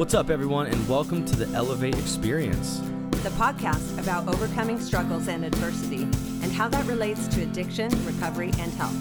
What's 0.00 0.14
up, 0.14 0.30
everyone, 0.30 0.66
and 0.66 0.88
welcome 0.88 1.26
to 1.26 1.36
the 1.36 1.54
Elevate 1.54 1.98
Experience. 1.98 2.78
the 3.22 3.28
podcast 3.36 4.00
about 4.00 4.26
overcoming 4.28 4.80
struggles 4.80 5.28
and 5.28 5.44
adversity 5.44 6.04
and 6.42 6.50
how 6.50 6.68
that 6.68 6.86
relates 6.86 7.28
to 7.28 7.42
addiction, 7.42 7.90
recovery, 8.06 8.50
and 8.58 8.72
health. 8.72 8.96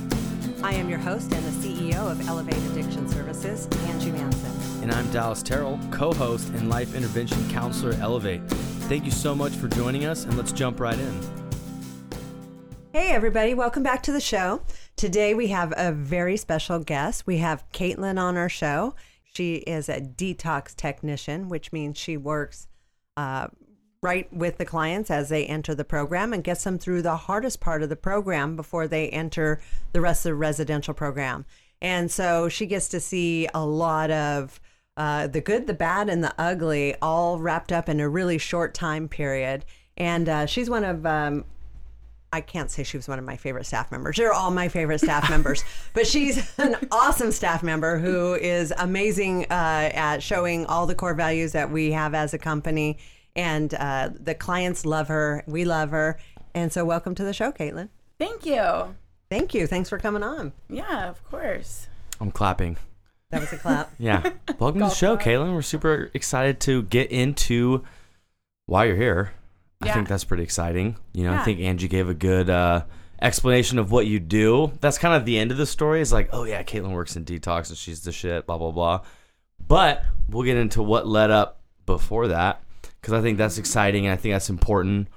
I 0.62 0.74
am 0.74 0.90
your 0.90 1.00
host 1.00 1.32
and 1.32 1.42
the 1.46 1.52
CEO 1.52 2.12
of 2.12 2.28
Elevate 2.28 2.58
Addiction 2.72 3.08
Services, 3.08 3.66
Angie 3.86 4.12
Manson. 4.12 4.52
And 4.84 4.92
I'm 4.92 5.10
Dallas 5.12 5.42
Terrell, 5.42 5.80
co 5.90 6.12
host 6.12 6.50
and 6.50 6.70
life 6.70 6.94
intervention 6.94 7.50
counselor 7.50 7.94
at 7.94 8.00
Elevate. 8.00 8.46
Thank 8.90 9.06
you 9.06 9.12
so 9.12 9.34
much 9.34 9.54
for 9.54 9.70
joining 9.70 10.04
us, 10.04 10.26
and 10.26 10.36
let's 10.36 10.52
jump 10.52 10.82
right 10.82 11.00
in. 11.00 11.22
Hey, 12.92 13.12
everybody, 13.12 13.54
welcome 13.54 13.84
back 13.84 14.04
to 14.04 14.12
the 14.12 14.20
show. 14.20 14.64
Today 14.98 15.34
we 15.34 15.48
have 15.48 15.74
a 15.78 15.94
very 15.94 16.36
special 16.36 16.80
guest. 16.80 17.26
We 17.26 17.38
have 17.38 17.64
Caitlin 17.72 18.20
on 18.20 18.36
our 18.36 18.50
show. 18.50 18.96
She 19.34 19.56
is 19.56 19.90
a 19.90 20.02
detox 20.02 20.76
technician, 20.76 21.50
which 21.50 21.72
means 21.72 21.98
she 21.98 22.18
works 22.18 22.68
uh, 23.18 23.48
right 24.02 24.32
with 24.34 24.58
the 24.58 24.66
clients 24.66 25.12
as 25.12 25.30
they 25.30 25.46
enter 25.46 25.76
the 25.76 25.84
program 25.84 26.34
and 26.34 26.44
gets 26.44 26.64
them 26.64 26.78
through 26.78 27.02
the 27.02 27.16
hardest 27.16 27.60
part 27.60 27.84
of 27.84 27.90
the 27.90 27.96
program 27.96 28.56
before 28.56 28.88
they 28.88 29.10
enter 29.10 29.62
the 29.92 30.02
rest 30.02 30.26
of 30.26 30.32
the 30.32 30.36
residential 30.36 30.94
program. 30.94 31.46
And 31.82 32.10
so 32.12 32.50
she 32.50 32.66
gets 32.66 32.88
to 32.90 33.00
see 33.00 33.48
a 33.54 33.66
lot 33.66 34.12
of 34.12 34.60
uh, 34.98 35.28
the 35.28 35.42
good, 35.42 35.68
the 35.68 35.74
bad, 35.74 36.10
and 36.10 36.24
the 36.24 36.34
ugly 36.38 36.96
all 37.02 37.40
wrapped 37.40 37.72
up 37.72 37.88
in 37.88 38.00
a 38.00 38.10
really 38.10 38.38
short 38.38 38.74
time 38.74 39.08
period. 39.08 39.64
And 39.96 40.28
uh, 40.28 40.46
she's 40.46 40.70
one 40.70 40.84
of 40.84 41.06
um, 41.06 41.46
I 42.32 42.42
can't 42.42 42.70
say 42.70 42.84
she 42.84 42.98
was 42.98 43.08
one 43.08 43.18
of 43.18 43.26
my 43.26 43.38
favorite 43.38 43.66
staff 43.66 43.92
members. 43.92 44.18
They're 44.18 44.34
all 44.34 44.52
my 44.52 44.68
favorite 44.68 45.00
staff 45.00 45.30
members, 45.32 45.64
but 45.94 46.06
she's 46.06 46.54
an 46.60 46.76
awesome 46.92 47.32
staff 47.32 47.64
member 47.64 47.98
who 47.98 48.36
is 48.36 48.72
amazing 48.78 49.46
uh, 49.50 49.90
at 49.94 50.22
showing 50.22 50.66
all 50.68 50.86
the 50.86 50.96
core 50.96 51.16
values 51.16 51.54
that 51.54 51.72
we 51.72 51.92
have 51.92 52.14
as 52.14 52.34
a 52.34 52.38
company. 52.38 52.98
And 53.36 53.74
uh, 53.74 54.10
the 54.20 54.36
clients 54.36 54.86
love 54.86 55.08
her. 55.08 55.44
We 55.48 55.66
love 55.66 55.90
her. 55.92 56.20
And 56.54 56.72
so, 56.74 56.84
welcome 56.86 57.16
to 57.16 57.24
the 57.24 57.34
show, 57.34 57.52
Caitlin. 57.52 57.90
Thank 58.18 58.46
you. 58.46 58.96
Thank 59.30 59.54
you. 59.54 59.66
Thanks 59.68 59.90
for 59.90 59.98
coming 60.00 60.24
on. 60.24 60.52
Yeah, 60.70 61.08
of 61.10 61.24
course. 61.30 61.88
I'm 62.20 62.32
clapping. 62.32 62.78
That 63.30 63.42
was 63.42 63.54
a 63.54 63.58
clap. 63.58 63.92
Yeah. 64.00 64.22
welcome 64.58 64.82
to 64.82 64.88
the 64.88 64.94
show, 64.94 65.16
Caitlin. 65.18 65.54
We're 65.54 65.62
super 65.62 66.10
excited 66.14 66.60
to 66.62 66.84
get 66.84 67.12
into 67.12 67.84
why 68.66 68.86
you're 68.86 68.96
here. 68.96 69.32
I 69.82 69.92
think 69.94 70.08
that's 70.08 70.26
pretty 70.26 70.44
exciting. 70.44 70.98
You 71.14 71.24
know, 71.24 71.34
I 71.34 71.44
think 71.44 71.62
Angie 71.62 71.88
gave 71.88 72.10
a 72.10 72.14
good 72.14 72.50
uh, 72.50 72.84
explanation 73.22 73.80
of 73.80 73.92
what 73.92 74.08
you 74.08 74.20
do. 74.20 74.74
That's 74.82 74.98
kind 74.98 75.16
of 75.16 75.26
the 75.26 75.38
end 75.38 75.52
of 75.52 75.58
the 75.58 75.66
story. 75.66 76.02
Is 76.02 76.12
like, 76.12 76.30
oh 76.34 76.44
yeah, 76.44 76.64
Caitlin 76.64 76.92
works 76.92 77.16
in 77.16 77.24
detox 77.24 77.70
and 77.70 77.78
she's 77.78 78.02
the 78.02 78.12
shit. 78.12 78.46
Blah 78.46 78.58
blah 78.58 78.72
blah. 78.72 79.02
But 79.66 80.04
we'll 80.28 80.44
get 80.44 80.58
into 80.58 80.82
what 80.82 81.08
led 81.08 81.32
up 81.32 81.62
before 81.86 82.28
that 82.28 82.62
because 82.82 83.14
I 83.14 83.22
think 83.22 83.38
that's 83.38 83.58
exciting 83.58 84.06
and 84.06 84.14
I 84.14 84.18
think 84.18 84.34
that's 84.34 84.50
important. 84.50 85.08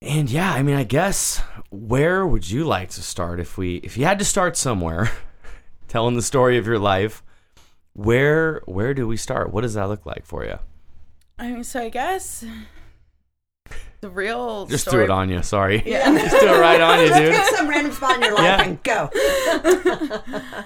And 0.00 0.30
yeah, 0.30 0.52
I 0.52 0.62
mean, 0.62 0.74
I 0.74 0.84
guess 0.84 1.42
where 1.70 2.26
would 2.26 2.50
you 2.50 2.64
like 2.64 2.90
to 2.90 3.02
start 3.02 3.40
if 3.40 3.58
we 3.58 3.76
if 3.76 3.96
you 3.96 4.04
had 4.04 4.18
to 4.20 4.24
start 4.24 4.56
somewhere, 4.56 5.10
telling 5.88 6.16
the 6.16 6.22
story 6.22 6.56
of 6.56 6.66
your 6.66 6.78
life? 6.78 7.22
Where 7.92 8.62
where 8.64 8.94
do 8.94 9.06
we 9.06 9.18
start? 9.18 9.52
What 9.52 9.60
does 9.60 9.74
that 9.74 9.88
look 9.88 10.06
like 10.06 10.24
for 10.24 10.44
you? 10.44 10.58
I 11.38 11.50
mean, 11.50 11.64
so 11.64 11.80
I 11.80 11.88
guess 11.88 12.44
the 14.02 14.10
real 14.10 14.66
Just 14.66 14.82
story. 14.88 14.96
threw 14.96 15.04
it 15.04 15.10
on 15.10 15.30
you. 15.30 15.42
Sorry. 15.42 15.82
Yeah. 15.86 16.12
Just 16.18 16.36
threw 16.36 16.50
it 16.54 16.58
right 16.60 16.80
on 16.80 17.00
you, 17.00 17.14
dude. 17.14 17.32
Pick 17.34 17.44
some 17.56 17.68
random 17.68 17.92
spot 17.92 18.16
in 18.16 18.22
your 18.22 18.34
life 18.34 18.44
Yeah. 18.44 18.62
and 18.62 18.82
go. 18.82 19.10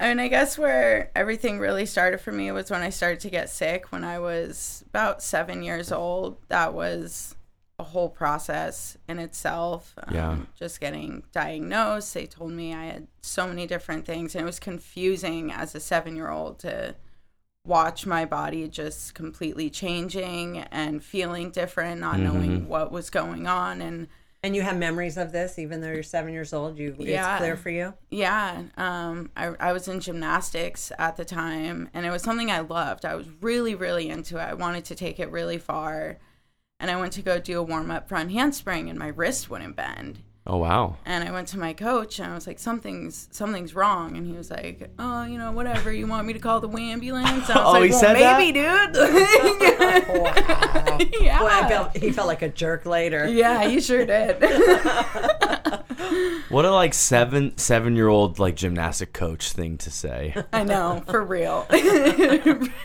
I 0.00 0.08
mean, 0.08 0.18
I 0.18 0.28
guess 0.28 0.58
where 0.58 1.10
everything 1.14 1.58
really 1.60 1.86
started 1.86 2.18
for 2.20 2.32
me 2.32 2.50
was 2.50 2.70
when 2.70 2.82
I 2.82 2.90
started 2.90 3.20
to 3.20 3.30
get 3.30 3.48
sick 3.48 3.90
when 3.92 4.02
I 4.04 4.18
was 4.18 4.84
about 4.88 5.22
seven 5.22 5.62
years 5.62 5.92
old. 5.92 6.36
That 6.48 6.74
was 6.74 7.36
a 7.78 7.84
whole 7.84 8.08
process 8.08 8.98
in 9.08 9.18
itself. 9.20 9.94
Um, 10.06 10.14
Yeah. 10.14 10.36
Just 10.58 10.80
getting 10.80 11.22
diagnosed. 11.32 12.12
They 12.12 12.26
told 12.26 12.50
me 12.52 12.74
I 12.74 12.86
had 12.86 13.06
so 13.22 13.46
many 13.46 13.66
different 13.68 14.04
things, 14.04 14.34
and 14.34 14.42
it 14.42 14.46
was 14.46 14.58
confusing 14.60 15.52
as 15.52 15.74
a 15.76 15.80
seven 15.80 16.16
year 16.16 16.28
old 16.30 16.58
to 16.60 16.96
watch 17.66 18.04
my 18.06 18.24
body 18.24 18.68
just 18.68 19.14
completely 19.14 19.70
changing 19.70 20.58
and 20.70 21.02
feeling 21.02 21.50
different, 21.50 22.00
not 22.00 22.18
knowing 22.18 22.68
what 22.68 22.92
was 22.92 23.08
going 23.10 23.46
on. 23.46 23.80
And 23.80 24.08
And 24.42 24.54
you 24.54 24.60
have 24.60 24.76
memories 24.76 25.16
of 25.16 25.32
this, 25.32 25.58
even 25.58 25.80
though 25.80 25.90
you're 25.90 26.02
seven 26.02 26.34
years 26.34 26.52
old. 26.52 26.78
You, 26.78 26.94
Yeah. 26.98 27.32
it's 27.36 27.40
clear 27.40 27.56
for 27.56 27.70
you. 27.70 27.94
Yeah, 28.10 28.64
um, 28.76 29.30
I, 29.34 29.46
I 29.58 29.72
was 29.72 29.88
in 29.88 30.00
gymnastics 30.00 30.92
at 30.98 31.16
the 31.16 31.24
time, 31.24 31.88
and 31.94 32.04
it 32.04 32.10
was 32.10 32.20
something 32.22 32.50
I 32.50 32.60
loved. 32.60 33.06
I 33.06 33.14
was 33.14 33.26
really, 33.40 33.74
really 33.74 34.10
into 34.10 34.36
it. 34.36 34.42
I 34.42 34.52
wanted 34.52 34.84
to 34.86 34.94
take 34.94 35.18
it 35.18 35.30
really 35.30 35.56
far, 35.56 36.18
and 36.78 36.90
I 36.90 36.96
went 37.00 37.14
to 37.14 37.22
go 37.22 37.40
do 37.40 37.58
a 37.58 37.62
warm 37.62 37.90
up 37.90 38.06
front 38.06 38.32
handspring, 38.32 38.90
and 38.90 38.98
my 38.98 39.08
wrist 39.08 39.48
wouldn't 39.48 39.76
bend. 39.76 40.18
Oh 40.46 40.58
wow. 40.58 40.96
And 41.06 41.26
I 41.26 41.32
went 41.32 41.48
to 41.48 41.58
my 41.58 41.72
coach, 41.72 42.18
and 42.18 42.30
I 42.30 42.34
was 42.34 42.46
like, 42.46 42.58
"Something's 42.58 43.28
something's 43.30 43.74
wrong," 43.74 44.14
and 44.16 44.26
he 44.26 44.34
was 44.34 44.50
like, 44.50 44.90
"Oh, 44.98 45.24
you 45.24 45.38
know, 45.38 45.52
whatever. 45.52 45.90
You 45.90 46.06
want 46.06 46.26
me 46.26 46.34
to 46.34 46.38
call 46.38 46.60
the 46.60 46.68
ambulance?" 46.68 47.28
I 47.28 47.36
was 47.38 47.48
Oh, 47.66 47.72
like, 47.72 47.84
he 47.84 47.90
well, 47.90 48.00
said 48.00 48.14
that? 48.16 48.38
maybe, 48.38 48.52
dude. 48.52 48.94
yeah. 51.22 51.38
Boy, 51.38 51.48
I 51.50 51.66
felt 51.68 51.96
he 51.96 52.12
felt 52.12 52.26
like 52.26 52.42
a 52.42 52.50
jerk 52.50 52.84
later. 52.84 53.26
yeah, 53.26 53.64
you 53.64 53.80
sure 53.80 54.04
did. 54.04 54.36
What 56.50 56.64
a 56.64 56.70
like 56.70 56.94
seven 56.94 57.56
seven 57.56 57.96
year 57.96 58.08
old 58.08 58.38
like 58.38 58.54
gymnastic 58.54 59.12
coach 59.12 59.52
thing 59.52 59.78
to 59.78 59.90
say. 59.90 60.34
I 60.52 60.64
know, 60.64 61.02
for 61.06 61.22
real. 61.24 61.66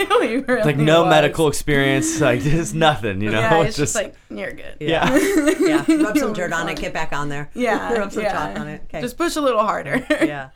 Really, 0.10 0.38
really 0.38 0.64
Like 0.64 0.78
no 0.78 1.04
was. 1.04 1.10
medical 1.10 1.48
experience, 1.48 2.20
like 2.20 2.42
just 2.42 2.74
nothing, 2.74 3.22
you 3.22 3.32
know? 3.32 3.40
Yeah, 3.40 3.64
it's 3.64 3.78
just, 3.84 3.96
like 3.96 4.16
you're 4.30 4.52
good. 4.54 4.78
yeah. 4.80 5.16
Yeah, 5.60 5.86
rub 6.04 6.18
some 6.18 6.34
dirt 6.34 6.52
on 6.54 6.68
it, 6.70 6.78
get 6.80 6.94
back 6.94 7.14
on 7.14 7.30
there. 7.30 7.50
Yeah, 7.54 7.94
rub 7.94 8.12
some 8.12 8.24
yeah. 8.24 8.32
chalk 8.32 8.60
on 8.60 8.68
it. 8.68 8.82
Okay. 8.86 9.02
Just 9.02 9.18
push 9.18 9.36
a 9.36 9.42
little 9.42 9.62
harder. 9.62 10.06
yeah. 10.10 10.50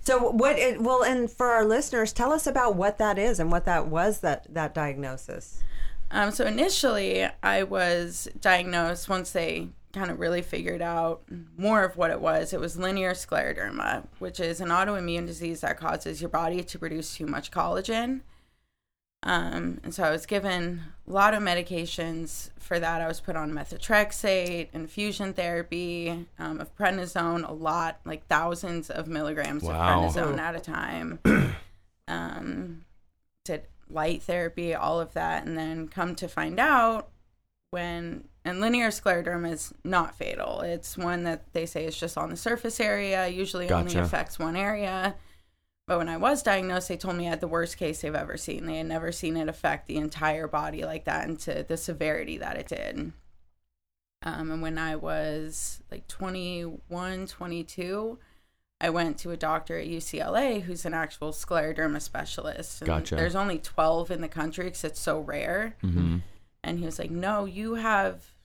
So 0.00 0.30
what? 0.30 0.58
It, 0.58 0.80
well, 0.80 1.02
and 1.02 1.30
for 1.30 1.48
our 1.48 1.64
listeners, 1.64 2.12
tell 2.12 2.32
us 2.32 2.46
about 2.46 2.76
what 2.76 2.98
that 2.98 3.18
is 3.18 3.40
and 3.40 3.50
what 3.50 3.64
that 3.64 3.88
was 3.88 4.20
that 4.20 4.46
that 4.54 4.72
diagnosis. 4.74 5.62
Um, 6.10 6.30
so 6.30 6.46
initially, 6.46 7.26
I 7.42 7.64
was 7.64 8.28
diagnosed 8.40 9.08
once 9.08 9.32
they 9.32 9.68
kind 9.96 10.10
of 10.10 10.20
really 10.20 10.42
figured 10.42 10.82
out 10.82 11.22
more 11.56 11.82
of 11.82 11.96
what 11.96 12.10
it 12.10 12.20
was. 12.20 12.52
It 12.52 12.60
was 12.60 12.76
linear 12.76 13.12
scleroderma, 13.12 14.06
which 14.18 14.38
is 14.38 14.60
an 14.60 14.68
autoimmune 14.68 15.26
disease 15.26 15.62
that 15.62 15.78
causes 15.78 16.20
your 16.20 16.28
body 16.28 16.62
to 16.62 16.78
produce 16.78 17.16
too 17.16 17.26
much 17.26 17.50
collagen. 17.50 18.20
Um, 19.22 19.80
and 19.82 19.94
so 19.94 20.04
I 20.04 20.10
was 20.10 20.26
given 20.26 20.82
a 21.08 21.10
lot 21.10 21.32
of 21.32 21.42
medications 21.42 22.50
for 22.58 22.78
that. 22.78 23.00
I 23.00 23.08
was 23.08 23.20
put 23.20 23.34
on 23.36 23.52
methotrexate, 23.52 24.68
infusion 24.72 25.32
therapy, 25.32 26.26
um, 26.38 26.60
of 26.60 26.76
prednisone, 26.76 27.48
a 27.48 27.52
lot, 27.52 27.98
like 28.04 28.26
thousands 28.28 28.90
of 28.90 29.08
milligrams 29.08 29.62
Wow. 29.62 30.04
of 30.04 30.14
prednisone 30.14 30.38
at 30.38 30.54
a 30.54 30.60
time. 30.60 31.18
um, 32.08 32.84
did 33.44 33.62
light 33.90 34.22
therapy, 34.22 34.74
all 34.74 35.00
of 35.00 35.14
that, 35.14 35.46
and 35.46 35.56
then 35.56 35.88
come 35.88 36.14
to 36.16 36.28
find 36.28 36.60
out 36.60 37.08
when 37.70 38.28
and 38.46 38.60
linear 38.60 38.88
scleroderma 38.88 39.52
is 39.52 39.74
not 39.84 40.14
fatal. 40.14 40.60
It's 40.60 40.96
one 40.96 41.24
that 41.24 41.52
they 41.52 41.66
say 41.66 41.84
is 41.84 41.98
just 41.98 42.16
on 42.16 42.30
the 42.30 42.36
surface 42.36 42.78
area, 42.80 43.26
usually 43.26 43.66
only 43.80 43.92
affects 44.04 44.38
one 44.38 44.56
area. 44.56 45.16
But 45.86 45.98
when 45.98 46.08
I 46.08 46.16
was 46.16 46.42
diagnosed, 46.42 46.88
they 46.88 46.96
told 46.96 47.16
me 47.16 47.26
I 47.26 47.30
had 47.30 47.40
the 47.40 47.48
worst 47.48 47.76
case 47.76 48.00
they've 48.00 48.14
ever 48.14 48.36
seen. 48.36 48.66
They 48.66 48.78
had 48.78 48.86
never 48.86 49.12
seen 49.12 49.36
it 49.36 49.48
affect 49.48 49.86
the 49.86 49.96
entire 49.96 50.48
body 50.48 50.84
like 50.84 51.04
that 51.04 51.28
and 51.28 51.38
to 51.40 51.64
the 51.66 51.76
severity 51.76 52.38
that 52.38 52.56
it 52.56 52.68
did. 52.68 53.12
Um, 54.22 54.50
and 54.50 54.62
when 54.62 54.78
I 54.78 54.96
was 54.96 55.82
like 55.90 56.08
21, 56.08 57.26
22, 57.26 58.18
I 58.80 58.90
went 58.90 59.18
to 59.18 59.30
a 59.30 59.36
doctor 59.36 59.78
at 59.78 59.86
UCLA 59.86 60.62
who's 60.62 60.84
an 60.84 60.94
actual 60.94 61.32
scleroderma 61.32 62.00
specialist. 62.00 62.82
And 62.82 62.86
Gotcha. 62.86 63.14
There's 63.16 63.36
only 63.36 63.58
12 63.58 64.10
in 64.10 64.20
the 64.20 64.28
country 64.28 64.64
because 64.64 64.84
it's 64.84 65.00
so 65.00 65.20
rare. 65.20 65.76
hmm 65.80 66.18
And 66.62 66.78
he 66.78 66.84
was 66.84 66.98
like, 66.98 67.10
No, 67.10 67.44
you 67.44 67.74
have 67.74 68.35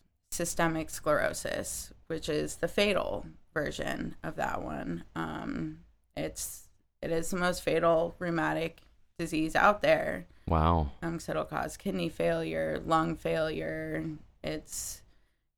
systemic 0.41 0.89
sclerosis, 0.89 1.93
which 2.07 2.29
is 2.29 2.55
the 2.57 2.67
fatal 2.67 3.25
version 3.53 4.15
of 4.23 4.35
that 4.37 4.61
one. 4.63 5.03
Um, 5.15 5.79
it's 6.15 6.67
it 7.01 7.11
is 7.11 7.29
the 7.31 7.37
most 7.37 7.63
fatal 7.63 8.15
rheumatic 8.19 8.81
disease 9.17 9.55
out 9.55 9.81
there. 9.81 10.25
Wow. 10.47 10.91
Um, 11.01 11.13
'cause 11.19 11.29
it'll 11.29 11.45
cause 11.45 11.77
kidney 11.77 12.09
failure, 12.09 12.81
lung 12.85 13.15
failure. 13.15 14.05
It's 14.43 15.01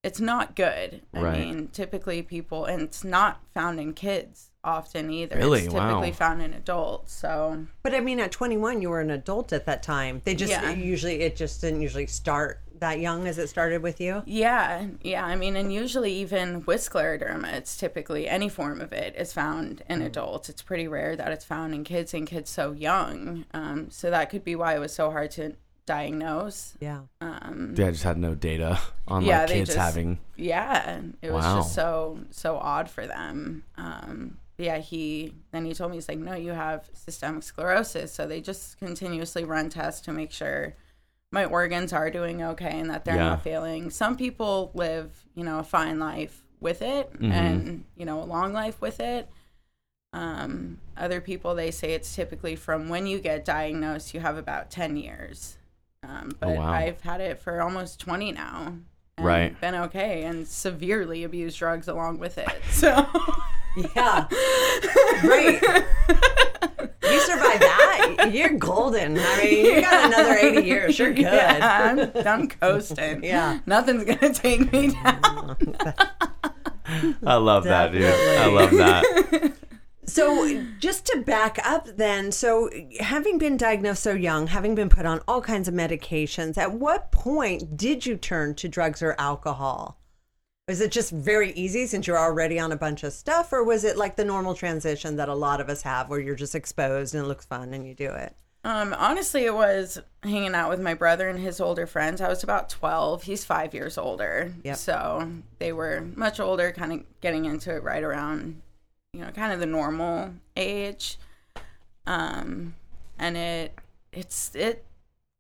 it's 0.04 0.20
not 0.20 0.54
good. 0.58 1.02
I 1.14 1.22
Right. 1.22 1.40
mean, 1.40 1.70
typically 1.70 2.22
people, 2.22 2.66
and 2.66 2.82
it's 2.82 3.06
not 3.06 3.40
found 3.54 3.80
in 3.80 3.94
kids 3.94 4.50
often 4.62 5.10
either. 5.10 5.38
Really? 5.38 5.64
It's 5.64 5.74
Wow. 5.74 5.88
typically 5.92 6.12
found 6.12 6.42
in 6.42 6.54
adults. 6.54 7.14
So 7.14 7.68
But 7.84 7.96
I 7.96 8.02
mean, 8.02 8.20
at 8.20 8.30
21, 8.34 8.82
you 8.82 8.90
were 8.90 9.00
an 9.00 9.12
adult 9.12 9.54
at 9.54 9.66
that 9.66 9.82
time. 9.82 10.22
They 10.26 10.36
just 10.36 10.52
Yeah. 10.52 10.72
usually 10.72 11.22
it 11.22 11.38
just 11.38 11.62
didn't 11.62 11.82
usually 11.82 12.08
start 12.08 12.60
that 12.84 13.00
young 13.00 13.28
as 13.28 13.38
it 13.38 13.48
started 13.50 13.82
with 13.82 14.00
you? 14.00 14.22
Yeah, 14.26 14.86
yeah. 15.02 15.26
I 15.26 15.36
mean, 15.36 15.56
and 15.56 15.74
usually 15.74 16.14
even 16.14 16.64
with 16.66 16.82
scleroderma, 16.82 17.52
it's 17.54 17.76
typically 17.78 18.28
any 18.30 18.50
form 18.50 18.80
of 18.82 18.94
it 18.94 19.16
is 19.18 19.34
found 19.34 19.84
in 19.90 20.02
adults. 20.02 20.50
It's 20.50 20.62
pretty 20.62 20.88
rare 20.88 21.16
that 21.16 21.32
it's 21.32 21.46
found 21.46 21.74
in 21.74 21.84
kids 21.84 22.14
and 22.14 22.28
kids 22.28 22.50
so 22.50 22.72
young. 22.72 23.46
Um, 23.54 23.90
so 23.90 24.10
that 24.12 24.30
could 24.30 24.44
be 24.44 24.56
why 24.56 24.76
it 24.76 24.80
was 24.80 24.94
so 24.94 25.12
hard 25.12 25.32
to 25.32 25.56
diagnose. 25.86 26.76
Yeah. 26.80 27.02
Um, 27.22 27.74
They 27.76 27.90
just 27.92 28.04
had 28.04 28.18
no 28.18 28.36
data 28.36 28.80
on 29.08 29.24
Yeah, 29.24 29.40
like 29.40 29.48
they 29.50 29.54
kids 29.56 29.70
just- 29.70 29.80
having. 29.80 30.20
yeah, 30.36 31.02
it 31.22 31.32
was 31.32 31.44
Wow. 31.44 31.56
just 31.58 31.74
so 31.76 32.20
so 32.32 32.58
odd 32.58 32.90
for 32.90 33.06
them. 33.08 33.64
Um, 33.78 34.38
yeah, 34.58 34.78
he 34.78 35.34
then 35.52 35.66
he 35.66 35.74
told 35.74 35.92
me 35.92 35.98
he's 35.98 36.08
like, 36.08 36.20
no, 36.20 36.36
you 36.36 36.52
have 36.52 36.90
systemic 36.94 37.44
sclerosis. 37.44 38.14
So 38.14 38.28
they 38.28 38.40
just 38.42 38.78
continuously 38.80 39.44
run 39.44 39.70
tests 39.70 40.02
to 40.02 40.14
make 40.14 40.32
sure 40.32 40.76
my 41.34 41.46
organs 41.46 41.92
are 41.92 42.10
doing 42.12 42.42
okay 42.44 42.80
and 42.80 42.90
that 42.92 43.04
they're 43.06 43.16
Yeah. 43.16 43.30
not 43.30 43.44
failing. 43.44 43.90
Some 43.90 44.16
people 44.16 44.72
live, 44.76 45.26
you 45.34 45.44
know, 45.44 45.60
a 45.60 45.64
fine 45.64 45.98
life 46.00 46.44
with 46.62 46.82
it 46.82 47.12
Mhm. 47.20 47.32
and 47.32 47.84
you 47.98 48.06
know 48.06 48.22
a 48.22 48.26
long 48.26 48.54
life 48.54 48.80
with 48.80 49.00
it. 49.00 49.28
Um, 50.14 50.78
other 50.96 51.20
people 51.20 51.56
they 51.56 51.72
say 51.72 51.94
it's 51.94 52.16
typically 52.16 52.56
from 52.56 52.88
when 52.88 53.08
you 53.08 53.20
get 53.20 53.44
diagnosed, 53.44 54.14
you 54.14 54.20
have 54.20 54.38
about 54.38 54.70
ten 54.70 54.96
years. 54.96 55.58
Um, 56.08 56.32
but 56.40 56.50
Oh, 56.50 56.54
wow. 56.54 56.72
I've 56.72 57.02
had 57.02 57.20
it 57.20 57.42
for 57.42 57.62
almost 57.62 58.00
twenty 58.00 58.32
now. 58.32 58.68
and 59.18 59.26
Right. 59.26 59.60
Been 59.60 59.76
okay 59.76 60.24
and 60.24 60.48
severely 60.48 61.24
abused 61.24 61.58
drugs 61.58 61.88
along 61.88 62.20
with 62.20 62.38
it. 62.38 62.48
So 62.72 63.08
Yeah. 63.96 64.28
Right. 65.24 65.86
You 68.04 68.16
survived 68.16 68.20
that, 68.20 68.34
you're 68.34 68.58
golden. 68.58 69.18
I 69.18 69.44
mean, 69.44 69.66
you 69.66 69.82
got 69.82 70.06
another 70.06 70.34
80 70.36 70.68
years. 70.68 71.00
You're 71.00 71.14
good. 71.14 71.24
Yeah, 71.24 72.14
I'm, 72.16 72.28
I'm 72.28 72.48
coasting. 72.48 73.24
Yeah. 73.34 73.60
Nothing's 73.66 74.04
gonna 74.04 74.34
take 74.34 74.72
me 74.72 74.92
down. 74.92 75.58
I 77.26 77.36
love 77.36 77.64
that, 77.64 77.92
dude. 77.92 78.04
I 78.04 78.48
love 78.48 78.72
that. 78.72 79.54
So, 80.06 80.64
just 80.80 81.06
to 81.08 81.22
back 81.22 81.58
up, 81.66 81.88
then, 81.96 82.32
so 82.34 82.70
having 83.00 83.38
been 83.38 83.56
diagnosed 83.56 84.04
so 84.04 84.14
young, 84.14 84.48
having 84.48 84.76
been 84.76 84.90
put 84.90 85.06
on 85.06 85.22
all 85.28 85.42
kinds 85.42 85.68
of 85.70 85.74
medications, 85.74 86.58
at 86.58 86.74
what 86.74 87.12
point 87.12 87.78
did 87.78 88.06
you 88.06 88.18
turn 88.18 88.54
to 88.56 88.68
drugs 88.68 89.02
or 89.02 89.16
alcohol? 89.18 89.98
Was 90.68 90.80
it 90.80 90.92
just 90.92 91.12
very 91.12 91.52
easy 91.54 91.88
since 91.88 92.08
you're 92.08 92.18
already 92.18 92.58
on 92.58 92.72
a 92.72 92.78
bunch 92.78 93.04
of 93.04 93.12
stuff, 93.12 93.52
or 93.52 93.64
was 93.64 93.84
it 93.84 93.98
like 93.98 94.16
the 94.16 94.24
normal 94.24 94.56
transition 94.56 95.18
that 95.18 95.28
a 95.28 95.36
lot 95.36 95.60
of 95.60 95.68
us 95.68 95.82
have 95.82 96.10
where 96.10 96.22
you're 96.22 96.36
just 96.36 96.56
exposed 96.56 97.14
and 97.14 97.26
it 97.26 97.28
looks 97.28 97.46
fun 97.46 97.74
and 97.74 97.86
you 97.86 97.94
do 97.94 98.10
it? 98.10 98.34
Um, 98.64 98.96
honestly, 98.98 99.44
it 99.44 99.54
was 99.54 100.00
hanging 100.24 100.56
out 100.56 100.70
with 100.70 100.80
my 100.80 100.94
brother 100.94 101.28
and 101.28 101.38
his 101.38 101.60
older 101.60 101.86
friends. 101.86 102.22
I 102.22 102.30
was 102.30 102.44
about 102.44 102.70
12. 102.70 103.24
He's 103.24 103.44
five 103.44 103.74
years 103.74 103.98
older. 103.98 104.54
Yep. 104.64 104.78
So 104.78 105.30
they 105.60 105.74
were 105.74 106.08
much 106.16 106.40
older, 106.40 106.72
kind 106.72 106.94
of 106.94 107.04
getting 107.20 107.44
into 107.44 107.76
it 107.76 107.84
right 107.84 108.04
around, 108.04 108.62
you 109.12 109.20
know, 109.20 109.32
kind 109.32 109.52
of 109.52 109.60
the 109.60 109.66
normal 109.66 110.34
age. 110.56 111.18
Um, 112.08 112.76
and 113.20 113.36
it, 113.36 113.78
it's, 114.14 114.56
it 114.56 114.86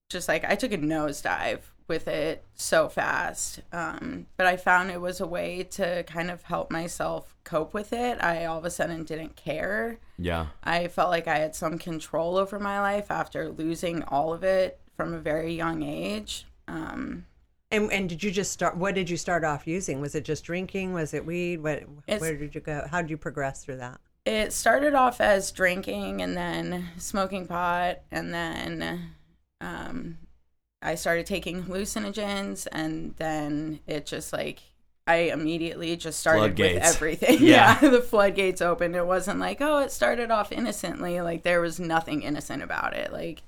just 0.09 0.27
like 0.27 0.43
I 0.43 0.55
took 0.55 0.73
a 0.73 0.77
nosedive 0.77 1.61
with 1.87 2.07
it 2.07 2.43
so 2.55 2.89
fast. 2.89 3.61
Um, 3.71 4.27
but 4.37 4.45
I 4.45 4.57
found 4.57 4.91
it 4.91 5.01
was 5.01 5.19
a 5.19 5.27
way 5.27 5.63
to 5.71 6.03
kind 6.03 6.29
of 6.31 6.43
help 6.43 6.71
myself 6.71 7.35
cope 7.43 7.73
with 7.73 7.93
it. 7.93 8.23
I 8.23 8.45
all 8.45 8.57
of 8.57 8.65
a 8.65 8.69
sudden 8.69 9.03
didn't 9.03 9.35
care. 9.35 9.99
Yeah. 10.17 10.47
I 10.63 10.87
felt 10.87 11.09
like 11.09 11.27
I 11.27 11.39
had 11.39 11.55
some 11.55 11.77
control 11.77 12.37
over 12.37 12.59
my 12.59 12.79
life 12.79 13.11
after 13.11 13.49
losing 13.49 14.03
all 14.03 14.33
of 14.33 14.43
it 14.43 14.79
from 14.95 15.13
a 15.13 15.19
very 15.19 15.53
young 15.53 15.83
age. 15.83 16.45
Um, 16.67 17.25
And, 17.71 17.91
and 17.91 18.07
did 18.07 18.23
you 18.23 18.31
just 18.31 18.51
start? 18.51 18.77
What 18.77 18.93
did 18.95 19.09
you 19.09 19.17
start 19.17 19.43
off 19.43 19.65
using? 19.65 19.99
Was 19.99 20.13
it 20.15 20.23
just 20.23 20.43
drinking? 20.43 20.93
Was 20.93 21.13
it 21.13 21.25
weed? 21.25 21.61
What, 21.61 21.83
where 22.05 22.37
did 22.37 22.53
you 22.53 22.61
go? 22.61 22.85
How 22.89 23.01
did 23.01 23.09
you 23.09 23.17
progress 23.17 23.63
through 23.65 23.77
that? 23.77 23.99
it 24.25 24.53
started 24.53 24.93
off 24.93 25.19
as 25.19 25.51
drinking 25.51 26.21
and 26.21 26.37
then 26.37 26.87
smoking 26.97 27.45
pot, 27.45 27.99
and 28.09 28.33
then 28.33 29.11
um, 29.59 30.17
I 30.83 30.95
started 30.95 31.25
taking 31.25 31.63
hallucinogens, 31.63 32.67
and 32.71 33.15
then 33.17 33.79
it 33.87 34.05
just 34.05 34.33
like 34.33 34.59
I 35.05 35.15
immediately 35.15 35.95
just 35.97 36.19
started 36.19 36.57
with 36.57 36.81
everything. 36.81 37.39
Yeah. 37.41 37.77
yeah, 37.81 37.89
the 37.89 38.01
floodgates 38.01 38.61
opened. 38.61 38.95
It 38.95 39.05
wasn't 39.05 39.39
like, 39.39 39.59
oh, 39.59 39.79
it 39.79 39.91
started 39.91 40.31
off 40.31 40.51
innocently. 40.51 41.19
Like 41.21 41.43
there 41.43 41.59
was 41.61 41.79
nothing 41.79 42.23
innocent 42.23 42.63
about 42.63 42.95
it. 42.95 43.11
Like 43.11 43.41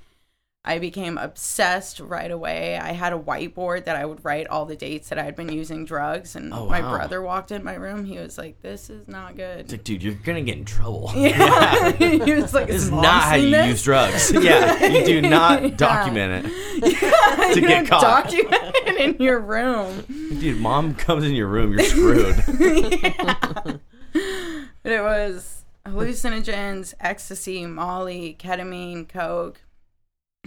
I 0.67 0.79
became 0.79 1.19
obsessed 1.19 1.99
right 1.99 2.31
away. 2.31 2.75
I 2.77 2.93
had 2.93 3.13
a 3.13 3.19
whiteboard 3.19 3.85
that 3.85 3.95
I 3.95 4.03
would 4.03 4.25
write 4.25 4.47
all 4.47 4.65
the 4.65 4.75
dates 4.75 5.09
that 5.09 5.19
I 5.19 5.23
had 5.23 5.35
been 5.35 5.49
using 5.51 5.85
drugs. 5.85 6.35
And 6.35 6.51
Oh, 6.51 6.67
my 6.67 6.81
brother 6.81 7.21
walked 7.21 7.51
in 7.51 7.63
my 7.63 7.75
room. 7.75 8.03
He 8.03 8.17
was 8.17 8.37
like, 8.39 8.59
"This 8.63 8.89
is 8.89 9.07
not 9.07 9.33
It's 9.37 9.37
good." 9.37 9.71
like, 9.73 9.83
dude, 9.83 10.01
you're 10.01 10.15
gonna 10.15 10.41
get 10.41 10.57
in 10.57 10.65
trouble. 10.65 11.11
Yeah, 11.15 11.91
he 11.91 12.33
was 12.33 12.53
like, 12.55 12.65
This 12.67 12.83
is 12.85 12.91
not 12.91 13.23
how 13.25 13.35
you 13.35 13.51
this?" 13.51 13.67
use 13.67 13.83
drugs. 13.83 14.31
yeah, 14.43 14.83
you 14.87 15.05
do 15.05 15.21
not 15.21 15.61
Yeah. 15.61 15.69
document 15.69 16.47
it. 16.47 17.01
yeah, 17.01 17.53
to 17.53 17.61
get 17.61 17.87
caught. 17.87 18.01
Document 18.01 18.75
it 18.87 18.97
in 18.99 19.21
your 19.23 19.39
room. 19.39 20.03
Dude, 20.39 20.59
mom 20.59 20.95
comes 20.95 21.23
in 21.25 21.35
your 21.35 21.47
room, 21.47 21.73
you're 21.73 21.83
screwed. 21.83 22.35
Yeah. 24.15 24.93
It 24.97 25.01
was 25.01 25.65
hallucinogens, 25.85 26.93
ecstasy, 26.99 27.65
Molly, 27.65 28.35
ketamine, 28.39 29.07
coke. 29.09 29.61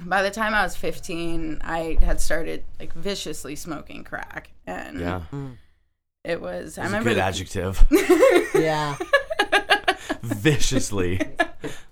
By 0.05 0.23
the 0.23 0.31
time 0.31 0.55
I 0.55 0.63
was 0.63 0.77
15, 0.77 1.61
I 1.63 1.99
had 2.01 2.21
started 2.21 2.65
like 2.79 2.93
viciously 2.95 3.57
smoking 3.57 4.05
crack, 4.05 4.51
and 4.67 5.01
yeah. 5.01 5.23
it 6.25 6.41
was. 6.41 6.79
I 6.79 6.83
It's 6.85 6.93
a 6.93 6.97
remember 6.97 7.11
good 7.11 7.17
the- 7.19 7.23
adjective. 7.23 7.85
Yeah. 8.55 8.97
Viciously. 10.23 11.21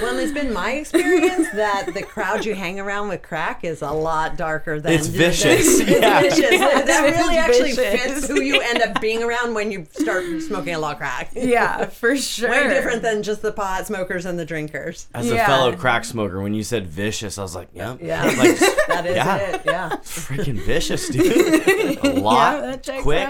Well, 0.00 0.18
it's 0.18 0.32
been 0.32 0.52
my 0.52 0.72
experience 0.72 1.48
that 1.54 1.92
the 1.92 2.02
crowd 2.02 2.44
you 2.44 2.54
hang 2.54 2.78
around 2.78 3.08
with 3.08 3.22
crack 3.22 3.64
is 3.64 3.82
a 3.82 3.90
lot 3.90 4.36
darker 4.36 4.80
than 4.80 4.92
It's 4.92 5.06
vicious. 5.08 5.80
It's 5.80 5.90
Yeah. 5.90 6.20
vicious. 6.20 6.38
That 6.60 7.04
It's 7.06 7.18
really 7.18 7.36
actually 7.36 7.72
vicious. 7.72 8.14
fits 8.14 8.28
who 8.28 8.40
you 8.40 8.60
end 8.60 8.80
up 8.82 9.00
being 9.00 9.22
around 9.22 9.54
when 9.54 9.70
you 9.72 9.86
start 9.92 10.24
smoking 10.42 10.74
a 10.74 10.78
lot 10.78 10.92
of 10.92 10.98
crack. 10.98 11.30
yeah, 11.34 11.86
for 11.86 12.16
sure. 12.16 12.50
Way 12.50 12.68
different 12.68 13.02
than 13.02 13.22
just 13.22 13.42
the 13.42 13.52
pot 13.52 13.86
smokers 13.86 14.24
and 14.24 14.38
the 14.38 14.44
drinkers. 14.44 15.06
As 15.14 15.30
a 15.30 15.36
fellow 15.36 15.74
crack 15.74 16.04
smoker, 16.04 16.40
when 16.40 16.54
you 16.54 16.62
said 16.62 16.86
vicious, 16.86 17.36
I 17.38 17.42
was 17.42 17.54
like, 17.54 17.68
yep. 17.74 17.98
Yeah. 18.00 18.24
Like, 18.24 18.58
That 18.88 19.04
is 19.06 19.16
Yeah. 19.16 19.36
it. 19.36 19.62
Yeah. 19.66 19.88
freaking 20.02 20.64
vicious, 20.64 21.08
dude. 21.08 21.98
A 22.04 22.08
lot. 22.20 22.60
that 22.62 22.82
checks 22.82 23.02
quick. 23.02 23.28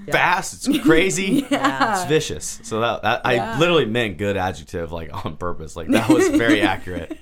Out. 0.00 0.08
It's 0.08 0.16
fast. 0.16 0.68
It's 0.68 0.78
crazy. 0.84 1.46
Yeah. 1.50 1.92
It's 2.00 2.04
vicious. 2.08 2.60
So 2.62 2.80
that, 2.80 3.02
that 3.02 3.20
I 3.24 3.58
literally 3.58 3.86
meant 3.86 4.18
good 4.18 4.36
adjective, 4.36 4.92
like 4.92 5.10
on 5.24 5.36
purpose. 5.36 5.76
Like 5.76 5.88
that 5.88 6.08
was 6.08 6.28
very 6.28 6.60
accurate. 6.62 7.18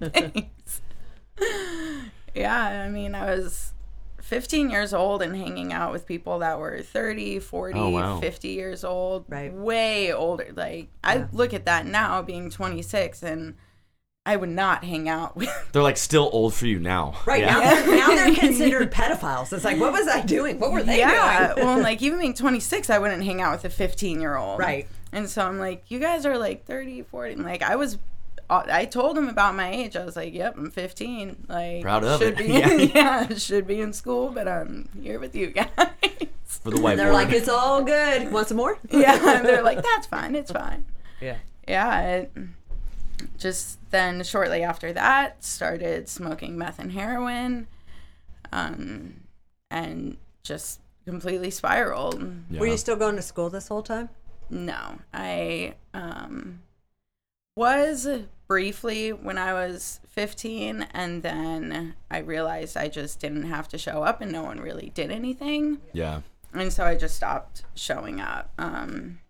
Thanks. 0.00 0.80
yeah, 2.34 2.84
I 2.84 2.88
mean, 2.88 3.14
I 3.14 3.34
was 3.34 3.72
15 4.20 4.70
years 4.70 4.94
old 4.94 5.22
and 5.22 5.36
hanging 5.36 5.72
out 5.72 5.92
with 5.92 6.06
people 6.06 6.38
that 6.40 6.58
were 6.58 6.80
30, 6.80 7.40
40, 7.40 7.78
Oh, 7.78 7.88
wow. 7.90 8.20
50 8.20 8.48
years 8.48 8.84
old. 8.84 9.24
Right. 9.28 9.52
Way 9.52 10.12
older. 10.12 10.48
Like, 10.54 10.88
I 11.04 11.26
look 11.32 11.52
at 11.52 11.66
that 11.66 11.86
now 11.86 12.22
being 12.22 12.50
26 12.50 13.22
and 13.22 13.54
I 14.24 14.36
would 14.36 14.50
not 14.50 14.84
hang 14.84 15.08
out 15.08 15.36
with. 15.36 15.50
They're 15.72 15.82
like 15.82 15.96
still 15.96 16.30
old 16.32 16.54
for 16.54 16.66
you 16.66 16.78
now. 16.78 17.14
Right 17.26 17.42
Yeah. 17.42 17.58
now, 17.58 17.92
now 17.92 18.06
they're 18.08 18.34
considered 18.34 18.92
pedophiles. 18.92 19.52
It's 19.52 19.64
like, 19.64 19.80
what 19.80 19.92
was 19.92 20.06
I 20.06 20.20
doing? 20.20 20.60
What 20.60 20.72
were 20.72 20.82
they 20.82 20.98
yeah. 20.98 21.54
doing? 21.54 21.66
well, 21.66 21.80
like, 21.82 22.00
even 22.02 22.18
being 22.20 22.34
26, 22.34 22.88
I 22.90 22.98
wouldn't 22.98 23.24
hang 23.24 23.40
out 23.40 23.52
with 23.52 23.64
a 23.64 23.70
15 23.70 24.20
year 24.20 24.36
old. 24.36 24.58
Right. 24.58 24.86
And 25.12 25.28
so 25.28 25.44
I'm 25.46 25.58
like, 25.58 25.90
you 25.90 25.98
guys 25.98 26.24
are 26.24 26.38
like 26.38 26.64
30, 26.66 27.02
40. 27.02 27.32
And 27.34 27.44
like, 27.44 27.62
I 27.62 27.76
was. 27.76 27.98
Uh, 28.50 28.64
I 28.70 28.84
told 28.84 29.16
him 29.16 29.28
about 29.28 29.54
my 29.54 29.70
age. 29.72 29.96
I 29.96 30.04
was 30.04 30.14
like, 30.16 30.34
"Yep, 30.34 30.56
I'm 30.58 30.70
15. 30.70 31.46
Like, 31.48 31.80
Proud 31.80 32.04
of 32.04 32.20
should 32.20 32.38
it. 32.40 32.46
Be 32.46 32.52
Yeah. 32.52 32.72
yeah, 33.28 33.34
should 33.34 33.66
be 33.66 33.80
in 33.80 33.92
school, 33.94 34.30
but 34.30 34.46
I'm 34.48 34.88
here 35.00 35.18
with 35.20 35.34
you 35.34 35.46
guys." 35.52 35.68
For 36.44 36.70
the 36.70 36.76
whiteboard. 36.76 36.90
And 36.90 36.98
they're 36.98 37.12
like, 37.12 37.30
it's 37.32 37.48
all 37.48 37.82
good. 37.82 38.30
Want 38.30 38.48
some 38.48 38.56
more? 38.58 38.78
yeah, 38.90 39.36
and 39.36 39.46
they're 39.46 39.62
like, 39.62 39.82
"That's 39.82 40.06
fine. 40.06 40.34
It's 40.34 40.50
fine." 40.50 40.84
Yeah. 41.20 41.36
Yeah. 41.66 42.00
It, 42.02 42.32
just 43.38 43.78
then, 43.90 44.22
shortly 44.24 44.62
after 44.62 44.92
that, 44.92 45.42
started 45.44 46.08
smoking 46.08 46.56
meth 46.58 46.78
and 46.78 46.92
heroin, 46.92 47.66
um, 48.52 49.22
and 49.70 50.16
just 50.42 50.80
completely 51.04 51.50
spiraled. 51.50 52.22
Yeah. 52.50 52.60
Were 52.60 52.66
you 52.66 52.76
still 52.76 52.96
going 52.96 53.16
to 53.16 53.22
school 53.22 53.50
this 53.50 53.68
whole 53.68 53.82
time? 53.82 54.08
No, 54.50 54.98
I 55.14 55.74
um 55.94 56.60
was 57.56 58.06
briefly 58.46 59.12
when 59.12 59.38
I 59.38 59.52
was 59.52 60.00
15 60.08 60.86
and 60.92 61.22
then 61.22 61.94
I 62.10 62.18
realized 62.18 62.76
I 62.76 62.88
just 62.88 63.18
didn't 63.20 63.44
have 63.44 63.68
to 63.68 63.78
show 63.78 64.02
up 64.02 64.20
and 64.20 64.32
no 64.32 64.42
one 64.42 64.60
really 64.60 64.90
did 64.94 65.10
anything. 65.10 65.78
yeah. 65.92 66.20
And 66.54 66.70
so 66.70 66.84
I 66.84 66.96
just 66.96 67.16
stopped 67.16 67.62
showing 67.74 68.20
up. 68.20 68.50
Um 68.58 69.20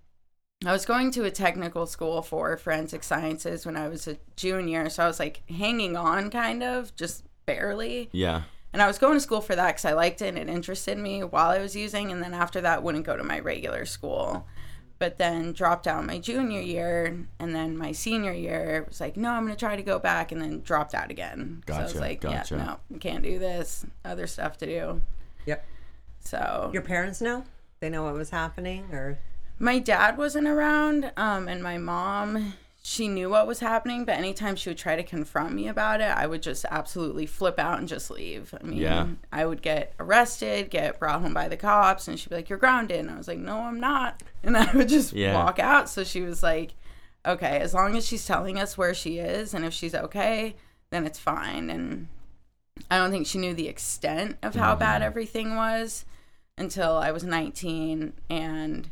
I 0.64 0.72
was 0.72 0.84
going 0.84 1.10
to 1.12 1.24
a 1.24 1.30
technical 1.30 1.86
school 1.86 2.22
for 2.22 2.56
forensic 2.56 3.02
sciences 3.02 3.66
when 3.66 3.76
I 3.76 3.88
was 3.88 4.06
a 4.06 4.16
junior, 4.36 4.88
so 4.88 5.04
I 5.04 5.06
was 5.06 5.18
like 5.18 5.42
hanging 5.50 5.96
on 5.96 6.30
kind 6.30 6.62
of, 6.62 6.94
just 6.96 7.24
barely. 7.46 8.08
Yeah. 8.12 8.42
And 8.72 8.80
I 8.80 8.86
was 8.86 8.98
going 8.98 9.14
to 9.14 9.20
school 9.20 9.40
for 9.40 9.54
that 9.54 9.68
because 9.68 9.84
I 9.84 9.92
liked 9.92 10.22
it 10.22 10.28
and 10.28 10.38
it 10.38 10.48
interested 10.48 10.96
me 10.96 11.22
while 11.22 11.50
I 11.50 11.58
was 11.58 11.76
using. 11.76 12.10
And 12.10 12.22
then 12.22 12.32
after 12.32 12.60
that, 12.62 12.82
wouldn't 12.82 13.04
go 13.04 13.16
to 13.16 13.22
my 13.22 13.38
regular 13.38 13.84
school. 13.84 14.46
But 14.98 15.18
then 15.18 15.52
dropped 15.52 15.86
out 15.86 16.06
my 16.06 16.18
junior 16.18 16.60
year. 16.60 17.26
And 17.38 17.54
then 17.54 17.76
my 17.76 17.92
senior 17.92 18.32
year 18.32 18.86
was 18.88 18.98
like, 19.00 19.16
no, 19.16 19.30
I'm 19.30 19.44
going 19.44 19.54
to 19.54 19.60
try 19.60 19.76
to 19.76 19.82
go 19.82 19.98
back. 19.98 20.32
And 20.32 20.40
then 20.40 20.60
dropped 20.60 20.94
out 20.94 21.10
again. 21.10 21.62
So 21.68 21.74
I 21.74 21.82
was 21.82 21.92
Gotcha, 21.92 22.00
like, 22.00 22.20
gotcha. 22.22 22.54
yeah, 22.56 22.64
no, 22.64 22.76
we 22.88 22.98
can't 22.98 23.22
do 23.22 23.38
this. 23.38 23.84
Other 24.06 24.26
stuff 24.26 24.56
to 24.58 24.66
do. 24.66 25.02
Yep. 25.44 25.66
So 26.20 26.70
Your 26.72 26.82
parents 26.82 27.20
know? 27.20 27.44
They 27.80 27.90
know 27.90 28.04
what 28.04 28.14
was 28.14 28.30
happening, 28.30 28.86
or 28.92 29.18
my 29.62 29.78
dad 29.78 30.18
wasn't 30.18 30.48
around 30.48 31.12
um, 31.16 31.46
and 31.48 31.62
my 31.62 31.78
mom 31.78 32.54
she 32.84 33.06
knew 33.06 33.30
what 33.30 33.46
was 33.46 33.60
happening 33.60 34.04
but 34.04 34.18
anytime 34.18 34.56
she 34.56 34.68
would 34.68 34.76
try 34.76 34.96
to 34.96 35.04
confront 35.04 35.54
me 35.54 35.68
about 35.68 36.00
it 36.00 36.10
i 36.10 36.26
would 36.26 36.42
just 36.42 36.64
absolutely 36.68 37.26
flip 37.26 37.56
out 37.60 37.78
and 37.78 37.86
just 37.88 38.10
leave. 38.10 38.52
I 38.60 38.64
mean 38.66 38.78
Yeah. 38.80 39.06
i 39.32 39.46
would 39.46 39.62
get 39.62 39.94
arrested 40.00 40.68
get 40.68 40.98
brought 40.98 41.20
home 41.22 41.32
by 41.32 41.46
the 41.48 41.56
cops 41.56 42.08
and 42.08 42.18
she'd 42.18 42.28
be 42.30 42.34
like 42.34 42.48
you're 42.50 42.58
grounded. 42.58 42.98
And 42.98 43.10
i 43.10 43.16
was 43.16 43.28
like 43.28 43.38
no 43.38 43.60
i'm 43.60 43.78
not. 43.78 44.20
And 44.42 44.56
i 44.56 44.68
would 44.74 44.88
just 44.88 45.12
Yeah. 45.12 45.34
walk 45.34 45.60
out. 45.60 45.88
So 45.88 46.02
she 46.02 46.22
was 46.22 46.42
like 46.42 46.74
okay 47.24 47.60
as 47.60 47.72
long 47.72 47.96
as 47.96 48.04
she's 48.04 48.26
telling 48.26 48.58
us 48.58 48.76
where 48.76 48.94
she 48.94 49.18
is 49.18 49.54
and 49.54 49.64
if 49.64 49.72
she's 49.72 49.94
okay 49.94 50.56
then 50.90 51.06
it's 51.06 51.20
fine. 51.20 51.70
And 51.70 52.08
i 52.90 52.98
don't 52.98 53.12
think 53.12 53.28
she 53.28 53.38
knew 53.38 53.54
the 53.54 53.68
extent 53.68 54.38
of 54.42 54.56
how 54.56 54.74
bad 54.74 55.02
everything 55.02 55.54
was 55.54 56.04
until 56.58 56.94
i 56.96 57.12
was 57.12 57.22
19 57.22 58.12
and 58.28 58.90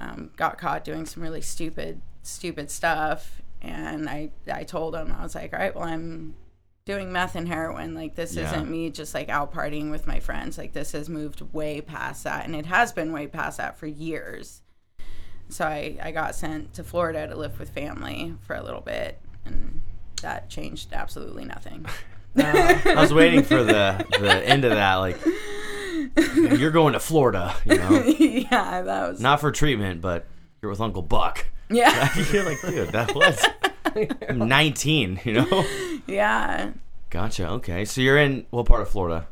um, 0.00 0.30
got 0.36 0.58
caught 0.58 0.82
doing 0.82 1.06
some 1.06 1.22
really 1.22 1.42
stupid, 1.42 2.00
stupid 2.22 2.70
stuff. 2.70 3.40
And 3.62 4.08
I, 4.08 4.30
I 4.52 4.64
told 4.64 4.94
him, 4.96 5.14
I 5.16 5.22
was 5.22 5.34
like, 5.34 5.52
all 5.52 5.58
right, 5.60 5.74
well, 5.74 5.84
I'm 5.84 6.34
doing 6.86 7.12
meth 7.12 7.36
and 7.36 7.46
heroin. 7.46 7.94
Like, 7.94 8.14
this 8.14 8.34
Yeah. 8.34 8.46
isn't 8.48 8.70
me 8.70 8.90
just 8.90 9.14
like 9.14 9.28
out 9.28 9.52
partying 9.52 9.90
with 9.90 10.06
my 10.06 10.18
friends. 10.18 10.56
Like, 10.58 10.72
this 10.72 10.92
has 10.92 11.08
moved 11.08 11.42
way 11.52 11.80
past 11.82 12.24
that. 12.24 12.46
And 12.46 12.56
it 12.56 12.66
has 12.66 12.92
been 12.92 13.12
way 13.12 13.26
past 13.26 13.58
that 13.58 13.78
for 13.78 13.86
years. 13.86 14.62
So 15.50 15.66
I, 15.66 15.98
I 16.02 16.10
got 16.12 16.34
sent 16.34 16.72
to 16.74 16.84
Florida 16.84 17.26
to 17.28 17.36
live 17.36 17.58
with 17.58 17.70
family 17.70 18.34
for 18.40 18.56
a 18.56 18.62
little 18.62 18.80
bit. 18.80 19.18
And 19.44 19.82
that 20.22 20.48
changed 20.48 20.92
absolutely 20.92 21.44
nothing. 21.44 21.84
I 22.36 22.94
was 22.96 23.12
waiting 23.12 23.42
for 23.42 23.62
the 23.64 24.06
the 24.20 24.46
end 24.46 24.64
of 24.64 24.70
that. 24.70 24.94
Like, 24.96 25.18
you're 26.58 26.70
going 26.70 26.92
to 26.94 27.00
Florida, 27.00 27.54
you 27.64 27.76
know, 27.78 28.02
yeah, 28.18 28.82
that 28.82 29.08
was. 29.10 29.20
not 29.20 29.40
for 29.40 29.50
treatment, 29.52 30.00
but 30.00 30.26
you're 30.62 30.70
with 30.70 30.80
Uncle 30.80 31.02
Buck. 31.02 31.46
yeah. 31.70 32.08
you're 32.32 32.44
like, 32.44 32.60
dude, 32.60 32.88
that 32.90 33.14
was. 33.14 33.44
I'm 34.28 34.38
19, 34.48 35.20
you 35.24 35.32
know. 35.34 35.64
yeah. 36.06 36.72
Gotcha. 37.10 37.48
Okay, 37.48 37.84
so 37.84 38.00
you're 38.00 38.18
in 38.18 38.46
what 38.50 38.66
part 38.66 38.82
of 38.82 38.88
Florida? 38.88 39.26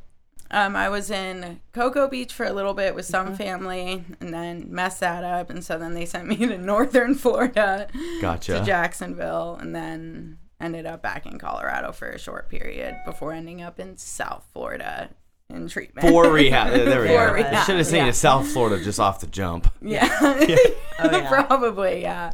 Um, 0.51 0.75
I 0.77 0.89
was 0.89 1.11
in 1.11 1.61
Cocoa 1.73 2.09
Beach 2.09 2.33
for 2.33 2.47
a 2.47 2.53
little 2.53 2.73
bit 2.73 2.95
with 2.95 3.05
some 3.05 3.37
family 3.37 4.05
and 4.21 4.33
then 4.33 4.67
messed 4.71 5.01
that 5.01 5.23
up. 5.23 5.51
And 5.51 5.63
so 5.63 5.79
then 5.79 5.93
they 5.93 6.07
sent 6.07 6.27
me 6.27 6.37
to 6.37 6.57
northern 6.57 7.15
Florida 7.15 7.87
Gotcha. 8.23 8.59
to 8.59 8.65
Jacksonville 8.65 9.59
and 9.61 9.77
then 9.77 10.39
ended 10.61 10.87
up 10.87 11.03
back 11.03 11.27
in 11.27 11.39
Colorado 11.39 11.93
for 11.93 12.09
a 12.09 12.19
short 12.19 12.49
period 12.49 12.97
before 13.05 13.33
ending 13.33 13.61
up 13.61 13.79
in 13.79 13.97
South 13.99 14.47
Florida 14.53 15.11
in 15.51 15.69
treatment. 15.69 16.09
For 16.09 16.31
rehab. 16.31 16.73
There 16.73 17.03
we 17.03 17.09
go. 17.09 17.33
rehab, 17.33 17.65
Should 17.65 17.77
have 17.77 17.87
seen 17.87 18.05
yeah. 18.05 18.09
it 18.09 18.15
South 18.15 18.47
Florida 18.49 18.83
just 18.83 19.01
off 19.01 19.21
the 19.21 19.27
jump. 19.27 19.73
yeah. 19.83 20.09
Oh, 20.21 21.11
yeah. 21.11 21.29
Probably, 21.29 22.03
yeah. 22.03 22.33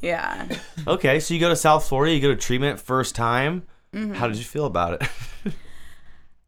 Yeah. 0.00 0.48
Okay, 0.86 1.20
so 1.20 1.34
you 1.34 1.40
go 1.40 1.48
to 1.48 1.56
South 1.56 1.86
Florida, 1.86 2.14
you 2.14 2.20
go 2.20 2.28
to 2.28 2.36
treatment 2.36 2.80
first 2.80 3.14
time. 3.14 3.64
Mm-hmm. 3.92 4.14
How 4.14 4.28
did 4.28 4.36
you 4.36 4.44
feel 4.44 4.66
about 4.66 5.02
it? 5.02 5.08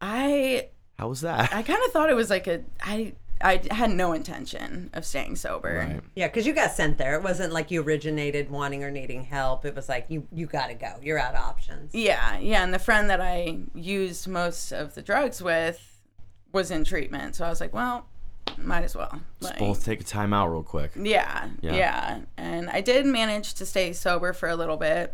I 0.01 0.69
How 0.99 1.09
was 1.09 1.23
that? 1.23 1.53
I 1.53 1.63
kind 1.63 1.83
of 1.85 1.93
thought 1.93 2.09
it 2.09 2.15
was 2.15 2.31
like 2.31 2.47
a 2.47 2.63
I 2.81 3.15
I 3.41 3.63
had 3.71 3.91
no 3.91 4.13
intention 4.13 4.91
of 4.93 5.05
staying 5.05 5.37
sober. 5.37 5.87
Right. 5.89 6.01
yeah, 6.17 6.27
because 6.29 6.47
you 6.47 6.53
got 6.53 6.73
sent 6.73 6.99
there. 6.99 7.15
It 7.15 7.23
wasn't 7.23 7.53
like 7.53 7.71
you 7.71 7.83
originated 7.83 8.51
wanting 8.51 8.83
or 8.85 8.91
needing 8.91 9.25
help. 9.25 9.65
It 9.65 9.75
was 9.75 9.89
like 9.89 10.07
you 10.09 10.27
you 10.33 10.47
got 10.47 10.69
to 10.69 10.75
go. 10.75 10.95
You're 11.03 11.19
out 11.19 11.35
of 11.35 11.41
options. 11.41 11.95
Yeah, 11.95 12.39
yeah, 12.39 12.63
and 12.65 12.75
the 12.75 12.79
friend 12.79 13.09
that 13.11 13.21
I 13.21 13.59
used 13.75 14.27
most 14.29 14.73
of 14.73 14.95
the 14.95 15.03
drugs 15.03 15.41
with 15.43 16.03
was 16.53 16.71
in 16.71 16.85
treatment, 16.85 17.37
so 17.37 17.45
I 17.45 17.49
was 17.51 17.61
like, 17.61 17.73
well, 17.75 18.07
might 18.57 18.83
as 18.83 18.97
well. 18.97 19.21
Like, 19.41 19.59
Both 19.59 19.85
take 19.85 20.01
a 20.01 20.05
time 20.05 20.33
out 20.33 20.49
real 20.49 20.63
quick. 20.63 20.93
yeah, 20.97 21.51
Yeah. 21.61 21.75
yeah, 21.75 22.21
and 22.37 22.71
I 22.71 22.81
did 22.81 23.05
manage 23.07 23.55
to 23.55 23.67
stay 23.67 23.93
sober 23.93 24.33
for 24.33 24.49
a 24.49 24.57
little 24.57 24.79
bit, 24.79 25.13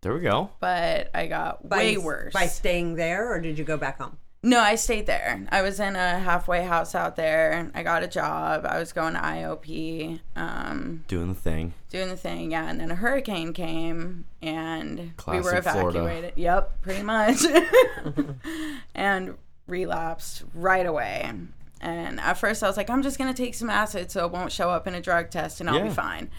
There 0.00 0.14
we 0.14 0.20
go. 0.20 0.50
but 0.58 1.10
I 1.14 1.26
got 1.26 1.68
By- 1.68 1.76
way 1.76 1.96
worse. 1.98 2.32
by 2.32 2.46
staying 2.46 2.94
there, 2.96 3.30
or 3.30 3.40
did 3.40 3.58
you 3.58 3.64
go 3.64 3.76
back 3.76 4.00
home? 4.00 4.16
No, 4.42 4.58
I 4.60 4.74
stayed 4.76 5.06
there. 5.06 5.46
I 5.50 5.62
was 5.62 5.78
in 5.80 5.96
a 5.96 6.18
halfway 6.18 6.62
house 6.64 6.94
out 6.94 7.16
there. 7.16 7.70
I 7.74 7.82
got 7.82 8.02
a 8.02 8.08
job. 8.08 8.64
I 8.66 8.78
was 8.78 8.92
going 8.92 9.12
to 9.14 9.20
IOP, 9.20 10.20
um, 10.36 11.04
Doing 11.08 11.28
the 11.28 11.34
thing. 11.34 11.74
doing 11.90 12.08
the 12.08 12.16
thing. 12.16 12.50
Yeah, 12.52 12.68
and 12.68 12.80
then 12.80 12.90
a 12.90 12.94
hurricane 12.94 13.52
came, 13.52 14.24
and 14.40 14.98
we 15.28 15.40
were 15.40 15.42
Classic 15.60 15.64
Florida. 15.72 15.98
evacuated. 16.00 16.32
Yep, 16.36 16.82
pretty 16.82 17.02
much. 17.02 17.42
and 18.94 19.36
relapsed 19.66 20.44
right 20.54 20.86
away. 20.86 21.30
And 21.82 22.20
at 22.20 22.34
first, 22.34 22.62
I 22.62 22.66
was 22.66 22.76
like, 22.76 22.90
I'm 22.90 23.02
just 23.02 23.18
gonna 23.18 23.32
take 23.34 23.54
some 23.54 23.70
acid 23.70 24.10
so 24.10 24.26
it 24.26 24.32
won't 24.32 24.52
show 24.52 24.70
up 24.70 24.86
in 24.86 24.94
a 24.94 25.00
drug 25.00 25.30
test, 25.30 25.60
and 25.60 25.70
I'll 25.70 25.76
Yeah. 25.78 25.84
be 25.84 25.90
fine. 25.90 26.30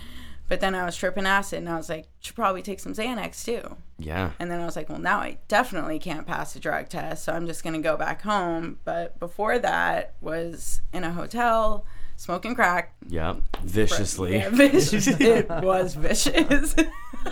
But 0.52 0.60
then 0.60 0.76
I 0.76 0.84
was 0.84 0.98
tripping 0.98 1.26
acid, 1.26 1.60
and 1.60 1.70
I 1.70 1.78
was 1.78 1.88
like, 1.88 2.08
should 2.20 2.36
probably 2.36 2.62
take 2.62 2.82
some 2.82 2.92
Xanax 2.92 3.46
too. 3.46 3.78
Yeah. 3.98 4.32
And 4.38 4.52
then 4.52 4.60
I 4.60 4.66
was 4.66 4.76
like, 4.76 4.90
well, 4.90 5.00
now 5.00 5.20
I 5.20 5.38
definitely 5.48 5.98
can't 5.98 6.28
pass 6.28 6.52
the 6.52 6.60
drug 6.60 6.90
test, 6.90 7.24
so 7.24 7.32
I'm 7.32 7.48
just 7.48 7.64
gonna 7.64 7.80
go 7.80 7.96
back 7.96 8.24
home. 8.24 8.78
But 8.84 9.18
before 9.18 9.60
that, 9.60 10.14
was 10.20 10.82
in 10.92 11.06
a 11.06 11.14
hotel 11.14 11.86
smoking 12.18 12.54
crack. 12.54 12.94
Yep. 13.08 13.38
Viciously. 13.64 14.34
Yeah, 14.34 14.50
vicious. 14.50 15.08
it 15.22 15.48
was 15.48 15.96
vicious. 15.96 16.76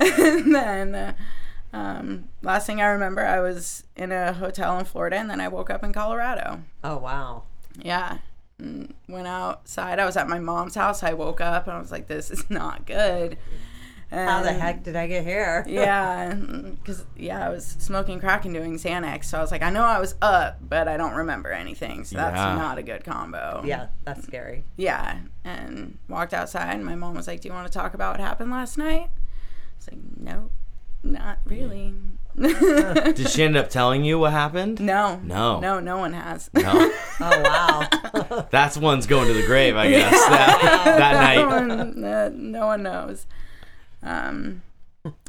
and 0.00 0.54
then, 0.54 1.14
um, 1.74 2.28
last 2.40 2.66
thing 2.66 2.80
I 2.80 2.86
remember, 2.86 3.26
I 3.26 3.40
was 3.40 3.84
in 3.94 4.10
a 4.10 4.32
hotel 4.32 4.78
in 4.78 4.86
Florida, 4.86 5.18
and 5.18 5.28
then 5.28 5.42
I 5.42 5.48
woke 5.48 5.68
up 5.68 5.84
in 5.84 5.92
Colorado. 5.92 6.62
Oh 6.82 6.96
wow. 6.96 7.42
Yeah. 7.78 8.16
And 8.62 8.94
went 9.08 9.26
outside. 9.26 9.98
I 9.98 10.04
was 10.06 10.16
at 10.16 10.28
my 10.28 10.38
mom's 10.38 10.76
house. 10.76 11.02
I 11.02 11.12
woke 11.14 11.40
up 11.40 11.66
and 11.66 11.76
I 11.76 11.80
was 11.80 11.90
like, 11.90 12.06
this 12.06 12.30
is 12.30 12.48
not 12.48 12.86
good. 12.86 13.36
And 14.10 14.28
How 14.28 14.42
the 14.42 14.52
heck 14.52 14.82
did 14.82 14.94
I 14.94 15.06
get 15.06 15.24
here? 15.24 15.64
yeah, 15.68 16.34
because 16.34 17.06
yeah, 17.16 17.46
I 17.46 17.48
was 17.48 17.64
smoking 17.66 18.20
crack 18.20 18.44
and 18.44 18.52
doing 18.52 18.74
Xanax, 18.74 19.24
so 19.24 19.38
I 19.38 19.40
was 19.40 19.50
like, 19.50 19.62
I 19.62 19.70
know 19.70 19.84
I 19.84 20.00
was 20.00 20.14
up, 20.20 20.58
but 20.60 20.86
I 20.86 20.98
don't 20.98 21.14
remember 21.14 21.50
anything, 21.50 22.04
so 22.04 22.16
that's 22.18 22.36
Yeah. 22.36 22.54
not 22.54 22.76
a 22.76 22.82
good 22.82 23.04
combo. 23.04 23.62
Yeah, 23.64 23.86
that's 24.04 24.22
scary. 24.24 24.64
Yeah, 24.76 25.20
and 25.44 25.96
walked 26.08 26.34
outside, 26.34 26.74
and 26.74 26.84
my 26.84 26.94
mom 26.94 27.14
was 27.14 27.26
like, 27.26 27.40
"Do 27.40 27.48
you 27.48 27.54
want 27.54 27.66
to 27.66 27.72
talk 27.72 27.94
about 27.94 28.12
what 28.12 28.20
happened 28.20 28.50
last 28.50 28.76
night?" 28.76 29.08
I 29.08 29.76
was 29.78 29.88
like, 29.90 30.00
"Nope, 30.18 30.52
not 31.02 31.38
really." 31.46 31.94
Did 33.14 33.28
she 33.28 33.42
end 33.42 33.56
up 33.56 33.68
telling 33.70 34.04
you 34.04 34.18
what 34.18 34.32
happened? 34.32 34.80
no, 34.80 35.20
No. 35.22 35.60
no, 35.60 35.80
no 35.80 35.98
one 35.98 36.12
has. 36.12 36.50
No. 36.54 36.92
Oh 37.24 37.40
wow. 37.42 38.46
That's 38.50 38.76
one's 38.76 39.06
going 39.06 39.28
to 39.28 39.34
the 39.34 39.46
grave, 39.46 39.76
I 39.76 39.88
guess. 39.88 40.10
That, 40.10 40.94
that 40.98 41.36
no, 41.36 41.48
night. 41.58 41.68
one, 41.68 42.04
uh, 42.04 42.30
no 42.34 42.66
one 42.66 42.82
knows. 42.82 43.26
Um, 44.02 44.62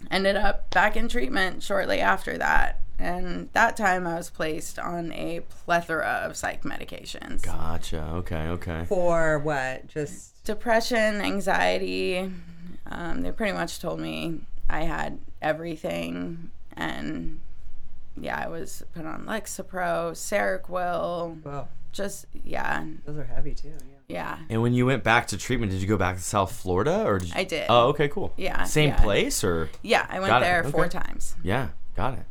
ended 0.10 0.36
up 0.36 0.72
back 0.72 0.96
in 0.98 1.08
treatment 1.08 1.62
shortly 1.62 2.00
after 2.00 2.36
that, 2.40 2.80
and 2.98 3.50
that 3.54 3.78
time 3.78 4.08
I 4.08 4.16
was 4.16 4.32
placed 4.32 4.80
on 4.80 5.12
a 5.12 5.42
plethora 5.42 6.24
of 6.26 6.36
psych 6.36 6.64
medications. 6.64 7.44
Gotcha. 7.44 8.02
Okay. 8.16 8.48
Okay. 8.48 8.86
For 8.88 9.38
what? 9.38 9.86
Just 9.88 10.44
depression, 10.44 11.22
anxiety. 11.22 12.32
Um, 12.90 13.22
they 13.22 13.32
pretty 13.32 13.54
much 13.54 13.80
told 13.80 14.00
me 14.00 14.40
I 14.68 14.82
had 14.86 15.20
everything, 15.44 16.50
and 16.78 17.40
yeah, 18.20 18.42
I 18.44 18.48
was 18.48 18.84
put 18.94 19.06
on 19.06 19.26
Lexapro, 19.26 20.12
Seroquel, 20.14 21.44
well, 21.44 21.70
just 21.92 22.26
yeah, 22.44 22.84
those 23.06 23.18
are 23.18 23.24
heavy 23.24 23.54
too. 23.54 23.74
Yeah. 24.08 24.38
yeah, 24.38 24.38
And 24.50 24.62
when 24.62 24.74
you 24.74 24.86
went 24.86 25.04
back 25.04 25.28
to 25.28 25.38
treatment, 25.38 25.72
did 25.72 25.82
you 25.82 25.88
go 25.88 25.98
back 25.98 26.18
to 26.18 26.22
South 26.22 26.52
Florida 26.52 27.04
or 27.06 27.20
did 27.20 27.30
you? 27.30 27.34
I 27.36 27.44
did. 27.44 27.66
Oh, 27.70 27.88
okay, 27.90 28.08
cool. 28.10 28.34
Yeah, 28.38 28.64
Same 28.66 28.90
yeah. 28.90 29.02
place 29.02 29.44
or? 29.44 29.70
yeah. 29.82 30.06
I 30.10 30.20
went 30.20 30.30
Got 30.30 30.42
it, 30.42 30.46
there 30.46 30.64
four 30.66 30.86
okay. 30.86 31.00
times. 31.00 31.36
Yeah, 31.44 31.70
got 31.96 32.14
it. 32.16 32.26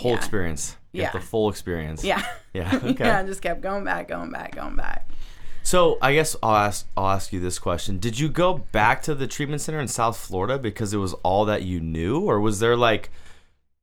Whole 0.00 0.12
Yeah. 0.12 0.16
experience. 0.18 0.76
You 0.92 1.02
Yeah. 1.02 1.10
the 1.12 1.20
full 1.20 1.48
experience. 1.50 2.02
Yeah, 2.02 2.24
Yeah. 2.54 2.74
Okay. 2.82 3.04
yeah. 3.04 3.18
I 3.20 3.24
just 3.24 3.42
kept 3.42 3.60
going 3.60 3.84
back, 3.84 4.08
going 4.08 4.30
back, 4.30 4.54
going 4.56 4.74
back. 4.76 5.06
So 5.62 5.98
I 6.00 6.14
guess 6.14 6.34
I'll 6.42 6.56
ask 6.56 6.86
I'll 6.96 7.10
ask 7.10 7.30
you 7.32 7.40
this 7.40 7.58
question: 7.58 7.98
Did 7.98 8.18
you 8.18 8.30
go 8.30 8.54
back 8.72 9.02
to 9.02 9.14
the 9.14 9.26
treatment 9.26 9.60
center 9.60 9.78
in 9.80 9.88
South 9.88 10.16
Florida 10.16 10.58
because 10.58 10.94
it 10.94 10.96
was 10.96 11.12
all 11.22 11.44
that 11.44 11.62
you 11.62 11.78
knew, 11.80 12.20
or 12.20 12.40
was 12.40 12.58
there 12.60 12.74
like, 12.76 13.10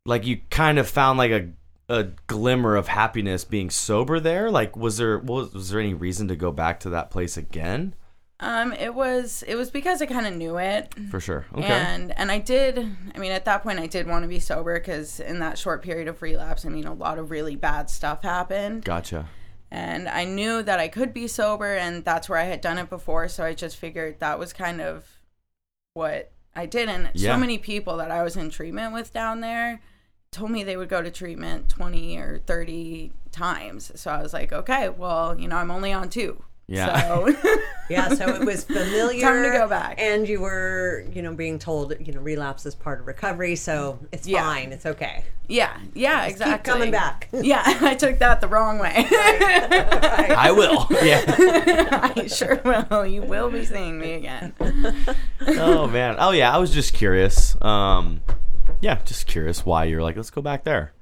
like 0.06 0.26
you 0.26 0.40
kind 0.50 0.80
of 0.80 0.88
found 0.88 1.18
like 1.18 1.32
a 1.32 1.50
a 1.88 2.04
glimmer 2.28 2.76
of 2.76 2.88
happiness 2.88 3.44
being 3.44 3.70
sober 3.70 4.20
there? 4.20 4.50
Like, 4.50 4.76
was 4.76 4.98
there 4.98 5.20
was, 5.20 5.54
was 5.54 5.70
there 5.70 5.80
any 5.80 5.94
reason 5.94 6.28
to 6.30 6.36
go 6.36 6.52
back 6.52 6.80
to 6.82 6.90
that 6.92 7.12
place 7.12 7.38
again? 7.38 7.94
Um, 8.40 8.74
it 8.74 8.94
was 8.94 9.44
it 9.48 9.56
was 9.56 9.70
because 9.72 10.02
I 10.02 10.08
kind 10.08 10.28
of 10.28 10.34
knew 10.36 10.58
it, 10.58 10.94
For 11.10 11.20
sure. 11.22 11.46
Okay. 11.56 11.68
and 11.68 12.12
and 12.18 12.32
I 12.32 12.40
did. 12.40 12.78
I 13.16 13.18
mean, 13.18 13.32
at 13.32 13.46
that 13.46 13.64
point, 13.64 13.80
I 13.80 13.88
did 13.88 14.08
want 14.08 14.24
to 14.24 14.28
be 14.28 14.40
sober 14.40 14.78
because 14.80 15.20
in 15.20 15.40
that 15.40 15.58
short 15.58 15.82
period 15.84 16.08
of 16.08 16.22
relapse, 16.22 16.66
I 16.66 16.70
mean, 16.70 16.86
a 16.86 16.94
lot 16.94 17.18
of 17.18 17.32
really 17.32 17.56
bad 17.56 17.90
stuff 17.90 18.24
happened, 18.24 18.84
gotcha. 18.84 19.30
and 19.72 20.10
I 20.10 20.26
knew 20.26 20.62
that 20.64 20.80
I 20.80 20.90
could 20.90 21.14
be 21.14 21.28
sober, 21.28 21.76
and 21.78 22.04
that's 22.04 22.28
where 22.28 22.38
I 22.40 22.44
had 22.44 22.60
done 22.62 22.78
it 22.78 22.90
before. 22.90 23.28
So 23.30 23.46
I 23.46 23.54
just 23.54 23.78
figured 23.78 24.20
that 24.20 24.38
was 24.38 24.52
kind 24.52 24.82
of 24.82 25.06
what 25.94 26.32
I 26.56 26.66
did, 26.66 26.90
and 26.90 27.12
Yeah. 27.14 27.36
so 27.36 27.40
many 27.40 27.58
people 27.58 27.96
that 27.98 28.12
I 28.12 28.22
was 28.24 28.36
in 28.36 28.50
treatment 28.50 28.92
with 28.94 29.14
down 29.14 29.40
there 29.40 29.82
told 30.36 30.52
me 30.52 30.64
they 30.64 30.78
would 30.78 30.90
go 30.90 31.02
to 31.02 31.10
treatment 31.10 31.70
20 31.70 32.18
or 32.18 32.40
30 32.46 33.12
times. 33.32 33.92
So 33.96 34.12
I 34.12 34.22
was 34.22 34.34
like, 34.34 34.52
okay, 34.52 34.90
well, 34.90 35.40
you 35.40 35.48
know, 35.48 35.56
I'm 35.56 35.72
only 35.72 35.94
on 35.94 36.10
two. 36.10 36.44
Yeah. 36.68 37.00
So 37.08 37.36
Yeah, 37.90 38.10
so 38.10 38.28
it 38.30 38.44
was 38.44 38.64
familiar. 38.64 39.22
Time 39.22 39.44
to 39.44 39.50
go 39.52 39.68
back. 39.68 39.96
And 40.02 40.28
you 40.28 40.42
were, 40.42 41.06
you 41.14 41.22
know, 41.22 41.34
being 41.36 41.60
told, 41.60 41.94
you 42.00 42.12
know, 42.12 42.20
relapse 42.22 42.66
is 42.66 42.74
part 42.74 43.00
of 43.00 43.06
recovery, 43.08 43.56
so 43.56 44.00
it's 44.12 44.28
Yeah. 44.28 44.42
fine, 44.44 44.72
it's 44.74 44.86
okay. 44.88 45.24
yeah, 45.48 45.78
yeah, 45.94 46.26
exactly. 46.26 46.56
Keep 46.58 46.64
coming 46.64 46.92
back. 46.92 47.30
Yeah, 47.34 47.62
I 47.66 47.94
took 47.94 48.18
that 48.20 48.42
the 48.42 48.48
wrong 48.48 48.80
way. 48.80 49.06
I 49.12 50.52
will. 50.58 50.88
Yeah. 51.04 52.12
I 52.16 52.26
sure 52.28 52.60
will. 52.66 53.06
You 53.06 53.22
will 53.22 53.52
be 53.52 53.64
seeing 53.64 54.00
me 54.00 54.14
again. 54.14 54.54
oh 55.60 55.88
man. 55.88 56.16
Oh 56.18 56.32
yeah. 56.32 56.52
I 56.54 56.58
was 56.58 56.72
just 56.74 56.94
curious. 56.96 57.56
Um, 57.62 58.22
yeah, 58.86 59.00
just 59.04 59.26
curious 59.26 59.66
why 59.66 59.86
you're 59.86 60.04
like, 60.04 60.16
let's 60.16 60.30
go 60.30 60.44
back 60.44 60.64
there. 60.64 60.94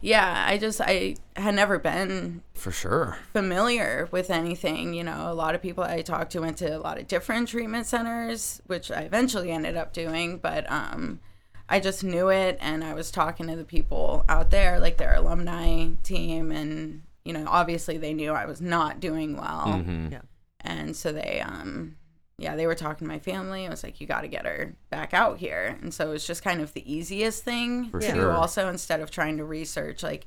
Yeah, 0.00 0.44
I 0.48 0.58
just 0.58 0.80
I 0.80 1.14
had 1.36 1.54
never 1.54 1.78
been 1.78 2.42
For 2.54 2.72
sure. 2.72 3.18
familiar 3.32 4.08
with 4.10 4.28
anything. 4.28 4.92
You 4.92 5.04
know, 5.04 5.30
a 5.30 5.34
lot 5.34 5.54
of 5.54 5.62
people 5.62 5.84
I 5.84 6.02
talked 6.02 6.32
to 6.32 6.40
went 6.40 6.56
to 6.58 6.76
a 6.76 6.80
lot 6.80 6.98
of 6.98 7.06
different 7.06 7.46
treatment 7.48 7.86
centers, 7.86 8.60
which 8.66 8.90
I 8.90 9.02
eventually 9.02 9.52
ended 9.52 9.76
up 9.76 9.92
doing, 9.92 10.38
but 10.38 10.68
um 10.68 11.20
I 11.68 11.78
just 11.78 12.02
knew 12.02 12.28
it 12.28 12.58
and 12.60 12.82
I 12.82 12.94
was 12.94 13.12
talking 13.12 13.46
to 13.46 13.54
the 13.54 13.64
people 13.64 14.24
out 14.28 14.50
there, 14.50 14.80
like 14.80 14.96
their 14.96 15.14
alumni 15.14 15.90
team 16.02 16.50
and 16.50 17.02
you 17.24 17.32
know, 17.32 17.44
obviously 17.46 17.98
they 17.98 18.14
knew 18.14 18.32
I 18.32 18.46
was 18.46 18.60
not 18.60 18.98
doing 18.98 19.36
well. 19.36 19.66
Mm-hmm. 19.66 20.08
Yeah. 20.10 20.22
And 20.62 20.96
so 20.96 21.12
they 21.12 21.40
um 21.40 21.94
yeah, 22.38 22.54
they 22.56 22.66
were 22.66 22.74
talking 22.76 23.06
to 23.06 23.12
my 23.12 23.18
family. 23.18 23.66
I 23.66 23.70
was 23.70 23.82
like, 23.82 24.00
you 24.00 24.06
got 24.06 24.20
to 24.22 24.28
get 24.28 24.46
her 24.46 24.74
back 24.90 25.12
out 25.12 25.38
here. 25.38 25.76
And 25.82 25.92
so 25.92 26.08
it 26.08 26.12
was 26.12 26.26
just 26.26 26.42
kind 26.44 26.60
of 26.60 26.72
the 26.72 26.90
easiest 26.92 27.42
thing 27.44 27.90
For 27.90 28.00
to 28.00 28.06
do 28.06 28.14
sure. 28.14 28.32
also 28.32 28.68
instead 28.68 29.00
of 29.00 29.10
trying 29.10 29.36
to 29.38 29.44
research 29.44 30.02
like 30.02 30.26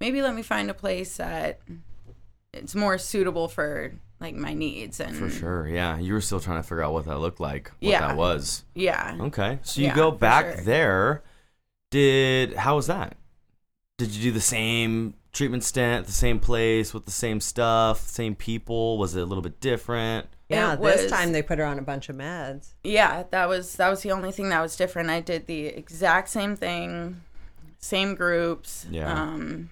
maybe 0.00 0.22
let 0.22 0.34
me 0.34 0.42
find 0.42 0.70
a 0.70 0.74
place 0.74 1.18
that 1.18 1.60
it's 2.54 2.74
more 2.74 2.96
suitable 2.98 3.46
for 3.46 3.92
like 4.20 4.34
my 4.34 4.54
needs 4.54 5.00
and 5.00 5.14
For 5.16 5.28
sure. 5.30 5.68
Yeah. 5.68 5.98
You 5.98 6.14
were 6.14 6.20
still 6.22 6.40
trying 6.40 6.58
to 6.58 6.62
figure 6.62 6.82
out 6.82 6.92
what 6.94 7.04
that 7.04 7.18
looked 7.20 7.40
like. 7.40 7.68
What 7.80 7.90
Yeah. 7.90 8.00
that 8.08 8.16
was. 8.16 8.64
Yeah. 8.74 9.16
Okay. 9.20 9.58
So 9.62 9.80
you 9.82 9.88
Yeah, 9.88 9.94
go 9.96 10.10
back 10.10 10.54
sure. 10.56 10.64
there. 10.64 11.22
Did 11.90 12.54
how 12.54 12.76
was 12.76 12.86
that? 12.86 13.16
Did 13.98 14.14
you 14.14 14.22
do 14.22 14.32
the 14.32 14.40
same 14.40 15.14
treatment 15.32 15.62
stint, 15.64 16.06
the 16.06 16.12
same 16.12 16.38
place 16.40 16.94
with 16.94 17.04
the 17.04 17.10
same 17.10 17.40
stuff, 17.40 18.00
same 18.08 18.34
people? 18.34 18.96
Was 18.98 19.14
it 19.16 19.20
a 19.20 19.26
little 19.26 19.42
bit 19.42 19.60
different? 19.60 20.26
Yeah, 20.50 20.74
It 20.74 20.80
this 20.82 21.02
was- 21.02 21.10
time 21.12 21.32
they 21.32 21.42
put 21.42 21.58
her 21.58 21.64
on 21.64 21.78
a 21.78 21.82
bunch 21.82 22.08
of 22.08 22.16
meds. 22.16 22.74
Yeah, 22.84 23.24
that 23.30 23.48
was 23.48 23.76
that 23.76 23.88
was 23.88 24.02
the 24.02 24.12
only 24.12 24.32
thing 24.32 24.48
that 24.50 24.60
was 24.60 24.76
different. 24.76 25.08
I 25.10 25.20
did 25.20 25.46
the 25.46 25.66
exact 25.66 26.28
same 26.28 26.56
thing, 26.56 27.20
same 27.78 28.14
groups. 28.14 28.86
Yeah. 28.90 29.12
Um, 29.12 29.70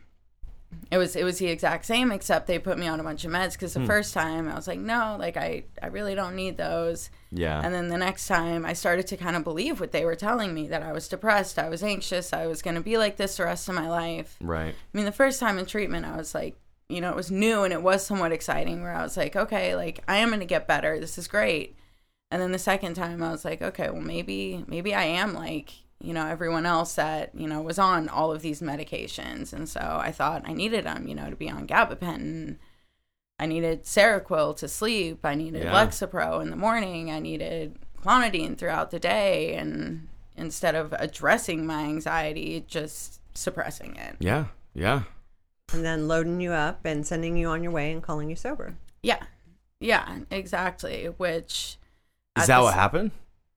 it 0.91 0.99
was 0.99 1.17
it 1.17 1.25
was 1.25 1.39
the 1.39 1.47
exact 1.47 1.87
same 1.87 2.13
except 2.13 2.47
they 2.47 2.59
put 2.59 2.79
me 2.79 2.87
on 2.87 3.01
a 3.01 3.03
bunch 3.03 3.25
of 3.25 3.31
meds 3.33 3.53
because 3.53 3.73
the 3.73 3.87
first 3.87 4.13
time 4.13 4.49
I 4.49 4.55
was 4.55 4.69
like, 4.69 4.79
no, 4.79 5.17
like 5.19 5.37
I 5.37 5.65
I 5.83 5.87
really 5.87 6.15
don't 6.15 6.37
need 6.37 6.59
those. 6.59 7.09
Yeah. 7.33 7.61
And 7.65 7.75
then 7.75 7.89
the 7.89 7.97
next 7.97 8.27
time 8.29 8.67
I 8.67 8.75
started 8.75 9.07
to 9.09 9.17
kind 9.17 9.35
of 9.35 9.45
believe 9.45 9.81
what 9.81 9.93
they 9.93 10.05
were 10.05 10.15
telling 10.15 10.53
me 10.55 10.69
that 10.69 10.83
I 10.83 10.93
was 10.93 11.09
depressed, 11.09 11.59
I 11.59 11.69
was 11.71 11.83
anxious, 11.83 12.33
I 12.35 12.47
was 12.47 12.61
going 12.63 12.75
to 12.77 12.83
be 12.83 12.99
like 12.99 13.17
this 13.17 13.39
the 13.39 13.45
rest 13.45 13.69
of 13.69 13.75
my 13.75 13.89
life. 13.89 14.37
right. 14.41 14.75
I 14.75 14.97
mean, 14.97 15.07
the 15.07 15.13
first 15.13 15.41
time 15.41 15.59
in 15.59 15.65
treatment, 15.67 16.05
I 16.07 16.17
was 16.17 16.35
like, 16.35 16.55
you 16.89 17.01
know, 17.01 17.11
it 17.11 17.17
was 17.17 17.31
new 17.31 17.63
and 17.65 17.73
it 17.73 17.83
was 17.83 18.05
somewhat 18.05 18.33
exciting 18.33 18.83
where 18.83 18.95
I 18.95 19.03
was 19.03 19.17
like, 19.17 19.37
okay, 19.37 19.75
like 19.75 20.03
I 20.09 20.17
am 20.17 20.29
going 20.29 20.41
to 20.41 20.47
get 20.47 20.67
better. 20.67 20.99
This 20.99 21.19
is 21.19 21.29
great. 21.29 21.77
And 22.31 22.41
then 22.43 22.53
the 22.53 22.59
second 22.59 22.95
time, 22.95 23.23
I 23.23 23.31
was 23.31 23.45
like, 23.45 23.63
okay, 23.63 23.91
well, 23.91 24.03
maybe, 24.03 24.65
maybe 24.67 24.95
I 24.95 25.05
am 25.05 25.33
like, 25.35 25.73
you 26.01 26.13
know, 26.13 26.27
everyone 26.27 26.67
else 26.67 26.95
that, 26.95 27.35
you 27.35 27.47
know, 27.47 27.61
was 27.61 27.79
on 27.79 28.09
all 28.09 28.33
of 28.33 28.43
these 28.43 28.61
medications. 28.61 29.53
And 29.53 29.69
so 29.69 29.81
I 29.81 30.13
thought 30.13 30.49
I 30.49 30.53
needed 30.53 30.85
them, 30.85 31.09
you 31.09 31.15
know, 31.15 31.31
to 31.31 31.37
be 31.37 31.51
on 31.51 31.67
gabapentin. 31.67 32.57
I 33.39 33.47
needed 33.47 33.85
Seroquel 33.85 34.57
to 34.59 34.69
sleep. 34.69 35.25
I 35.25 35.35
needed 35.35 35.65
Yeah. 35.65 35.73
Lexapro 35.73 36.43
in 36.43 36.51
the 36.51 36.57
morning. 36.57 37.11
I 37.11 37.19
needed 37.19 37.79
clonidine 38.03 38.57
throughout 38.57 38.91
the 38.91 39.01
day. 39.01 39.55
And 39.55 40.09
instead 40.37 40.75
of 40.75 40.93
addressing 40.99 41.67
my 41.67 41.83
anxiety, 41.85 42.65
just 42.69 43.21
suppressing 43.35 43.97
it. 43.97 44.17
Yeah. 44.19 44.47
Yeah. 44.75 45.03
And 45.73 45.85
then 45.85 46.09
loading 46.09 46.41
you 46.41 46.53
up 46.53 46.85
and 46.85 47.07
sending 47.07 47.37
you 47.37 47.49
on 47.49 47.63
your 47.63 47.73
way 47.73 47.93
and 47.93 48.03
calling 48.03 48.31
you 48.31 48.37
sober. 48.37 48.75
Yeah. 49.03 49.23
Yeah, 49.81 50.21
exactly. 50.31 51.07
Which 51.07 51.77
Is 52.37 52.47
that 52.47 52.57
the 52.59 52.63
what 52.63 52.71
s- 52.71 52.75
happened? 52.75 53.11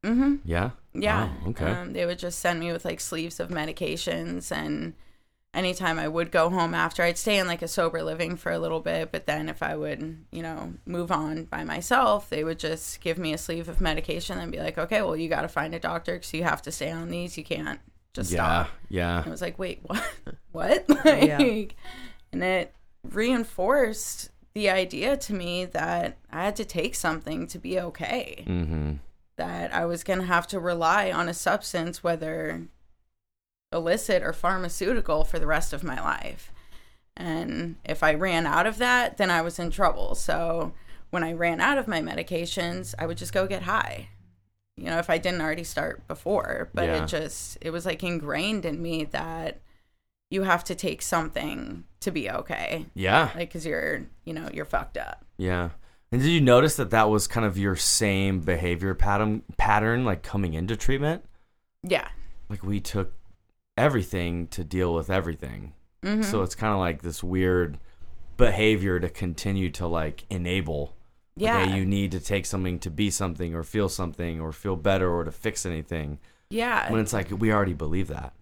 Mhm. 0.03 0.39
Yeah. 0.43 0.71
Yeah. 0.93 1.25
Wow, 1.27 1.49
okay. 1.49 1.65
Um, 1.71 1.93
they 1.93 2.05
would 2.05 2.19
just 2.19 2.39
send 2.39 2.59
me 2.59 2.71
with 2.71 2.83
like 2.85 2.99
sleeves 2.99 3.39
of 3.39 3.49
medications 3.49 4.51
and 4.51 4.93
anytime 5.53 5.99
I 5.99 6.07
would 6.07 6.31
go 6.31 6.49
home 6.49 6.73
after 6.73 7.03
I'd 7.03 7.17
stay 7.17 7.37
in 7.37 7.47
like 7.47 7.61
a 7.61 7.67
sober 7.67 8.03
living 8.03 8.35
for 8.35 8.51
a 8.51 8.59
little 8.59 8.79
bit, 8.81 9.11
but 9.11 9.25
then 9.25 9.49
if 9.49 9.63
I 9.63 9.75
would, 9.75 10.25
you 10.31 10.41
know, 10.43 10.73
move 10.85 11.11
on 11.11 11.45
by 11.45 11.63
myself, 11.63 12.29
they 12.29 12.43
would 12.43 12.59
just 12.59 13.01
give 13.01 13.17
me 13.17 13.33
a 13.33 13.37
sleeve 13.37 13.69
of 13.69 13.81
medication 13.81 14.37
and 14.37 14.51
be 14.51 14.59
like, 14.59 14.77
"Okay, 14.77 15.01
well, 15.01 15.15
you 15.17 15.29
got 15.29 15.41
to 15.43 15.47
find 15.49 15.73
a 15.75 15.79
doctor 15.79 16.17
cuz 16.19 16.33
you 16.33 16.43
have 16.43 16.61
to 16.63 16.71
stay 16.71 16.91
on 16.91 17.09
these. 17.09 17.37
You 17.37 17.43
can't 17.43 17.79
just 18.13 18.31
yeah. 18.31 18.63
stop." 18.63 18.69
Yeah. 18.89 19.23
I 19.25 19.29
was 19.29 19.41
like, 19.41 19.57
wait, 19.57 19.79
what? 19.85 20.03
what? 20.51 20.89
like, 21.05 21.23
Yeah. 21.23 21.65
And 22.33 22.43
it 22.43 22.73
reinforced 23.03 24.29
the 24.53 24.69
idea 24.69 25.17
to 25.17 25.33
me 25.33 25.65
that 25.65 26.17
I 26.31 26.45
had 26.45 26.55
to 26.57 26.65
take 26.65 26.95
something 26.95 27.47
to 27.47 27.59
be 27.59 27.79
okay. 27.79 28.43
Mm-hmm. 28.47 28.93
That 29.37 29.73
I 29.73 29.85
was 29.85 30.03
going 30.03 30.19
to 30.19 30.25
have 30.25 30.47
to 30.47 30.59
rely 30.59 31.11
on 31.11 31.27
a 31.27 31.33
substance, 31.33 32.03
whether 32.03 32.61
illicit 33.71 34.23
or 34.23 34.33
pharmaceutical, 34.33 35.23
for 35.23 35.39
the 35.39 35.47
rest 35.47 35.73
of 35.73 35.83
my 35.83 35.99
life. 35.99 36.51
And 37.17 37.75
if 37.83 38.03
I 38.03 38.13
ran 38.13 38.45
out 38.45 38.67
of 38.67 38.77
that, 38.77 39.17
then 39.17 39.29
I 39.29 39.41
was 39.41 39.59
in 39.59 39.71
trouble. 39.71 40.15
So 40.15 40.73
when 41.09 41.23
I 41.23 41.33
ran 41.33 41.59
out 41.59 41.77
of 41.77 41.87
my 41.87 42.01
medications, 42.01 42.93
I 42.97 43.05
would 43.05 43.17
just 43.17 43.33
go 43.33 43.47
get 43.47 43.63
high. 43.63 44.09
You 44.81 44.87
know, 44.89 44.97
if 44.97 45.09
I 45.09 45.17
didn't 45.17 45.41
already 45.41 45.63
start 45.63 46.07
before, 46.07 46.69
but 46.73 46.85
Yeah. 46.85 47.03
it 47.03 47.07
just 47.07 47.57
it 47.61 47.69
was 47.69 47.85
like 47.85 48.03
ingrained 48.03 48.65
in 48.65 48.81
me 48.81 49.03
that 49.05 49.59
you 50.29 50.43
have 50.43 50.63
to 50.65 50.75
take 50.75 51.01
something 51.01 51.83
to 51.99 52.09
be 52.11 52.29
okay. 52.31 52.85
Yeah. 52.95 53.29
Like 53.35 53.51
cuz 53.51 53.65
you're, 53.65 54.03
you 54.25 54.33
know, 54.33 54.49
you're 54.53 54.65
fucked 54.65 54.97
up. 54.97 55.23
Yeah. 55.37 55.69
And 56.11 56.21
did 56.21 56.29
you 56.29 56.41
notice 56.41 56.75
that 56.77 56.89
that 56.89 57.09
was 57.09 57.27
kind 57.27 57.45
of 57.45 57.57
your 57.57 57.75
same 57.75 58.39
behavior 58.41 58.93
pattern 58.95 59.43
pattern 59.57 60.03
like 60.03 60.23
coming 60.23 60.53
into 60.53 60.75
treatment? 60.75 61.23
Yeah. 61.83 62.07
Like 62.49 62.63
we 62.63 62.79
took 62.79 63.13
everything 63.77 64.47
to 64.47 64.63
deal 64.63 64.93
with 64.93 65.09
everything. 65.09 65.73
Mhm. 66.03 66.23
So 66.25 66.41
it's 66.41 66.55
kind 66.55 66.73
of 66.73 66.79
like 66.79 67.01
this 67.01 67.23
weird 67.23 67.77
behavior 68.37 68.99
to 68.99 69.09
continue 69.09 69.69
to 69.71 69.85
like 69.87 70.25
enable. 70.29 70.95
Yeah. 71.41 71.65
hey, 71.65 71.77
you 71.77 71.85
need 71.85 72.11
to 72.11 72.19
take 72.19 72.45
something 72.45 72.79
to 72.79 72.89
be 72.89 73.09
something 73.09 73.55
or 73.55 73.63
feel 73.63 73.89
something 73.89 74.39
or 74.39 74.51
feel 74.51 74.75
better 74.75 75.09
or 75.11 75.23
to 75.23 75.31
fix 75.31 75.65
anything. 75.65 76.19
yeah. 76.49 76.91
When 76.91 77.01
it's 77.01 77.13
like 77.13 77.29
we 77.31 77.51
already 77.51 77.73
believe 77.73 78.07
that. 78.09 78.33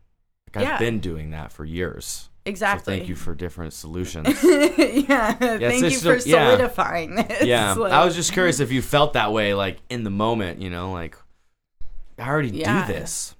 Like 0.48 0.58
I've 0.58 0.64
Yeah. 0.64 0.78
been 0.80 1.00
doing 1.00 1.32
that 1.32 1.52
for 1.52 1.64
years. 1.66 2.30
exactly. 2.46 2.94
So 2.94 2.98
thank 2.98 3.10
you 3.10 3.16
for 3.16 3.36
different 3.36 3.74
solutions. 3.74 4.28
yeah. 4.44 5.34
Thank 5.34 5.84
you 5.84 6.00
for 6.00 6.16
yeah. 6.18 6.48
solidifying 6.50 7.16
this. 7.16 7.44
yeah. 7.44 7.74
Like- 7.74 7.92
I 7.94 8.04
was 8.04 8.16
just 8.16 8.34
curious 8.34 8.60
if 8.60 8.72
you 8.72 8.82
felt 8.82 9.14
that 9.14 9.32
way 9.32 9.54
like 9.54 9.78
in 9.90 10.04
the 10.04 10.10
moment, 10.10 10.60
you 10.62 10.70
know, 10.72 10.92
like 10.92 11.16
I 12.18 12.28
already 12.28 12.50
Yeah. 12.50 12.88
do 12.88 12.94
this. 12.94 13.36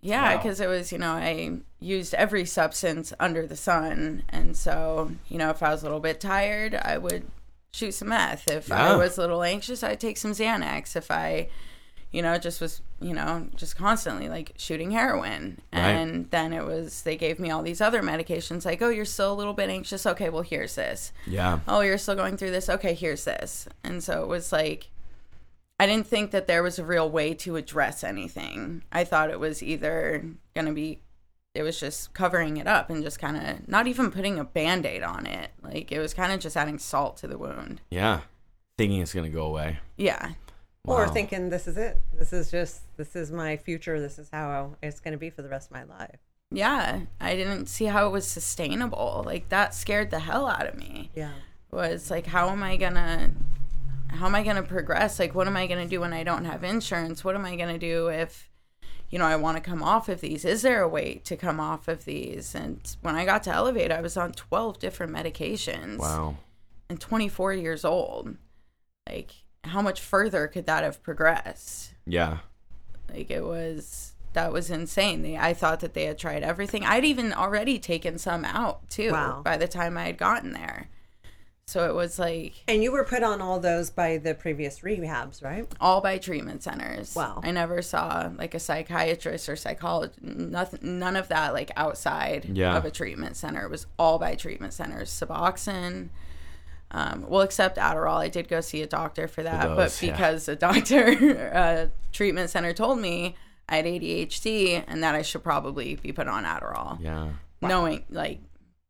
Yeah, 0.00 0.30
Wow. 0.34 0.36
because 0.42 0.60
it 0.60 0.68
was, 0.68 0.92
you 0.92 0.98
know, 0.98 1.12
I 1.12 1.58
used 1.80 2.14
every 2.14 2.44
substance 2.44 3.12
under 3.18 3.44
the 3.46 3.56
sun. 3.56 4.22
And 4.28 4.56
so, 4.56 5.10
you 5.28 5.36
know, 5.38 5.50
if 5.50 5.62
I 5.64 5.70
was 5.70 5.82
a 5.82 5.86
little 5.86 5.98
bit 6.00 6.20
tired, 6.20 6.74
I 6.76 6.96
would 6.98 7.24
shoot 7.76 7.92
some 7.92 8.08
meth. 8.08 8.50
If 8.50 8.68
Yeah. 8.68 8.92
I 8.92 8.96
was 8.96 9.18
a 9.18 9.20
little 9.20 9.42
anxious, 9.42 9.82
I'd 9.82 10.00
take 10.00 10.16
some 10.16 10.32
Xanax. 10.32 10.96
If 10.96 11.10
I, 11.10 11.48
you 12.10 12.22
know, 12.22 12.38
just 12.38 12.60
was, 12.60 12.80
you 13.00 13.12
know, 13.12 13.48
just 13.54 13.76
constantly 13.76 14.28
like 14.28 14.52
shooting 14.56 14.90
heroin. 14.92 15.60
Right. 15.72 15.90
And 15.90 16.30
then 16.30 16.52
it 16.52 16.64
was, 16.64 17.02
they 17.02 17.16
gave 17.16 17.38
me 17.38 17.50
all 17.50 17.62
these 17.62 17.80
other 17.80 18.02
medications 18.02 18.64
like, 18.64 18.80
oh, 18.80 18.88
you're 18.88 19.04
still 19.04 19.32
a 19.32 19.34
little 19.34 19.52
bit 19.52 19.68
anxious. 19.68 20.06
Okay, 20.06 20.30
well, 20.30 20.42
here's 20.42 20.76
this. 20.76 21.12
Yeah. 21.26 21.60
Oh, 21.68 21.80
you're 21.80 21.98
still 21.98 22.14
going 22.14 22.36
through 22.36 22.52
this. 22.52 22.68
Okay, 22.68 22.94
here's 22.94 23.24
this. 23.24 23.68
And 23.84 24.02
so 24.02 24.22
it 24.22 24.28
was 24.28 24.52
like, 24.52 24.88
I 25.78 25.86
didn't 25.86 26.06
think 26.06 26.30
that 26.30 26.46
there 26.46 26.62
was 26.62 26.78
a 26.78 26.84
real 26.84 27.10
way 27.10 27.34
to 27.34 27.56
address 27.56 28.02
anything. 28.02 28.82
I 28.90 29.04
thought 29.04 29.28
it 29.30 29.38
was 29.38 29.62
either 29.62 30.24
going 30.54 30.66
to 30.66 30.72
be, 30.72 31.02
it 31.54 31.62
was 31.62 31.78
just 31.78 32.14
covering 32.14 32.56
it 32.56 32.66
up 32.66 32.88
and 32.88 33.02
just 33.02 33.18
kind 33.18 33.36
of 33.36 33.68
not 33.68 33.86
even 33.86 34.10
putting 34.10 34.38
a 34.38 34.44
band 34.44 34.86
aid 34.86 35.02
on 35.02 35.26
it. 35.26 35.50
Like 35.72 35.92
it 35.92 35.98
was 35.98 36.14
kind 36.14 36.32
of 36.32 36.40
just 36.40 36.56
adding 36.56 36.78
salt 36.78 37.16
to 37.18 37.26
the 37.26 37.38
wound. 37.38 37.80
Yeah. 37.90 38.20
thinking 38.78 39.00
it's 39.00 39.14
gonna 39.14 39.28
go 39.28 39.46
away. 39.46 39.78
Yeah. 39.96 40.32
Or 40.86 41.08
thinking 41.08 41.50
this 41.50 41.66
is 41.66 41.76
it. 41.76 42.00
This 42.16 42.32
is 42.32 42.50
just 42.50 42.82
this 42.96 43.16
is 43.16 43.32
my 43.32 43.56
future. 43.56 44.00
This 44.00 44.18
is 44.18 44.28
how 44.32 44.76
it's 44.82 45.00
going 45.00 45.12
to 45.12 45.18
be 45.18 45.30
for 45.30 45.42
the 45.42 45.48
rest 45.48 45.68
of 45.70 45.76
my 45.76 45.82
life. 45.82 46.20
Yeah. 46.52 47.00
I 47.20 47.34
didn't 47.34 47.66
see 47.66 47.86
how 47.86 48.06
it 48.06 48.10
was 48.10 48.26
sustainable. 48.26 49.24
Like 49.26 49.48
that 49.48 49.74
scared 49.74 50.10
the 50.10 50.20
hell 50.20 50.46
out 50.46 50.66
of 50.68 50.76
me. 50.76 51.10
Yeah. 51.14 51.32
Was 51.72 52.10
like 52.10 52.26
how 52.26 52.50
am 52.50 52.62
I 52.62 52.76
gonna 52.76 53.32
how 54.08 54.26
am 54.26 54.34
I 54.36 54.44
gonna 54.44 54.62
progress? 54.62 55.18
Like 55.18 55.34
what 55.34 55.48
am 55.48 55.56
I 55.56 55.66
gonna 55.66 55.88
do 55.88 56.00
when 56.00 56.12
I 56.12 56.22
don't 56.22 56.44
have 56.44 56.62
insurance? 56.62 57.24
What 57.24 57.34
am 57.34 57.44
I 57.44 57.56
gonna 57.56 57.78
do 57.78 58.06
if 58.06 58.48
you 59.10 59.18
know, 59.18 59.24
I 59.24 59.36
want 59.36 59.56
to 59.56 59.62
come 59.62 59.82
off 59.82 60.08
of 60.08 60.20
these. 60.20 60.44
Is 60.44 60.62
there 60.62 60.82
a 60.82 60.88
way 60.88 61.20
to 61.24 61.36
come 61.36 61.60
off 61.60 61.88
of 61.88 62.04
these? 62.04 62.54
And 62.54 62.80
when 63.02 63.14
I 63.14 63.24
got 63.24 63.42
to 63.44 63.50
Elevate, 63.52 63.92
I 63.92 64.00
was 64.00 64.16
on 64.16 64.32
12 64.32 64.78
different 64.78 65.12
medications. 65.12 65.98
Wow. 65.98 66.36
and 66.88 67.00
24 67.00 67.52
years 67.54 67.84
old. 67.84 68.36
Like, 69.08 69.32
how 69.64 69.80
much 69.82 70.00
further 70.00 70.46
could 70.48 70.66
that 70.66 70.82
have 70.84 71.02
progressed? 71.02 71.92
Yeah. 72.06 72.38
Like, 73.12 73.30
it 73.30 73.44
was 73.44 74.12
that 74.32 74.52
was 74.52 74.70
insane. 74.70 75.22
They, 75.22 75.36
I 75.38 75.54
thought 75.54 75.80
that 75.80 75.94
they 75.94 76.04
had 76.04 76.18
tried 76.18 76.42
everything. 76.42 76.84
I'd 76.84 77.04
even 77.06 77.32
already 77.32 77.78
taken 77.78 78.18
some 78.18 78.44
out 78.44 78.88
too 78.90 79.12
Wow. 79.12 79.40
by 79.42 79.56
the 79.56 79.66
time 79.68 79.96
I 79.96 80.04
had 80.06 80.18
gotten 80.18 80.52
there. 80.52 80.88
So 81.68 81.84
it 81.88 81.96
was 81.96 82.16
like 82.20 82.54
And 82.68 82.80
you 82.84 82.92
were 82.92 83.02
put 83.02 83.24
on 83.24 83.42
all 83.42 83.58
those 83.58 83.90
by 83.90 84.18
the 84.18 84.34
previous 84.34 84.80
rehabs, 84.80 85.42
right? 85.42 85.66
all 85.80 86.00
by 86.00 86.16
treatment 86.18 86.62
centers. 86.62 87.12
Wow. 87.16 87.40
I 87.42 87.50
never 87.50 87.82
saw 87.82 88.30
like 88.38 88.54
a 88.54 88.60
psychiatrist 88.60 89.48
or 89.48 89.56
psychologist. 89.56 90.22
Nothing. 90.22 91.00
None 91.00 91.16
of 91.16 91.26
that 91.28 91.54
like 91.54 91.72
outside 91.76 92.44
Yeah. 92.52 92.76
of 92.76 92.84
a 92.84 92.90
treatment 92.92 93.36
center. 93.36 93.64
It 93.64 93.70
was 93.70 93.88
all 93.98 94.20
by 94.20 94.36
treatment 94.36 94.74
centers. 94.74 95.10
Suboxone. 95.10 96.10
Um, 96.92 97.24
well, 97.28 97.40
except 97.42 97.78
Adderall. 97.78 98.18
I 98.18 98.28
did 98.28 98.46
go 98.46 98.60
see 98.60 98.80
a 98.82 98.86
doctor 98.86 99.26
for 99.26 99.42
that, 99.42 99.66
those, 99.66 99.76
but 99.76 100.02
yeah. 100.06 100.12
because 100.12 100.48
a 100.48 100.54
doctor, 100.54 101.50
uh, 101.52 101.86
treatment 102.12 102.48
center 102.48 102.72
told 102.74 103.00
me 103.00 103.34
I 103.68 103.76
had 103.78 103.86
ADHD 103.86 104.84
and 104.86 105.02
that 105.02 105.16
I 105.16 105.22
should 105.22 105.42
probably 105.42 105.96
be 105.96 106.12
put 106.12 106.28
on 106.28 106.44
Adderall. 106.44 107.00
Yeah. 107.00 107.30
Knowing 107.60 108.04
like 108.08 108.38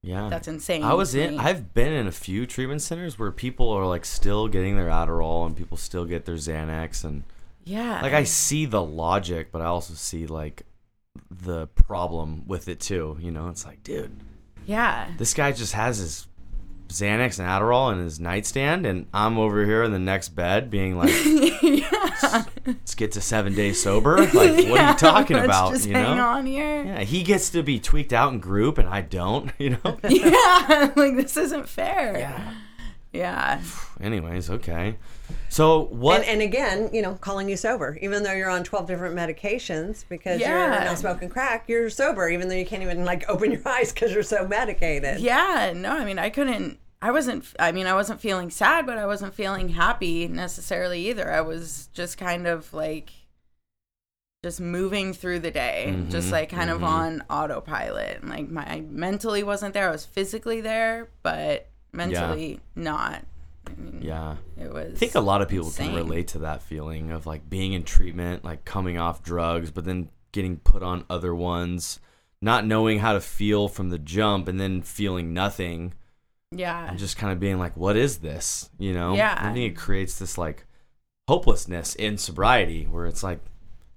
Yeah. 0.06 0.28
that's 0.28 0.46
insane. 0.46 0.84
I 0.84 0.94
was 0.94 1.16
in. 1.16 1.40
I've 1.40 1.74
been 1.74 1.92
in 1.92 2.06
a 2.06 2.12
few 2.12 2.46
treatment 2.46 2.80
centers 2.80 3.18
where 3.18 3.32
people 3.32 3.70
are 3.70 3.84
like 3.86 4.04
still 4.04 4.46
getting 4.46 4.76
their 4.76 4.86
Adderall 4.86 5.46
and 5.46 5.56
people 5.56 5.76
still 5.76 6.04
get 6.04 6.24
their 6.24 6.36
Xanax 6.36 7.04
and 7.04 7.24
yeah. 7.64 8.00
like 8.00 8.12
I 8.12 8.22
see 8.22 8.66
the 8.66 8.82
logic, 8.82 9.50
but 9.50 9.60
I 9.60 9.64
also 9.64 9.94
see 9.94 10.26
like 10.26 10.62
the 11.28 11.66
problem 11.66 12.46
with 12.46 12.68
it 12.68 12.78
too. 12.78 13.18
You 13.20 13.32
know, 13.32 13.48
it's 13.48 13.66
like, 13.66 13.82
dude, 13.82 14.16
yeah. 14.64 15.08
this 15.18 15.34
guy 15.34 15.50
just 15.50 15.72
has 15.72 15.98
his 15.98 16.28
Xanax 16.88 17.38
and 17.38 17.48
Adderall 17.48 17.92
in 17.92 17.98
his 17.98 18.20
nightstand, 18.20 18.86
and 18.86 19.06
I'm 19.12 19.38
over 19.38 19.64
here 19.64 19.82
in 19.82 19.92
the 19.92 19.98
next 19.98 20.30
bed 20.30 20.70
being 20.70 20.96
like, 20.96 21.12
yeah. 21.62 22.44
let's 22.66 22.94
get 22.94 23.12
to 23.12 23.20
seven 23.20 23.54
days 23.54 23.82
sober. 23.82 24.18
Like, 24.18 24.32
what 24.68 24.80
are 24.80 24.90
you 24.92 24.94
talking 24.98 25.36
about? 25.38 25.72
Just 25.72 25.86
you 25.86 25.94
hang 25.94 26.16
know? 26.16 26.24
on 26.26 26.46
here. 26.46 26.84
Yeah, 26.84 27.00
he 27.00 27.22
gets 27.22 27.50
to 27.50 27.62
be 27.62 27.78
tweaked 27.80 28.12
out 28.12 28.32
in 28.32 28.38
group, 28.40 28.78
and 28.78 28.88
I 28.88 29.00
don't. 29.00 29.50
You 29.58 29.70
know. 29.70 29.98
Yeah, 30.08 30.92
like 30.96 31.16
this 31.16 31.36
isn't 31.36 31.68
fair. 31.68 32.18
yeah. 32.18 32.54
Yeah. 33.12 33.60
Anyways, 34.00 34.50
okay. 34.50 34.96
So 35.48 35.84
what? 35.84 36.20
And, 36.20 36.28
and 36.28 36.42
again, 36.42 36.90
you 36.92 37.02
know, 37.02 37.14
calling 37.14 37.48
you 37.48 37.56
sober, 37.56 37.98
even 38.02 38.22
though 38.22 38.32
you're 38.32 38.50
on 38.50 38.62
12 38.64 38.86
different 38.86 39.16
medications 39.16 40.04
because 40.08 40.40
you're 40.40 40.68
not 40.68 40.98
smoking 40.98 41.28
crack, 41.28 41.68
you're 41.68 41.88
sober, 41.90 42.28
even 42.28 42.48
though 42.48 42.54
you 42.54 42.66
can't 42.66 42.82
even 42.82 43.04
like 43.04 43.24
open 43.28 43.52
your 43.52 43.66
eyes 43.66 43.92
because 43.92 44.12
you're 44.12 44.22
so 44.22 44.46
medicated. 44.46 45.20
Yeah, 45.20 45.72
no, 45.74 45.90
I 45.90 46.04
mean, 46.04 46.18
I 46.18 46.30
couldn't 46.30 46.78
I 47.00 47.10
wasn't 47.10 47.44
I 47.58 47.72
mean, 47.72 47.86
I 47.86 47.94
wasn't 47.94 48.20
feeling 48.20 48.50
sad, 48.50 48.86
but 48.86 48.98
I 48.98 49.06
wasn't 49.06 49.34
feeling 49.34 49.70
happy 49.70 50.28
necessarily 50.28 51.08
either. 51.08 51.32
I 51.32 51.40
was 51.42 51.88
just 51.92 52.18
kind 52.18 52.46
of 52.46 52.72
like 52.74 53.10
just 54.44 54.60
moving 54.60 55.12
through 55.12 55.40
the 55.40 55.50
day, 55.50 56.04
just 56.08 56.28
Mhm, 56.28 56.32
like 56.32 56.48
kind 56.50 56.70
of 56.70 56.80
mhm. 56.80 56.86
on 56.86 57.22
autopilot. 57.30 58.26
Like 58.26 58.48
my 58.50 58.64
I 58.64 58.80
mentally 58.80 59.42
wasn't 59.42 59.74
there. 59.74 59.88
I 59.88 59.92
was 59.92 60.04
physically 60.04 60.60
there, 60.60 61.08
but 61.22 61.68
mentally 61.92 62.60
not. 62.74 63.24
I 63.76 63.80
mean, 63.80 64.00
yeah. 64.02 64.36
It 64.58 64.72
was 64.72 64.94
I 64.94 64.96
think 64.96 65.14
a 65.14 65.20
lot 65.20 65.42
of 65.42 65.48
people 65.48 65.70
can 65.70 65.94
relate 65.94 66.28
to 66.28 66.38
that 66.40 66.62
feeling 66.62 67.10
of 67.10 67.26
like 67.26 67.48
being 67.50 67.72
in 67.74 67.82
treatment, 67.84 68.44
like 68.44 68.64
coming 68.64 68.98
off 68.98 69.22
drugs, 69.22 69.70
but 69.70 69.84
then 69.84 70.08
getting 70.32 70.56
put 70.58 70.82
on 70.82 71.04
other 71.10 71.34
ones, 71.34 72.00
not 72.42 72.66
knowing 72.66 72.98
how 73.00 73.12
to 73.12 73.20
feel 73.20 73.68
from 73.68 73.90
the 73.90 73.98
jump, 73.98 74.48
and 74.48 74.58
then 74.60 74.82
feeling 74.82 75.32
nothing, 75.34 75.94
Yeah. 76.52 76.88
and 76.90 76.98
just 76.98 77.16
kind 77.16 77.32
of 77.32 77.40
being 77.40 77.58
like, 77.58 77.76
"What 77.76 77.96
is 77.96 78.18
this?" 78.18 78.70
You 78.78 78.92
know? 78.94 79.14
Yeah. 79.14 79.36
I 79.38 79.52
think 79.52 79.72
it 79.72 79.76
creates 79.76 80.18
this 80.18 80.36
like 80.38 80.66
hopelessness 81.28 81.94
in 81.94 82.18
sobriety, 82.18 82.84
where 82.84 83.06
it's 83.06 83.22
like, 83.22 83.40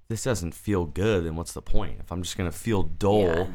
"This 0.08 0.24
doesn't 0.24 0.54
feel 0.54 0.84
good, 0.86 1.24
then 1.24 1.36
what's 1.36 1.52
the 1.52 1.62
point? 1.62 1.98
If 2.00 2.10
I'm 2.10 2.22
just 2.22 2.36
gonna 2.36 2.50
feel 2.52 2.82
dull 2.82 3.22
Yeah. 3.22 3.46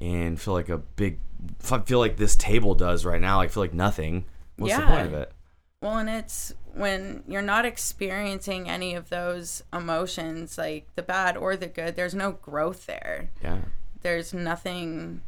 and 0.00 0.40
feel 0.40 0.54
like 0.54 0.68
a 0.68 0.78
big, 0.78 1.20
if 1.60 1.72
I 1.72 1.80
feel 1.80 1.98
like 1.98 2.16
this 2.16 2.36
table 2.36 2.74
does 2.74 3.04
right 3.04 3.20
now, 3.20 3.40
I 3.40 3.48
feel 3.48 3.62
like 3.62 3.74
nothing. 3.74 4.24
What's 4.56 4.76
the 4.76 4.82
point 4.82 5.06
of 5.06 5.14
it? 5.14 5.32
Well, 5.82 5.96
and 5.96 6.10
it's 6.10 6.52
when 6.74 7.22
you're 7.26 7.40
not 7.40 7.64
experiencing 7.64 8.68
any 8.68 8.94
of 8.94 9.08
those 9.08 9.62
emotions, 9.72 10.58
like 10.58 10.86
the 10.94 11.02
bad 11.02 11.38
or 11.38 11.56
the 11.56 11.68
good, 11.68 11.96
there's 11.96 12.14
no 12.14 12.32
growth 12.32 12.84
there. 12.84 13.30
Yeah. 13.42 13.60
There's 14.02 14.34
nothing 14.34 15.22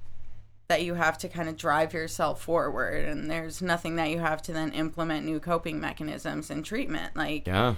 that 0.69 0.83
you 0.83 0.95
have 0.95 1.17
to 1.19 1.29
kind 1.29 1.49
of 1.49 1.57
drive 1.57 1.95
yourself 1.95 2.43
forward, 2.43 3.07
and 3.07 3.31
there's 3.31 3.62
nothing 3.62 3.97
that 3.97 4.11
you 4.11 4.19
have 4.19 4.43
to 4.43 4.53
then 4.53 4.73
implement 4.73 5.25
new 5.25 5.41
coping 5.41 5.81
mechanisms 5.81 6.51
and 6.51 6.65
treatment. 6.65 7.17
Like, 7.17 7.47
Yeah. 7.47 7.77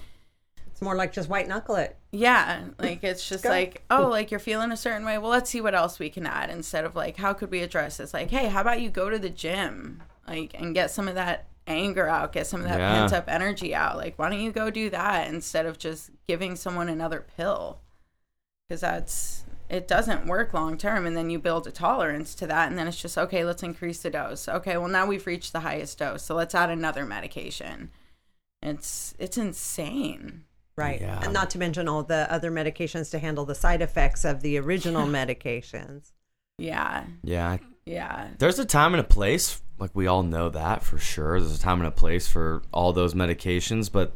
It's 0.67 0.83
more 0.83 0.97
like 0.97 1.13
just 1.13 1.29
white 1.29 1.47
knuckle 1.47 1.77
it. 1.77 1.97
yeah, 2.11 2.65
like 2.81 3.05
it's 3.05 3.29
just 3.29 3.45
like, 3.45 3.85
oh, 3.91 4.09
like 4.09 4.33
you're 4.33 4.41
feeling 4.41 4.73
a 4.73 4.77
certain 4.77 5.07
way. 5.07 5.17
Well, 5.19 5.31
let's 5.31 5.49
see 5.49 5.61
what 5.61 5.77
else 5.77 6.01
we 6.01 6.11
can 6.11 6.27
add 6.27 6.51
instead 6.51 6.85
of 6.85 6.97
like, 6.97 7.17
how 7.17 7.33
could 7.33 7.53
we 7.53 7.61
address 7.61 7.99
this? 7.99 8.13
Like, 8.13 8.31
hey, 8.31 8.49
how 8.49 8.63
about 8.63 8.81
you 8.81 8.91
go 8.91 9.09
to 9.09 9.19
the 9.21 9.31
gym, 9.31 10.03
like, 10.27 10.53
and 10.61 10.75
get 10.75 10.91
some 10.91 11.07
of 11.07 11.15
that 11.15 11.47
anger 11.67 12.09
out, 12.09 12.33
get 12.33 12.47
some 12.47 12.61
of 12.63 12.69
that 12.69 12.79
Yeah. 12.79 13.01
pent 13.01 13.13
up 13.13 13.25
energy 13.29 13.75
out. 13.75 13.97
Like, 13.97 14.19
why 14.19 14.29
don't 14.31 14.41
you 14.41 14.53
go 14.53 14.71
do 14.71 14.91
that 14.91 15.29
instead 15.29 15.67
of 15.67 15.79
just 15.79 16.11
giving 16.27 16.57
someone 16.57 16.89
another 16.89 17.25
pill? 17.37 17.81
Because 18.69 18.81
that's 18.81 19.45
it 19.71 19.89
doesn't 19.89 20.27
work 20.27 20.53
long 20.53 20.77
term, 20.77 21.07
and 21.07 21.17
then 21.17 21.31
you 21.31 21.39
build 21.39 21.67
a 21.67 21.71
tolerance 21.73 22.35
to 22.35 22.47
that, 22.47 22.69
and 22.69 22.79
then 22.79 22.87
it's 22.87 23.01
just 23.01 23.17
okay. 23.17 23.45
Let's 23.45 23.63
increase 23.63 24.03
the 24.03 24.11
dose. 24.11 24.47
Okay, 24.49 24.77
well 24.77 24.89
now 24.89 25.07
we've 25.07 25.27
reached 25.27 25.53
the 25.53 25.61
highest 25.61 25.99
dose, 25.99 26.23
so 26.23 26.35
let's 26.35 26.55
add 26.55 26.69
another 26.71 27.05
medication. 27.07 27.91
It's 28.63 29.15
it's 29.19 29.39
insane. 29.39 30.45
Right. 30.77 31.01
Yeah. 31.01 31.21
And 31.23 31.33
not 31.33 31.51
to 31.51 31.59
mention 31.59 31.89
all 31.89 32.03
the 32.03 32.31
other 32.33 32.51
medications 32.51 33.11
to 33.13 33.19
handle 33.21 33.45
the 33.45 33.55
side 33.55 33.81
effects 33.81 34.25
of 34.25 34.41
the 34.41 34.59
original 34.59 35.07
medications. 35.07 36.13
Yeah, 36.59 37.05
Yeah. 37.23 37.59
yeah. 37.87 38.29
There's 38.39 38.59
a 38.59 38.65
time 38.65 38.93
and 38.95 39.01
a 39.01 39.05
place. 39.05 39.61
Like 39.79 39.91
we 39.95 40.07
all 40.07 40.23
know 40.23 40.49
that 40.51 40.83
for 40.83 40.99
sure. 40.99 41.39
There's 41.41 41.55
a 41.57 41.61
time 41.61 41.79
and 41.81 41.89
a 41.89 41.91
place 41.91 42.29
for 42.29 42.63
all 42.73 42.93
those 42.93 43.15
medications, 43.15 43.91
but 43.91 44.13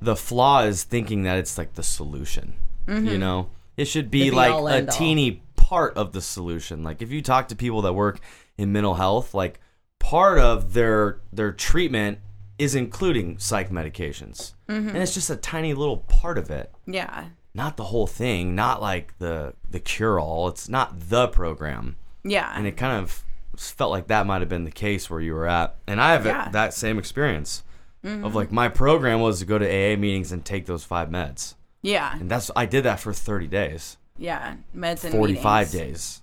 the 0.00 0.16
flaw 0.16 0.62
is 0.62 0.84
thinking 0.84 1.22
that 1.22 1.38
it's 1.38 1.56
like 1.56 1.74
the 1.74 1.82
solution. 1.82 2.54
You 2.88 3.16
know, 3.16 3.48
it 3.76 3.84
should 3.86 4.10
be 4.10 4.30
like 4.32 4.52
a 4.52 4.86
teeny 4.90 5.42
part 5.56 5.96
of 5.96 6.12
the 6.12 6.20
solution. 6.20 6.82
Like 6.82 7.00
if 7.00 7.10
you 7.12 7.22
talk 7.22 7.48
to 7.48 7.56
people 7.56 7.80
that 7.82 7.92
work 7.92 8.18
in 8.58 8.72
mental 8.72 8.94
health, 8.94 9.32
like 9.34 9.60
part 10.00 10.38
of 10.38 10.72
their 10.74 11.20
their 11.32 11.52
treatment 11.52 12.18
is 12.58 12.74
including 12.74 13.38
psych 13.38 13.70
medications, 13.70 14.52
and 14.68 14.96
it's 14.96 15.14
just 15.14 15.30
a 15.30 15.36
tiny 15.36 15.74
little 15.74 15.98
part 15.98 16.38
of 16.38 16.50
it 16.50 16.70
Yeah. 16.86 17.26
not 17.54 17.76
the 17.76 17.84
whole 17.84 18.06
thing, 18.08 18.54
not 18.54 18.82
like 18.82 19.16
the 19.18 19.54
the 19.70 19.80
cure 19.80 20.18
all. 20.20 20.48
It's 20.48 20.68
not 20.68 21.08
the 21.08 21.28
program. 21.28 21.96
Yeah. 22.24 22.52
And 22.54 22.66
it 22.66 22.76
kind 22.76 22.98
of 23.02 23.22
felt 23.70 23.90
like 23.90 24.08
that 24.08 24.26
might 24.26 24.40
have 24.40 24.48
been 24.48 24.64
the 24.64 24.70
case 24.70 25.08
where 25.08 25.20
you 25.20 25.34
were 25.34 25.46
at. 25.46 25.76
And 25.86 26.00
I 26.00 26.12
have 26.12 26.26
Yeah. 26.26 26.48
that 26.50 26.74
same 26.74 26.98
experience 26.98 27.62
of 28.04 28.34
like 28.34 28.50
my 28.50 28.68
program 28.68 29.20
was 29.20 29.38
to 29.38 29.44
go 29.44 29.58
to 29.58 29.64
AA 29.66 29.96
meetings 29.96 30.32
and 30.32 30.44
take 30.44 30.66
those 30.66 30.82
five 30.84 31.08
meds. 31.08 31.54
yeah. 31.82 32.16
And 32.18 32.30
that's 32.30 32.50
I 32.56 32.66
did 32.66 32.82
that 32.84 32.98
for 33.00 33.12
30 33.12 33.46
days, 33.46 33.96
Yeah. 34.18 34.54
Meds 34.76 35.04
and 35.04 35.12
45 35.12 35.72
meetings. 35.72 35.90
days. 35.92 36.20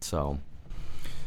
So, 0.00 0.38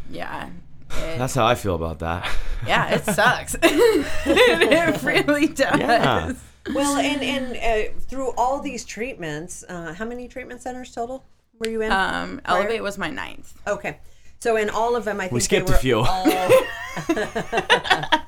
Yeah. 0.10 0.48
It- 0.48 0.52
that's 1.18 1.34
how 1.34 1.46
I 1.46 1.56
feel 1.56 1.76
about 1.76 2.00
that. 2.00 2.30
yeah, 2.68 2.90
it 2.96 3.06
sucks. 3.06 3.56
it 3.64 5.26
really 5.28 5.48
does. 5.48 5.80
Yeah. 5.80 6.34
Well, 6.74 6.98
and 6.98 7.22
and 7.22 7.58
uh, 7.58 7.94
through 8.08 8.32
all 8.38 8.60
these 8.60 8.86
treatments, 8.86 9.64
uh, 9.70 9.94
how 9.94 10.06
many 10.06 10.28
treatment 10.28 10.62
centers 10.62 10.92
total 10.94 11.24
were 11.60 11.70
you 11.70 11.82
in? 11.82 11.92
Um, 11.92 12.42
Elevate 12.46 12.82
was 12.84 12.98
my 12.98 13.10
ninth. 13.10 13.54
okay, 13.68 13.98
so 14.40 14.56
in 14.58 14.70
all 14.70 14.96
of 14.96 15.06
them, 15.06 15.20
I 15.20 15.24
think 15.24 15.34
We 15.34 15.40
skipped 15.40 15.68
they 15.68 15.74
a 15.74 15.78
few. 15.78 16.00
all- 16.00 16.26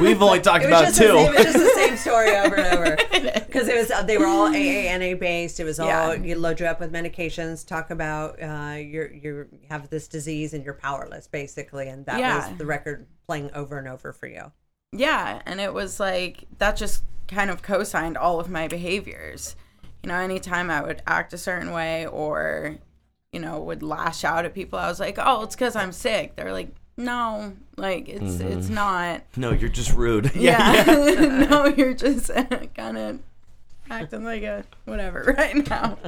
We've 0.00 0.20
only 0.22 0.40
talked 0.40 0.64
it 0.64 0.70
was 0.70 0.80
about 0.80 0.84
just 0.86 0.98
the 0.98 1.04
two. 1.06 1.12
same, 1.12 1.32
it 1.32 1.36
was 1.36 1.44
just 1.44 1.58
the 1.58 1.70
same 1.74 1.96
story 1.96 2.36
over 2.36 2.56
and 2.56 2.78
over 2.78 2.96
because 3.46 3.68
it 3.68 3.76
was 3.76 3.90
uh, 3.90 4.02
they 4.02 4.16
were 4.16 4.26
all 4.26 4.46
AA 4.46 4.96
NA 4.96 5.14
based. 5.14 5.60
It 5.60 5.64
was 5.64 5.78
all 5.78 5.86
Yeah. 5.88 6.14
you 6.14 6.34
load 6.36 6.60
you 6.60 6.66
up 6.66 6.80
with 6.80 6.92
medications, 6.92 7.66
talk 7.66 7.90
about 7.90 8.40
uh, 8.42 8.76
you're 8.78 9.12
you 9.12 9.46
have 9.68 9.90
this 9.90 10.08
disease 10.08 10.54
and 10.54 10.64
you're 10.64 10.74
powerless 10.74 11.26
basically, 11.26 11.88
and 11.88 12.06
that 12.06 12.18
Yeah. 12.20 12.48
was 12.48 12.58
the 12.58 12.66
record 12.66 13.06
playing 13.26 13.50
over 13.54 13.78
and 13.78 13.88
over 13.88 14.12
for 14.12 14.26
you. 14.26 14.52
yeah, 14.92 15.42
and 15.44 15.60
it 15.60 15.74
was 15.74 16.00
like 16.00 16.44
that 16.58 16.76
just 16.76 17.02
kind 17.28 17.50
of 17.50 17.60
co-signed 17.62 18.16
all 18.16 18.40
of 18.40 18.48
my 18.48 18.66
behaviors. 18.68 19.54
You 20.02 20.08
know, 20.08 20.14
anytime 20.16 20.70
I 20.70 20.80
would 20.80 21.02
act 21.06 21.32
a 21.34 21.38
certain 21.38 21.72
way 21.72 22.06
or 22.06 22.78
you 23.32 23.40
know 23.40 23.60
would 23.60 23.82
lash 23.82 24.24
out 24.24 24.44
at 24.44 24.54
people, 24.54 24.78
I 24.78 24.88
was 24.88 25.00
like, 25.00 25.18
"Oh, 25.18 25.42
it's 25.42 25.54
because 25.54 25.76
I'm 25.76 25.92
sick." 25.92 26.36
They're 26.36 26.52
like, 26.52 26.70
"No, 26.96 27.52
like 27.76 28.08
it's 28.08 28.22
Mm-hmm. 28.36 28.58
it's 28.58 28.68
not." 28.68 29.22
No, 29.36 29.50
you're 29.52 29.68
just 29.68 29.92
rude. 29.94 30.32
Yeah, 30.36 30.84
no, 31.50 31.66
you're 31.66 31.94
just 31.94 32.30
kind 32.74 32.98
of 32.98 33.18
acting 33.90 34.24
like 34.24 34.42
a 34.42 34.64
whatever 34.86 35.34
right 35.36 35.68
now. 35.68 35.98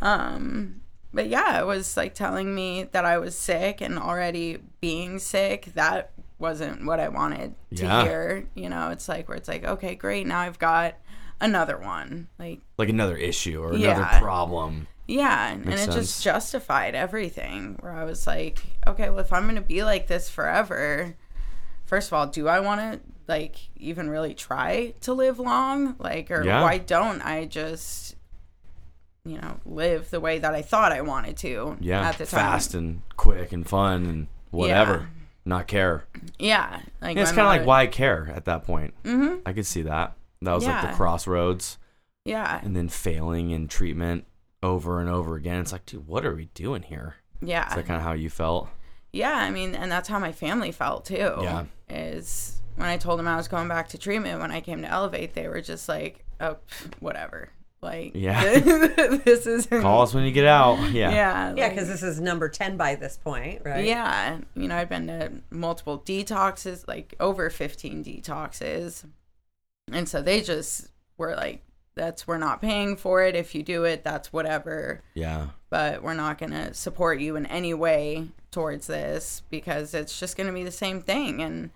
Um, 0.00 0.80
but 1.12 1.28
yeah, 1.28 1.60
it 1.60 1.66
was 1.66 1.96
like 1.96 2.14
telling 2.14 2.54
me 2.54 2.84
that 2.92 3.04
I 3.04 3.18
was 3.18 3.36
sick 3.36 3.80
and 3.80 3.98
already 3.98 4.58
being 4.80 5.18
sick. 5.18 5.66
That 5.74 6.10
wasn't 6.38 6.84
what 6.84 7.00
I 7.00 7.08
wanted 7.08 7.54
to 7.76 7.84
Yeah. 7.84 8.02
hear. 8.04 8.46
You 8.54 8.68
know, 8.68 8.90
it's 8.90 9.08
like 9.08 9.28
where 9.28 9.36
it's 9.36 9.48
like, 9.48 9.64
okay, 9.64 9.94
great, 9.94 10.26
now 10.26 10.40
I've 10.40 10.58
got 10.58 10.94
another 11.40 11.78
one. 11.78 12.28
Like, 12.38 12.60
like 12.76 12.88
another 12.88 13.16
issue 13.16 13.60
or 13.60 13.72
another 13.72 14.00
Yeah. 14.02 14.20
problem. 14.20 14.86
Yeah, 15.08 15.52
and 15.52 15.64
Makes 15.64 15.80
it 15.80 15.84
sense. 15.86 15.94
just 15.96 16.22
justified 16.22 16.94
everything. 16.94 17.76
Where 17.80 17.92
I 17.92 18.04
was 18.04 18.26
like, 18.26 18.60
okay, 18.86 19.08
well, 19.10 19.18
if 19.20 19.32
I'm 19.32 19.46
gonna 19.46 19.60
be 19.62 19.82
like 19.82 20.06
this 20.06 20.28
forever, 20.30 21.16
first 21.86 22.08
of 22.08 22.12
all, 22.12 22.26
do 22.28 22.46
I 22.46 22.60
want 22.60 22.80
to 22.80 23.00
like 23.26 23.56
even 23.76 24.08
really 24.10 24.34
try 24.34 24.92
to 25.00 25.12
live 25.14 25.38
long? 25.38 25.96
Like, 25.98 26.30
or 26.30 26.44
Yeah. 26.44 26.62
why 26.62 26.78
don't 26.78 27.20
I 27.22 27.46
just, 27.46 28.14
you 29.24 29.38
know, 29.38 29.58
live 29.66 30.10
the 30.10 30.20
way 30.20 30.38
that 30.38 30.54
I 30.54 30.62
thought 30.62 30.92
I 30.92 31.00
wanted 31.00 31.36
to? 31.38 31.76
Yeah, 31.80 32.02
at 32.08 32.18
the 32.18 32.26
time. 32.26 32.40
fast 32.40 32.74
and 32.74 33.02
quick 33.16 33.50
and 33.52 33.66
fun 33.66 34.04
and 34.06 34.26
whatever. 34.50 35.08
Not 35.44 35.66
care. 35.66 36.04
Yeah, 36.38 36.80
like 37.00 37.16
Yeah, 37.16 37.22
it's 37.22 37.32
kind 37.32 37.46
of 37.46 37.46
like 37.46 37.66
why 37.66 37.86
care 37.86 38.30
at 38.34 38.44
that 38.44 38.64
point. 38.64 38.92
Mm-hmm. 39.04 39.36
I 39.46 39.54
could 39.54 39.64
see 39.66 39.82
that. 39.82 40.14
That 40.42 40.52
was 40.52 40.66
like 40.66 40.82
the 40.90 40.94
crossroads, 40.94 41.78
Yeah, 42.26 42.60
and 42.62 42.76
then 42.76 42.88
failing 42.90 43.50
in 43.50 43.66
treatment 43.68 44.26
over 44.62 45.00
and 45.00 45.08
over 45.08 45.36
again. 45.36 45.60
It's 45.60 45.72
like, 45.72 45.86
dude, 45.86 46.06
what 46.06 46.24
are 46.26 46.34
we 46.34 46.46
doing 46.54 46.82
here? 46.82 47.16
yeah. 47.40 47.68
Is 47.68 47.74
that 47.76 47.86
kind 47.86 47.96
of 47.98 48.02
how 48.02 48.12
you 48.14 48.28
felt? 48.30 48.68
Yeah, 49.12 49.32
I 49.32 49.50
mean, 49.50 49.74
and 49.74 49.90
that's 49.90 50.08
how 50.08 50.18
my 50.18 50.32
family 50.32 50.72
felt 50.72 51.04
too. 51.06 51.34
Yeah. 51.40 51.64
Is 51.88 52.60
when 52.76 52.88
I 52.88 52.96
told 52.96 53.18
them 53.18 53.26
I 53.28 53.36
was 53.36 53.48
going 53.48 53.68
back 53.68 53.88
to 53.90 53.98
treatment 53.98 54.40
when 54.40 54.50
I 54.50 54.60
came 54.60 54.82
to 54.82 54.88
Elevate, 54.88 55.34
they 55.34 55.48
were 55.48 55.60
just 55.62 55.88
like, 55.88 56.24
"Oh, 56.40 56.56
whatever." 57.00 57.48
Like, 57.80 58.10
Yeah. 58.16 58.42
this 58.58 59.46
is 59.46 59.66
Call 59.70 60.02
us 60.02 60.12
when 60.12 60.24
you 60.24 60.32
get 60.32 60.44
out. 60.46 60.78
Yeah. 60.90 61.10
Yeah, 61.10 61.54
Yeah, 61.54 61.62
like- 61.66 61.70
because 61.74 61.86
this 61.88 62.02
is 62.02 62.20
number 62.20 62.48
10 62.48 62.76
by 62.76 62.96
this 62.96 63.16
point, 63.16 63.62
right? 63.64 63.84
yeah, 63.84 64.38
you 64.56 64.66
know, 64.66 64.76
I've 64.76 64.88
been 64.88 65.06
to 65.06 65.30
multiple 65.50 66.00
detoxes, 66.00 66.86
like 66.88 67.14
over 67.20 67.48
fifteen 67.50 68.02
detoxes, 68.04 69.04
and 69.92 70.08
so 70.08 70.20
they 70.22 70.40
just 70.42 70.88
were 71.16 71.34
like, 71.36 71.62
"That's 71.98 72.26
we're 72.26 72.38
not 72.38 72.62
paying 72.62 72.96
for 72.96 73.22
it. 73.22 73.36
If 73.36 73.54
you 73.54 73.62
do 73.62 73.84
it, 73.84 74.02
that's 74.04 74.32
whatever." 74.32 75.02
Yeah. 75.14 75.48
but 75.68 76.02
we're 76.02 76.14
not 76.14 76.38
going 76.38 76.52
to 76.52 76.72
support 76.72 77.20
you 77.20 77.36
in 77.36 77.44
any 77.44 77.74
way 77.74 78.28
towards 78.50 78.86
this 78.86 79.42
because 79.50 79.92
it's 79.92 80.18
just 80.18 80.34
going 80.38 80.46
to 80.46 80.52
be 80.54 80.64
the 80.64 80.70
same 80.70 81.02
thing. 81.02 81.42
And 81.42 81.68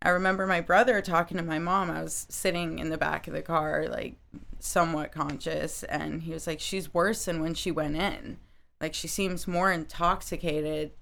I 0.00 0.10
remember 0.10 0.46
my 0.46 0.60
brother 0.60 1.02
talking 1.02 1.36
to 1.38 1.42
my 1.42 1.58
mom. 1.58 1.90
I 1.90 2.02
was 2.02 2.26
sitting 2.28 2.78
in 2.78 2.90
the 2.90 2.96
back 2.98 3.26
of 3.26 3.34
the 3.34 3.42
car, 3.42 3.86
like 3.88 4.14
somewhat 4.60 5.10
conscious, 5.10 5.82
and 5.82 6.22
he 6.22 6.32
was 6.32 6.46
like, 6.46 6.60
She's 6.60 6.94
worse 6.94 7.24
than 7.24 7.40
when 7.42 7.54
she 7.54 7.72
went 7.72 7.96
in. 7.96 8.36
Like, 8.80 8.94
she 8.94 9.08
seems 9.08 9.48
more 9.48 9.72
intoxicated 9.72 10.92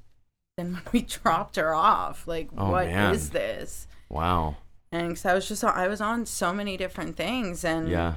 than 0.56 0.74
when 0.74 0.82
we 0.92 1.02
dropped 1.22 1.56
her 1.56 1.74
off. 1.74 2.26
Like, 2.26 2.48
Oh, 2.56 2.70
what 2.70 2.86
is 2.86 2.92
man. 2.92 3.28
this? 3.32 3.86
Wow. 4.08 4.56
And 4.90 5.18
so 5.18 5.30
I 5.30 5.34
was 5.34 5.48
just, 5.48 5.64
I 5.64 5.88
was 5.88 6.00
on 6.00 6.24
so 6.26 6.52
many 6.52 6.76
different 6.76 7.16
things. 7.16 7.64
And 7.64 7.88
Yeah. 7.88 8.14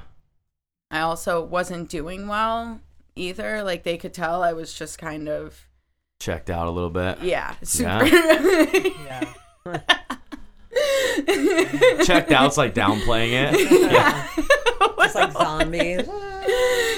I 0.91 1.02
also 1.02 1.43
wasn't 1.43 1.89
doing 1.89 2.28
well 2.28 2.82
either. 3.15 3.63
Like 3.63 3.84
they 3.84 3.98
could 3.98 4.13
tell 4.13 4.43
I 4.43 4.54
was 4.54 4.74
just 4.74 4.98
kind 5.00 5.28
of 5.30 5.67
Checked 6.19 6.50
out 6.50 6.67
a 6.67 6.71
little 6.71 6.89
bit. 6.89 7.21
yeah, 7.21 7.56
super. 7.62 8.06
Yeah. 8.06 9.34
Checked 12.06 12.32
out's 12.32 12.58
like 12.58 12.74
downplaying 12.74 13.54
it. 13.54 13.91
Yeah. 13.91 14.28
It's 14.38 15.15
like 15.15 15.32
zombies. 15.34 16.08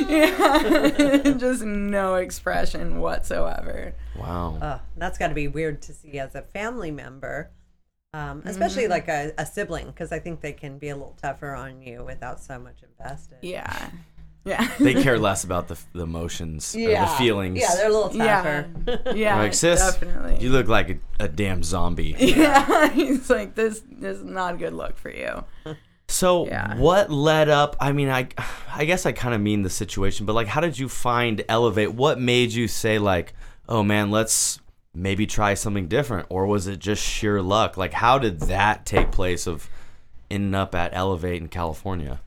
yeah. 0.07 1.33
just 1.37 1.63
no 1.63 2.15
expression 2.15 2.99
whatsoever. 2.99 3.93
Wow. 4.17 4.57
Uh, 4.61 4.79
that's 4.97 5.17
got 5.17 5.29
to 5.29 5.35
be 5.35 5.47
weird 5.47 5.81
to 5.83 5.93
see 5.93 6.19
as 6.19 6.35
a 6.35 6.41
family 6.41 6.91
member, 6.91 7.51
um, 8.13 8.41
especially 8.45 8.87
like 8.87 9.07
a, 9.07 9.33
a 9.37 9.45
sibling, 9.45 9.87
because 9.87 10.11
I 10.11 10.19
think 10.19 10.41
they 10.41 10.53
can 10.53 10.77
be 10.77 10.89
a 10.89 10.95
little 10.95 11.17
tougher 11.21 11.53
on 11.53 11.81
you 11.81 12.03
without 12.03 12.41
so 12.41 12.59
much 12.59 12.77
invested. 12.83 13.37
Yeah. 13.41 13.89
Yeah. 14.45 14.65
They 14.79 14.93
care 14.93 15.19
less 15.19 15.43
about 15.43 15.67
the, 15.67 15.77
the 15.91 16.03
emotions 16.03 16.73
or 16.73 16.79
the 16.79 17.05
feelings. 17.17 17.59
Yeah, 17.59 17.75
they're 17.75 17.89
a 17.89 17.93
little 17.93 18.15
yeah. 18.15 18.41
tougher. 18.85 19.13
Yeah. 19.13 19.35
like, 19.39 19.53
sis, 19.53 19.81
definitely. 19.81 20.37
you 20.41 20.51
look 20.51 20.69
like 20.69 20.89
a, 20.89 21.25
a 21.25 21.27
damn 21.27 21.63
zombie. 21.63 22.15
yeah. 22.17 22.89
He's 22.91 23.29
like, 23.29 23.55
this, 23.55 23.83
this 23.91 24.19
is 24.19 24.23
not 24.23 24.53
a 24.53 24.57
good 24.57 24.71
look 24.71 24.97
for 24.97 25.11
you. 25.11 25.43
So 26.07 26.47
Yeah. 26.47 26.77
what 26.77 27.11
led 27.11 27.49
up? 27.49 27.75
I 27.81 27.91
mean, 27.91 28.07
I 28.09 28.29
I 28.73 28.85
guess 28.85 29.05
I 29.05 29.11
kind 29.11 29.35
of 29.35 29.41
mean 29.41 29.63
the 29.63 29.69
situation, 29.69 30.25
but 30.25 30.31
like, 30.33 30.47
how 30.47 30.61
did 30.61 30.79
you 30.79 30.87
find 30.87 31.43
Elevate? 31.49 31.93
What 31.93 32.17
made 32.17 32.53
you 32.53 32.69
say 32.69 32.99
like, 32.99 33.33
oh 33.67 33.83
man, 33.83 34.11
let's 34.11 34.61
maybe 34.97 35.25
try 35.27 35.53
something 35.53 35.87
different, 35.87 36.25
or 36.29 36.45
was 36.45 36.67
it 36.67 36.79
just 36.79 37.01
sheer 37.03 37.41
luck? 37.41 37.77
Like, 37.77 37.93
how 37.93 38.17
did 38.17 38.41
that 38.41 38.85
take 38.85 39.11
place 39.11 39.47
of 39.47 39.69
ending 40.29 40.55
up 40.55 40.73
at 40.75 40.93
Elevate 40.93 41.41
in 41.41 41.47
California? 41.47 42.19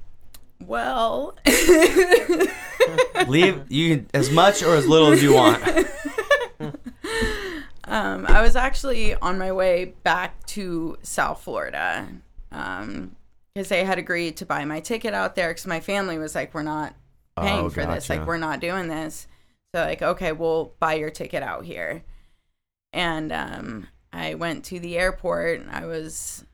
Well, 0.61 1.37
Leave 3.27 3.71
you 3.71 4.07
as 4.15 4.31
much 4.31 4.63
or 4.63 4.75
as 4.75 4.87
little 4.87 5.13
as 5.13 5.23
you 5.23 5.35
want. 5.35 5.63
Um, 7.91 8.25
I 8.29 8.41
was 8.41 8.55
actually 8.55 9.17
on 9.17 9.37
my 9.37 9.51
way 9.51 9.95
back 10.05 10.47
to 10.49 10.97
South 11.03 11.43
Florida 11.43 12.07
because 12.51 13.69
they 13.69 13.83
had 13.85 13.99
agreed 13.99 14.37
to 14.37 14.47
buy 14.47 14.65
my 14.65 14.79
ticket 14.79 15.13
out 15.13 15.35
there 15.35 15.49
because 15.49 15.67
my 15.67 15.81
family 15.81 16.17
was 16.17 16.37
like, 16.37 16.55
we're 16.55 16.63
not 16.63 16.95
paying 17.37 17.65
Oh, 17.65 17.69
for 17.69 17.85
this. 17.85 18.09
Like, 18.09 18.25
we're 18.29 18.37
not 18.37 18.61
doing 18.61 18.87
this. 18.87 19.27
So, 19.75 19.83
like, 19.83 20.03
okay, 20.03 20.31
we'll 20.31 20.73
buy 20.79 20.95
your 20.95 21.11
ticket 21.11 21.43
out 21.43 21.65
here. 21.65 22.05
And 22.93 23.33
um, 23.33 23.87
I 24.13 24.35
went 24.35 24.65
to 24.67 24.79
the 24.81 24.99
airport. 24.99 25.61
And 25.61 25.71
I 25.71 25.87
was 25.87 26.45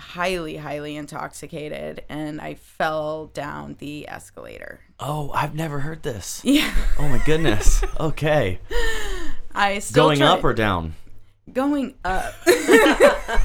highly, 0.00 0.56
highly 0.56 0.96
intoxicated 0.96 2.02
and 2.08 2.40
I 2.40 2.54
fell 2.54 3.26
down 3.26 3.76
the 3.78 4.08
escalator. 4.08 4.80
Oh, 4.98 5.30
I've 5.32 5.54
never 5.54 5.80
heard 5.80 6.02
this. 6.02 6.40
Yeah. 6.44 6.72
Oh 6.98 7.08
my 7.08 7.18
goodness. 7.24 7.82
Okay, 8.00 8.58
I 9.54 9.78
still 9.80 10.06
going 10.06 10.18
tried- 10.18 10.28
up 10.28 10.44
or 10.44 10.54
down? 10.54 10.94
going 11.52 11.94
up. 12.04 12.34
I 12.46 13.38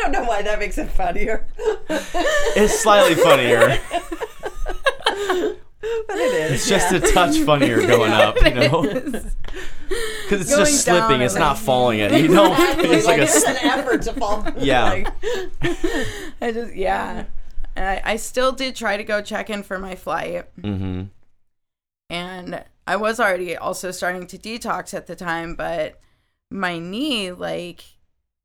don't 0.00 0.12
know 0.12 0.24
why 0.24 0.42
that 0.42 0.58
makes 0.58 0.76
it 0.78 0.90
funnier, 0.90 1.46
It's 1.88 2.80
slightly 2.80 3.14
funnier. 3.14 3.78
but 5.04 6.16
it 6.16 6.34
is. 6.34 6.52
It's 6.52 6.68
just 6.68 6.92
a 6.92 7.00
touch 7.12 7.38
funnier 7.38 7.86
going 7.86 8.12
up, 8.12 8.36
you 8.42 8.54
know, 8.54 8.82
because 10.32 10.46
it's 10.46 10.50
Going 10.56 10.66
just 10.66 10.84
slipping. 10.84 11.08
down 11.10 11.22
It's 11.22 11.34
not 11.34 11.58
falling 11.58 11.98
it. 12.04 12.12
You 12.12 12.28
don't. 12.28 12.54
It's 12.80 13.06
like 13.06 13.18
a. 13.18 13.22
it's 13.22 13.44
an 13.44 13.56
effort 13.58 14.02
to 14.02 14.12
fall. 14.14 14.46
Yeah. 14.58 14.90
Like, 14.90 15.08
I 16.40 16.52
just 16.52 16.74
yeah. 16.74 17.24
I, 17.76 18.00
I 18.04 18.16
still 18.16 18.52
did 18.52 18.76
try 18.76 18.96
to 18.96 19.04
go 19.04 19.22
check 19.22 19.48
in 19.50 19.62
for 19.62 19.78
my 19.78 19.94
flight, 19.94 20.46
Mm-hmm. 20.60 21.04
and 22.10 22.64
I 22.86 22.96
was 22.96 23.20
already 23.20 23.56
also 23.56 23.90
starting 23.90 24.26
to 24.28 24.38
detox 24.38 24.92
at 24.94 25.06
the 25.06 25.16
time, 25.16 25.54
but 25.54 26.00
my 26.50 26.78
knee, 26.78 27.32
like 27.32 27.84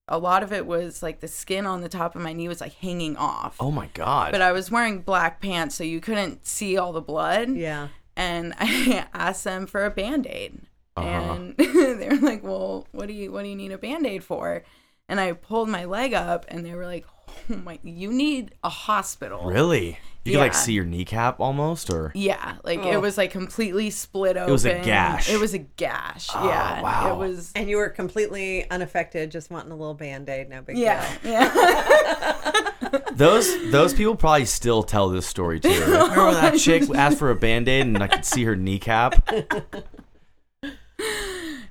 a 0.07 0.17
lot 0.17 0.43
of 0.43 0.53
it 0.53 0.65
was 0.65 1.03
like 1.03 1.19
the 1.19 1.27
skin 1.27 1.65
on 1.65 1.81
the 1.81 1.89
top 1.89 2.15
of 2.15 2.21
my 2.21 2.31
knee 2.31 2.47
was 2.47 2.61
like 2.61 2.75
hanging 2.75 3.17
off. 3.17 3.57
Oh 3.59 3.71
my 3.71 3.87
god. 3.93 4.31
But 4.31 4.41
I 4.41 4.51
was 4.53 4.71
wearing 4.71 5.01
black 5.01 5.41
pants, 5.41 5.75
so 5.75 5.83
you 5.83 5.99
couldn't 5.99 6.45
see 6.45 6.77
all 6.77 6.93
the 6.93 7.01
blood. 7.01 7.49
yeah. 7.49 7.89
And 8.15 8.53
I 8.59 9.05
asked 9.13 9.43
them 9.43 9.67
for 9.67 9.85
a 9.85 9.91
band 9.91 10.25
aid, 10.27 10.61
Uh-huh. 11.01 11.33
and 11.33 11.57
they 11.57 12.09
were 12.09 12.15
like, 12.27 12.43
"Well, 12.43 12.87
what 12.91 13.07
do 13.07 13.13
you 13.13 13.31
what 13.31 13.43
do 13.43 13.49
you 13.49 13.55
need 13.55 13.71
a 13.71 13.77
band 13.77 14.05
aid 14.05 14.23
for?" 14.23 14.63
And 15.09 15.19
I 15.19 15.33
pulled 15.33 15.69
my 15.69 15.85
leg 15.85 16.13
up, 16.13 16.45
and 16.49 16.65
they 16.65 16.73
were 16.75 16.85
like, 16.85 17.05
"Oh 17.49 17.55
my, 17.57 17.79
you 17.83 18.11
need 18.11 18.55
a 18.63 18.69
hospital." 18.69 19.43
really? 19.45 19.97
You 20.25 20.33
could 20.33 20.39
like 20.39 20.53
see 20.55 20.73
your 20.73 20.83
kneecap 20.83 21.39
almost, 21.39 21.89
or 21.89 22.11
Yeah, 22.13 22.55
like 22.65 22.79
Oh. 22.79 22.91
it 22.91 22.99
was 23.01 23.17
like 23.17 23.31
completely 23.31 23.89
split 23.91 24.35
open. 24.35 24.49
It 24.49 24.51
was 24.51 24.65
a 24.65 24.77
gash. 24.83 25.29
It 25.29 25.39
was 25.39 25.53
a 25.53 25.59
gash. 25.59 26.27
Oh, 26.35 26.45
yeah, 26.49 26.81
wow. 26.81 27.13
It 27.13 27.17
was. 27.17 27.53
And 27.55 27.69
you 27.69 27.77
were 27.77 27.87
completely 27.87 28.69
unaffected, 28.69 29.31
just 29.31 29.49
wanting 29.49 29.71
a 29.71 29.75
little 29.77 29.93
band 29.93 30.27
aid, 30.27 30.49
no 30.49 30.61
big 30.61 30.77
Yeah, 30.77 31.07
deal. 31.23 31.31
yeah. 31.31 32.63
those 33.13 33.71
those 33.71 33.93
people 33.93 34.17
probably 34.17 34.43
still 34.43 34.83
tell 34.83 35.07
this 35.07 35.25
story 35.25 35.61
too. 35.61 35.69
Like, 35.69 35.87
Remember 36.11 36.33
that 36.33 36.57
chick 36.59 36.83
asked 36.93 37.19
for 37.19 37.29
a 37.31 37.35
band 37.35 37.69
aid 37.69 37.85
and 37.87 38.03
I 38.03 38.07
could 38.07 38.25
see 38.25 38.43
her 38.43 38.55
kneecap? 38.57 39.29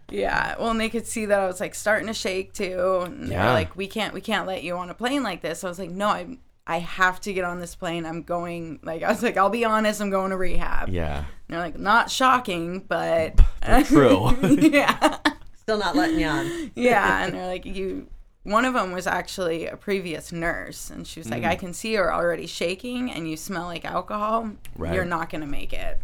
Yeah, 0.08 0.54
well, 0.58 0.70
and 0.70 0.80
they 0.80 0.88
could 0.88 1.06
see 1.06 1.26
that 1.26 1.40
I 1.40 1.46
was 1.46 1.58
like 1.60 1.74
starting 1.74 2.06
to 2.06 2.14
shake 2.14 2.52
too. 2.52 3.02
And 3.04 3.24
they're 3.24 3.38
Yeah. 3.38 3.52
like, 3.52 3.76
"We 3.76 3.88
can't, 3.88 4.14
we 4.14 4.20
can't 4.20 4.46
let 4.46 4.62
you 4.62 4.76
on 4.76 4.88
a 4.88 4.94
plane 4.94 5.22
like 5.22 5.42
this." 5.42 5.64
I 5.64 5.68
was 5.68 5.78
like, 5.80 5.90
"No, 5.90 6.06
I, 6.08 6.38
I 6.66 6.78
have 6.78 7.20
to 7.22 7.32
get 7.32 7.44
on 7.44 7.58
this 7.58 7.74
plane. 7.74 8.06
I'm 8.06 8.22
going." 8.22 8.78
Like, 8.84 9.02
I 9.02 9.08
was 9.08 9.22
like, 9.22 9.36
"I'll 9.36 9.50
be 9.50 9.64
honest, 9.64 10.00
I'm 10.00 10.10
going 10.10 10.30
to 10.30 10.36
rehab." 10.36 10.90
Yeah. 10.90 11.18
And 11.18 11.26
they're 11.48 11.58
like, 11.58 11.76
"Not 11.78 12.08
shocking, 12.10 12.80
but 12.88 13.40
True. 13.86 14.36
yeah, 14.42 15.18
Still 15.56 15.78
not 15.78 15.96
letting 15.96 16.20
you 16.20 16.26
on. 16.28 16.70
yeah." 16.76 17.24
And 17.24 17.34
they're 17.34 17.46
like, 17.46 17.66
"You." 17.66 18.06
One 18.44 18.64
of 18.64 18.74
them 18.74 18.92
was 18.92 19.08
actually 19.08 19.66
a 19.66 19.76
previous 19.76 20.30
nurse, 20.30 20.88
and 20.88 21.04
she 21.04 21.18
was 21.18 21.28
like, 21.28 21.42
Mm. 21.42 21.48
"I 21.48 21.56
can 21.56 21.72
see 21.74 21.94
you're 21.94 22.14
already 22.14 22.46
shaking, 22.46 23.10
and 23.10 23.28
you 23.28 23.36
smell 23.36 23.64
like 23.64 23.84
alcohol. 23.84 24.50
Right. 24.76 24.94
You're 24.94 25.04
not 25.04 25.30
gonna 25.30 25.48
make 25.48 25.72
it." 25.72 25.98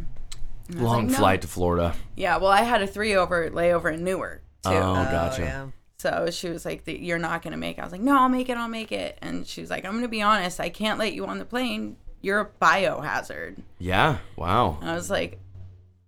And 0.72 0.80
I 0.80 0.82
was 0.82 0.90
Long 0.90 1.02
like, 1.04 1.12
"No." 1.12 1.18
flight 1.18 1.42
to 1.42 1.48
Florida. 1.48 1.94
Yeah, 2.16 2.38
well, 2.38 2.50
I 2.50 2.62
had 2.62 2.82
a 2.82 2.86
three 2.86 3.14
over 3.14 3.50
layover 3.50 3.92
in 3.92 4.04
Newark 4.04 4.42
too. 4.64 4.70
Oh, 4.70 4.94
gotcha. 4.94 5.42
Oh, 5.42 5.44
yeah. 5.44 5.66
So 5.98 6.28
she 6.30 6.48
was 6.48 6.64
like, 6.64 6.82
"You're 6.86 7.18
not 7.18 7.42
gonna 7.42 7.56
make 7.56 7.78
it." 7.78 7.80
I 7.80 7.84
was 7.84 7.92
like, 7.92 8.00
"No, 8.00 8.18
I'll 8.18 8.28
make 8.28 8.48
it. 8.48 8.56
I'll 8.56 8.68
make 8.68 8.90
it." 8.92 9.18
And 9.22 9.46
she 9.46 9.60
was 9.60 9.70
like, 9.70 9.84
"I'm 9.84 9.92
gonna 9.92 10.08
be 10.08 10.22
honest. 10.22 10.58
I 10.60 10.68
can't 10.68 10.98
let 10.98 11.12
you 11.12 11.26
on 11.26 11.38
the 11.38 11.44
plane. 11.44 11.96
You're 12.20 12.40
a 12.40 12.46
biohazard." 12.46 13.62
Yeah. 13.78 14.18
Wow. 14.36 14.78
And 14.80 14.90
I 14.90 14.94
was 14.94 15.10
like, 15.10 15.38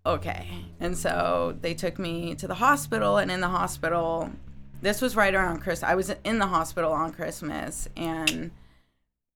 "Okay." 0.05 0.49
And 0.81 0.97
so 0.99 1.57
they 1.61 1.75
took 1.75 1.99
me 1.99 2.35
to 2.37 2.47
the 2.47 2.55
hospital, 2.55 3.19
and 3.19 3.31
in 3.31 3.41
the 3.41 3.49
hospital, 3.49 4.31
this 4.83 5.01
was 5.01 5.15
right 5.15 5.35
around 5.35 5.61
Christmas. 5.61 5.89
I 5.89 5.95
was 5.95 6.13
in 6.25 6.39
the 6.39 6.47
hospital 6.47 6.93
on 6.93 7.13
Christmas, 7.13 7.89
and 7.97 8.51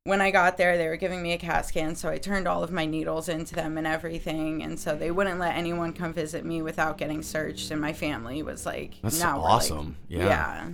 when 0.09 0.21
I 0.21 0.31
got 0.31 0.57
there, 0.57 0.77
they 0.79 0.89
were 0.89 0.97
giving 0.97 1.23
me 1.23 1.33
a 1.35 1.39
CAT 1.39 1.67
scan, 1.67 1.95
so 1.95 2.09
I 2.09 2.19
turned 2.19 2.49
all 2.49 2.63
of 2.65 2.71
my 2.71 2.87
needles 2.87 3.29
into 3.29 3.55
them 3.55 3.77
and 3.79 3.87
everything, 3.87 4.63
and 4.63 4.81
so 4.81 4.97
they 4.97 5.11
wouldn't 5.11 5.39
let 5.39 5.55
anyone 5.57 5.93
come 5.93 6.13
visit 6.13 6.45
me 6.45 6.63
without 6.63 6.97
getting 6.99 7.23
searched, 7.23 7.71
and 7.71 7.81
my 7.81 7.93
family 7.93 8.43
was 8.43 8.65
like, 8.67 8.95
That's 9.03 9.21
now 9.21 9.37
we're, 9.37 9.43
like- 9.45 9.53
awesome. 9.53 9.97
Yeah. 10.09 10.27
yeah, 10.27 10.69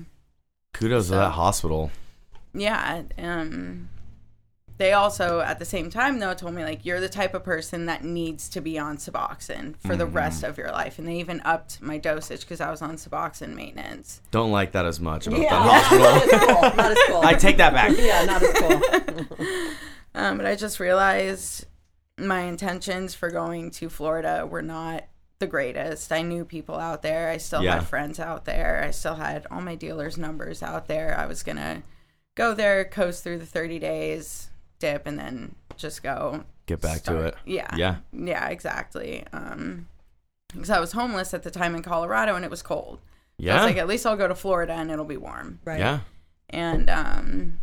Kudos 0.72 1.06
to 1.08 1.14
that 1.14 1.30
hospital. 1.32 1.90
yeah. 2.54 3.02
Um, 3.18 3.88
they 4.76 4.92
also, 4.92 5.40
at 5.40 5.58
the 5.60 5.64
same 5.64 5.88
time, 5.88 6.18
though, 6.18 6.34
told 6.34 6.52
me 6.54 6.64
like 6.64 6.84
you're 6.84 7.00
the 7.00 7.08
type 7.08 7.32
of 7.34 7.44
person 7.44 7.86
that 7.86 8.02
needs 8.02 8.48
to 8.50 8.60
be 8.60 8.78
on 8.78 8.96
Suboxone 8.96 9.76
for 9.86 9.94
the 9.96 10.06
rest 10.06 10.42
Mm-hmm. 10.42 10.50
of 10.50 10.58
your 10.58 10.70
life, 10.72 10.98
and 10.98 11.06
they 11.06 11.16
even 11.16 11.40
upped 11.44 11.80
my 11.80 11.96
dosage 11.98 12.40
because 12.40 12.60
I 12.60 12.70
was 12.70 12.82
on 12.82 12.96
Suboxone 12.96 13.54
maintenance. 13.54 14.20
Don't 14.32 14.50
like 14.50 14.72
that 14.72 14.84
as 14.84 14.98
much 14.98 15.26
about 15.28 15.40
Yeah. 15.40 15.50
that 15.50 15.84
hospital. 15.84 16.04
Not 16.04 16.22
as 16.22 16.38
cool. 16.40 16.76
Not 16.76 16.90
as 16.92 16.98
cool. 17.06 17.20
I 17.22 17.34
take 17.34 17.56
that 17.58 17.72
back. 17.72 17.92
yeah, 17.98 18.24
not 18.24 18.42
as 18.42 18.52
cool. 18.54 19.38
Um, 20.16 20.36
but 20.36 20.46
I 20.46 20.54
just 20.54 20.78
realized 20.78 21.66
my 22.18 22.42
intentions 22.42 23.16
for 23.16 23.30
going 23.30 23.72
to 23.72 23.88
Florida 23.88 24.46
were 24.48 24.62
not 24.62 25.02
the 25.40 25.46
greatest. 25.48 26.12
I 26.12 26.22
knew 26.22 26.44
people 26.44 26.76
out 26.76 27.02
there. 27.02 27.28
I 27.30 27.38
still 27.38 27.64
Yeah. 27.64 27.74
had 27.80 27.88
friends 27.88 28.20
out 28.20 28.44
there. 28.44 28.80
I 28.86 28.92
still 28.92 29.16
had 29.16 29.44
all 29.50 29.60
my 29.60 29.74
dealers' 29.74 30.16
numbers 30.16 30.62
out 30.62 30.86
there. 30.86 31.18
I 31.18 31.26
was 31.26 31.42
gonna 31.42 31.82
go 32.36 32.54
there, 32.54 32.84
coast 32.84 33.24
through 33.24 33.38
the 33.38 33.46
30 33.46 33.80
days, 33.80 34.50
dip, 34.84 35.06
and 35.06 35.18
then 35.18 35.54
just 35.76 36.02
go 36.02 36.44
Get 36.66 36.80
back 36.80 37.02
to 37.02 37.20
it. 37.26 37.34
Yeah. 37.44 37.74
Yeah. 37.76 37.96
Yeah, 38.12 38.48
exactly. 38.48 39.24
Um, 39.32 39.88
because 40.52 40.70
I 40.70 40.80
was 40.80 40.92
homeless 40.92 41.34
at 41.34 41.42
the 41.42 41.50
time 41.50 41.74
in 41.74 41.82
Colorado 41.82 42.36
and 42.36 42.44
it 42.44 42.50
was 42.50 42.62
cold. 42.62 43.00
I 43.04 43.42
Yeah. 43.42 43.54
was 43.56 43.64
like, 43.64 43.76
at 43.76 43.86
least 43.88 44.06
I'll 44.06 44.16
go 44.16 44.28
to 44.28 44.34
Florida 44.34 44.72
and 44.72 44.90
it'll 44.90 45.04
be 45.04 45.16
warm. 45.18 45.58
Right. 45.64 45.80
Yeah. 45.80 46.00
And 46.50 46.88
um, 46.88 47.58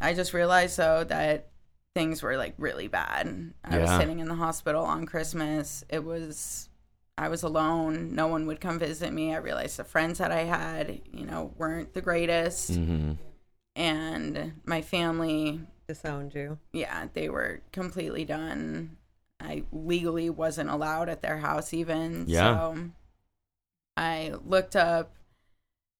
I 0.00 0.14
just 0.14 0.32
realized 0.32 0.76
though 0.78 1.04
that 1.04 1.48
things 1.94 2.22
were 2.22 2.36
like 2.36 2.54
really 2.56 2.88
bad. 2.88 3.52
I 3.64 3.78
was 3.78 3.90
sitting 3.90 4.20
in 4.20 4.28
the 4.28 4.36
hospital 4.36 4.84
on 4.84 5.04
Christmas. 5.06 5.84
It 5.90 6.04
was 6.04 6.68
I 7.18 7.28
was 7.28 7.42
alone. 7.42 8.14
No 8.14 8.26
one 8.28 8.46
would 8.46 8.60
come 8.60 8.78
visit 8.78 9.12
me. 9.12 9.34
I 9.34 9.38
realized 9.38 9.76
the 9.76 9.84
friends 9.84 10.16
that 10.18 10.32
I 10.32 10.44
had, 10.44 11.00
you 11.12 11.26
know, 11.26 11.52
weren't 11.58 11.92
the 11.92 12.00
greatest. 12.00 12.74
hmm 12.76 13.12
And 13.76 14.54
my 14.64 14.80
family, 14.82 15.60
Disowned 15.94 16.34
you. 16.34 16.58
yeah, 16.72 17.08
they 17.14 17.28
were 17.28 17.62
completely 17.72 18.24
done. 18.24 18.96
I 19.40 19.64
legally 19.72 20.30
wasn't 20.30 20.70
allowed 20.70 21.08
at 21.08 21.20
their 21.22 21.38
house 21.38 21.74
even. 21.74 22.26
Yeah. 22.28 22.54
So 22.54 22.90
I 23.96 24.34
looked 24.46 24.76
up 24.76 25.14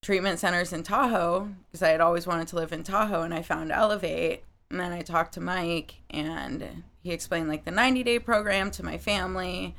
treatment 0.02 0.38
centers 0.38 0.72
in 0.72 0.82
Tahoe 0.82 1.48
because 1.66 1.82
I 1.82 1.88
had 1.88 2.00
always 2.00 2.26
wanted 2.26 2.48
to 2.48 2.56
live 2.56 2.72
in 2.72 2.84
Tahoe 2.84 3.22
and 3.22 3.34
I 3.34 3.42
found 3.42 3.72
Elevate. 3.72 4.44
And 4.70 4.78
then 4.78 4.92
I 4.92 5.02
talked 5.02 5.34
to 5.34 5.40
Mike 5.40 5.96
and 6.10 6.84
he 7.02 7.10
explained 7.12 7.48
like 7.48 7.64
the 7.64 7.70
90 7.70 8.02
day 8.04 8.18
program 8.18 8.70
to 8.72 8.84
my 8.84 8.96
family. 8.98 9.74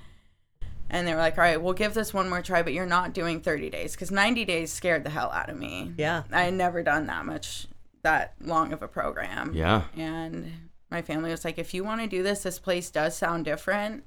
And 0.90 1.08
they 1.08 1.14
were 1.14 1.22
like, 1.22 1.38
all 1.38 1.44
right, 1.46 1.62
we'll 1.62 1.72
give 1.74 1.94
this 1.94 2.14
one 2.14 2.30
more 2.30 2.42
try, 2.42 2.64
but 2.64 2.74
you're 2.74 2.86
not 2.86 3.14
doing 3.14 3.40
30 3.40 3.70
days 3.70 3.94
because 3.94 4.12
90 4.12 4.44
days 4.44 4.74
scared 4.74 5.06
the 5.06 5.10
hell 5.10 5.32
out 5.32 5.50
of 5.50 5.58
me. 5.58 5.94
Yeah. 5.98 6.24
I 6.32 6.44
had 6.44 6.54
never 6.54 6.84
done 6.84 7.08
that 7.08 7.26
much, 7.26 7.68
that 8.04 8.34
long 8.42 8.74
of 8.74 8.82
a 8.82 8.88
program. 8.88 9.54
Yeah. 9.54 9.84
And 9.96 10.52
my 10.90 11.02
family 11.02 11.32
was 11.32 11.46
like, 11.46 11.58
if 11.58 11.74
you 11.74 11.84
want 11.84 12.02
to 12.02 12.08
do 12.08 12.24
this, 12.24 12.44
this 12.44 12.60
place 12.60 12.90
does 12.90 13.16
sound 13.18 13.46
different. 13.46 14.04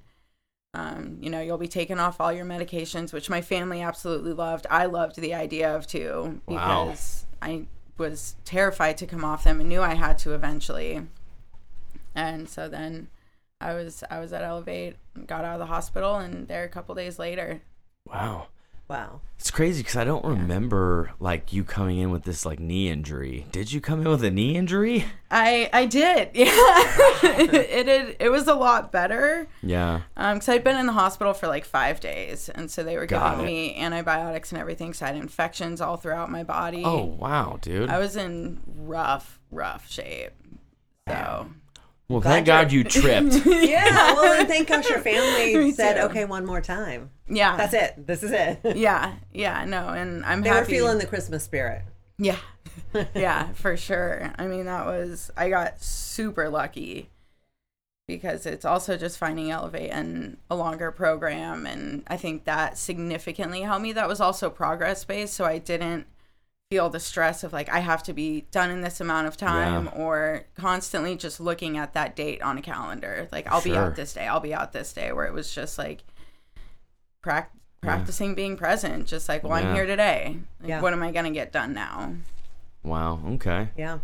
Um, 0.75 1.19
you 1.21 1.31
know, 1.31 1.41
you'll 1.41 1.57
be 1.59 1.69
taking 1.69 1.99
off 2.01 2.21
all 2.21 2.33
your 2.33 2.45
medications, 2.45 3.13
which 3.13 3.31
my 3.31 3.41
family 3.41 3.81
absolutely 3.81 4.33
loved. 4.33 4.67
I 4.71 4.87
loved 4.87 5.17
the 5.21 5.33
idea 5.35 5.75
of 5.75 5.87
too 5.87 6.41
Wow. 6.47 6.87
because 6.87 7.27
I 7.41 7.67
was 7.97 8.35
terrified 8.45 8.99
to 8.99 9.07
come 9.07 9.25
off 9.25 9.45
them 9.45 9.61
and 9.61 9.69
knew 9.69 9.83
I 9.83 9.95
had 9.95 10.19
to 10.19 10.35
eventually. 10.35 11.07
And 12.15 12.49
so 12.49 12.69
then 12.69 13.09
I 13.61 13.75
was 13.75 14.03
I 14.11 14.19
was 14.19 14.33
at 14.33 14.43
Elevate, 14.43 14.97
got 15.27 15.45
out 15.45 15.55
of 15.55 15.59
the 15.61 15.67
hospital, 15.67 16.17
and 16.17 16.49
there 16.49 16.65
a 16.65 16.69
couple 16.69 16.95
days 16.97 17.19
later. 17.21 17.63
Wow. 18.07 18.49
Wow. 18.89 19.23
It's 19.39 19.51
crazy 19.51 19.83
because 19.83 19.97
I 19.97 20.05
don't 20.05 20.25
remember 20.25 21.13
like 21.19 21.53
you 21.53 21.65
coming 21.65 21.99
in 21.99 22.11
with 22.11 22.25
this 22.25 22.45
like 22.45 22.59
knee 22.61 22.89
injury. 22.89 23.47
Did 23.51 23.73
you 23.73 23.81
come 23.81 24.01
in 24.03 24.09
with 24.09 24.23
a 24.23 24.31
knee 24.31 24.57
injury? 24.57 25.07
I 25.31 25.69
I 25.73 25.87
did, 25.87 26.31
yeah. 26.35 26.47
it 27.23 27.89
it 27.89 28.17
it 28.21 28.29
was 28.29 28.47
a 28.47 28.55
lot 28.55 28.93
better. 28.93 29.47
Yeah. 29.63 30.03
Um, 30.17 30.35
because 30.37 30.49
I'd 30.51 30.65
been 30.65 30.77
in 30.79 30.87
the 30.87 30.93
hospital 30.93 31.33
for 31.35 31.47
like 31.49 31.65
five 31.65 32.01
days, 32.01 32.49
and 32.51 32.71
so 32.71 32.83
they 32.83 32.97
were 32.97 33.07
Got 33.07 33.39
giving 33.39 33.47
it. 33.47 33.49
me 33.49 33.77
antibiotics 33.77 34.53
and 34.53 34.61
everything. 34.61 34.93
So 34.95 35.07
I 35.07 35.09
had 35.09 35.17
infections 35.17 35.81
all 35.81 35.97
throughout 35.97 36.31
my 36.31 36.43
body. 36.45 36.83
Oh 36.85 37.05
wow, 37.05 37.59
dude. 37.63 37.89
I 37.91 37.99
was 37.99 38.17
in 38.17 38.61
rough, 38.67 39.41
rough 39.51 39.91
shape. 39.91 40.33
So 41.09 41.49
well, 42.09 42.21
glad 42.21 42.33
thank 42.33 42.47
God 42.47 42.73
you 42.73 42.85
tripped. 42.85 43.47
Yeah. 43.47 44.15
Well, 44.15 44.39
and 44.41 44.49
thank 44.49 44.69
gosh 44.69 44.89
your 44.89 45.01
family 45.01 45.73
said, 45.73 45.95
too. 45.95 46.01
okay, 46.03 46.25
one 46.25 46.45
more 46.47 46.61
time. 46.61 47.11
yeah, 47.29 47.57
That's 47.57 47.75
it. 47.75 48.07
This 48.07 48.23
is 48.23 48.31
it. 48.33 48.61
Yeah, 48.77 49.15
yeah, 49.33 49.65
no, 49.65 49.89
and 49.89 50.25
I'm 50.25 50.43
They 50.43 50.49
happy. 50.51 50.61
were 50.61 50.67
feeling 50.67 50.99
the 50.99 51.07
Christmas 51.07 51.43
spirit. 51.45 51.83
Yeah. 52.19 52.37
yeah, 53.15 53.53
for 53.55 53.77
sure. 53.77 54.33
I 54.39 54.47
mean, 54.47 54.67
that 54.67 54.87
was, 54.87 55.31
I 55.37 55.49
got 55.49 55.83
super 55.83 56.49
lucky 56.49 57.11
because 58.07 58.45
it's 58.47 58.65
also 58.65 58.97
just 58.97 59.17
finding 59.19 59.51
Elevate 59.51 59.91
and 59.91 60.37
a 60.51 60.55
longer 60.57 60.91
program. 60.93 61.67
And 61.67 62.03
I 62.07 62.17
think 62.17 62.45
that 62.45 62.77
significantly 62.79 63.63
helped 63.63 63.83
me. 63.83 63.93
That 63.93 64.09
was 64.09 64.21
also 64.21 64.51
progress 64.51 65.05
based. 65.05 65.35
So 65.35 65.45
I 65.45 65.59
didn't 65.59 66.07
feel 66.71 66.89
the 66.91 67.01
stress 67.01 67.45
of 67.45 67.53
like, 67.53 67.69
I 67.69 67.81
have 67.81 68.03
to 68.05 68.13
be 68.13 68.47
done 68.51 68.71
in 68.71 68.81
this 68.81 69.01
amount 69.01 69.27
of 69.27 69.37
time 69.37 69.85
Yeah. 69.87 70.03
or 70.03 70.45
constantly 70.57 71.17
just 71.17 71.41
looking 71.41 71.77
at 71.77 71.95
that 71.95 72.17
date 72.17 72.43
on 72.43 72.59
a 72.59 72.63
calendar. 72.63 73.29
Like, 73.31 73.47
I'll 73.51 73.63
be 73.63 73.77
out 73.77 73.97
this 73.97 74.15
day, 74.15 74.27
I'll 74.27 74.41
be 74.41 74.55
out 74.55 74.73
this 74.73 74.93
day, 74.93 75.13
where 75.13 75.27
it 75.27 75.33
was 75.33 75.53
just 75.55 75.79
like, 75.79 76.03
prac- 77.23 77.53
practicing 77.81 78.35
being 78.35 78.57
present 78.57 79.07
just 79.07 79.29
like 79.29 79.43
well 79.45 79.61
Yeah. 79.61 79.69
i'm 79.69 79.75
here 79.75 79.85
today 79.85 80.39
like, 80.61 80.69
Yeah. 80.71 80.81
what 80.81 80.95
am 80.95 81.03
i 81.03 81.11
going 81.11 81.27
to 81.27 81.31
get 81.31 81.53
done 81.53 81.75
now 81.75 82.15
wow. 82.83 83.19
Okay. 83.33 83.69
Yeah. 83.79 83.99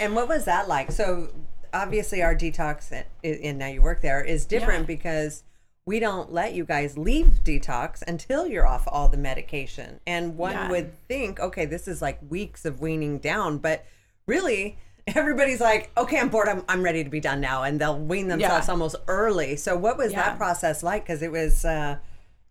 And 0.00 0.14
what 0.16 0.26
was 0.28 0.44
that 0.46 0.66
like? 0.68 0.90
So 0.90 1.28
obviously 1.72 2.20
our 2.22 2.34
detox 2.34 2.90
and, 2.90 3.06
and 3.24 3.58
now 3.58 3.66
you 3.68 3.80
work 3.82 4.00
there 4.02 4.22
is 4.24 4.44
different 4.44 4.80
Yeah. 4.82 4.86
because 4.86 5.42
we 5.86 6.00
don't 6.00 6.32
let 6.32 6.54
you 6.54 6.64
guys 6.64 6.96
leave 6.96 7.40
detox 7.44 8.02
until 8.08 8.46
you're 8.46 8.66
off 8.66 8.84
all 8.86 9.08
the 9.08 9.18
medication. 9.18 10.00
And 10.06 10.36
one 10.36 10.52
Yeah. 10.52 10.70
would 10.70 10.94
think, 11.08 11.38
okay, 11.40 11.66
this 11.66 11.86
is 11.86 12.00
like 12.00 12.18
weeks 12.30 12.64
of 12.64 12.80
weaning 12.80 13.18
down, 13.18 13.58
but 13.58 13.84
really 14.26 14.78
everybody's 15.06 15.60
like, 15.60 15.90
okay, 15.98 16.18
I'm 16.18 16.30
bored. 16.30 16.48
I'm, 16.48 16.64
I'm 16.68 16.82
ready 16.82 17.04
to 17.04 17.10
be 17.10 17.20
done 17.20 17.40
now. 17.42 17.64
And 17.64 17.78
they'll 17.78 17.98
wean 17.98 18.28
themselves 18.28 18.66
Yeah. 18.68 18.72
almost 18.72 18.96
early. 19.08 19.56
So 19.56 19.76
what 19.76 19.98
was 19.98 20.12
Yeah. 20.12 20.22
that 20.22 20.36
process 20.38 20.82
like? 20.82 21.04
Because 21.04 21.20
it 21.22 21.30
was, 21.30 21.64
uh, 21.66 21.96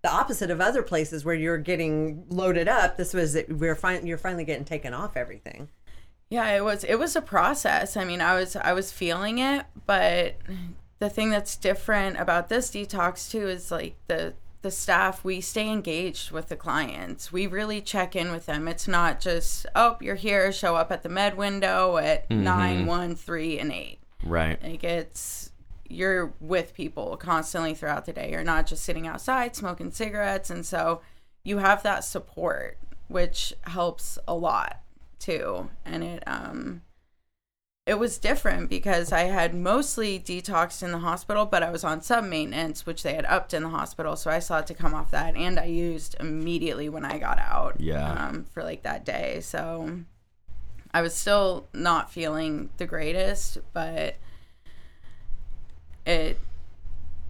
the 0.04 0.12
opposite 0.12 0.52
of 0.52 0.60
other 0.60 0.84
places 0.84 1.24
where 1.24 1.34
you're 1.34 1.58
getting 1.58 2.26
loaded 2.30 2.68
up. 2.68 2.98
This 2.98 3.14
was 3.14 3.38
we're 3.48 3.74
fin- 3.74 4.06
you're 4.06 4.18
finally 4.18 4.44
getting 4.44 4.66
taken 4.66 4.94
off 4.94 5.16
everything. 5.16 5.70
Yeah, 6.30 6.50
it 6.50 6.62
was 6.62 6.84
it 6.84 6.96
was 6.96 7.16
a 7.16 7.22
process. 7.22 7.96
I 7.96 8.04
mean, 8.04 8.20
I 8.20 8.36
was 8.36 8.58
I 8.58 8.74
was 8.74 8.92
feeling 8.92 9.38
it, 9.40 9.66
but 9.86 10.36
the 11.04 11.10
thing 11.10 11.30
that's 11.30 11.58
different 11.58 12.18
about 12.18 12.48
this 12.48 12.72
detox 12.72 13.30
too 13.30 13.50
is 13.50 13.72
like 13.72 13.96
the 14.08 14.34
the 14.62 14.72
staff 14.72 15.26
we 15.26 15.42
stay 15.42 15.70
engaged 15.70 16.32
with 16.32 16.48
the 16.48 16.56
clients. 16.56 17.34
We 17.34 17.46
really 17.46 17.82
check 17.82 18.16
in 18.16 18.32
with 18.32 18.46
them. 18.46 18.70
It's 18.70 18.88
not 18.88 19.20
just 19.20 19.66
oh 19.76 19.98
you're 20.00 20.16
here, 20.16 20.54
show 20.54 20.78
up 20.78 20.94
at 20.94 21.04
the 21.04 21.10
med 21.10 21.36
window 21.36 21.98
at 21.98 22.32
nine, 22.32 22.86
one, 22.86 23.18
three, 23.18 23.60
and 23.60 23.74
eight. 23.74 24.00
Right. 24.24 24.64
Like 24.64 24.86
it's 24.86 25.52
you're 25.90 26.34
with 26.40 26.74
people 26.74 27.18
constantly 27.18 27.74
throughout 27.74 28.06
the 28.06 28.14
day. 28.14 28.32
You're 28.32 28.42
not 28.46 28.66
just 28.66 28.86
sitting 28.86 29.06
outside 29.06 29.58
smoking 29.58 29.92
cigarettes, 29.92 30.50
and 30.50 30.66
so 30.66 31.02
you 31.44 31.58
have 31.58 31.84
that 31.84 32.06
support, 32.06 32.78
which 33.10 33.54
helps 33.64 34.18
a 34.26 34.34
lot 34.34 34.80
too. 35.20 35.70
And 35.84 36.02
it 36.02 36.24
um 36.26 36.82
it 37.86 38.00
was 38.00 38.18
different 38.18 38.70
because 38.70 39.12
I 39.12 39.24
had 39.24 39.54
mostly 39.54 40.18
detoxed 40.18 40.84
in 40.84 40.92
the 40.92 41.00
hospital, 41.00 41.46
but 41.46 41.64
I 41.64 41.70
was 41.70 41.84
on 41.84 42.02
sub 42.02 42.24
maintenance, 42.24 42.86
which 42.86 43.04
they 43.04 43.14
had 43.14 43.26
upped 43.26 43.54
in 43.54 43.64
the 43.64 43.70
hospital. 43.70 44.16
So 44.16 44.32
I 44.32 44.40
saw 44.40 44.60
it 44.60 44.68
to 44.68 44.74
come 44.74 44.94
off 44.94 45.12
that, 45.12 45.36
and 45.36 45.60
I 45.60 45.66
used 45.66 46.16
immediately 46.20 46.88
when 46.88 47.04
I 47.04 47.18
got 47.18 47.40
out. 47.40 47.76
Yeah. 47.80 48.12
Um, 48.12 48.46
for 48.46 48.64
like 48.64 48.84
that 48.84 49.04
day, 49.04 49.42
so 49.42 50.00
I 50.94 51.02
was 51.02 51.14
still 51.14 51.68
not 51.74 52.10
feeling 52.10 52.70
the 52.78 52.86
greatest, 52.86 53.58
but 53.74 54.16
it 56.06 56.40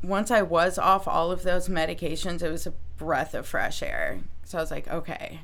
once 0.04 0.30
I 0.30 0.44
was 0.44 0.78
off 0.78 1.08
all 1.08 1.32
of 1.32 1.44
those 1.44 1.68
medications, 1.68 2.44
it 2.44 2.52
was 2.52 2.68
a 2.68 2.74
breath 2.98 3.34
of 3.34 3.48
fresh 3.48 3.82
air. 3.82 4.20
So 4.44 4.60
I 4.60 4.62
was 4.62 4.70
like, 4.70 4.88
okay, 4.88 5.40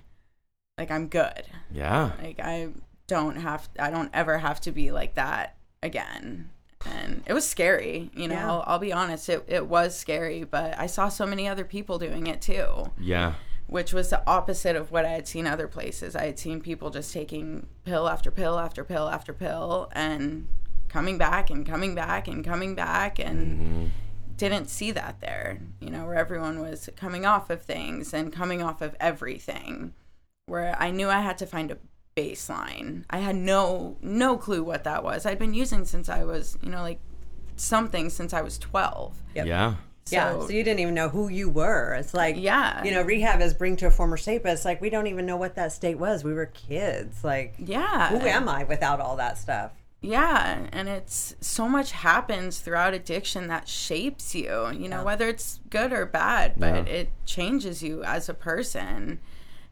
like 0.78 0.92
I'm 0.92 1.08
good. 1.08 1.48
Yeah. 1.72 2.12
Like 2.22 2.40
I 2.40 2.70
don't 3.10 3.36
have, 3.36 3.68
I 3.78 3.90
don't 3.92 4.10
ever 4.14 4.38
have 4.38 4.62
to 4.62 4.72
be 4.72 4.92
like 4.92 5.16
that 5.16 5.58
again. 5.84 6.52
And 6.86 7.24
it 7.26 7.34
was 7.34 7.46
scary, 7.46 8.10
you 8.16 8.30
know. 8.30 8.36
Yeah. 8.36 8.50
I'll, 8.50 8.64
I'll 8.66 8.80
be 8.80 8.94
honest, 8.94 9.28
it 9.28 9.44
it 9.48 9.68
was 9.68 9.98
scary, 10.00 10.46
but 10.46 10.80
I 10.80 10.88
saw 10.88 11.10
so 11.10 11.26
many 11.26 11.46
other 11.46 11.66
people 11.66 12.00
doing 12.00 12.26
it 12.28 12.42
too 12.42 12.92
Yeah. 12.98 13.34
which 13.68 13.92
was 13.92 14.10
the 14.10 14.22
opposite 14.26 14.78
of 14.78 14.90
what 14.90 15.04
I 15.04 15.10
had 15.10 15.28
seen 15.28 15.46
other 15.46 15.68
places. 15.68 16.16
I 16.16 16.26
had 16.26 16.40
seen 16.40 16.62
people 16.62 16.90
just 16.90 17.14
taking 17.14 17.68
pill 17.84 18.08
after 18.08 18.32
pill 18.32 18.58
after 18.58 18.86
pill 18.86 19.10
after 19.10 19.34
pill 19.34 19.90
and 19.92 20.48
coming 20.88 21.18
back 21.18 21.50
and 21.50 21.66
coming 21.66 21.96
back 21.96 22.28
and 22.28 22.44
coming 22.46 22.76
back 22.76 23.20
and 23.20 23.60
mm-hmm. 23.60 23.86
didn't 24.38 24.70
see 24.70 24.92
that 24.92 25.20
there, 25.20 25.60
you 25.82 25.90
know, 25.90 26.06
where 26.06 26.16
everyone 26.16 26.62
was 26.62 26.90
coming 26.96 27.26
off 27.26 27.50
of 27.50 27.62
things 27.62 28.14
and 28.14 28.34
coming 28.34 28.64
off 28.64 28.82
of 28.82 28.96
everything. 29.00 29.94
Where 30.48 30.76
I 30.80 30.90
knew 30.90 31.10
I 31.10 31.20
had 31.20 31.38
to 31.40 31.46
find 31.46 31.70
a 31.72 31.78
baseline. 32.20 33.04
I 33.10 33.20
had 33.20 33.36
no 33.36 33.98
no 34.02 34.38
clue 34.38 34.64
what 34.64 34.84
that 34.84 35.04
was. 35.04 35.26
I'd 35.26 35.40
been 35.40 35.54
using 35.54 35.86
since 35.86 36.10
I 36.10 36.24
was, 36.24 36.58
you 36.62 36.70
know, 36.70 36.82
like 36.82 37.00
something 37.56 38.10
since 38.10 38.34
I 38.34 38.42
was 38.42 38.58
12. 38.58 39.16
Yep. 39.36 39.46
Yeah. 39.46 39.76
yeah. 40.10 40.32
So- 40.34 40.48
So 40.48 40.54
you 40.54 40.64
didn't 40.64 40.80
even 40.80 40.94
know 40.94 41.10
who 41.10 41.28
you 41.30 41.50
were. 41.50 41.94
It's 41.94 42.14
like, 42.14 42.36
Yeah. 42.38 42.84
you 42.84 42.92
know, 42.92 43.02
rehab 43.02 43.42
is 43.42 43.54
bring 43.54 43.76
to 43.78 43.88
a 43.88 43.92
former 43.92 44.18
state, 44.18 44.44
but 44.44 44.54
it's 44.54 44.66
like 44.66 44.82
we 44.82 44.90
don't 44.90 45.08
even 45.08 45.26
know 45.26 45.38
what 45.38 45.56
that 45.56 45.72
state 45.74 45.98
was. 46.00 46.24
We 46.24 46.34
were 46.34 46.48
kids. 46.48 47.24
Like, 47.24 47.56
Yeah. 47.58 48.10
who 48.10 48.18
am 48.26 48.48
I 48.50 48.64
without 48.64 49.00
all 49.02 49.16
that 49.18 49.38
stuff? 49.38 49.72
Yeah, 50.02 50.68
and 50.72 50.88
it's 50.88 51.36
so 51.42 51.68
much 51.68 51.92
happens 51.92 52.60
throughout 52.60 52.94
addiction 52.94 53.48
that 53.48 53.68
shapes 53.68 54.34
you, 54.34 54.72
you 54.72 54.88
know, 54.88 55.04
whether 55.04 55.28
it's 55.28 55.60
good 55.70 55.92
or 55.92 56.06
bad, 56.06 56.54
but 56.58 56.88
Yeah. 56.88 56.94
it 56.94 57.10
changes 57.26 57.84
you 57.84 58.02
as 58.06 58.30
a 58.30 58.34
person. 58.34 59.20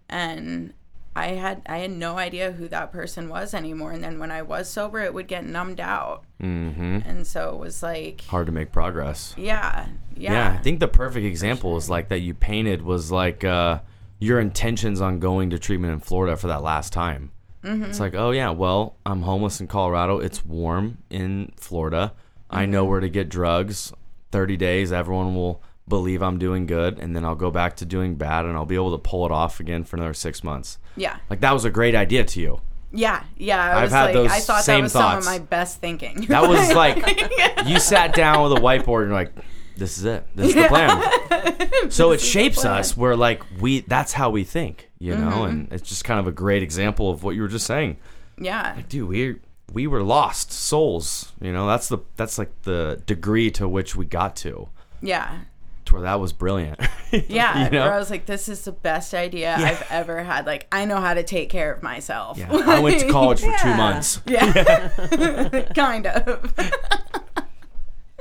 And 0.10 0.74
I 1.18 1.28
had 1.30 1.62
I 1.66 1.80
had 1.80 1.92
no 1.92 2.18
idea 2.18 2.52
who 2.52 2.68
that 2.68 2.92
person 2.92 3.28
was 3.30 3.54
anymore 3.54 3.92
and 3.92 4.04
then 4.04 4.20
when 4.20 4.32
I 4.32 4.42
was 4.44 4.70
sober 4.70 5.00
it 5.00 5.14
would 5.14 5.28
get 5.28 5.46
numbed 5.46 5.80
out. 5.80 6.24
Mm-hmm. 6.42 7.00
And 7.06 7.26
so 7.26 7.50
it 7.56 7.58
was 7.60 7.82
like 7.84 8.22
Hard 8.26 8.46
to 8.46 8.52
make 8.52 8.72
progress. 8.72 9.34
yeah, 9.38 9.88
yeah. 10.16 10.34
Yeah, 10.34 10.54
I 10.54 10.62
think 10.62 10.80
the 10.80 10.88
perfect 10.88 11.26
example 11.26 11.76
is 11.78 11.90
like 11.90 12.10
that 12.10 12.20
you 12.20 12.34
painted 12.34 12.82
was 12.82 13.12
like 13.12 13.44
uh, 13.44 13.80
your 14.20 14.40
intentions 14.40 15.02
on 15.02 15.20
going 15.20 15.50
to 15.52 15.60
treatment 15.60 15.94
in 15.94 16.00
Florida 16.00 16.38
for 16.38 16.48
that 16.48 16.62
last 16.64 16.94
time. 16.94 17.32
Mm-hmm. 17.64 17.84
It's 17.86 18.00
like, 18.00 18.14
oh 18.14 18.32
yeah, 18.32 18.52
well, 18.52 18.96
I'm 19.06 19.24
homeless 19.24 19.60
in 19.60 19.68
Colorado. 19.68 20.20
It's 20.20 20.46
warm 20.46 21.00
in 21.10 21.52
Florida. 21.58 22.14
I 22.50 22.66
know 22.66 22.84
Mm-hmm. 22.84 22.92
where 22.92 23.00
to 23.02 23.10
get 23.10 23.30
drugs. 23.30 23.92
30 24.32 24.58
days, 24.58 24.92
everyone 24.92 25.36
will 25.36 25.62
believe 25.88 26.22
I'm 26.22 26.38
doing 26.38 26.66
good, 26.66 27.00
and 27.00 27.16
then 27.16 27.24
I'll 27.26 27.36
go 27.36 27.50
back 27.52 27.76
to 27.78 27.86
doing 27.86 28.16
bad, 28.16 28.46
and 28.46 28.56
I'll 28.58 28.66
be 28.66 28.76
able 28.76 28.92
to 28.92 28.98
pull 28.98 29.26
it 29.26 29.32
off 29.32 29.60
again 29.60 29.84
for 29.86 29.96
another 29.96 30.14
six 30.14 30.44
months. 30.44 30.78
Yeah. 30.98 31.18
Like 31.30 31.40
that 31.42 31.54
was 31.54 31.64
a 31.66 31.70
great 31.70 31.96
idea 31.96 32.24
to 32.26 32.42
you. 32.42 32.62
Yeah, 32.92 33.24
yeah. 33.38 33.62
I 33.64 33.78
I've 33.78 33.84
was 33.84 33.92
had 33.92 34.04
like 34.06 34.14
those 34.14 34.32
I 34.32 34.40
thought 34.40 34.64
same 34.64 34.78
that 34.80 34.84
was 34.84 34.94
thoughts. 34.94 35.26
some 35.26 35.34
of 35.34 35.40
my 35.42 35.46
best 35.46 35.80
thinking. 35.80 36.22
That 36.28 36.48
was 36.50 36.74
like 36.84 37.68
you 37.68 37.80
sat 37.80 38.14
down 38.14 38.44
with 38.50 38.58
a 38.58 38.62
whiteboard 38.62 39.02
and 39.04 39.10
you're 39.12 39.20
like, 39.20 39.34
this 39.76 39.98
is 39.98 40.06
it. 40.06 40.26
This 40.36 40.50
is 40.50 40.56
the 40.56 40.68
plan. 40.68 41.90
so 41.92 42.12
it 42.12 42.20
shapes 42.22 42.66
us 42.66 42.96
where 42.98 43.16
like 43.16 43.44
we 43.60 43.82
that's 43.82 44.14
how 44.14 44.30
we 44.30 44.44
think, 44.44 44.90
you 45.00 45.16
know, 45.16 45.28
Mm-hmm. 45.30 45.44
and 45.50 45.74
it's 45.74 45.88
just 45.88 46.04
kind 46.04 46.20
of 46.20 46.28
a 46.28 46.32
great 46.32 46.64
example 46.64 47.12
of 47.12 47.24
what 47.24 47.36
you 47.36 47.42
were 47.42 47.48
just 47.48 47.66
saying. 47.68 47.98
yeah. 48.40 48.78
Dude, 48.90 49.08
we 49.08 49.36
we 49.74 49.86
were 49.86 50.02
lost 50.02 50.52
souls, 50.54 51.34
you 51.42 51.52
know. 51.52 51.68
That's 51.68 51.90
the 51.90 52.00
that's 52.16 52.38
like 52.40 52.62
the 52.64 53.02
degree 53.06 53.52
to 53.52 53.68
which 53.68 53.96
we 53.98 54.06
got 54.06 54.36
to. 54.38 54.70
Yeah. 55.02 55.40
To 55.88 55.94
where 55.94 56.04
that 56.04 56.20
was 56.20 56.34
brilliant. 56.34 56.80
Yeah, 57.30 57.64
you 57.66 57.70
know? 57.72 57.86
where 57.86 57.94
I 57.94 58.00
was 58.00 58.10
like, 58.10 58.26
this 58.26 58.50
is 58.50 58.66
the 58.66 58.74
best 58.74 59.14
idea 59.14 59.56
I've 59.56 59.82
ever 59.90 60.22
had. 60.24 60.46
Like, 60.46 60.68
I 60.74 60.84
know 60.84 60.98
how 61.00 61.14
to 61.14 61.24
take 61.24 61.50
care 61.50 61.72
of 61.72 61.82
myself. 61.82 62.38
Yeah. 62.38 62.52
I 62.52 62.80
went 62.80 63.00
to 63.00 63.10
college 63.10 63.40
for 63.40 63.46
two 63.46 63.52
Yeah. 63.70 63.78
months. 63.78 64.20
Yeah, 64.26 65.62
kind 65.76 66.06
of. 66.06 66.54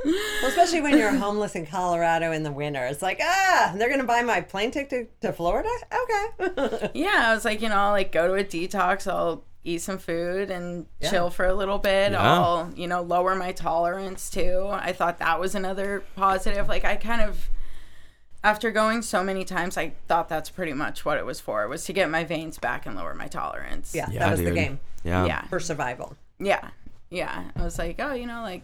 Well, 0.04 0.46
especially 0.46 0.82
when 0.82 0.96
you're 0.96 1.10
homeless 1.16 1.56
in 1.56 1.66
Colorado 1.66 2.30
in 2.30 2.44
the 2.44 2.52
winter. 2.52 2.84
It's 2.86 3.02
like, 3.02 3.18
ah, 3.20 3.72
they're 3.76 3.88
going 3.88 4.00
to 4.00 4.06
buy 4.06 4.22
my 4.22 4.40
plane 4.40 4.70
ticket 4.70 5.10
to, 5.20 5.26
to 5.26 5.32
Florida? 5.32 5.68
Okay. 5.92 6.90
Yeah, 6.94 7.24
I 7.30 7.34
was 7.34 7.44
like, 7.44 7.60
you 7.60 7.68
know, 7.68 7.74
I'll, 7.76 7.90
like 7.90 8.12
go 8.12 8.28
to 8.28 8.34
a 8.34 8.44
detox. 8.44 9.10
I'll 9.10 9.42
eat 9.64 9.82
some 9.82 9.98
food 9.98 10.48
and 10.52 10.86
Yeah. 11.00 11.10
chill 11.10 11.30
for 11.30 11.44
a 11.44 11.54
little 11.54 11.78
bit. 11.78 12.12
Yeah. 12.12 12.22
I'll, 12.22 12.70
you 12.76 12.86
know, 12.86 13.02
lower 13.02 13.34
my 13.34 13.50
tolerance 13.50 14.30
too. 14.30 14.68
I 14.70 14.92
thought 14.92 15.18
that 15.18 15.40
was 15.40 15.56
another 15.56 16.04
positive. 16.14 16.68
Like, 16.68 16.84
I 16.84 16.94
kind 16.94 17.22
of, 17.22 17.48
after 18.46 18.70
going 18.70 19.02
so 19.02 19.24
many 19.24 19.44
times, 19.44 19.76
I 19.76 19.92
thought 20.06 20.28
that's 20.28 20.50
pretty 20.50 20.72
much 20.72 21.04
what 21.04 21.18
it 21.18 21.26
was 21.26 21.40
for. 21.40 21.66
Was 21.66 21.84
to 21.86 21.92
get 21.92 22.08
my 22.08 22.22
veins 22.22 22.58
back 22.58 22.86
and 22.86 22.94
lower 22.94 23.12
my 23.12 23.26
tolerance. 23.26 23.92
Yeah, 23.94 24.08
Yeah, 24.08 24.20
that 24.20 24.30
was 24.30 24.40
the 24.42 24.52
game 24.52 24.78
Yeah. 25.02 25.26
Yeah. 25.26 25.42
for 25.48 25.58
survival. 25.58 26.16
Yeah. 26.38 26.68
Yeah. 27.10 27.50
I 27.56 27.62
was 27.64 27.76
like, 27.78 27.96
oh, 27.98 28.12
you 28.14 28.24
know, 28.26 28.42
like 28.42 28.62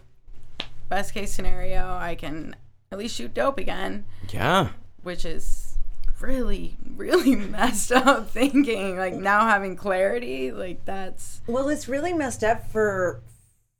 best 0.89 1.13
case 1.15 1.33
scenario, 1.33 1.97
I 1.97 2.15
can 2.15 2.55
at 2.93 2.99
least 2.99 3.17
shoot 3.17 3.35
dope 3.35 3.59
again, 3.59 4.05
Yeah. 4.29 4.69
which 5.03 5.25
is 5.25 5.75
really, 6.21 6.77
really 6.95 7.35
messed 7.59 7.91
up 7.91 8.31
thinking. 8.31 8.97
Like 8.97 9.15
now 9.15 9.47
having 9.49 9.75
clarity, 9.75 10.53
like 10.53 10.85
that's 10.85 11.41
Well, 11.49 11.69
it's 11.69 11.89
really 11.89 12.13
messed 12.13 12.45
up 12.45 12.71
for 12.71 13.21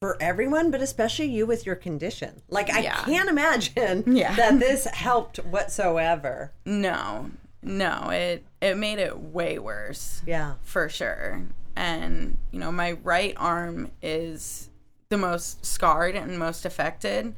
for 0.03 0.17
everyone, 0.21 0.73
but 0.73 0.81
especially 0.83 1.27
you 1.27 1.47
with 1.47 1.65
your 1.65 1.77
condition. 1.77 2.43
Like 2.49 2.69
I 2.71 2.81
Yeah. 2.81 3.05
can't 3.05 3.29
imagine 3.29 4.03
Yeah. 4.17 4.35
that 4.35 4.59
this 4.59 4.85
helped 4.87 5.37
whatsoever. 5.45 6.51
no, 6.67 7.31
no, 7.63 8.09
it 8.11 8.45
it 8.61 8.77
made 8.77 8.99
it 8.99 9.17
way 9.17 9.61
worse. 9.61 10.21
Yeah. 10.27 10.55
for 10.65 10.89
sure. 10.89 11.43
And, 11.77 12.37
you 12.51 12.59
know, 12.59 12.73
my 12.73 12.93
right 12.93 13.33
arm 13.37 13.93
is 14.03 14.69
the 15.09 15.17
most 15.17 15.65
scarred 15.65 16.17
and 16.17 16.37
most 16.37 16.65
affected, 16.67 17.33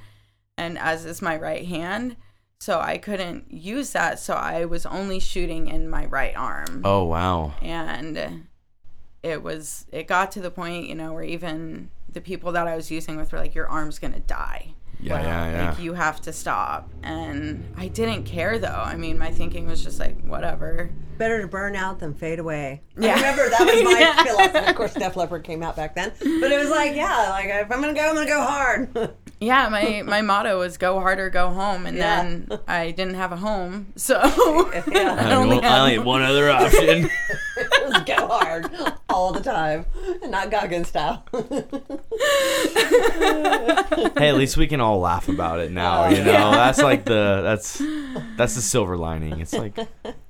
and 0.57 0.79
as 0.79 1.05
is 1.05 1.21
my 1.21 1.37
right 1.37 1.67
hand. 1.67 2.17
So 2.61 2.81
I 2.81 2.97
couldn't 2.97 3.53
use 3.53 3.91
that. 3.93 4.19
So 4.19 4.33
I 4.33 4.65
was 4.65 4.87
only 4.87 5.21
shooting 5.21 5.67
in 5.69 5.91
my 5.91 6.07
right 6.07 6.35
arm. 6.35 6.81
Oh 6.83 7.05
wow. 7.05 7.53
And 7.61 8.47
it 9.23 9.43
was, 9.43 9.85
it 9.93 10.07
got 10.09 10.33
to 10.33 10.41
the 10.41 10.51
point, 10.51 10.89
you 10.89 10.95
know, 10.95 11.13
where 11.13 11.23
even 11.23 11.91
the 12.15 12.21
people 12.21 12.53
that 12.53 12.67
I 12.67 12.77
was 12.77 12.91
using 12.91 13.17
with 13.17 13.33
were 13.33 13.39
like, 13.39 13.55
your 13.55 13.69
arm's 13.69 13.99
going 13.99 14.15
to 14.15 14.21
die. 14.21 14.75
Yeah, 15.01 15.21
yeah, 15.21 15.51
yeah. 15.51 15.71
Like, 15.71 15.81
you 15.81 15.93
have 15.93 16.21
to 16.23 16.33
stop. 16.33 16.89
And 17.03 17.69
I 17.77 17.89
didn't 17.89 18.25
care 18.25 18.59
though. 18.59 18.69
I 18.69 18.97
mean, 18.97 19.19
my 19.19 19.31
thinking 19.31 19.67
was 19.67 19.83
just 19.85 19.99
like, 20.01 20.19
whatever. 20.25 20.89
Better 21.19 21.43
to 21.43 21.47
burn 21.49 21.77
out 21.77 21.99
than 21.99 22.15
fade 22.15 22.39
away. 22.39 22.81
Yeah. 22.97 23.11
I 23.11 23.15
remember 23.17 23.51
that 23.51 23.61
was 23.61 23.83
my 23.85 23.91
Yeah. 24.01 24.25
philosophy. 24.25 24.67
Of 24.71 24.77
course, 24.77 24.95
Def 24.95 25.17
Leppard 25.17 25.45
came 25.45 25.63
out 25.63 25.77
back 25.77 25.95
then, 25.95 26.13
but 26.19 26.51
it 26.51 26.59
was 26.59 26.71
like, 26.71 26.95
yeah, 26.97 27.29
like 27.31 27.47
if 27.47 27.71
I'm 27.71 27.81
gonna 27.81 27.93
go, 27.93 28.01
I'm 28.09 28.15
gonna 28.15 28.27
go 28.27 28.41
hard. 28.43 29.15
Yeah, 29.41 29.69
my 29.69 30.03
my 30.07 30.23
motto 30.23 30.59
was 30.61 30.79
go 30.79 31.01
hard 31.01 31.19
or 31.19 31.29
go 31.29 31.51
home, 31.51 31.85
and 31.87 31.99
Yeah. 31.99 32.23
then 32.23 32.61
I 32.67 32.93
didn't 32.93 33.15
have 33.17 33.31
a 33.33 33.37
home, 33.37 33.89
so 33.95 34.15
Yeah. 34.91 35.17
I 35.21 35.35
only 35.35 35.61
I 35.61 35.81
only 35.81 35.91
had 35.93 35.99
had 35.99 36.05
one 36.05 36.23
other 36.23 36.51
option. 36.51 37.11
Just 37.93 38.07
go 38.07 38.27
hard 38.29 38.71
all 39.09 39.33
the 39.33 39.41
time, 39.41 39.87
not 40.25 40.51
Goggin 40.51 40.85
style. 40.85 41.25
hey, 43.05 44.29
at 44.29 44.37
least 44.37 44.57
we 44.57 44.67
can 44.67 44.81
all 44.81 45.01
laugh 45.01 45.29
about 45.29 45.61
it 45.61 45.71
now. 45.71 46.09
You 46.09 46.19
know, 46.25 46.51
that's 46.53 46.81
like 46.81 47.05
the 47.05 47.41
that's 47.43 47.79
that's 48.37 48.55
the 48.55 48.63
silver 48.63 48.97
lining. 48.97 49.41
It's 49.41 49.53
like 49.53 49.77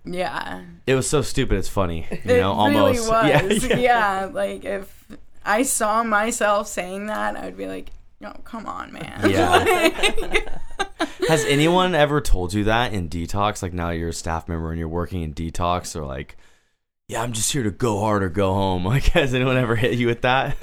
yeah. 0.05 0.63
it 0.87 0.95
was 0.95 1.09
so 1.09 1.23
stupid. 1.23 1.59
It's 1.59 1.69
funny. 1.69 2.07
You 2.11 2.35
It 2.35 2.41
know, 2.41 2.53
almost. 2.53 3.09
really 3.11 3.29
Yeah, 3.31 3.43
was. 3.47 3.67
yeah. 3.69 3.77
Yeah, 3.77 4.31
like 4.33 4.65
if 4.65 5.07
I 5.45 5.63
saw 5.63 6.03
myself 6.03 6.69
saying 6.69 7.07
that, 7.07 7.37
I 7.37 7.45
would 7.45 7.57
be 7.57 7.67
like, 7.67 7.91
"No, 8.21 8.33
come 8.45 8.67
on, 8.67 8.93
man." 8.93 9.31
Yeah. 9.31 10.59
Has 11.29 11.45
anyone 11.47 11.95
ever 11.95 12.21
told 12.21 12.53
you 12.53 12.65
that 12.65 12.93
in 12.93 13.09
detox? 13.09 13.63
Like 13.63 13.73
now 13.73 13.91
you're 13.91 14.09
a 14.11 14.13
staff 14.13 14.49
member 14.49 14.71
and 14.71 14.79
you're 14.79 14.89
working 14.89 15.23
in 15.23 15.33
detox, 15.35 15.97
or 15.97 16.05
like 16.05 16.37
yeah, 17.09 17.23
I'm 17.23 17.33
just 17.33 17.53
here 17.53 17.63
to 17.63 17.71
go 17.71 18.01
hard 18.01 18.23
or 18.23 18.29
go 18.31 18.55
home. 18.55 18.85
Like, 18.95 19.05
has 19.07 19.35
anyone 19.35 19.57
ever 19.57 19.75
hit 19.77 19.99
you 19.99 20.07
with 20.07 20.23
that? 20.23 20.57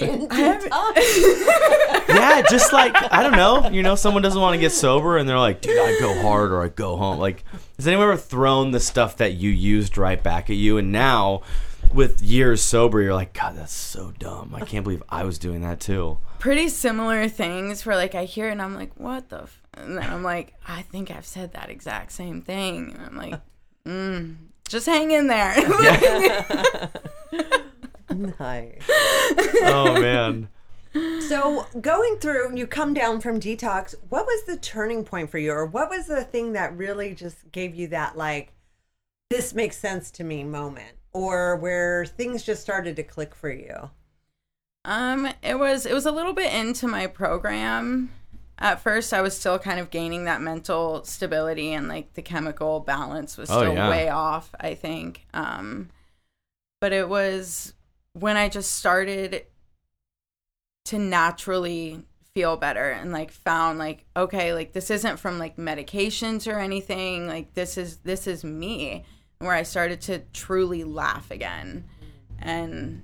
yeah, 2.08 2.42
just 2.48 2.72
like 2.72 2.94
I 3.12 3.22
don't 3.22 3.36
know, 3.36 3.68
you 3.68 3.82
know, 3.82 3.94
someone 3.94 4.22
doesn't 4.22 4.40
want 4.40 4.54
to 4.54 4.60
get 4.60 4.72
sober 4.72 5.18
and 5.18 5.28
they're 5.28 5.38
like, 5.38 5.60
dude, 5.60 5.78
I 5.78 5.98
go 6.00 6.20
hard 6.22 6.50
or 6.50 6.62
I 6.62 6.68
go 6.68 6.96
home. 6.96 7.18
Like, 7.18 7.44
has 7.76 7.86
anyone 7.86 8.08
ever 8.08 8.16
thrown 8.16 8.70
the 8.70 8.80
stuff 8.80 9.18
that 9.18 9.34
you 9.34 9.50
used 9.50 9.98
right 9.98 10.22
back 10.22 10.48
at 10.50 10.56
you? 10.56 10.78
And 10.78 10.92
now, 10.92 11.42
with 11.92 12.22
years 12.22 12.62
sober, 12.62 13.02
you're 13.02 13.14
like, 13.14 13.34
God, 13.34 13.56
that's 13.56 13.72
so 13.72 14.12
dumb. 14.18 14.54
I 14.54 14.60
can't 14.60 14.82
believe 14.82 15.02
I 15.08 15.24
was 15.24 15.38
doing 15.38 15.60
that 15.60 15.80
too. 15.80 16.18
Pretty 16.38 16.68
similar 16.68 17.28
things 17.28 17.84
where 17.84 17.96
like 17.96 18.14
I 18.14 18.24
hear 18.24 18.48
it 18.48 18.52
and 18.52 18.62
I'm 18.62 18.74
like, 18.74 18.98
what 18.98 19.28
the? 19.28 19.42
F-? 19.42 19.62
And 19.74 19.98
then 19.98 20.10
I'm 20.10 20.22
like, 20.22 20.54
I 20.66 20.82
think 20.82 21.10
I've 21.10 21.26
said 21.26 21.52
that 21.52 21.70
exact 21.70 22.12
same 22.12 22.40
thing. 22.42 22.94
And 22.94 23.06
I'm 23.06 23.16
like, 23.16 23.40
mm, 23.86 24.36
just 24.68 24.86
hang 24.86 25.10
in 25.10 25.26
there. 25.26 25.54
Nice. 28.14 28.82
Oh 29.62 29.96
man. 30.00 30.48
So 31.28 31.66
going 31.80 32.16
through, 32.16 32.54
you 32.56 32.66
come 32.66 32.92
down 32.92 33.20
from 33.20 33.40
detox. 33.40 33.94
What 34.10 34.26
was 34.26 34.44
the 34.44 34.58
turning 34.58 35.04
point 35.04 35.30
for 35.30 35.38
you, 35.38 35.52
or 35.52 35.64
what 35.64 35.88
was 35.88 36.06
the 36.06 36.24
thing 36.24 36.52
that 36.52 36.76
really 36.76 37.14
just 37.14 37.50
gave 37.50 37.74
you 37.74 37.88
that 37.88 38.16
like, 38.16 38.52
this 39.30 39.54
makes 39.54 39.78
sense 39.78 40.10
to 40.12 40.24
me 40.24 40.44
moment, 40.44 40.96
or 41.12 41.56
where 41.56 42.04
things 42.04 42.42
just 42.42 42.60
started 42.60 42.96
to 42.96 43.02
click 43.02 43.34
for 43.34 43.50
you? 43.50 43.90
Um, 44.84 45.32
it 45.42 45.58
was 45.58 45.86
it 45.86 45.94
was 45.94 46.06
a 46.06 46.12
little 46.12 46.34
bit 46.34 46.52
into 46.52 46.86
my 46.86 47.06
program. 47.06 48.10
At 48.58 48.80
first, 48.80 49.12
I 49.12 49.22
was 49.22 49.36
still 49.36 49.58
kind 49.58 49.80
of 49.80 49.90
gaining 49.90 50.24
that 50.26 50.40
mental 50.40 51.02
stability, 51.04 51.72
and 51.72 51.88
like 51.88 52.14
the 52.14 52.22
chemical 52.22 52.80
balance 52.80 53.36
was 53.36 53.50
Oh, 53.50 53.60
still 53.60 53.74
yeah. 53.74 53.90
way 53.90 54.08
off. 54.08 54.54
I 54.60 54.74
think. 54.74 55.26
Um, 55.34 55.88
but 56.80 56.92
it 56.92 57.08
was 57.08 57.74
when 58.12 58.36
I 58.36 58.48
just 58.48 58.72
started 58.74 59.46
to 60.86 60.98
naturally 60.98 62.02
feel 62.34 62.56
better 62.56 62.90
and 62.90 63.12
like 63.12 63.30
found 63.30 63.78
like 63.78 64.04
okay 64.16 64.54
like 64.54 64.72
this 64.72 64.90
isn't 64.90 65.18
from 65.18 65.38
like 65.38 65.56
medications 65.56 66.50
or 66.50 66.58
anything 66.58 67.26
like 67.28 67.52
this 67.52 67.76
is 67.76 67.98
this 67.98 68.26
is 68.26 68.42
me 68.42 69.04
where 69.38 69.52
i 69.52 69.62
started 69.62 70.00
to 70.00 70.18
truly 70.32 70.82
laugh 70.82 71.30
again 71.30 71.84
and 72.38 73.02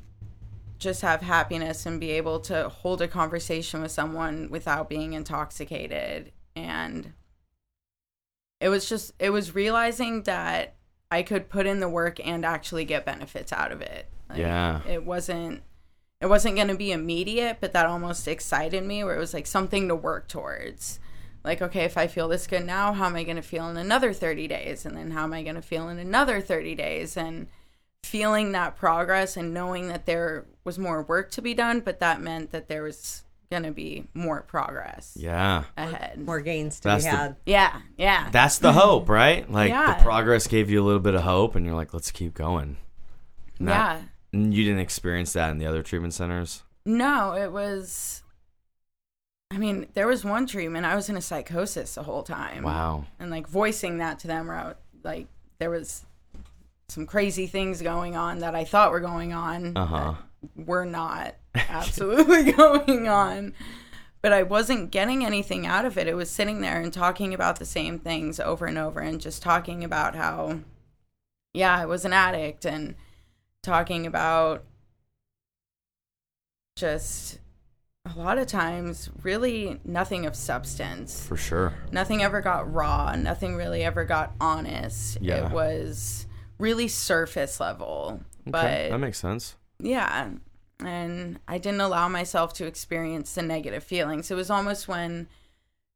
just 0.78 1.02
have 1.02 1.20
happiness 1.22 1.86
and 1.86 2.00
be 2.00 2.10
able 2.12 2.38
to 2.40 2.68
hold 2.68 3.02
a 3.02 3.08
conversation 3.08 3.82
with 3.82 3.90
someone 3.90 4.48
without 4.50 4.88
being 4.88 5.12
intoxicated. 5.12 6.32
And 6.54 7.12
it 8.60 8.68
was 8.68 8.88
just 8.88 9.12
it 9.18 9.30
was 9.30 9.54
realizing 9.54 10.22
that 10.24 10.74
i 11.10 11.22
could 11.22 11.48
put 11.48 11.66
in 11.66 11.80
the 11.80 11.88
work 11.88 12.18
and 12.26 12.44
actually 12.44 12.84
get 12.84 13.04
benefits 13.06 13.52
out 13.52 13.72
of 13.72 13.80
it. 13.80 14.08
Like, 14.28 14.38
Yeah. 14.38 14.80
it 14.86 15.04
wasn't 15.04 15.62
it 16.20 16.26
wasn't 16.26 16.56
going 16.56 16.68
to 16.68 16.74
be 16.76 16.90
immediate 16.92 17.58
but 17.60 17.72
that 17.72 17.86
almost 17.86 18.26
excited 18.26 18.84
me 18.84 19.04
where 19.04 19.14
it 19.14 19.20
was 19.20 19.32
like 19.34 19.46
something 19.46 19.88
to 19.88 19.94
work 19.94 20.28
towards. 20.28 20.98
Like 21.44 21.62
okay 21.62 21.84
if 21.84 21.96
i 21.96 22.06
feel 22.08 22.28
this 22.28 22.46
good 22.46 22.66
now 22.66 22.92
how 22.92 23.06
am 23.06 23.16
i 23.16 23.22
going 23.24 23.36
to 23.36 23.42
feel 23.42 23.68
in 23.68 23.76
another 23.76 24.12
30 24.12 24.48
days? 24.48 24.84
And 24.84 24.96
then 24.96 25.12
how 25.12 25.22
am 25.24 25.32
i 25.32 25.42
going 25.42 25.54
to 25.54 25.62
feel 25.62 25.88
in 25.88 25.98
another 25.98 26.40
30 26.40 26.74
days? 26.74 27.16
And 27.16 27.46
feeling 28.09 28.52
that 28.52 28.76
progress 28.76 29.36
and 29.36 29.52
knowing 29.54 29.88
that 29.88 30.06
there 30.06 30.44
was 30.64 30.78
more 30.78 31.02
work 31.02 31.30
to 31.32 31.42
be 31.42 31.54
done 31.54 31.80
but 31.80 32.00
that 32.00 32.20
meant 32.20 32.50
that 32.52 32.68
there 32.68 32.82
was 32.82 33.22
going 33.50 33.62
to 33.62 33.70
be 33.70 34.06
more 34.14 34.42
progress 34.42 35.16
Yeah. 35.18 35.64
ahead 35.76 36.18
More 36.18 36.40
gains 36.40 36.80
to 36.80 36.88
That's 36.88 37.04
be 37.04 37.11
the- 37.11 37.16
had. 37.16 37.36
yeah 37.46 37.80
yeah 37.96 38.28
That's 38.30 38.59
the 38.59 38.72
hope, 38.74 39.09
right? 39.20 39.50
Like 39.50 39.70
Yeah. 39.70 39.94
the 39.96 40.02
progress 40.02 40.46
gave 40.46 40.68
you 40.70 40.82
a 40.82 40.84
little 40.84 41.00
bit 41.00 41.14
of 41.14 41.22
hope 41.22 41.54
and 41.54 41.64
you're 41.64 41.74
like, 41.74 41.94
let's 41.94 42.11
keep 42.11 42.34
going. 42.34 42.76
And 43.59 43.68
that- 43.68 44.00
yeah 44.00 44.02
and 44.34 44.52
you 44.52 44.64
didn't 44.64 44.80
experience 44.80 45.32
that 45.32 45.50
in 45.50 45.56
the 45.59 45.64
other 45.64 45.82
treatment 45.82 46.12
centers? 46.12 46.62
No, 46.84 47.32
it 47.34 47.50
was. 47.50 48.22
I 49.50 49.56
mean, 49.56 49.86
there 49.94 50.06
was 50.06 50.22
one 50.24 50.46
treatment. 50.46 50.84
I 50.84 50.94
was 50.94 51.09
in 51.09 51.16
a 51.16 51.22
psychosis 51.22 51.94
the 51.94 52.02
whole 52.02 52.22
time. 52.22 52.62
Wow. 52.64 53.06
And 53.18 53.30
like 53.30 53.48
voicing 53.48 53.96
that 53.98 54.18
to 54.18 54.26
them, 54.26 54.48
where 54.48 54.56
I, 54.56 54.74
like 55.02 55.28
there 55.59 55.70
was 55.70 56.04
some 56.89 57.07
crazy 57.07 57.47
things 57.47 57.82
going 57.82 58.16
on 58.16 58.39
that 58.39 58.55
I 58.55 58.64
thought 58.64 58.91
were 58.93 59.01
going 59.01 59.32
on, 59.32 59.76
Uh-huh. 59.76 60.14
were 60.57 60.86
not 60.86 61.34
absolutely 61.55 62.53
going 62.53 63.09
on. 63.09 63.53
But 64.22 64.32
I 64.32 64.43
wasn't 64.43 64.91
getting 64.91 65.24
anything 65.24 65.64
out 65.66 65.84
of 65.84 65.97
it. 65.97 66.09
It 66.09 66.14
was 66.16 66.30
sitting 66.30 66.61
there 66.61 66.80
and 66.80 66.93
talking 66.93 67.32
about 67.34 67.59
the 67.59 67.64
same 67.64 67.99
things 67.99 68.41
over 68.41 68.66
and 68.66 68.76
over, 68.78 69.01
and 69.01 69.20
just 69.20 69.43
talking 69.43 69.84
about 69.84 70.16
how, 70.16 70.61
yeah, 71.55 71.76
I 71.76 71.86
was 71.86 72.05
an 72.05 72.12
addict, 72.12 72.64
and 72.64 72.95
talking 73.62 74.07
about 74.07 74.64
just 76.76 77.39
a 78.07 78.18
lot 78.18 78.39
of 78.39 78.47
times 78.47 79.11
really 79.22 79.80
nothing 79.84 80.24
of 80.26 80.34
substance 80.34 81.26
For 81.26 81.36
sure. 81.36 81.74
nothing 81.91 82.22
ever 82.22 82.41
got 82.41 82.72
raw 82.72 83.14
nothing 83.16 83.57
really 83.57 83.82
ever 83.82 84.05
got 84.05 84.32
honest 84.41 85.18
Yeah. 85.20 85.47
it 85.47 85.53
was 85.53 86.26
really 86.59 86.88
surface 86.88 87.61
level 87.61 88.20
Okay. 88.46 88.50
but 88.52 88.90
that 88.90 88.98
makes 88.98 89.18
sense. 89.18 89.56
yeah 89.78 90.30
and 90.80 91.38
i 91.48 91.59
didn't 91.59 91.80
allow 91.80 92.09
myself 92.09 92.52
to 92.54 92.66
experience 92.66 93.34
the 93.34 93.42
negative 93.42 93.82
feelings 93.84 94.30
it 94.30 94.34
was 94.34 94.48
almost 94.50 94.86
when 94.88 95.28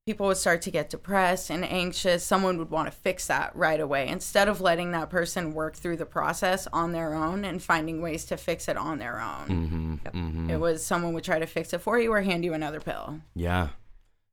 people 0.04 0.26
would 0.26 0.36
start 0.36 0.60
to 0.62 0.70
get 0.72 0.90
depressed 0.90 1.48
and 1.50 1.64
anxious 1.64 2.24
someone 2.24 2.58
would 2.58 2.70
want 2.70 2.86
to 2.90 2.92
fix 2.92 3.28
that 3.28 3.54
right 3.54 3.78
away 3.78 4.08
instead 4.08 4.48
of 4.48 4.60
letting 4.60 4.90
that 4.90 5.08
person 5.08 5.54
work 5.54 5.76
through 5.76 5.96
the 5.96 6.04
process 6.04 6.66
on 6.72 6.90
their 6.92 7.14
own 7.14 7.44
and 7.44 7.62
finding 7.62 8.02
ways 8.02 8.24
to 8.24 8.36
fix 8.36 8.66
it 8.68 8.76
on 8.76 8.98
their 8.98 9.20
own 9.20 9.46
Mm-hmm. 9.48 9.94
Mm-hmm. 10.08 10.50
it 10.50 10.58
was 10.58 10.84
someone 10.84 11.14
would 11.14 11.22
try 11.24 11.38
to 11.38 11.46
fix 11.46 11.72
it 11.72 11.80
for 11.80 11.98
you 12.00 12.12
or 12.12 12.20
hand 12.22 12.44
you 12.44 12.52
another 12.52 12.80
pill 12.80 13.20
Yeah. 13.34 13.68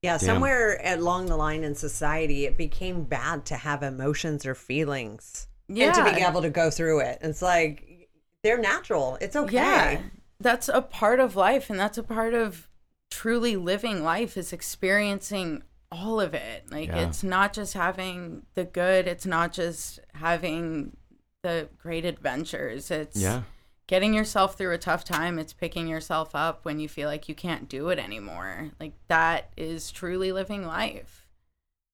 Yeah, 0.02 0.18
Damn. 0.18 0.26
somewhere 0.28 0.80
along 0.84 1.26
the 1.26 1.36
line 1.36 1.66
in 1.66 1.76
society, 1.76 2.46
it 2.46 2.56
became 2.56 3.04
bad 3.04 3.46
to 3.48 3.56
have 3.58 3.84
emotions 3.84 4.46
or 4.46 4.56
feelings 4.56 5.46
and 5.70 5.94
to 5.96 6.04
be 6.04 6.22
able 6.22 6.42
to 6.42 6.50
go 6.50 6.70
through 6.70 7.00
it. 7.02 7.20
It's 7.22 7.42
like 7.42 8.10
they're 8.44 8.58
natural. 8.58 9.18
It's 9.22 9.36
okay. 9.36 9.56
Yeah, 9.56 10.02
that's 10.40 10.68
a 10.70 10.82
part 10.82 11.20
of 11.20 11.36
life, 11.36 11.70
and 11.70 11.80
that's 11.80 11.98
a 11.98 12.04
part 12.04 12.34
of 12.34 12.68
truly 13.12 13.56
living 13.56 14.04
life 14.04 14.38
is 14.38 14.54
experiencing 14.54 15.64
all 15.92 16.22
of 16.22 16.34
it. 16.34 16.66
Like 16.72 16.90
Yeah. 16.90 17.08
it's 17.08 17.24
not 17.24 17.54
just 17.54 17.74
having 17.74 18.44
the 18.54 18.64
good, 18.66 19.08
it's 19.08 19.26
not 19.26 19.52
just 19.54 20.00
having 20.14 20.96
the 21.42 21.68
great 21.82 22.06
adventures. 22.06 22.92
It's 22.92 23.18
Yeah. 23.18 23.44
getting 23.88 24.14
yourself 24.14 24.56
through 24.56 24.74
a 24.74 24.78
tough 24.78 25.04
time. 25.04 25.40
It's 25.40 25.54
picking 25.54 25.88
yourself 25.88 26.36
up 26.36 26.64
when 26.64 26.80
you 26.80 26.88
feel 26.88 27.10
like 27.10 27.28
you 27.28 27.34
can't 27.34 27.68
do 27.68 27.90
it 27.90 27.98
anymore. 27.98 28.70
Like 28.80 28.94
that 29.08 29.52
is 29.58 29.90
truly 29.92 30.32
living 30.32 30.66
life 30.68 31.28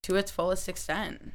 to 0.03 0.17
its 0.17 0.29
fullest 0.31 0.67
extent. 0.67 1.31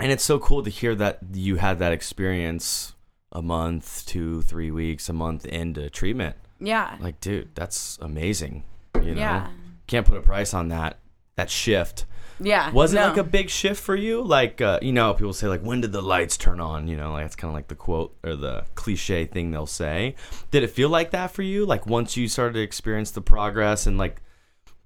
And 0.00 0.10
it's 0.10 0.24
so 0.24 0.38
cool 0.38 0.62
to 0.62 0.70
hear 0.70 0.94
that 0.96 1.18
you 1.32 1.56
had 1.56 1.78
that 1.78 1.92
experience 1.92 2.94
a 3.32 3.42
month, 3.42 4.04
two, 4.06 4.42
three 4.42 4.70
weeks, 4.70 5.08
a 5.08 5.12
month 5.12 5.44
into 5.46 5.88
treatment. 5.90 6.36
Yeah. 6.60 6.96
Like, 7.00 7.20
dude, 7.20 7.54
that's 7.54 7.98
amazing. 8.00 8.64
You 8.96 9.14
know, 9.14 9.20
Yeah. 9.20 9.48
can't 9.86 10.06
put 10.06 10.16
a 10.16 10.22
price 10.22 10.54
on 10.54 10.68
that. 10.68 10.98
That 11.36 11.50
shift 11.50 12.06
Yeah. 12.40 12.70
was 12.70 12.92
it 12.92 12.96
no. 12.96 13.08
like 13.08 13.16
a 13.16 13.24
big 13.24 13.50
shift 13.50 13.82
for 13.82 13.94
you? 13.96 14.22
Like, 14.22 14.60
uh, 14.60 14.78
you 14.82 14.92
know, 14.92 15.14
people 15.14 15.32
say 15.32 15.48
like, 15.48 15.62
when 15.62 15.80
did 15.80 15.90
the 15.92 16.00
lights 16.02 16.36
turn 16.36 16.60
on? 16.60 16.86
You 16.88 16.96
know, 16.96 17.12
like 17.12 17.26
it's 17.26 17.34
kind 17.36 17.50
of 17.50 17.54
like 17.54 17.68
the 17.68 17.74
quote 17.74 18.16
or 18.24 18.36
the 18.36 18.64
cliche 18.76 19.24
thing 19.26 19.50
they'll 19.50 19.66
say. 19.66 20.14
Did 20.52 20.62
it 20.62 20.70
feel 20.70 20.88
like 20.88 21.10
that 21.10 21.32
for 21.32 21.42
you? 21.42 21.66
Like 21.66 21.86
once 21.86 22.16
you 22.16 22.28
started 22.28 22.54
to 22.54 22.60
experience 22.60 23.10
the 23.10 23.20
progress 23.20 23.86
and 23.86 23.98
like 23.98 24.22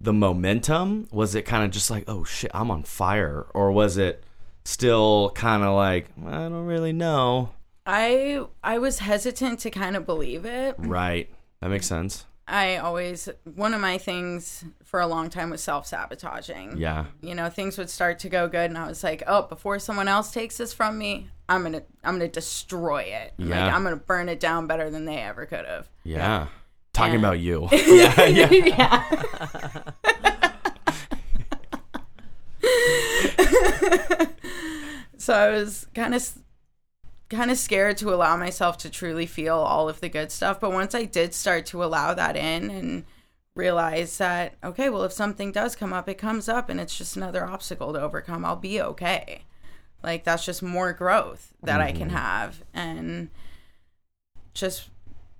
the 0.00 0.12
momentum, 0.14 1.06
was 1.11 1.34
it 1.34 1.42
kind 1.42 1.64
of 1.64 1.70
just 1.70 1.90
like, 1.90 2.04
oh 2.09 2.24
shit, 2.24 2.50
I'm 2.54 2.70
on 2.70 2.82
fire, 2.84 3.46
or 3.52 3.72
was 3.72 3.96
it 3.98 4.24
still 4.68 5.30
kind 5.34 5.62
of 5.62 5.74
like, 5.74 6.06
I 6.26 6.32
don't 6.32 6.66
really 6.66 6.92
know? 6.92 7.50
I 7.86 8.44
I 8.62 8.78
was 8.78 8.98
hesitant 8.98 9.60
to 9.60 9.70
kind 9.70 9.96
of 9.96 10.04
believe 10.04 10.44
it. 10.44 10.74
Right. 10.78 11.30
That 11.60 11.70
makes 11.70 11.86
sense. 11.86 12.26
I 12.46 12.76
always 12.76 13.28
one 13.54 13.72
of 13.72 13.80
my 13.80 13.98
things 13.98 14.64
for 14.84 15.00
a 15.00 15.06
long 15.06 15.30
time 15.30 15.50
was 15.50 15.62
self 15.62 15.86
sabotaging. 15.86 16.76
Yeah. 16.76 17.06
You 17.22 17.34
know, 17.34 17.48
things 17.48 17.78
would 17.78 17.88
start 17.88 18.18
to 18.20 18.28
go 18.28 18.46
good 18.46 18.70
and 18.70 18.76
I 18.76 18.86
was 18.86 19.02
like, 19.02 19.22
"Oh, 19.26 19.42
before 19.42 19.78
someone 19.78 20.08
else 20.08 20.32
takes 20.32 20.58
this 20.58 20.74
from 20.74 20.98
me, 20.98 21.28
I'm 21.48 21.62
going 21.62 21.72
to 21.72 21.82
I'm 22.04 22.18
going 22.18 22.30
to 22.30 22.32
destroy 22.32 23.02
it. 23.02 23.32
Yeah. 23.38 23.64
Like 23.64 23.74
I'm 23.74 23.82
going 23.84 23.98
to 23.98 24.04
burn 24.04 24.28
it 24.28 24.38
down 24.38 24.66
better 24.66 24.90
than 24.90 25.06
they 25.06 25.16
ever 25.16 25.46
could 25.46 25.64
have." 25.64 25.88
Yeah. 26.04 26.48
Talking 26.92 27.14
And- 27.14 27.24
about 27.24 27.40
you. 27.40 27.68
yeah. 27.72 28.24
Yeah. 28.26 28.50
yeah. 30.02 30.14
So 35.29 35.35
I 35.35 35.51
was 35.51 35.87
kind 35.95 36.14
of 36.14 36.26
kind 37.29 37.51
of 37.51 37.59
scared 37.59 37.99
to 37.99 38.14
allow 38.14 38.35
myself 38.39 38.79
to 38.79 38.89
truly 38.89 39.26
feel 39.26 39.57
all 39.57 39.87
of 39.87 40.01
the 40.01 40.09
good 40.09 40.33
stuff, 40.33 40.59
but 40.59 40.72
once 40.72 40.95
I 40.95 41.05
did 41.05 41.35
start 41.35 41.66
to 41.66 41.85
allow 41.85 42.14
that 42.14 42.35
in 42.35 42.70
and 42.70 43.05
realize 43.55 44.16
that 44.16 44.55
okay, 44.64 44.89
well 44.89 45.05
if 45.05 45.12
something 45.12 45.53
does 45.53 45.76
come 45.76 45.93
up, 45.93 46.09
it 46.09 46.16
comes 46.16 46.49
up 46.49 46.70
and 46.70 46.81
it's 46.81 46.97
just 46.97 47.14
another 47.14 47.45
obstacle 47.45 47.93
to 47.93 48.01
overcome. 48.01 48.43
I'll 48.43 48.57
be 48.57 48.81
okay. 48.81 49.43
Like 50.03 50.24
that's 50.24 50.47
just 50.47 50.62
more 50.62 50.95
growth 50.95 51.53
that 51.62 51.83
I 51.83 51.93
can 51.93 52.09
mm-hmm. 52.09 52.16
have 52.16 52.64
and 52.72 53.29
just 54.55 54.89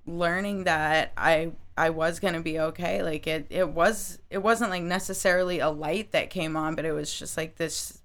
learning 0.05 0.65
that 0.65 1.13
I 1.17 1.53
I 1.79 1.89
was 1.89 2.21
gonna 2.21 2.43
be 2.43 2.61
okay. 2.61 3.03
Like 3.03 3.27
it 3.27 3.47
it 3.49 3.71
was 3.71 4.19
it 4.29 4.43
wasn't 4.43 4.69
like 4.69 4.83
necessarily 4.83 5.61
a 5.61 5.71
light 5.71 6.13
that 6.13 6.29
came 6.29 6.59
on, 6.59 6.75
but 6.75 6.85
it 6.85 6.93
was 6.93 7.19
just 7.19 7.39
like 7.39 7.57
this 7.57 7.98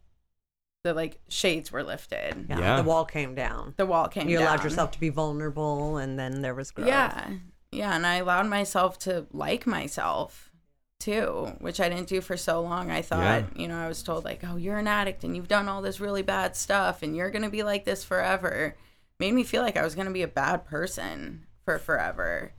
the 0.83 0.93
like 0.93 1.19
shades 1.29 1.71
were 1.71 1.83
lifted. 1.83 2.45
Yeah, 2.49 2.59
Yeah. 2.59 2.75
The 2.77 2.83
wall 2.83 3.05
came 3.05 3.33
down. 3.35 3.73
The 3.77 3.85
wall 3.85 4.07
came 4.09 4.23
down. 4.23 4.29
You 4.31 4.37
down. 4.39 4.47
allowed 4.47 4.63
yourself 4.63 4.91
to 4.91 4.99
be 4.99 5.09
vulnerable, 5.09 5.97
and 5.97 6.19
then 6.19 6.41
there 6.41 6.53
was 6.53 6.71
growth. 6.71 6.87
Yeah. 6.87 7.29
Yeah. 7.71 7.95
And 7.95 8.05
I 8.05 8.15
allowed 8.15 8.47
myself 8.47 8.99
to 8.99 9.25
like 9.31 9.65
myself 9.65 10.51
too, 10.99 11.51
which 11.59 11.79
I 11.79 11.89
didn't 11.89 12.07
do 12.07 12.21
for 12.21 12.37
so 12.37 12.61
long. 12.61 12.91
I 12.91 13.01
thought, 13.01 13.19
Yeah. 13.19 13.45
you 13.61 13.67
know, 13.67 13.77
I 13.77 13.87
was 13.87 14.03
told, 14.03 14.23
like, 14.23 14.41
oh, 14.47 14.55
you're 14.57 14.77
an 14.77 14.87
addict 14.87 15.23
and 15.23 15.35
you've 15.35 15.47
done 15.49 15.67
all 15.67 15.81
this 15.81 15.99
really 15.99 16.21
bad 16.21 16.55
stuff 16.55 17.01
and 17.03 17.15
you're 17.15 17.29
going 17.31 17.41
to 17.43 17.49
be 17.49 17.63
like 17.63 17.83
this 17.83 18.03
forever. 18.05 18.75
Made 19.19 19.33
me 19.33 19.43
feel 19.43 19.61
like 19.61 19.75
I 19.77 19.83
was 19.83 19.95
going 19.95 20.07
to 20.07 20.13
be 20.13 20.21
a 20.21 20.27
bad 20.29 20.65
person 20.65 21.45
for 21.65 21.77
forever, 21.77 22.53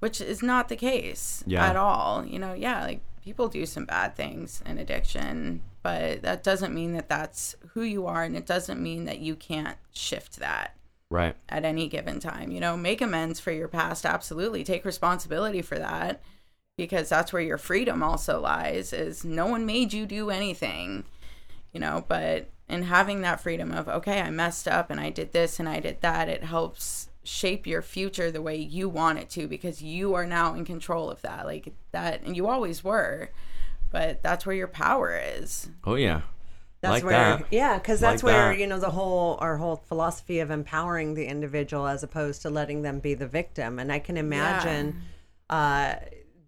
which 0.00 0.20
is 0.20 0.42
not 0.42 0.68
the 0.68 0.76
case 0.76 1.42
Yeah. 1.46 1.66
at 1.68 1.74
all. 1.76 2.24
You 2.24 2.38
know, 2.38 2.54
yeah, 2.54 2.84
like 2.84 3.00
people 3.28 3.48
do 3.48 3.66
some 3.66 3.84
bad 3.84 4.16
things 4.16 4.62
in 4.64 4.78
addiction, 4.78 5.60
but 5.82 6.22
that 6.22 6.42
doesn't 6.42 6.74
mean 6.74 6.94
that 6.94 7.10
that's 7.10 7.54
who 7.74 7.82
you 7.82 8.06
are 8.06 8.24
and 8.24 8.34
it 8.34 8.46
doesn't 8.46 8.82
mean 8.82 9.04
that 9.04 9.18
you 9.18 9.36
can't 9.36 9.76
shift 9.92 10.36
that 10.36 10.74
Right. 11.10 11.36
at 11.46 11.66
any 11.66 11.88
given 11.88 12.20
time. 12.20 12.50
You 12.50 12.58
know, 12.58 12.74
make 12.74 13.02
amends 13.02 13.38
for 13.38 13.52
your 13.52 13.68
past, 13.68 14.06
absolutely. 14.06 14.64
Take 14.64 14.86
responsibility 14.86 15.60
for 15.60 15.78
that 15.78 16.22
because 16.78 17.10
that's 17.10 17.30
where 17.30 17.42
your 17.42 17.58
freedom 17.58 18.02
also 18.02 18.40
lies 18.40 18.94
is 18.94 19.26
no 19.26 19.46
one 19.46 19.66
made 19.66 19.92
you 19.92 20.06
do 20.06 20.30
anything. 20.30 21.04
You 21.74 21.80
know, 21.80 22.06
but 22.08 22.48
in 22.66 22.84
having 22.84 23.20
that 23.20 23.42
freedom 23.42 23.72
of 23.72 23.90
okay, 23.90 24.22
I 24.22 24.30
messed 24.30 24.66
up 24.66 24.90
and 24.90 24.98
I 24.98 25.10
did 25.10 25.34
this 25.34 25.60
and 25.60 25.68
I 25.68 25.80
did 25.80 26.00
that, 26.00 26.30
it 26.30 26.44
helps 26.44 27.07
shape 27.28 27.66
your 27.66 27.82
future 27.82 28.30
the 28.30 28.40
way 28.40 28.56
you 28.56 28.88
want 28.88 29.18
it 29.18 29.28
to 29.28 29.46
because 29.46 29.82
you 29.82 30.14
are 30.14 30.26
now 30.26 30.54
in 30.54 30.64
control 30.64 31.10
of 31.10 31.20
that. 31.22 31.44
Like 31.44 31.72
that 31.92 32.22
and 32.22 32.36
you 32.36 32.48
always 32.48 32.82
were. 32.82 33.30
But 33.90 34.22
that's 34.22 34.46
where 34.46 34.56
your 34.56 34.68
power 34.68 35.20
is. 35.36 35.68
Oh 35.84 35.94
yeah. 35.94 36.22
That's 36.80 36.92
like 36.92 37.04
where, 37.04 37.38
that. 37.38 37.46
yeah, 37.50 37.76
because 37.76 37.98
that's 38.00 38.22
Like 38.22 38.32
where 38.32 38.48
that. 38.50 38.58
you 38.60 38.66
know 38.66 38.78
the 38.78 38.90
whole 38.90 39.36
our 39.40 39.56
whole 39.56 39.76
philosophy 39.76 40.38
of 40.38 40.50
empowering 40.50 41.14
the 41.14 41.26
individual 41.26 41.86
as 41.86 42.02
opposed 42.02 42.42
to 42.42 42.50
letting 42.50 42.82
them 42.82 43.00
be 43.00 43.14
the 43.14 43.26
victim. 43.26 43.78
And 43.78 43.92
I 43.92 43.98
can 43.98 44.16
imagine 44.16 45.02
uh, 45.50 45.96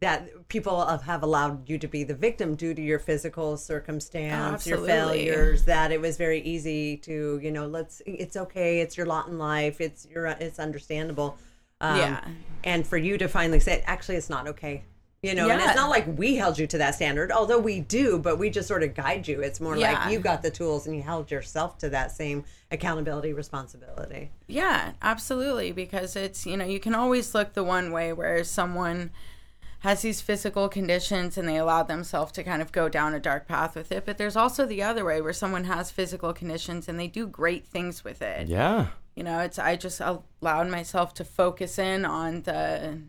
that 0.01 0.31
people 0.51 0.85
have 0.87 1.23
allowed 1.23 1.67
you 1.69 1.79
to 1.79 1.89
be 1.89 2.05
the 2.05 2.15
victim 2.15 2.55
due 2.57 2.75
to 2.75 2.83
your 2.83 2.99
physical 2.99 3.57
circumstance, 3.57 4.67
your 4.67 4.79
failures. 4.85 5.65
That 5.65 5.93
it 5.93 6.01
was 6.01 6.19
very 6.19 6.41
easy 6.43 6.99
to 6.99 7.41
you 7.43 7.51
know 7.51 7.67
let's 7.67 8.03
it's 8.05 8.37
okay, 8.37 8.81
it's 8.81 8.97
your 8.99 9.07
lot 9.07 9.29
in 9.29 9.39
life, 9.39 9.81
it's 9.81 10.07
your 10.07 10.27
it's 10.27 10.59
understandable. 10.59 11.39
Um, 11.81 11.97
Yeah. 11.97 12.25
and 12.65 12.87
for 12.87 12.99
you 12.99 13.17
to 13.17 13.27
finally 13.27 13.61
say, 13.61 13.83
actually, 13.87 14.17
it's 14.17 14.29
not 14.29 14.47
okay. 14.49 14.85
You 15.23 15.35
know, 15.35 15.51
and 15.51 15.61
it's 15.61 15.77
not 15.77 15.91
like 15.91 16.07
we 16.17 16.37
held 16.37 16.59
you 16.59 16.67
to 16.69 16.79
that 16.79 16.95
standard, 16.95 17.31
although 17.31 17.59
we 17.59 17.81
do, 17.81 18.19
but 18.19 18.39
we 18.39 18.49
just 18.49 18.67
sort 18.67 18.83
of 18.83 18.95
guide 18.95 19.29
you. 19.29 19.43
It's 19.43 19.61
more 19.61 19.77
Yeah. 19.77 19.93
like 19.93 20.11
you 20.13 20.19
got 20.19 20.41
the 20.41 20.51
tools 20.51 20.87
and 20.87 20.97
you 20.97 21.03
held 21.03 21.31
yourself 21.31 21.77
to 21.79 21.91
that 21.91 22.11
same 22.11 22.45
accountability 22.71 23.35
responsibility. 23.35 24.31
Yeah, 24.47 24.93
absolutely. 25.03 25.73
Because 25.73 26.17
it's, 26.17 26.47
you 26.47 26.57
know, 26.57 26.65
you 26.65 26.81
can 26.81 26.95
always 26.95 27.35
look 27.35 27.53
the 27.53 27.63
one 27.65 27.93
way 27.93 28.15
where 28.15 28.43
someone 28.45 29.11
has 29.81 30.03
these 30.03 30.21
physical 30.21 30.69
conditions 30.69 31.37
and 31.37 31.49
they 31.49 31.57
allow 31.57 31.83
themselves 31.83 32.33
to 32.33 32.45
kind 32.45 32.63
of 32.63 32.73
go 32.73 32.89
down 32.89 33.15
a 33.15 33.21
dark 33.21 33.49
path 33.49 33.75
with 33.75 33.91
it. 33.91 34.05
But 34.05 34.19
there's 34.19 34.37
also 34.37 34.67
the 34.67 34.83
other 34.83 35.05
way 35.05 35.21
where 35.21 35.33
someone 35.33 35.65
has 35.65 35.91
physical 35.91 36.33
conditions 36.33 36.89
and 36.89 36.99
they 36.99 37.09
do 37.09 37.27
great 37.27 37.67
things 37.67 38.05
with 38.05 38.23
it. 38.23 38.49
Yeah. 38.49 38.89
You 39.15 39.25
know, 39.25 39.41
it's, 39.41 39.59
I 39.59 39.77
just 39.77 40.01
allowed 40.01 40.69
myself 40.69 41.15
to 41.15 41.25
focus 41.25 41.79
in 41.79 42.05
on 42.05 42.43
the 42.43 43.01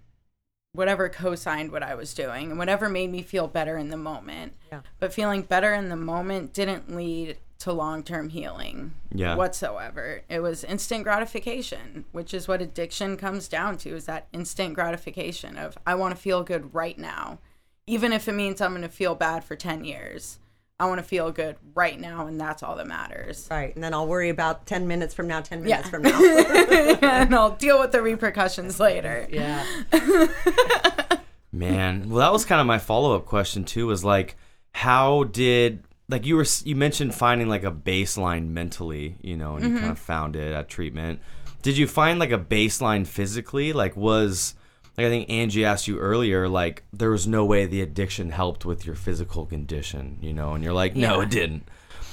whatever 0.73 1.09
co-signed 1.09 1.71
what 1.71 1.83
I 1.83 1.95
was 1.95 2.13
doing 2.13 2.49
and 2.49 2.57
whatever 2.57 2.87
made 2.87 3.11
me 3.11 3.21
feel 3.21 3.47
better 3.47 3.77
in 3.77 3.89
the 3.89 3.97
moment. 3.97 4.53
Yeah. 4.71 4.81
But 4.99 5.13
feeling 5.13 5.41
better 5.41 5.73
in 5.73 5.89
the 5.89 5.97
moment 5.97 6.53
didn't 6.53 6.95
lead 6.95 7.37
to 7.61 7.71
long-term 7.73 8.29
healing 8.29 8.93
Yeah. 9.13 9.35
whatsoever. 9.35 10.21
It 10.29 10.39
was 10.41 10.63
instant 10.63 11.03
gratification, 11.03 12.05
which 12.11 12.33
is 12.33 12.47
what 12.47 12.61
addiction 12.61 13.17
comes 13.17 13.47
down 13.47 13.77
to 13.79 13.95
is 13.95 14.05
that 14.05 14.27
instant 14.33 14.73
gratification 14.75 15.57
of 15.57 15.77
I 15.85 15.95
want 15.95 16.15
to 16.15 16.21
feel 16.21 16.43
good 16.43 16.73
right 16.73 16.97
now. 16.97 17.39
Even 17.87 18.13
if 18.13 18.27
it 18.27 18.33
means 18.33 18.61
I'm 18.61 18.71
going 18.71 18.81
to 18.83 18.89
feel 18.89 19.15
bad 19.15 19.43
for 19.43 19.55
10 19.55 19.83
years. 19.85 20.37
I 20.79 20.85
want 20.87 20.97
to 20.97 21.03
feel 21.03 21.31
good 21.31 21.57
right 21.75 21.99
now 21.99 22.25
and 22.25 22.41
that's 22.41 22.63
all 22.63 22.75
that 22.77 22.87
matters. 22.87 23.47
Right. 23.51 23.73
And 23.75 23.83
then 23.83 23.93
I'll 23.93 24.07
worry 24.07 24.29
about 24.29 24.65
10 24.65 24.87
minutes 24.87 25.13
from 25.13 25.27
now, 25.27 25.41
10 25.41 25.67
Yeah. 25.67 25.77
minutes 25.77 25.89
from 25.89 26.01
now. 26.01 26.19
and 27.23 27.35
I'll 27.35 27.51
deal 27.51 27.79
with 27.79 27.91
the 27.91 28.01
repercussions 28.01 28.79
later. 28.79 29.27
yeah. 29.29 29.63
Man, 31.51 32.09
well, 32.09 32.19
that 32.19 32.31
was 32.31 32.45
kind 32.45 32.61
of 32.61 32.67
my 32.67 32.79
follow 32.79 33.15
up 33.15 33.25
question 33.25 33.65
too. 33.65 33.85
Was 33.87 34.03
like, 34.05 34.37
how 34.73 35.25
did 35.25 35.83
like 36.11 36.25
you 36.25 36.35
were 36.35 36.45
you 36.65 36.75
mentioned 36.75 37.15
finding 37.15 37.47
like 37.47 37.63
a 37.63 37.71
baseline 37.71 38.49
mentally, 38.49 39.15
you 39.21 39.37
know, 39.37 39.55
and 39.55 39.63
you 39.63 39.69
kind 39.71 39.91
of 39.91 39.97
mm-hmm. 39.97 40.05
found 40.05 40.35
it 40.35 40.51
at 40.53 40.67
treatment. 40.67 41.21
Did 41.61 41.77
you 41.77 41.87
find 41.87 42.19
like 42.19 42.31
a 42.31 42.37
baseline 42.37 43.07
physically? 43.07 43.71
Like, 43.71 43.95
was 43.95 44.55
like 44.97 45.07
I 45.07 45.09
think 45.09 45.29
Angie 45.29 45.63
asked 45.63 45.87
you 45.87 45.97
earlier, 45.99 46.49
like 46.49 46.83
there 46.91 47.09
was 47.09 47.25
no 47.27 47.45
way 47.45 47.65
the 47.65 47.81
addiction 47.81 48.31
helped 48.31 48.65
with 48.65 48.85
your 48.85 48.95
physical 48.95 49.45
condition, 49.45 50.17
you 50.21 50.33
know, 50.33 50.53
and 50.53 50.63
you're 50.63 50.73
like, 50.73 50.95
no, 50.95 51.17
Yeah. 51.17 51.23
it 51.23 51.29
didn't. 51.29 51.63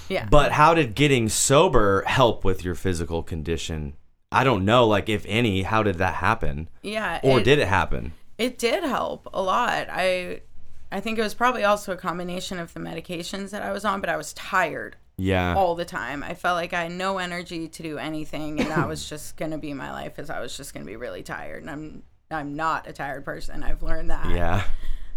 Yeah. 0.08 0.28
But 0.30 0.52
how 0.52 0.74
did 0.74 0.94
getting 0.94 1.28
sober 1.28 2.02
help 2.06 2.44
with 2.44 2.64
your 2.64 2.74
physical 2.74 3.22
condition? 3.22 3.94
I 4.30 4.44
don't 4.44 4.64
know, 4.64 4.86
like 4.86 5.08
if 5.08 5.24
any, 5.26 5.62
how 5.62 5.82
did 5.82 5.96
that 5.96 6.14
happen? 6.14 6.68
yeah. 6.82 7.20
Or 7.22 7.40
it- 7.40 7.44
did 7.44 7.58
it 7.58 7.68
happen? 7.68 8.12
It 8.38 8.56
did 8.56 8.84
help 8.84 9.28
a 9.34 9.42
lot. 9.42 9.88
I 9.90 10.42
I 10.90 11.00
think 11.00 11.18
it 11.18 11.22
was 11.22 11.34
probably 11.34 11.64
also 11.64 11.92
a 11.92 11.96
combination 11.96 12.58
of 12.58 12.72
the 12.74 12.80
medications 12.80 13.50
that 13.50 13.62
I 13.62 13.72
was 13.72 13.84
on, 13.84 14.00
but 14.00 14.08
I 14.08 14.16
was 14.16 14.32
tired 14.32 14.96
Yeah. 15.18 15.54
all 15.54 15.74
the 15.74 15.84
time. 15.84 16.22
I 16.22 16.34
felt 16.34 16.56
like 16.56 16.72
I 16.72 16.84
had 16.84 16.92
no 16.92 17.18
energy 17.18 17.68
to 17.68 17.82
do 17.82 17.98
anything 17.98 18.60
and 18.60 18.70
that 18.70 18.88
was 18.88 19.08
just 19.10 19.36
going 19.36 19.50
to 19.50 19.58
be 19.58 19.74
my 19.74 19.90
life 19.92 20.18
as 20.18 20.30
I 20.30 20.40
was 20.40 20.56
just 20.56 20.72
going 20.72 20.84
to 20.86 20.90
be 20.90 20.96
really 20.96 21.22
tired. 21.22 21.62
And 21.62 21.70
I'm 21.70 22.02
I'm 22.30 22.54
not 22.56 22.86
a 22.86 22.92
tired 22.92 23.24
person. 23.24 23.62
I've 23.62 23.82
learned 23.82 24.10
that. 24.10 24.30
Yeah. 24.30 24.64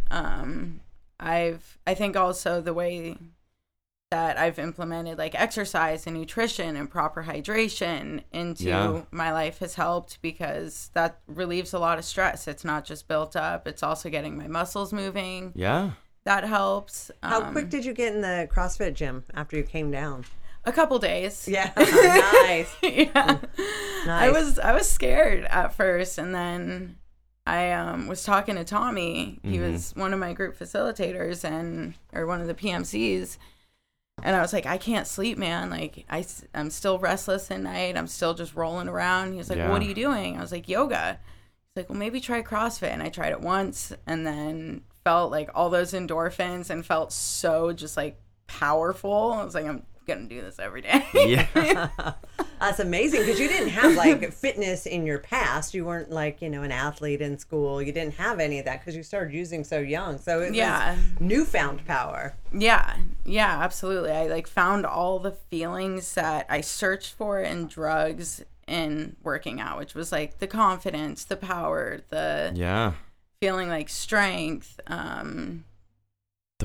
Um 0.09 0.81
I've 1.19 1.77
I 1.85 1.93
think 1.93 2.15
also 2.17 2.61
the 2.61 2.73
way 2.73 3.17
that 4.11 4.37
I've 4.37 4.59
implemented 4.59 5.17
like 5.17 5.33
exercise 5.39 6.05
and 6.05 6.15
nutrition 6.17 6.75
and 6.75 6.89
proper 6.91 7.23
hydration 7.23 8.21
into 8.33 8.65
Yeah. 8.65 9.01
my 9.09 9.31
life 9.31 9.59
has 9.59 9.75
helped 9.75 10.21
because 10.21 10.91
that 10.93 11.19
relieves 11.27 11.73
a 11.73 11.79
lot 11.79 11.97
of 11.97 12.03
stress. 12.05 12.45
It's 12.47 12.65
not 12.65 12.83
just 12.85 13.07
built 13.07 13.35
up, 13.37 13.67
it's 13.67 13.81
also 13.81 14.09
getting 14.09 14.37
my 14.37 14.47
muscles 14.47 14.91
moving. 14.91 15.53
Yeah. 15.55 15.91
That 16.25 16.43
helps. 16.43 17.09
How 17.23 17.41
Um, 17.41 17.53
quick 17.53 17.69
did 17.69 17.85
you 17.85 17.93
get 17.93 18.13
in 18.13 18.21
the 18.21 18.47
CrossFit 18.53 18.93
gym 18.93 19.23
after 19.33 19.55
you 19.57 19.63
came 19.63 19.89
down? 19.89 20.25
a 20.63 20.71
couple 20.71 20.99
days. 20.99 21.47
Yeah. 21.47 21.71
nice. 21.77 22.75
yeah. 22.83 23.37
Nice. 24.05 24.07
I 24.07 24.29
was 24.29 24.59
I 24.59 24.73
was 24.73 24.87
scared 24.87 25.45
at 25.45 25.73
first 25.73 26.19
and 26.19 26.35
then 26.35 26.97
I 27.47 27.71
um, 27.71 28.07
was 28.07 28.23
talking 28.23 28.55
to 28.55 28.63
Tommy. 28.63 29.39
He 29.41 29.57
Mm-hmm. 29.57 29.71
was 29.71 29.95
one 29.95 30.13
of 30.13 30.19
my 30.19 30.33
group 30.33 30.59
facilitators 30.59 31.43
and 31.43 31.95
or 32.13 32.27
one 32.27 32.41
of 32.41 32.47
the 32.47 32.53
PMCs. 32.53 33.37
And 34.23 34.35
I 34.35 34.41
was 34.41 34.53
like, 34.53 34.65
I 34.65 34.77
can't 34.77 35.07
sleep, 35.07 35.37
man. 35.37 35.69
Like 35.69 36.05
I 36.09 36.25
I'm 36.53 36.69
still 36.69 36.99
restless 36.99 37.49
at 37.51 37.61
night. 37.61 37.97
I'm 37.97 38.07
still 38.07 38.33
just 38.33 38.55
rolling 38.55 38.87
around. 38.87 39.31
He 39.33 39.37
was 39.37 39.49
like, 39.49 39.57
Yeah. 39.57 39.69
"What 39.69 39.81
are 39.81 39.85
you 39.85 39.95
doing?" 39.95 40.37
I 40.37 40.41
was 40.41 40.51
like, 40.51 40.67
"Yoga." 40.69 41.19
He's 41.73 41.83
like, 41.83 41.89
"Well, 41.89 41.97
maybe 41.97 42.19
try 42.19 42.41
CrossFit." 42.41 42.89
And 42.91 43.01
I 43.01 43.09
tried 43.09 43.31
it 43.31 43.41
once 43.41 43.93
and 44.05 44.25
then 44.25 44.81
felt 45.03 45.31
like 45.31 45.49
all 45.55 45.69
those 45.69 45.93
endorphins 45.93 46.69
and 46.69 46.85
felt 46.85 47.11
so 47.11 47.73
just 47.73 47.97
like 47.97 48.19
powerful. 48.47 49.33
I 49.33 49.43
was 49.43 49.55
like, 49.55 49.65
I'm 49.65 49.83
going 50.05 50.27
to 50.27 50.35
do 50.35 50.41
this 50.41 50.59
every 50.59 50.81
day. 50.81 51.05
Yeah. 51.13 51.89
That's 52.59 52.79
amazing 52.79 53.21
because 53.21 53.39
you 53.39 53.47
didn't 53.47 53.69
have 53.69 53.95
like 53.95 54.31
fitness 54.33 54.85
in 54.85 55.05
your 55.05 55.17
past. 55.17 55.73
You 55.73 55.85
weren't 55.85 56.11
like, 56.11 56.41
you 56.43 56.49
know, 56.49 56.61
an 56.61 56.71
athlete 56.71 57.19
in 57.21 57.39
school. 57.39 57.81
You 57.81 57.91
didn't 57.91 58.15
have 58.15 58.39
any 58.39 58.59
of 58.59 58.65
that 58.65 58.79
because 58.81 58.95
you 58.95 59.01
started 59.01 59.33
using 59.33 59.63
so 59.63 59.79
young. 59.79 60.19
So 60.19 60.41
it 60.41 60.53
Yeah. 60.53 60.95
was 60.95 61.03
newfound 61.19 61.85
power. 61.85 62.35
Yeah, 62.53 62.95
yeah, 63.25 63.63
absolutely. 63.63 64.11
I 64.11 64.27
like 64.27 64.45
found 64.47 64.85
all 64.85 65.17
the 65.17 65.31
feelings 65.31 66.13
that 66.13 66.45
I 66.49 66.61
searched 66.61 67.13
for 67.15 67.39
in 67.39 67.67
drugs 67.67 68.43
in 68.67 69.15
working 69.23 69.59
out, 69.59 69.79
which 69.79 69.95
was 69.95 70.11
like 70.11 70.37
the 70.37 70.47
confidence, 70.47 71.23
the 71.23 71.37
power, 71.37 72.01
the 72.09 72.51
yeah. 72.55 72.93
feeling 73.39 73.69
like 73.69 73.89
strength, 73.89 74.79
um, 74.87 75.63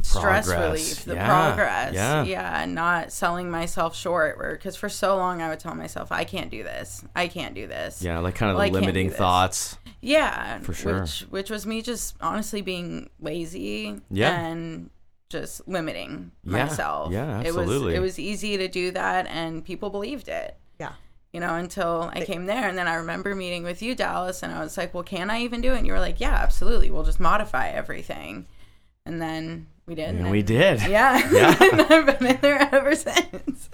The 0.03 0.09
stress 0.09 0.47
progress. 0.47 0.70
relief, 0.70 1.05
the 1.05 1.14
Yeah. 1.14 1.26
progress. 1.26 1.94
Yeah. 1.94 2.22
Yeah, 2.24 2.64
not 2.66 3.12
selling 3.12 3.51
myself 3.51 3.97
short. 3.97 4.38
Because 4.38 4.76
for 4.76 4.88
so 4.88 5.16
long 5.16 5.42
I 5.42 5.49
would 5.49 5.61
tell 5.61 5.74
myself, 5.74 6.12
I 6.12 6.24
can't 6.24 6.51
do 6.51 6.62
this. 6.62 7.03
I 7.14 7.28
can't 7.28 7.55
do 7.55 7.66
this. 7.66 8.03
Yeah, 8.03 8.18
like 8.20 8.34
kind 8.34 8.51
of 8.51 8.57
Well, 8.59 8.66
the 8.66 8.72
limiting 8.80 9.11
thoughts. 9.11 9.76
Yeah, 10.01 10.59
For 10.61 10.72
sure. 10.74 11.01
Which, 11.03 11.20
which 11.30 11.51
was 11.51 11.66
me 11.66 11.82
just 11.82 12.14
honestly 12.20 12.62
being 12.62 13.11
lazy. 13.20 14.01
Yeah. 14.11 14.38
And 14.38 14.90
just 15.28 15.66
limiting 15.66 16.30
Yeah, 16.44 16.64
myself. 16.66 17.11
yeah, 17.12 17.40
It 17.40 17.47
absolutely. 17.49 17.86
was 17.86 17.94
it 17.94 18.01
was 18.01 18.18
easy 18.18 18.57
to 18.59 18.68
do 18.68 18.92
that, 18.92 19.26
and 19.26 19.64
people 19.64 19.90
believed 19.90 20.28
it. 20.28 20.57
Yeah. 20.78 20.92
you 21.32 21.40
know, 21.40 21.55
until 21.57 22.11
I 22.14 22.24
came 22.24 22.47
there. 22.47 22.66
And 22.68 22.78
then 22.78 22.88
I 22.88 22.94
remember 22.94 23.34
meeting 23.34 23.62
with 23.62 23.82
you, 23.82 23.94
Dallas, 23.94 24.42
and 24.42 24.55
I 24.55 24.61
was 24.61 24.78
like, 24.78 24.94
well, 24.94 25.03
can 25.03 25.28
I 25.28 25.40
even 25.40 25.61
do 25.61 25.72
it? 25.74 25.78
And 25.78 25.86
you 25.86 25.92
were 25.92 25.99
like, 26.01 26.18
yeah, 26.20 26.34
absolutely. 26.36 26.90
We'll 26.90 27.03
just 27.03 27.20
modify 27.20 27.68
everything. 27.68 28.47
And 29.05 29.20
then 29.20 29.66
we 29.87 29.95
did. 29.95 30.14
And 30.16 30.30
we 30.30 30.43
did. 30.43 30.80
Yeah. 30.82 31.30
Yeah. 31.30 31.57
and 31.72 31.80
I've 31.93 32.18
been 32.18 32.26
in 32.26 32.41
there 32.41 32.68
ever 32.72 32.95
since. 32.95 33.68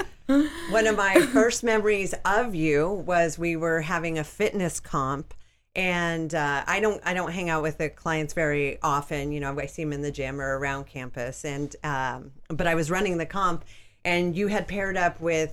One 0.71 0.87
of 0.87 0.97
my 0.97 1.15
first 1.33 1.63
memories 1.65 2.15
of 2.25 2.55
you 2.55 2.89
was 3.07 3.39
we 3.39 3.57
were 3.57 3.81
having 3.83 4.19
a 4.19 4.25
fitness 4.25 4.79
comp, 4.81 5.35
and 5.75 6.35
uh, 6.35 6.65
I 6.67 6.81
don't 6.81 7.01
I 7.05 7.13
don't 7.15 7.33
hang 7.33 7.51
out 7.51 7.63
with 7.63 7.79
the 7.79 7.89
clients 7.91 8.33
very 8.35 8.79
often. 8.83 9.33
You 9.33 9.41
know, 9.41 9.59
I 9.59 9.67
see 9.67 9.83
them 9.85 9.93
in 9.93 10.03
the 10.03 10.11
gym 10.13 10.41
or 10.41 10.59
around 10.59 10.85
campus, 10.87 11.45
and 11.45 11.75
um, 11.83 12.33
but 12.49 12.67
I 12.67 12.75
was 12.75 12.91
running 12.91 13.19
the 13.19 13.27
comp, 13.27 13.65
and 14.05 14.37
you 14.37 14.47
had 14.49 14.69
paired 14.69 14.97
up 14.97 15.21
with 15.21 15.53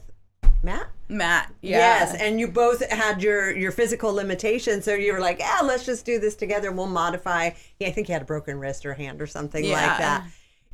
Matt. 0.62 0.88
Matt. 1.08 1.52
Yeah. 1.62 1.78
Yes, 1.78 2.16
and 2.16 2.40
you 2.40 2.48
both 2.48 2.88
had 2.90 3.24
your 3.24 3.52
your 3.56 3.72
physical 3.72 4.14
limitations, 4.14 4.86
so 4.86 4.94
you 4.94 5.12
were 5.14 5.20
like, 5.20 5.40
"Yeah, 5.40 5.60
let's 5.64 5.86
just 5.86 6.06
do 6.06 6.20
this 6.20 6.36
together. 6.36 6.72
We'll 6.72 6.86
modify." 6.88 7.52
Yeah, 7.80 7.88
I 7.88 7.92
think 7.92 8.08
he 8.08 8.14
had 8.14 8.22
a 8.22 8.26
broken 8.26 8.60
wrist 8.60 8.86
or 8.86 8.94
hand 8.94 9.22
or 9.22 9.28
something 9.28 9.64
Yeah. 9.66 9.74
like 9.74 9.98
that. 9.98 10.28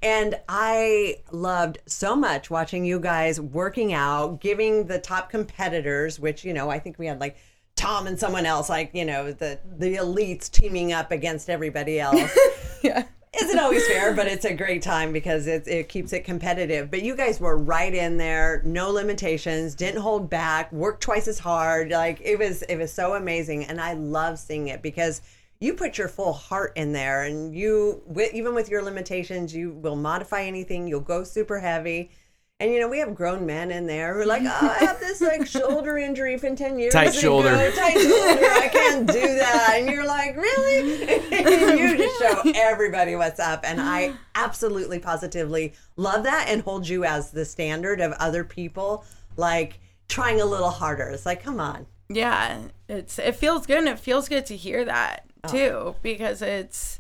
And 0.06 0.36
I 0.48 1.16
loved 1.32 1.80
so 1.88 2.16
much 2.16 2.52
watching 2.52 2.86
you 2.86 3.00
guys 3.00 3.42
working 3.42 3.92
out, 3.92 4.40
giving 4.40 4.86
the 4.86 5.00
top 5.00 5.32
competitors, 5.32 6.20
which 6.20 6.46
you 6.46 6.54
know, 6.54 6.70
I 6.70 6.78
think 6.78 7.00
we 7.00 7.08
had 7.08 7.20
like 7.20 7.38
Tom 7.76 8.06
and 8.06 8.20
someone 8.20 8.46
else, 8.46 8.70
like 8.70 8.92
you 8.94 9.04
know, 9.04 9.32
the 9.32 9.60
the 9.66 9.96
elites 9.96 10.52
teaming 10.52 10.94
up 10.94 11.10
against 11.10 11.50
everybody 11.50 12.00
else 12.00 12.38
yeah. 12.84 13.06
isn't 13.42 13.58
always 13.58 13.86
fair, 13.88 14.14
but 14.14 14.28
it's 14.28 14.46
a 14.46 14.54
great 14.54 14.84
time 14.84 15.12
because 15.12 15.48
it, 15.48 15.68
it 15.68 15.90
keeps 15.90 16.14
it 16.14 16.24
competitive. 16.24 16.92
But 16.92 17.02
you 17.02 17.16
guys 17.16 17.40
were 17.40 17.58
right 17.58 17.94
in 17.94 18.18
there, 18.18 18.62
no 18.64 18.92
limitations, 18.92 19.74
didn't 19.74 20.02
hold 20.02 20.30
back, 20.30 20.72
worked 20.72 21.02
twice 21.02 21.28
as 21.28 21.40
hard. 21.40 21.90
Like 21.90 22.22
it 22.24 22.38
was, 22.38 22.62
it 22.62 22.78
was 22.78 22.94
so 22.94 23.16
amazing, 23.16 23.66
and 23.66 23.82
I 23.82 23.94
love 23.94 24.38
seeing 24.38 24.68
it 24.68 24.84
because 24.84 25.24
you 25.60 25.74
put 25.74 25.98
your 25.98 26.08
full 26.08 26.34
heart 26.34 26.74
in 26.76 26.92
there, 26.94 27.24
and 27.24 27.56
you, 27.56 28.02
with, 28.06 28.34
even 28.34 28.54
with 28.54 28.70
your 28.70 28.82
limitations, 28.84 29.56
you 29.56 29.72
will 29.72 29.96
modify 29.96 30.44
anything. 30.44 30.88
You'll 30.88 31.00
go 31.02 31.24
super 31.24 31.60
heavy. 31.60 32.12
And 32.58 32.72
you 32.72 32.80
know 32.80 32.88
we 32.88 33.00
have 33.00 33.14
grown 33.16 33.46
men 33.46 33.70
in 33.70 33.86
there 33.86 34.14
who 34.14 34.22
are 34.22 34.26
like, 34.26 34.44
oh, 34.46 34.76
I 34.80 34.86
have 34.86 34.98
this 35.02 35.20
like 35.20 35.46
shoulder 35.58 35.98
injury 35.98 36.38
from 36.38 36.56
ten 36.56 36.80
years 36.80 36.94
Tight 36.94 37.10
ago. 37.10 37.20
shoulder. 37.20 37.50
tight 37.76 37.98
shoulder. 38.00 38.46
I 38.50 38.70
can't 38.72 39.06
do 39.06 39.20
that. 39.36 39.74
And 39.76 39.90
you're 39.90 40.06
like, 40.06 40.38
really? 40.38 41.04
and 41.34 41.80
you 41.80 41.98
just 41.98 42.18
show 42.18 42.50
everybody 42.56 43.18
what's 43.18 43.42
up. 43.42 43.66
And 43.66 43.82
I 43.82 44.14
absolutely 44.36 45.00
positively 45.00 45.74
love 45.98 46.24
that 46.24 46.46
and 46.48 46.62
hold 46.62 46.88
you 46.88 47.04
as 47.04 47.32
the 47.32 47.44
standard 47.44 48.00
of 48.00 48.14
other 48.14 48.46
people 48.46 49.04
like 49.36 49.80
trying 50.08 50.40
a 50.40 50.46
little 50.46 50.70
harder. 50.70 51.08
It's 51.10 51.26
like, 51.26 51.44
come 51.44 51.60
on. 51.60 51.88
Yeah, 52.08 52.60
it's 52.88 53.20
it 53.20 53.36
feels 53.36 53.66
good 53.66 53.80
and 53.80 53.90
it 53.90 54.00
feels 54.00 54.30
good 54.30 54.46
to 54.46 54.56
hear 54.56 54.86
that. 54.86 55.26
Oh. 55.46 55.52
too 55.52 55.96
because 56.02 56.42
it's 56.42 57.00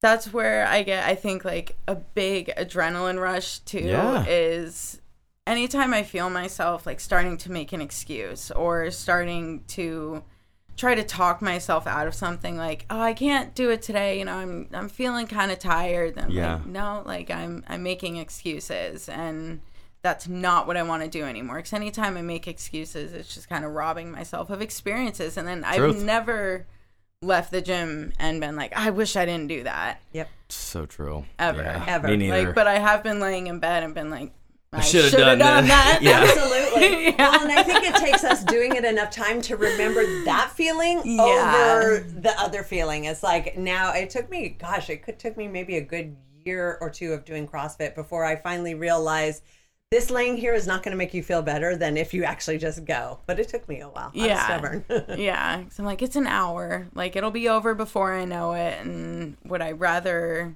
that's 0.00 0.32
where 0.32 0.66
I 0.66 0.82
get 0.82 1.04
I 1.06 1.14
think 1.14 1.44
like 1.44 1.76
a 1.86 1.94
big 1.94 2.50
adrenaline 2.56 3.20
rush 3.20 3.58
too 3.60 3.80
Yeah. 3.80 4.24
is 4.26 5.00
anytime 5.46 5.92
I 5.92 6.02
feel 6.02 6.30
myself 6.30 6.86
like 6.86 7.00
starting 7.00 7.36
to 7.38 7.52
make 7.52 7.72
an 7.72 7.80
excuse 7.80 8.50
or 8.50 8.90
starting 8.90 9.64
to 9.68 10.22
try 10.76 10.94
to 10.94 11.02
talk 11.04 11.42
myself 11.42 11.86
out 11.86 12.06
of 12.06 12.14
something 12.14 12.56
like 12.56 12.86
oh 12.88 13.00
I 13.00 13.12
can't 13.12 13.54
do 13.54 13.70
it 13.70 13.82
today 13.82 14.18
you 14.18 14.24
know 14.24 14.34
I'm 14.36 14.68
I'm 14.72 14.88
feeling 14.88 15.26
kind 15.26 15.50
of 15.52 15.58
tired 15.58 16.16
and 16.16 16.32
Yeah. 16.32 16.54
like 16.54 16.66
no 16.66 17.02
like 17.04 17.30
I'm 17.30 17.64
I'm 17.68 17.82
making 17.82 18.16
excuses 18.16 19.08
and 19.08 19.60
that's 20.02 20.26
not 20.26 20.66
what 20.66 20.78
I 20.78 20.82
want 20.82 21.02
to 21.02 21.10
do 21.10 21.24
anymore 21.24 21.56
because 21.56 21.74
anytime 21.74 22.16
I 22.16 22.22
make 22.22 22.48
excuses 22.48 23.12
it's 23.12 23.34
just 23.34 23.50
kind 23.50 23.66
of 23.66 23.72
robbing 23.72 24.10
myself 24.10 24.48
of 24.48 24.62
experiences 24.62 25.36
and 25.36 25.46
then 25.46 25.62
Truth. 25.74 25.96
I've 25.98 26.02
never 26.02 26.64
left 27.22 27.50
the 27.50 27.60
gym 27.60 28.14
and 28.18 28.40
been 28.40 28.56
like 28.56 28.72
I 28.74 28.88
wish 28.88 29.14
I 29.14 29.26
didn't 29.26 29.48
do 29.48 29.64
that 29.64 30.00
Yep. 30.12 30.28
So 30.48 30.86
true. 30.86 31.26
Ever. 31.38 31.60
Yeah, 31.62 31.84
Ever. 31.86 32.08
Me 32.08 32.16
neither. 32.16 32.46
like 32.46 32.54
but 32.54 32.66
I 32.66 32.78
have 32.78 33.02
been 33.02 33.20
laying 33.20 33.46
in 33.46 33.58
bed 33.58 33.82
and 33.82 33.94
been 33.94 34.08
like 34.08 34.32
I 34.72 34.80
shoulda 34.80 35.10
shoulda 35.10 35.24
done 35.26 35.38
done, 35.38 35.66
that. 35.66 35.98
that, 36.00 36.02
Yeah. 36.02 36.22
Absolutely. 36.22 37.04
Yeah. 37.10 37.30
Well, 37.30 37.42
and 37.42 37.52
I 37.52 37.62
think 37.62 37.84
it 37.84 37.96
takes 37.96 38.24
us 38.24 38.42
doing 38.44 38.74
it 38.74 38.84
enough 38.86 39.10
time 39.10 39.42
to 39.42 39.56
remember 39.56 40.02
that 40.24 40.50
feeling 40.54 41.02
Yeah. 41.04 41.82
over 41.82 42.00
the 42.08 42.32
other 42.40 42.62
feeling. 42.62 43.04
It's 43.04 43.22
like 43.22 43.58
now 43.58 43.92
it 43.92 44.08
took 44.08 44.30
me, 44.30 44.48
gosh, 44.58 44.88
it 44.88 45.02
could 45.02 45.18
took 45.18 45.36
me 45.36 45.46
maybe 45.46 45.76
a 45.76 45.82
good 45.82 46.16
year 46.46 46.78
or 46.80 46.88
two 46.88 47.12
of 47.12 47.26
doing 47.26 47.46
CrossFit 47.46 47.94
before 47.94 48.24
I 48.24 48.36
finally 48.36 48.74
realized 48.74 49.42
this 49.90 50.08
laying 50.08 50.36
here 50.36 50.54
is 50.54 50.68
not 50.68 50.84
going 50.84 50.92
to 50.92 50.96
make 50.96 51.12
you 51.14 51.22
feel 51.22 51.42
better 51.42 51.76
than 51.76 51.96
if 51.96 52.14
you 52.14 52.22
actually 52.22 52.58
just 52.58 52.84
go. 52.84 53.18
But 53.26 53.40
it 53.40 53.48
took 53.48 53.68
me 53.68 53.80
a 53.80 53.88
while. 53.88 54.12
I'm 54.14 54.24
Yeah. 54.24 54.44
stubborn. 54.44 54.84
yeah. 55.18 55.64
So 55.70 55.82
I'm 55.82 55.86
like, 55.86 56.00
it's 56.00 56.14
an 56.14 56.28
hour. 56.28 56.86
Like 56.94 57.16
it'll 57.16 57.32
be 57.32 57.48
over 57.48 57.74
before 57.74 58.14
I 58.14 58.24
know 58.24 58.52
it. 58.52 58.78
And 58.80 59.36
would 59.44 59.60
I 59.60 59.72
rather, 59.72 60.54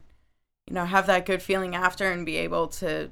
you 0.69 0.75
know, 0.75 0.85
have 0.85 1.09
that 1.09 1.27
good 1.27 1.43
feeling 1.43 1.75
after 1.75 2.13
and 2.13 2.25
be 2.25 2.37
able 2.37 2.69
to, 2.69 3.11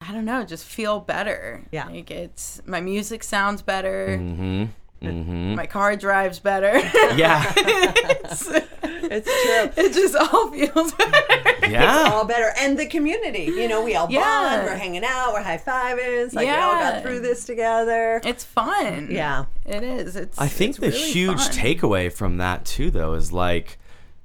I 0.00 0.12
don't 0.12 0.24
know, 0.24 0.44
just 0.44 0.64
feel 0.64 1.00
better. 1.00 1.64
Yeah. 1.72 1.86
Like 1.86 2.12
it's 2.12 2.62
my 2.64 2.80
music 2.80 3.24
sounds 3.24 3.60
better. 3.62 4.18
mm-hmm. 4.20 4.64
Mm-hmm. 5.02 5.54
My 5.56 5.66
car 5.66 5.94
drives 5.96 6.38
better. 6.38 6.78
Yeah. 7.16 7.42
it's, 9.02 9.28
it's 9.28 9.74
true. 9.74 9.84
it 9.84 9.92
just 9.92 10.16
all 10.16 10.50
feels 10.50 10.92
better. 10.92 11.66
Yeah. 11.70 12.10
all 12.12 12.24
better. 12.24 12.52
And 12.58 12.78
the 12.78 12.86
community, 12.86 13.44
you 13.44 13.68
know, 13.68 13.82
we 13.84 13.94
all 13.96 14.06
Yeah. 14.10 14.20
bond, 14.56 14.64
we're 14.66 14.76
hanging 14.76 15.04
out, 15.04 15.32
we're 15.32 15.42
high 15.42 15.58
fiving. 15.58 16.24
It's 16.24 16.34
like 16.34 16.46
we 16.46 16.52
all 16.52 16.72
got 16.72 17.02
through 17.02 17.20
this 17.20 17.44
together. 17.44 18.20
It's 18.24 18.44
fun. 18.44 19.08
Yeah. 19.10 19.46
It 19.64 19.82
is. 19.82 20.16
It's. 20.16 20.38
I 20.38 20.48
think 20.48 20.70
it's 20.70 20.78
the 20.78 20.88
really 20.90 21.10
huge 21.12 21.40
fun. 21.40 21.50
takeaway 21.52 22.12
from 22.12 22.36
that 22.38 22.64
too, 22.64 22.90
though, 22.90 23.14
is 23.14 23.32
like 23.32 23.78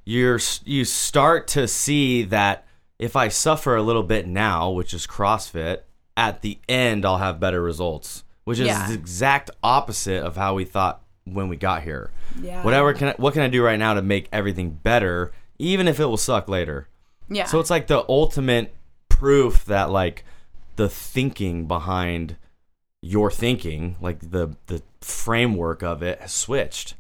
you're 0.05 0.39
you 0.65 0.85
start 0.85 1.47
to 1.49 1.67
see 1.67 2.23
that 2.23 2.65
if 2.99 3.15
I 3.15 3.27
suffer 3.29 3.75
a 3.75 3.81
little 3.81 4.03
bit 4.03 4.27
now, 4.27 4.69
which 4.69 4.93
is 4.93 5.07
CrossFit, 5.07 5.79
at 6.17 6.41
the 6.41 6.59
end 6.69 7.05
I'll 7.05 7.17
have 7.17 7.39
better 7.39 7.61
results, 7.61 8.23
which 8.43 8.59
is 8.59 8.67
Yeah. 8.67 8.87
the 8.87 8.93
exact 8.93 9.49
opposite 9.63 10.23
of 10.23 10.35
how 10.35 10.53
we 10.53 10.65
thought 10.65 11.00
when 11.25 11.49
we 11.49 11.55
got 11.55 11.83
here. 11.83 12.11
Yeah. 12.41 12.63
Whatever 12.63 12.93
can 12.93 13.09
I, 13.09 13.13
what 13.17 13.33
can 13.33 13.41
I 13.43 13.47
do 13.47 13.63
right 13.63 13.79
now 13.79 13.93
to 13.93 14.01
make 14.01 14.27
everything 14.31 14.71
better, 14.71 15.31
even 15.59 15.87
if 15.87 15.99
it 15.99 16.05
will 16.05 16.17
suck 16.17 16.47
later. 16.49 16.87
Yeah. 17.29 17.45
So 17.45 17.59
it's 17.59 17.69
like 17.69 17.87
the 17.87 18.03
ultimate 18.09 18.73
proof 19.09 19.65
that 19.65 19.89
like 19.91 20.25
the 20.75 20.89
thinking 20.89 21.67
behind 21.67 22.37
your 23.01 23.31
thinking, 23.31 23.95
like 24.01 24.19
the 24.31 24.55
the 24.67 24.81
framework 25.01 25.81
of 25.83 26.03
it 26.03 26.19
has 26.21 26.31
switched. 26.31 26.95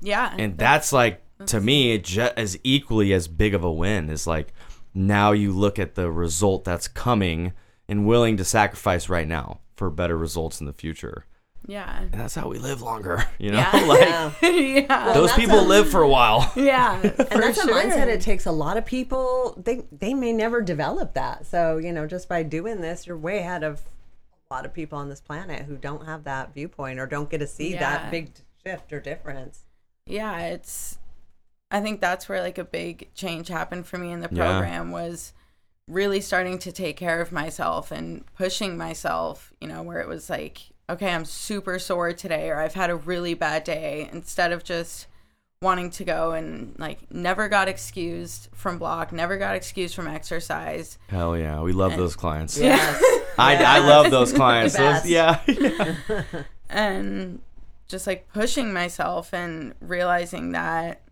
yeah. 0.00 0.34
And 0.38 0.58
that's 0.58 0.92
like 0.92 1.22
to 1.46 1.60
me 1.60 1.96
ju- 1.98 2.28
as 2.36 2.58
equally 2.64 3.12
as 3.14 3.26
big 3.28 3.54
of 3.54 3.64
a 3.64 3.72
win 3.72 4.10
is 4.10 4.26
like 4.26 4.52
now 4.94 5.32
you 5.32 5.52
look 5.52 5.78
at 5.78 5.94
the 5.94 6.10
result 6.10 6.64
that's 6.64 6.88
coming 6.88 7.52
and 7.88 8.06
willing 8.06 8.36
to 8.36 8.44
sacrifice 8.44 9.08
right 9.08 9.26
now 9.26 9.60
for 9.76 9.88
better 9.88 10.16
results 10.18 10.60
in 10.60 10.66
the 10.66 10.72
future. 10.72 11.24
Yeah. 11.66 12.00
And 12.02 12.12
that's 12.12 12.34
how 12.34 12.48
we 12.48 12.58
live 12.58 12.82
longer, 12.82 13.24
you 13.38 13.50
know? 13.52 13.58
Yeah. 13.58 13.84
like 13.86 14.00
Yeah. 14.00 14.32
yeah. 14.50 15.12
those 15.12 15.32
people 15.34 15.60
a- 15.60 15.62
live 15.66 15.88
for 15.90 16.02
a 16.02 16.08
while. 16.08 16.50
yeah. 16.56 17.00
and 17.00 17.12
that's 17.42 17.58
a 17.58 17.66
mindset 17.66 18.06
it 18.08 18.20
takes 18.20 18.46
a 18.46 18.52
lot 18.52 18.76
of 18.76 18.84
people 18.84 19.54
they 19.62 19.82
they 19.92 20.14
may 20.14 20.32
never 20.32 20.60
develop 20.62 21.14
that 21.14 21.46
so 21.46 21.76
you 21.76 21.92
know 21.92 22.06
just 22.06 22.28
by 22.28 22.42
doing 22.42 22.80
this 22.80 23.06
you're 23.06 23.16
way 23.16 23.38
ahead 23.38 23.62
of 23.62 23.82
a 24.50 24.54
lot 24.54 24.64
of 24.66 24.72
people 24.74 24.98
on 24.98 25.08
this 25.08 25.20
planet 25.20 25.62
who 25.66 25.76
don't 25.76 26.06
have 26.06 26.24
that 26.24 26.52
viewpoint 26.54 26.98
or 26.98 27.06
don't 27.06 27.30
get 27.30 27.38
to 27.38 27.46
see 27.46 27.72
Yeah. 27.72 27.80
that 27.80 28.10
big 28.10 28.30
shift 28.66 28.92
or 28.92 29.00
difference 29.00 29.60
yeah 30.06 30.38
it's 30.40 30.98
i 31.70 31.80
think 31.80 32.00
that's 32.00 32.28
where 32.28 32.40
like 32.42 32.58
a 32.58 32.64
big 32.64 33.08
change 33.14 33.48
happened 33.48 33.86
for 33.86 33.96
me 33.98 34.10
in 34.10 34.20
the 34.20 34.28
Yeah. 34.32 34.50
program 34.50 34.90
was 34.90 35.32
really 35.86 36.20
starting 36.20 36.58
to 36.60 36.72
take 36.72 36.96
care 36.96 37.20
of 37.20 37.30
myself 37.32 37.90
and 37.92 38.24
pushing 38.34 38.76
myself 38.76 39.52
you 39.60 39.68
know 39.68 39.82
where 39.82 40.00
it 40.00 40.08
was 40.08 40.28
like 40.30 40.60
okay 40.90 41.12
i'm 41.12 41.24
super 41.24 41.78
sore 41.78 42.12
today 42.12 42.50
or 42.50 42.58
i've 42.58 42.74
had 42.74 42.90
a 42.90 42.96
really 42.96 43.34
bad 43.34 43.64
day 43.64 44.08
instead 44.12 44.52
of 44.52 44.64
just 44.64 45.06
wanting 45.62 45.90
to 45.90 46.04
go 46.04 46.32
and 46.32 46.74
like 46.78 47.10
never 47.12 47.48
got 47.48 47.68
excused 47.68 48.48
from 48.54 48.78
block 48.78 49.12
never 49.12 49.36
got 49.36 49.54
excused 49.54 49.94
from 49.94 50.06
exercise 50.06 50.98
Hell 51.08 51.36
yeah, 51.36 51.60
we 51.60 51.72
love 51.72 51.96
those 51.96 52.16
clients. 52.16 52.58
yes 52.58 53.02
I, 53.40 53.56
I 53.56 53.78
love 53.78 54.10
those 54.10 54.32
clients. 54.32 54.76
Those- 54.76 55.02
best. 55.02 55.06
yeah. 55.06 55.40
and 56.70 57.40
just 57.88 58.06
like 58.06 58.28
pushing 58.32 58.72
myself 58.72 59.32
and 59.32 59.74
realizing 59.80 60.52
that 60.52 61.02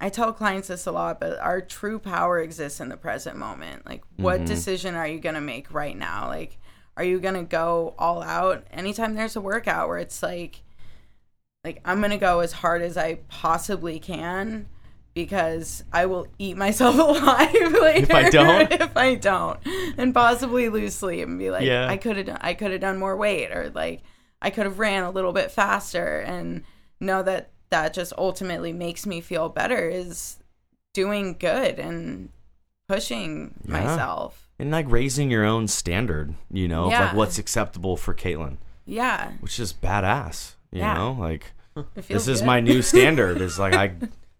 I 0.00 0.08
tell 0.08 0.32
clients 0.32 0.68
this 0.68 0.86
a 0.86 0.92
lot, 0.92 1.20
but 1.20 1.38
our 1.38 1.60
true 1.60 1.98
power 1.98 2.40
exists 2.40 2.80
in 2.80 2.88
the 2.88 2.96
present 2.96 3.36
moment. 3.36 3.86
Like, 3.86 4.02
what 4.16 4.38
mm-hmm. 4.38 4.46
decision 4.46 4.96
are 4.96 5.06
you 5.06 5.20
going 5.20 5.36
to 5.36 5.40
make 5.40 5.72
right 5.72 5.96
now? 5.96 6.26
Like, 6.26 6.58
are 6.96 7.04
you 7.04 7.20
going 7.20 7.34
to 7.34 7.42
go 7.42 7.94
all 7.98 8.22
out 8.22 8.64
anytime 8.70 9.14
there's 9.14 9.36
a 9.36 9.40
workout 9.40 9.88
where 9.88 9.98
it's 9.98 10.22
like, 10.22 10.62
like 11.64 11.80
I'm 11.84 11.98
going 12.00 12.10
to 12.10 12.18
go 12.18 12.40
as 12.40 12.52
hard 12.52 12.82
as 12.82 12.96
I 12.96 13.14
possibly 13.28 13.98
can 13.98 14.66
because 15.14 15.84
I 15.92 16.06
will 16.06 16.26
eat 16.38 16.56
myself 16.66 16.96
alive 16.98 17.52
later 17.80 18.02
if 18.04 18.14
I 18.14 18.30
don't? 18.30 18.72
if 18.80 18.96
I 18.96 19.14
don't, 19.14 19.58
and 19.96 20.12
possibly 20.14 20.68
lose 20.68 20.94
sleep 20.94 21.26
and 21.26 21.38
be 21.38 21.50
like, 21.50 21.64
Yeah. 21.64 21.88
I 21.88 21.96
could 21.96 22.16
have 22.16 22.26
done, 22.26 22.38
I 22.40 22.54
could 22.54 22.72
have 22.72 22.80
done 22.80 22.98
more 22.98 23.16
weight, 23.16 23.50
or 23.52 23.70
like, 23.74 24.02
I 24.40 24.50
could 24.50 24.64
have 24.66 24.78
ran 24.78 25.04
a 25.04 25.10
little 25.10 25.32
bit 25.32 25.50
faster 25.50 26.18
and 26.20 26.64
know 27.00 27.22
that 27.22 27.50
that 27.70 27.94
just 27.94 28.12
ultimately 28.18 28.72
makes 28.72 29.06
me 29.06 29.20
feel 29.20 29.48
better 29.48 29.88
is 29.88 30.36
doing 30.92 31.36
good 31.38 31.78
and 31.78 32.28
pushing 32.88 33.54
Yeah. 33.64 33.72
myself. 33.72 34.50
And 34.62 34.70
like 34.70 34.86
raising 34.88 35.28
your 35.28 35.44
own 35.44 35.66
standard, 35.66 36.34
you 36.50 36.68
know, 36.68 36.84
of 36.84 36.92
Yeah. 36.92 37.06
like 37.06 37.14
what's 37.14 37.36
acceptable 37.36 37.96
for 37.96 38.14
Caitlin, 38.14 38.58
Yeah. 38.86 39.32
which 39.40 39.58
is 39.58 39.72
badass. 39.72 40.54
You 40.70 40.78
Yeah. 40.82 40.94
know, 40.94 41.16
like 41.18 41.52
this 42.08 42.28
is 42.28 42.40
good. 42.40 42.46
my 42.46 42.60
new 42.60 42.80
standard. 42.92 43.40
Is 43.40 43.58
like 43.58 43.74
I 43.74 43.94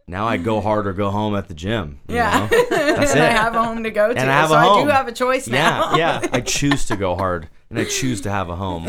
now 0.06 0.28
I 0.28 0.36
go 0.36 0.60
hard 0.60 0.86
or 0.86 0.92
go 0.92 1.10
home 1.10 1.34
at 1.34 1.48
the 1.48 1.54
gym. 1.54 1.98
you 2.06 2.14
Yeah. 2.14 2.38
know? 2.38 2.46
That's 2.70 3.10
and 3.12 3.20
it. 3.20 3.24
I 3.24 3.32
have 3.32 3.56
a 3.56 3.64
home 3.64 3.82
to 3.82 3.90
go 3.90 4.12
to. 4.12 4.18
And 4.18 4.30
I 4.30 4.34
have 4.34 4.50
so 4.50 4.54
a 4.54 4.58
I 4.58 4.62
home. 4.62 4.78
I 4.78 4.84
do 4.84 4.88
have 4.90 5.08
a 5.08 5.12
choice 5.12 5.48
now. 5.48 5.96
Yeah, 5.96 6.20
yeah. 6.22 6.28
I 6.32 6.40
choose 6.40 6.84
to 6.86 6.94
go 6.96 7.16
hard, 7.16 7.48
and 7.68 7.78
I 7.80 7.84
choose 7.84 8.20
to 8.20 8.30
have 8.30 8.48
a 8.48 8.54
home. 8.54 8.86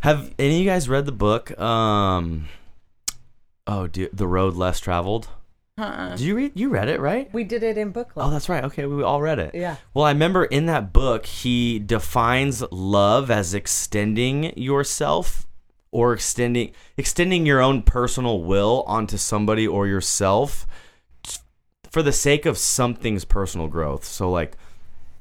have 0.00 0.32
any 0.38 0.56
of 0.56 0.60
you 0.60 0.64
guys 0.66 0.88
read 0.88 1.06
the 1.06 1.12
book? 1.12 1.56
Um, 1.60 2.48
oh, 3.68 3.86
do, 3.86 4.08
the 4.12 4.26
road 4.26 4.54
less 4.54 4.80
traveled. 4.80 5.28
Uh-uh. 5.78 6.10
Did 6.10 6.20
you 6.20 6.34
read? 6.36 6.52
You 6.54 6.70
read 6.70 6.88
it, 6.88 7.00
right? 7.00 7.32
We 7.34 7.44
did 7.44 7.62
it 7.62 7.76
in 7.76 7.90
book 7.90 8.10
club. 8.10 8.28
Oh, 8.28 8.30
that's 8.30 8.48
right. 8.48 8.64
Okay, 8.64 8.86
we 8.86 9.02
all 9.02 9.20
read 9.20 9.38
it. 9.38 9.54
Yeah. 9.54 9.76
Well, 9.92 10.06
I 10.06 10.10
remember 10.10 10.46
in 10.46 10.66
that 10.66 10.92
book, 10.92 11.26
he 11.26 11.78
defines 11.78 12.62
love 12.70 13.30
as 13.30 13.52
extending 13.52 14.56
yourself 14.58 15.46
or 15.90 16.14
extending 16.14 16.72
extending 16.96 17.44
your 17.44 17.60
own 17.60 17.82
personal 17.82 18.42
will 18.42 18.84
onto 18.86 19.18
somebody 19.18 19.66
or 19.66 19.86
yourself 19.86 20.66
for 21.90 22.02
the 22.02 22.12
sake 22.12 22.46
of 22.46 22.56
something's 22.56 23.24
personal 23.24 23.68
growth. 23.68 24.04
So 24.04 24.30
like 24.30 24.56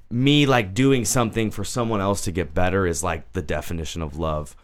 me 0.09 0.45
like 0.45 0.73
doing 0.73 1.03
something 1.03 1.51
for 1.51 1.63
someone 1.63 2.01
else 2.01 2.21
to 2.21 2.31
get 2.31 2.53
better 2.53 2.87
is 2.87 3.03
like 3.03 3.31
the 3.33 3.41
definition 3.41 4.01
of 4.01 4.17
love. 4.17 4.55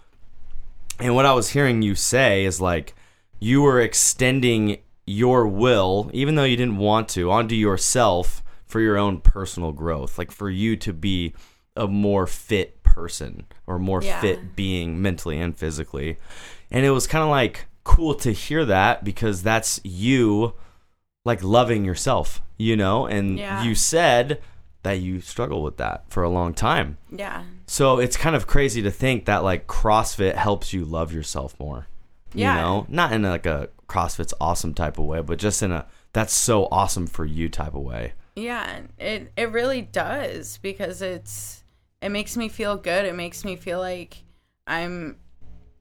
And 0.99 1.15
what 1.15 1.25
I 1.25 1.33
was 1.33 1.49
hearing 1.49 1.81
you 1.81 1.95
say 1.95 2.45
is 2.45 2.61
like 2.61 2.95
you 3.39 3.61
were 3.61 3.81
extending 3.81 4.79
your 5.11 5.47
will, 5.47 6.09
even 6.13 6.35
though 6.35 6.43
you 6.43 6.55
didn't 6.57 6.77
want 6.77 7.09
to, 7.09 7.29
onto 7.31 7.55
yourself 7.55 8.43
for 8.65 8.79
your 8.79 8.97
own 8.97 9.19
personal 9.19 9.71
growth, 9.71 10.17
like 10.17 10.31
for 10.31 10.49
you 10.49 10.75
to 10.77 10.93
be 10.93 11.33
a 11.75 11.87
more 11.87 12.25
fit 12.27 12.81
person 12.83 13.45
or 13.67 13.77
more 13.79 14.01
Yeah. 14.03 14.19
fit 14.21 14.55
being 14.55 15.01
mentally 15.01 15.39
and 15.39 15.55
physically. 15.57 16.17
And 16.69 16.85
it 16.85 16.91
was 16.91 17.07
kind 17.07 17.23
of 17.23 17.29
like 17.29 17.65
cool 17.83 18.13
to 18.15 18.31
hear 18.31 18.63
that 18.65 19.03
because 19.03 19.43
that's 19.43 19.79
you 19.83 20.53
like 21.25 21.43
loving 21.43 21.83
yourself, 21.85 22.41
you 22.57 22.75
know? 22.75 23.05
And 23.05 23.37
Yeah. 23.37 23.63
you 23.63 23.75
said 23.75 24.41
that 24.83 24.93
you 24.99 25.21
struggle 25.21 25.61
with 25.61 25.77
that 25.77 26.05
for 26.09 26.23
a 26.23 26.29
long 26.29 26.53
time. 26.53 26.97
Yeah. 27.11 27.43
So 27.67 27.99
it's 27.99 28.17
kind 28.17 28.35
of 28.35 28.47
crazy 28.47 28.81
to 28.81 28.91
think 28.91 29.25
that 29.25 29.43
like 29.43 29.67
CrossFit 29.67 30.35
helps 30.35 30.73
you 30.73 30.83
love 30.85 31.13
yourself 31.13 31.55
more. 31.59 31.87
Yeah. 32.33 32.55
You 32.55 32.61
know, 32.61 32.85
not 32.89 33.13
in 33.13 33.23
like 33.23 33.45
a 33.45 33.69
CrossFit's 33.87 34.33
awesome 34.39 34.73
type 34.73 34.97
of 34.97 35.05
way, 35.05 35.21
but 35.21 35.39
just 35.39 35.61
in 35.61 35.71
a 35.71 35.85
that's 36.13 36.33
so 36.33 36.67
awesome 36.71 37.07
for 37.07 37.25
you 37.25 37.49
type 37.49 37.75
of 37.75 37.81
way. 37.81 38.13
Yeah, 38.35 38.81
it 38.97 39.31
it 39.35 39.51
really 39.51 39.81
does 39.81 40.57
because 40.57 41.01
it's 41.01 41.63
it 42.01 42.09
makes 42.09 42.37
me 42.37 42.49
feel 42.49 42.77
good. 42.77 43.05
It 43.05 43.15
makes 43.15 43.43
me 43.43 43.55
feel 43.55 43.79
like 43.79 44.23
I'm 44.65 45.17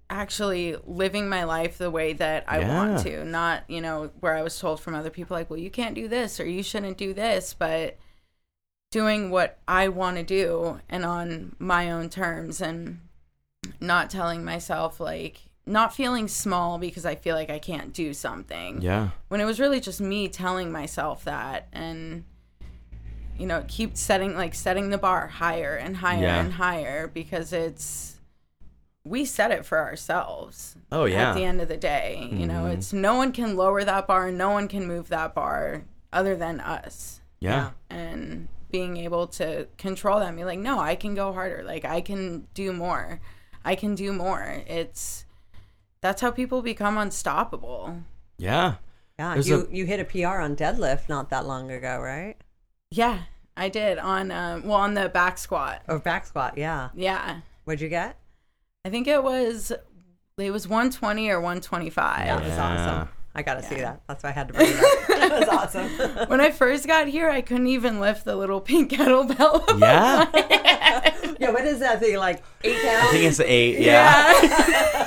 actually 0.08 0.76
living 0.84 1.28
my 1.28 1.44
life 1.44 1.78
the 1.78 1.90
way 1.90 2.12
that 2.14 2.44
I 2.48 2.58
want 2.58 2.98
to, 3.04 3.24
not, 3.24 3.62
you 3.68 3.80
know, 3.80 4.10
where 4.18 4.34
I 4.34 4.42
was 4.42 4.58
told 4.58 4.80
from 4.80 4.96
other 4.96 5.10
people 5.10 5.36
like, 5.36 5.48
"Well, 5.48 5.58
you 5.58 5.70
can't 5.70 5.94
do 5.94 6.08
this 6.08 6.40
or 6.40 6.46
you 6.46 6.64
shouldn't 6.64 6.98
do 6.98 7.14
this," 7.14 7.54
but 7.54 7.96
doing 8.90 9.30
what 9.30 9.58
I 9.68 9.88
want 9.88 10.16
to 10.16 10.24
do 10.24 10.80
and 10.88 11.04
on 11.04 11.54
my 11.60 11.92
own 11.92 12.10
terms 12.10 12.60
and 12.60 13.00
not 13.78 14.10
telling 14.10 14.44
myself 14.44 14.98
like 14.98 15.49
not 15.66 15.94
feeling 15.94 16.26
small 16.28 16.78
because 16.78 17.04
I 17.06 17.14
feel 17.14 17.36
like 17.36 17.50
I 17.50 17.58
can't 17.58 17.92
do 17.92 18.12
something 18.14 18.80
Yeah. 18.82 19.10
when 19.28 19.40
it 19.40 19.44
was 19.44 19.60
really 19.60 19.80
just 19.80 20.00
me 20.00 20.28
telling 20.28 20.72
myself 20.72 21.24
that 21.24 21.68
and 21.72 22.24
you 23.38 23.46
know 23.46 23.64
keep 23.68 23.96
setting 23.96 24.34
like 24.36 24.54
setting 24.54 24.90
the 24.90 24.98
bar 24.98 25.28
higher 25.28 25.74
and 25.76 25.96
higher 25.98 26.22
Yeah. 26.22 26.40
and 26.40 26.54
higher 26.54 27.06
because 27.06 27.52
it's 27.52 28.16
we 29.04 29.24
set 29.24 29.50
it 29.50 29.64
for 29.64 29.78
ourselves 29.78 30.76
Oh 30.92 31.04
yeah. 31.06 31.30
at 31.30 31.34
the 31.34 31.44
end 31.44 31.60
of 31.60 31.68
the 31.68 31.76
day 31.76 32.28
you 32.32 32.46
know 32.46 32.64
Mhm. 32.64 32.74
it's 32.74 32.92
no 32.92 33.14
one 33.14 33.32
can 33.32 33.56
lower 33.56 33.82
that 33.84 34.06
bar 34.06 34.30
no 34.30 34.50
one 34.50 34.68
can 34.68 34.86
move 34.86 35.08
that 35.08 35.34
bar 35.34 35.84
other 36.12 36.36
than 36.36 36.60
us 36.60 37.20
yeah. 37.38 37.70
and 37.88 38.48
being 38.70 38.96
able 38.98 39.26
to 39.26 39.66
control 39.78 40.18
that 40.20 40.28
and 40.28 40.36
be 40.36 40.44
like 40.44 40.58
no 40.58 40.78
i 40.78 40.94
can 40.94 41.14
go 41.14 41.32
harder 41.32 41.62
like 41.64 41.84
i 41.84 42.00
can 42.00 42.46
do 42.54 42.72
more 42.72 43.20
i 43.64 43.74
can 43.74 43.94
do 43.94 44.12
more 44.12 44.62
it's 44.66 45.24
that's 46.02 46.20
how 46.22 46.30
people 46.30 46.62
become 46.62 46.96
unstoppable 46.98 47.96
Yeah. 48.38 48.74
Yeah, 49.18 49.34
There's 49.34 49.48
you 49.48 49.66
a- 49.70 49.74
you 49.74 49.84
hit 49.86 50.00
a 50.00 50.04
PR 50.04 50.40
on 50.40 50.56
deadlift 50.56 51.08
not 51.08 51.28
that 51.30 51.44
long 51.46 51.70
ago, 51.70 52.00
right? 52.00 52.36
Yeah, 52.90 53.18
I 53.56 53.68
did 53.68 53.98
on 53.98 54.30
um 54.30 54.64
well 54.66 54.78
on 54.78 54.94
the 54.94 55.08
back 55.10 55.36
squat. 55.36 55.82
Or 55.88 55.98
back 55.98 56.26
squat, 56.26 56.56
yeah. 56.56 56.88
Yeah. 56.94 57.40
What'd 57.64 57.82
you 57.82 57.88
get? 57.90 58.16
I 58.84 58.88
think 58.88 59.06
it 59.06 59.22
was 59.22 59.72
it 60.38 60.50
was 60.50 60.66
120 60.66 61.28
or 61.28 61.38
125. 61.40 62.26
That 62.26 62.40
was 62.42 62.48
Yeah. 62.48 62.64
awesome. 62.96 63.08
I 63.34 63.42
gotta 63.42 63.62
see 63.62 63.76
that. 63.76 64.00
That's 64.08 64.24
why 64.24 64.30
I 64.30 64.32
had 64.32 64.48
to 64.48 64.54
bring 64.54 64.68
it 64.70 64.76
up. 64.76 65.06
that 65.08 65.38
was 65.38 65.48
awesome. 65.48 65.88
When 66.28 66.40
I 66.40 66.50
first 66.50 66.86
got 66.86 67.06
here, 67.06 67.28
I 67.28 67.42
couldn't 67.42 67.66
even 67.68 68.00
lift 68.00 68.24
the 68.24 68.34
little 68.36 68.60
pink 68.62 68.90
kettlebell. 68.92 69.68
Yeah. 69.78 70.26
my 70.32 70.40
head. 70.56 71.36
yeah, 71.38 71.50
what 71.50 71.64
is 71.66 71.78
that 71.80 72.00
thing? 72.00 72.16
Like 72.16 72.42
eight 72.64 72.80
pounds? 72.82 73.06
I 73.08 73.10
think 73.12 73.24
it's 73.24 73.36
the 73.36 73.52
eight. 73.52 73.80
Yeah. 73.80 74.99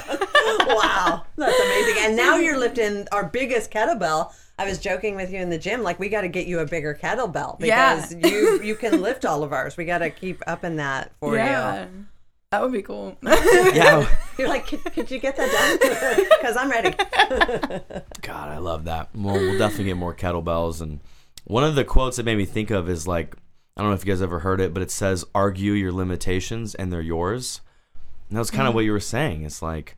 wow, 0.67 1.25
that's 1.35 1.59
amazing. 1.59 1.95
And 1.99 2.15
now 2.15 2.37
you're 2.37 2.57
lifting 2.59 3.07
our 3.11 3.25
biggest 3.25 3.71
kettlebell. 3.71 4.33
I 4.59 4.67
was 4.67 4.77
joking 4.79 5.15
with 5.15 5.31
you 5.31 5.39
in 5.39 5.49
the 5.49 5.57
gym, 5.57 5.81
like 5.81 5.99
we 5.99 6.09
got 6.09 6.21
to 6.21 6.27
get 6.27 6.45
you 6.45 6.59
a 6.59 6.65
bigger 6.65 6.93
kettlebell 6.93 7.57
Yeah. 7.59 7.95
because 7.95 8.31
you 8.31 8.61
you 8.61 8.75
can 8.75 9.01
lift 9.01 9.25
all 9.25 9.43
of 9.43 9.51
ours. 9.51 9.77
We 9.77 9.85
got 9.85 9.99
to 9.99 10.09
keep 10.09 10.43
upping 10.45 10.75
that 10.77 11.11
for 11.19 11.35
you. 11.35 11.87
That 12.53 12.61
would 12.61 12.71
be 12.71 12.83
cool. 12.83 13.17
Yeah. 13.23 14.01
you. 14.01 14.07
You're 14.37 14.47
like, 14.47 14.67
could, 14.67 14.83
could 14.83 15.09
you 15.09 15.17
get 15.17 15.35
that 15.37 15.51
done? 15.51 16.29
Because 16.37 16.55
I'm 16.55 16.69
ready. 16.69 16.91
God, 18.21 18.49
I 18.49 18.59
love 18.59 18.85
that. 18.85 19.09
Well, 19.15 19.33
we'll 19.33 19.57
definitely 19.57 19.85
get 19.85 19.97
more 19.97 20.13
kettlebells. 20.13 20.79
And 20.79 20.99
one 21.45 21.63
of 21.63 21.73
the 21.73 21.83
quotes 21.83 22.17
that 22.17 22.25
made 22.27 22.37
me 22.37 22.45
think 22.45 22.69
of 22.69 22.87
is 22.87 23.07
like, 23.07 23.35
I 23.75 23.81
don't 23.81 23.89
know 23.89 23.95
if 23.95 24.05
you 24.05 24.13
guys 24.13 24.21
ever 24.21 24.39
heard 24.39 24.61
it, 24.61 24.71
but 24.71 24.83
it 24.83 24.91
says, 24.91 25.25
argue 25.33 25.71
your 25.71 25.91
limitations 25.91 26.75
and 26.75 26.93
they're 26.93 27.01
yours. 27.01 27.61
And 28.29 28.37
that 28.37 28.41
was 28.41 28.51
kind 28.51 28.67
of 28.67 28.69
mm-hmm. 28.69 28.75
what 28.75 28.85
you 28.85 28.91
were 28.91 28.99
saying. 28.99 29.41
It's 29.41 29.63
like, 29.63 29.97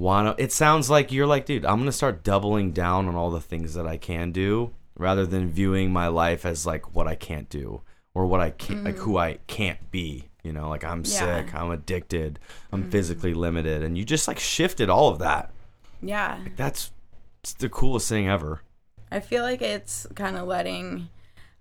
why 0.00 0.22
not? 0.22 0.40
It 0.40 0.50
sounds 0.50 0.88
like 0.88 1.12
you're 1.12 1.26
like, 1.26 1.44
dude, 1.46 1.64
I'm 1.64 1.76
going 1.76 1.86
to 1.86 1.92
start 1.92 2.24
doubling 2.24 2.72
down 2.72 3.06
on 3.06 3.14
all 3.14 3.30
the 3.30 3.40
things 3.40 3.74
that 3.74 3.86
I 3.86 3.96
can 3.98 4.32
do 4.32 4.72
rather 4.96 5.26
than 5.26 5.50
viewing 5.50 5.92
my 5.92 6.08
life 6.08 6.46
as 6.46 6.66
like 6.66 6.94
what 6.94 7.06
I 7.06 7.14
can't 7.14 7.48
do 7.48 7.82
or 8.14 8.26
what 8.26 8.40
I 8.40 8.50
can't, 8.50 8.84
like 8.84 8.96
who 8.96 9.18
I 9.18 9.38
can't 9.46 9.90
be. 9.90 10.28
You 10.42 10.54
know, 10.54 10.70
like 10.70 10.84
I'm 10.84 11.02
Yeah. 11.04 11.44
sick, 11.44 11.54
I'm 11.54 11.70
addicted, 11.70 12.38
I'm 12.72 12.82
mm-hmm. 12.82 12.90
physically 12.90 13.34
limited. 13.34 13.82
And 13.82 13.98
you 13.98 14.04
just 14.04 14.26
like 14.26 14.38
shifted 14.38 14.88
all 14.88 15.08
of 15.08 15.18
that. 15.18 15.52
yeah. 16.00 16.38
That's 16.56 16.92
it's 17.42 17.52
the 17.54 17.68
coolest 17.68 18.08
thing 18.08 18.28
ever. 18.28 18.62
I 19.12 19.20
feel 19.20 19.42
like 19.42 19.60
it's 19.60 20.06
kind 20.14 20.36
of 20.36 20.46
letting 20.46 21.08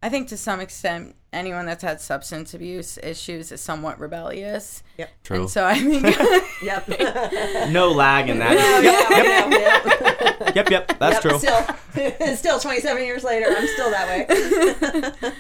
I 0.02 0.10
think 0.10 0.30
to 0.30 0.38
some 0.38 0.60
extent 0.62 1.16
anyone 1.34 1.66
that's 1.66 1.84
had 1.84 2.00
substance 2.00 2.54
abuse 2.54 2.98
issues 3.04 3.52
is 3.52 3.60
somewhat 3.62 4.00
rebellious. 4.00 4.82
Yep. 4.98 5.10
True. 5.24 5.42
And 5.42 5.50
so 5.50 5.66
I 5.66 5.80
mean 5.84 6.04
Yep. 6.64 7.70
no 7.72 7.92
lag 7.92 8.30
in 8.30 8.40
that. 8.40 8.54
yep, 8.82 9.52
yep, 9.52 9.52
yep. 9.52 10.56
Yep, 10.56 10.70
yep, 10.72 11.00
that's 11.00 11.24
Yep, 11.24 11.40
true. 11.40 11.40
Still, 11.40 12.36
still 12.36 12.60
27 12.60 13.04
years 13.04 13.24
later, 13.24 13.46
I'm 13.56 13.68
still 13.68 13.92
that 13.92 14.08
way. 14.08 15.36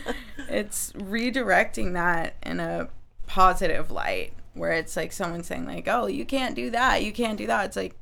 it's 0.49 0.91
redirecting 0.93 1.93
that 1.93 2.36
in 2.43 2.60
a 2.60 2.89
positive 3.28 3.91
light 3.91 4.34
where 4.53 4.72
it's 4.74 4.95
like 4.97 5.12
someone 5.12 5.43
saying 5.43 5.66
like 5.66 5.88
oh 5.88 6.07
you 6.07 6.26
can't 6.26 6.55
do 6.55 6.70
that 6.72 7.03
you 7.03 7.12
can't 7.14 7.38
do 7.38 7.45
that 7.47 7.66
it's 7.66 7.76
like 7.78 7.95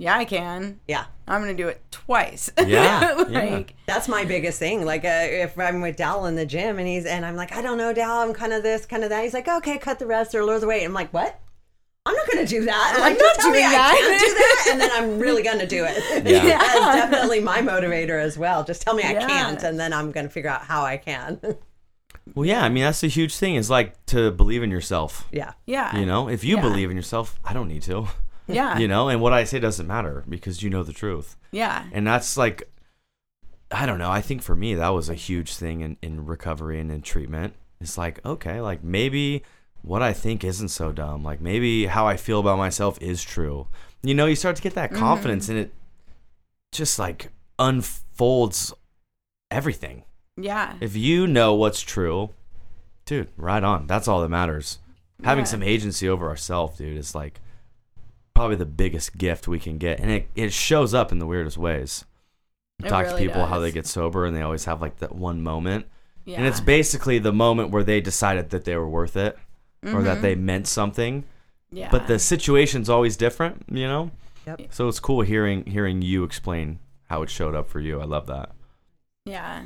yeah 0.00 0.16
i 0.16 0.24
can 0.24 0.80
Yeah. 0.88 1.04
i'm 1.28 1.40
gonna 1.42 1.54
do 1.54 1.68
it 1.68 1.80
twice 1.90 2.50
Yeah, 2.58 3.24
yeah. 3.28 3.44
like 3.56 3.74
That's 3.86 4.08
my 4.08 4.24
biggest 4.24 4.58
thing. 4.58 4.84
Like, 4.84 5.04
uh, 5.04 5.26
if 5.44 5.58
I'm 5.58 5.80
with 5.80 5.96
Dal 5.96 6.26
in 6.26 6.34
the 6.36 6.46
gym 6.46 6.78
and 6.78 6.86
he's, 6.88 7.06
and 7.06 7.24
I'm 7.26 7.36
like, 7.36 7.52
I 7.52 7.60
don't 7.62 7.76
know, 7.78 7.92
Dal, 7.92 8.18
I'm 8.20 8.32
kind 8.32 8.52
of 8.52 8.62
this, 8.62 8.86
kind 8.86 9.02
of 9.04 9.10
that. 9.10 9.22
He's 9.24 9.34
like, 9.34 9.46
okay, 9.48 9.78
cut 9.78 9.98
the 9.98 10.06
rest 10.06 10.34
or 10.34 10.44
lower 10.44 10.58
the 10.58 10.66
weight. 10.66 10.84
I'm 10.84 10.92
like, 10.92 11.12
what? 11.12 11.40
I'm 12.06 12.14
not 12.14 12.26
going 12.30 12.44
to 12.46 12.50
do 12.50 12.64
that. 12.64 12.92
I'm 12.96 13.00
like, 13.02 13.18
don't 13.18 13.26
not 13.26 13.36
tell 13.42 13.50
me 13.50 13.58
doing 13.58 13.66
I 13.66 13.70
that. 13.72 13.96
can't 13.98 14.20
do 14.20 14.34
that. 14.34 14.66
And 14.72 14.80
then 14.80 14.90
I'm 14.92 15.18
really 15.18 15.42
going 15.42 15.58
to 15.58 15.66
do 15.66 15.84
it. 15.88 16.24
Yeah. 16.26 16.46
That's 16.58 16.96
definitely 17.10 17.40
my 17.40 17.58
motivator 17.60 18.20
as 18.20 18.38
well. 18.38 18.64
Just 18.64 18.82
tell 18.82 18.94
me 18.94 19.02
I 19.02 19.12
Yeah. 19.12 19.26
can't, 19.26 19.62
and 19.62 19.78
then 19.78 19.92
I'm 19.92 20.10
going 20.12 20.26
to 20.26 20.30
figure 20.32 20.50
out 20.50 20.62
how 20.62 20.82
I 20.84 20.96
can. 20.96 21.40
Well, 22.34 22.46
yeah, 22.46 22.62
I 22.62 22.68
mean 22.68 22.84
that's 22.84 23.00
the 23.00 23.08
huge 23.08 23.34
thing 23.36 23.56
is 23.56 23.68
like 23.70 24.04
to 24.06 24.30
believe 24.30 24.62
in 24.62 24.70
yourself. 24.70 25.26
yeah. 25.32 25.52
yeah 25.66 25.96
You 25.98 26.06
know, 26.06 26.28
if 26.28 26.44
you 26.44 26.56
Yeah. 26.56 26.62
believe 26.62 26.90
in 26.90 26.96
yourself, 26.96 27.38
I 27.44 27.52
don't 27.52 27.68
need 27.68 27.82
to. 27.82 28.06
Yeah 28.52 28.78
You 28.78 28.88
know, 28.88 29.08
and 29.08 29.20
what 29.20 29.32
I 29.32 29.44
say 29.44 29.58
doesn't 29.58 29.86
matter 29.86 30.24
because 30.28 30.62
you 30.62 30.70
know 30.70 30.82
the 30.82 30.92
truth. 30.92 31.36
yeah 31.52 31.84
And 31.92 32.06
that's 32.06 32.36
like 32.36 32.68
I 33.72 33.86
don't 33.86 33.98
know, 33.98 34.10
I 34.10 34.20
think 34.20 34.42
for 34.42 34.56
me 34.56 34.74
that 34.74 34.88
was 34.88 35.08
a 35.08 35.14
huge 35.14 35.54
thing 35.54 35.80
in, 35.80 35.96
in 36.02 36.26
recovery 36.26 36.80
and 36.80 36.90
in 36.90 37.02
treatment. 37.02 37.54
It's 37.80 37.96
like, 37.96 38.24
okay, 38.26 38.60
like 38.60 38.82
maybe 38.84 39.42
what 39.82 40.02
I 40.02 40.12
think 40.12 40.44
isn't 40.44 40.68
so 40.68 40.92
dumb. 40.92 41.22
Like 41.22 41.40
maybe 41.40 41.86
how 41.86 42.06
I 42.06 42.16
feel 42.16 42.40
about 42.40 42.58
myself 42.58 43.00
is 43.00 43.22
true. 43.22 43.68
You 44.02 44.14
know, 44.14 44.26
you 44.26 44.36
start 44.36 44.56
to 44.56 44.62
get 44.62 44.74
that 44.74 44.90
mm-hmm. 44.90 44.98
confidence 44.98 45.48
and 45.48 45.58
it 45.58 45.72
just 46.72 46.98
like 46.98 47.30
unfolds 47.58 48.72
everything. 49.50 50.04
Yeah. 50.36 50.74
If 50.80 50.96
you 50.96 51.26
know 51.26 51.54
what's 51.54 51.80
true, 51.80 52.30
dude, 53.04 53.28
right 53.36 53.62
on. 53.62 53.86
That's 53.86 54.08
all 54.08 54.20
that 54.22 54.28
matters. 54.28 54.78
Having 55.22 55.44
Yeah. 55.44 55.50
some 55.50 55.62
agency 55.62 56.08
over 56.08 56.28
ourselves, 56.28 56.78
dude, 56.78 56.96
is 56.96 57.14
like 57.14 57.40
probably 58.40 58.56
the 58.56 58.64
biggest 58.64 59.18
gift 59.18 59.46
we 59.46 59.58
can 59.58 59.76
get. 59.76 60.00
And 60.00 60.10
it, 60.10 60.28
it 60.34 60.52
shows 60.52 60.94
up 60.94 61.12
in 61.12 61.18
the 61.18 61.26
weirdest 61.26 61.58
ways. 61.58 62.06
You 62.78 62.86
It 62.86 62.88
talk 62.88 63.04
really 63.04 63.20
to 63.20 63.28
people 63.28 63.44
how 63.46 63.58
they 63.58 63.70
get 63.70 63.86
sober 63.86 64.24
and 64.24 64.34
they 64.34 64.40
always 64.40 64.64
have 64.64 64.80
like 64.80 64.96
that 65.00 65.14
one 65.14 65.42
moment. 65.42 65.84
Yeah. 66.24 66.38
And 66.38 66.46
it's 66.46 66.60
basically 66.60 67.18
the 67.18 67.32
moment 67.32 67.70
where 67.70 67.84
they 67.84 68.00
decided 68.00 68.50
that 68.50 68.64
they 68.64 68.76
were 68.76 68.88
worth 68.88 69.16
it 69.16 69.38
or 69.84 70.02
that 70.02 70.22
they 70.22 70.34
meant 70.34 70.66
something. 70.66 71.22
Mm-hmm. 71.22 71.76
yeah. 71.76 71.88
But 71.90 72.06
the 72.06 72.18
situation's 72.18 72.88
always 72.88 73.16
different, 73.16 73.64
you 73.70 73.86
know? 73.86 74.10
Yep. 74.46 74.68
So 74.70 74.88
it's 74.88 75.00
cool 75.00 75.20
hearing 75.20 75.66
hearing 75.66 76.00
you 76.00 76.24
explain 76.24 76.78
how 77.10 77.22
it 77.22 77.28
showed 77.30 77.54
up 77.54 77.68
for 77.68 77.80
you. 77.80 78.00
I 78.00 78.04
love 78.04 78.26
that. 78.28 78.52
yeah. 79.26 79.64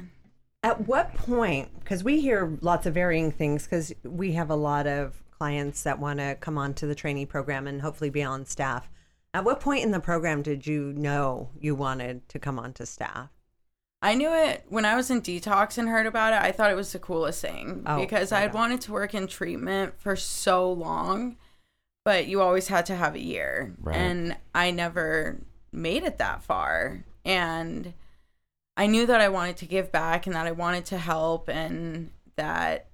At 0.65 0.89
what 0.89 1.15
point, 1.15 1.69
because 1.79 2.03
we 2.03 2.21
hear 2.23 2.57
lots 2.63 2.87
of 2.87 2.95
varying 2.95 3.31
things, 3.31 3.65
because 3.65 3.93
we 4.03 4.33
have 4.33 4.51
a 4.51 4.57
lot 4.57 4.87
of 4.87 5.23
clients 5.45 5.83
that 5.83 5.99
want 5.99 6.19
to 6.21 6.35
come 6.41 6.57
on 6.57 6.73
to 6.73 6.87
the 6.87 6.95
trainee 6.95 7.27
program 7.27 7.67
and 7.67 7.83
hopefully 7.83 8.09
be 8.09 8.23
on 8.23 8.47
staff. 8.47 8.89
At 9.35 9.45
what 9.45 9.61
point 9.61 9.85
in 9.85 9.91
the 9.91 10.01
program 10.01 10.41
did 10.41 10.67
you 10.67 10.95
know 10.95 11.51
you 11.61 11.75
wanted 11.75 12.27
to 12.31 12.39
come 12.39 12.59
on 12.59 12.73
to 12.73 12.87
staff? 12.87 13.29
I 14.01 14.15
knew 14.15 14.33
it 14.33 14.65
when 14.71 14.87
I 14.87 14.97
was 14.97 15.11
in 15.11 15.21
detox 15.21 15.77
and 15.77 15.87
heard 15.87 16.07
about 16.07 16.33
it. 16.33 16.41
I 16.41 16.51
thought 16.51 16.71
it 16.71 16.77
was 16.77 16.93
the 16.93 16.99
coolest 16.99 17.43
thing 17.43 17.83
Oh, 17.85 18.01
because 18.01 18.33
I 18.33 18.37
right 18.37 18.43
had 18.45 18.55
wanted 18.55 18.81
to 18.83 18.93
work 18.93 19.13
in 19.13 19.27
treatment 19.27 20.01
for 20.01 20.17
so 20.17 20.73
long, 20.73 21.37
but 22.07 22.27
you 22.27 22.41
always 22.41 22.69
had 22.69 22.87
to 22.87 22.97
have 22.97 23.15
a 23.15 23.23
year. 23.23 23.75
Right. 23.79 23.97
And 23.97 24.37
I 24.55 24.71
never 24.71 25.41
made 25.73 26.05
it 26.05 26.17
that 26.17 26.43
far. 26.43 27.05
And 27.23 27.93
I 28.79 28.87
knew 28.87 29.05
that 29.05 29.21
I 29.21 29.29
wanted 29.29 29.59
to 29.59 29.67
give 29.67 29.93
back 29.93 30.27
and 30.27 30.35
that 30.35 30.47
I 30.47 30.53
wanted 30.53 30.87
to 30.87 30.97
help 30.97 31.51
and 31.51 32.13
that 32.37 32.87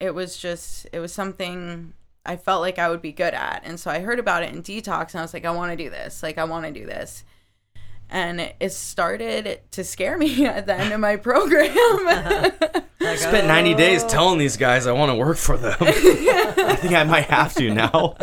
it 0.00 0.14
was 0.14 0.36
just, 0.36 0.86
it 0.92 1.00
was 1.00 1.12
something 1.12 1.92
I 2.24 2.36
felt 2.36 2.60
like 2.60 2.78
I 2.78 2.88
would 2.88 3.02
be 3.02 3.12
good 3.12 3.34
at. 3.34 3.62
And 3.64 3.78
so 3.80 3.90
I 3.90 4.00
heard 4.00 4.18
about 4.18 4.42
it 4.42 4.52
in 4.52 4.62
detox 4.62 5.12
and 5.12 5.20
I 5.20 5.22
was 5.22 5.34
like, 5.34 5.44
I 5.44 5.50
want 5.50 5.72
to 5.72 5.76
do 5.76 5.90
this. 5.90 6.22
Like, 6.22 6.38
I 6.38 6.44
want 6.44 6.66
to 6.66 6.72
do 6.72 6.86
this 6.86 7.24
and 8.10 8.40
it 8.40 8.72
started 8.72 9.60
to 9.72 9.84
scare 9.84 10.16
me 10.16 10.46
at 10.46 10.66
the 10.66 10.74
end 10.74 10.92
of 10.92 11.00
my 11.00 11.16
program. 11.26 11.70
I 11.74 12.52
spent 13.16 13.46
90 13.46 13.74
days 13.74 14.04
oh. 14.04 14.08
telling 14.08 14.38
these 14.38 14.56
guys 14.56 14.86
I 14.86 14.92
want 14.92 15.10
to 15.10 15.16
work 15.16 15.36
for 15.36 15.56
them. 15.56 15.76
I 15.80 16.76
think 16.76 16.94
I 16.94 17.04
might 17.04 17.26
have 17.26 17.54
to 17.54 17.72
now. 17.72 18.16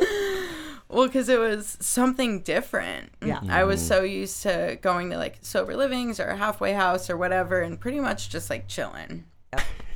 well, 0.89 1.07
because 1.07 1.29
it 1.29 1.39
was 1.39 1.77
something 1.79 2.41
different. 2.41 3.11
Yeah. 3.23 3.39
Mm. 3.39 3.49
I 3.49 3.63
was 3.63 3.81
mm. 3.81 3.87
so 3.87 4.03
used 4.03 4.43
to 4.43 4.77
going 4.81 5.09
to 5.11 5.17
like 5.17 5.37
sober 5.41 5.75
livings 5.75 6.19
or 6.19 6.27
a 6.27 6.37
halfway 6.37 6.73
house 6.73 7.09
or 7.09 7.17
whatever, 7.17 7.61
and 7.61 7.79
pretty 7.79 7.99
much 7.99 8.29
just 8.29 8.49
like 8.49 8.67
chilling. 8.67 9.25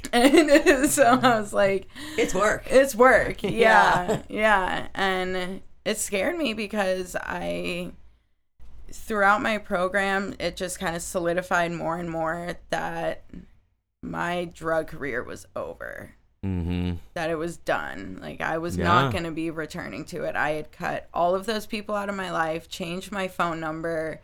And 0.13 0.89
so 0.89 1.19
I 1.21 1.39
was 1.39 1.53
like, 1.53 1.87
It's 2.17 2.33
work. 2.33 2.63
it's 2.69 2.95
work. 2.95 3.43
Yeah. 3.43 3.51
Yeah. 3.51 4.21
Yeah. 4.29 4.87
And 4.93 5.61
it 5.85 5.97
scared 5.97 6.37
me 6.37 6.53
because 6.53 7.15
I, 7.15 7.91
throughout 8.91 9.41
my 9.41 9.57
program, 9.57 10.35
it 10.39 10.55
just 10.55 10.79
kind 10.79 10.95
of 10.95 11.01
solidified 11.01 11.71
more 11.71 11.97
and 11.97 12.09
more 12.09 12.55
that 12.69 13.23
my 14.01 14.45
drug 14.45 14.87
career 14.87 15.23
was 15.23 15.45
over, 15.55 16.11
Mm-hmm. 16.45 16.93
that 17.15 17.29
it 17.29 17.35
was 17.35 17.57
done. 17.57 18.19
Like 18.21 18.39
I 18.39 18.59
was 18.59 18.77
Yeah. 18.77 18.85
not 18.85 19.11
going 19.11 19.25
to 19.25 19.31
be 19.31 19.51
returning 19.51 20.05
to 20.05 20.23
it. 20.23 20.37
I 20.37 20.51
had 20.51 20.71
cut 20.71 21.09
all 21.13 21.35
of 21.35 21.45
those 21.45 21.65
people 21.65 21.95
out 21.95 22.07
of 22.07 22.15
my 22.15 22.31
life, 22.31 22.69
changed 22.69 23.11
my 23.11 23.27
phone 23.27 23.59
number. 23.59 24.21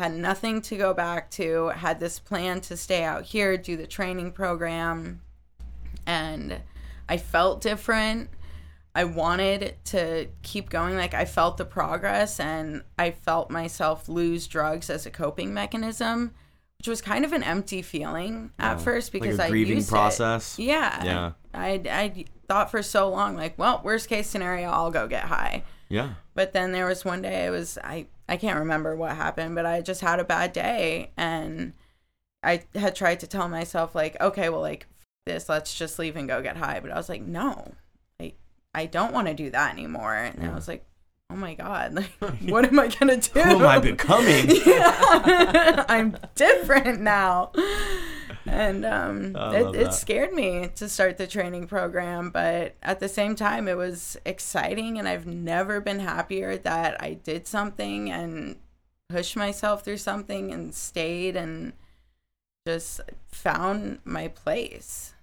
Had 0.00 0.14
nothing 0.14 0.62
to 0.62 0.76
go 0.78 0.94
back 0.94 1.30
to, 1.32 1.68
had 1.68 2.00
this 2.00 2.18
plan 2.18 2.62
to 2.62 2.76
stay 2.76 3.04
out 3.04 3.24
here, 3.24 3.58
do 3.58 3.76
the 3.76 3.86
training 3.86 4.32
program, 4.32 5.20
and 6.06 6.60
I 7.06 7.18
felt 7.18 7.60
different. 7.60 8.30
I 8.94 9.04
wanted 9.04 9.74
to 9.86 10.28
keep 10.42 10.70
going. 10.70 10.96
Like 10.96 11.12
I 11.12 11.26
felt 11.26 11.58
the 11.58 11.66
progress 11.66 12.40
and 12.40 12.82
I 12.98 13.10
felt 13.10 13.50
myself 13.50 14.08
lose 14.08 14.46
drugs 14.46 14.88
as 14.88 15.04
a 15.04 15.10
coping 15.10 15.52
mechanism, 15.52 16.32
which 16.78 16.88
was 16.88 17.02
kind 17.02 17.26
of 17.26 17.32
an 17.34 17.42
empty 17.42 17.82
feeling 17.82 18.52
at 18.58 18.78
Yeah. 18.78 18.84
first 18.84 19.12
Like 19.12 19.22
because 19.22 19.38
I 19.38 19.48
grieving 19.50 19.76
used 19.76 19.88
it. 19.88 19.92
process. 19.92 20.58
Yeah. 20.58 21.04
Yeah. 21.04 21.32
I 21.52 21.70
I 21.90 22.24
thought 22.48 22.70
for 22.70 22.82
so 22.82 23.10
long 23.10 23.36
like, 23.36 23.58
well, 23.58 23.82
worst 23.84 24.08
case 24.08 24.28
scenario, 24.28 24.70
I'll 24.70 24.90
go 24.90 25.06
get 25.06 25.24
high. 25.24 25.62
Yeah. 25.90 26.14
But 26.34 26.52
then 26.54 26.72
there 26.72 26.86
was 26.86 27.04
one 27.04 27.20
day 27.22 27.44
it 27.46 27.50
was 27.50 27.76
I 27.84 28.06
I 28.30 28.36
can't 28.36 28.60
remember 28.60 28.94
what 28.94 29.16
happened, 29.16 29.56
but 29.56 29.66
I 29.66 29.80
just 29.80 30.00
had 30.00 30.20
a 30.20 30.24
bad 30.24 30.52
day 30.52 31.10
and 31.16 31.72
I 32.44 32.62
had 32.76 32.94
tried 32.94 33.18
to 33.20 33.26
tell 33.26 33.48
myself 33.48 33.92
like, 33.92 34.18
okay, 34.20 34.48
well 34.48 34.60
like 34.60 34.86
this, 35.26 35.48
let's 35.48 35.74
just 35.74 35.98
leave 35.98 36.14
and 36.14 36.28
go 36.28 36.40
get 36.40 36.56
high. 36.56 36.78
But 36.78 36.92
I 36.92 36.96
was 36.96 37.08
like, 37.08 37.22
no. 37.22 37.74
Like 38.20 38.38
I 38.72 38.86
don't 38.86 39.12
want 39.12 39.26
to 39.26 39.34
do 39.34 39.50
that 39.50 39.72
anymore. 39.72 40.14
And 40.14 40.46
I 40.46 40.54
was 40.54 40.68
like, 40.68 40.86
oh 41.28 41.34
my 41.34 41.54
god, 41.54 41.92
like 41.94 42.12
what 42.48 42.64
am 42.64 42.78
I 42.78 42.86
gonna 42.86 43.16
do? 43.16 43.40
Who 43.40 43.56
am 43.56 43.66
I 43.66 43.80
becoming? 43.80 44.48
yeah. 44.64 45.84
I'm 45.88 46.16
different 46.36 47.00
now. 47.00 47.50
And 48.46 48.84
um, 48.84 49.36
it, 49.36 49.74
it 49.76 49.92
scared 49.92 50.32
me 50.32 50.70
to 50.76 50.88
start 50.88 51.18
the 51.18 51.26
training 51.26 51.66
program, 51.66 52.30
but 52.30 52.74
at 52.82 53.00
the 53.00 53.08
same 53.08 53.36
time, 53.36 53.68
it 53.68 53.76
was 53.76 54.16
exciting. 54.24 54.98
And 54.98 55.06
I've 55.06 55.26
never 55.26 55.80
been 55.80 56.00
happier 56.00 56.56
that 56.56 57.02
I 57.02 57.14
did 57.14 57.46
something 57.46 58.10
and 58.10 58.56
pushed 59.08 59.36
myself 59.36 59.84
through 59.84 59.98
something 59.98 60.52
and 60.52 60.74
stayed 60.74 61.36
and 61.36 61.72
just 62.66 63.00
found 63.28 63.98
my 64.04 64.28
place. 64.28 65.14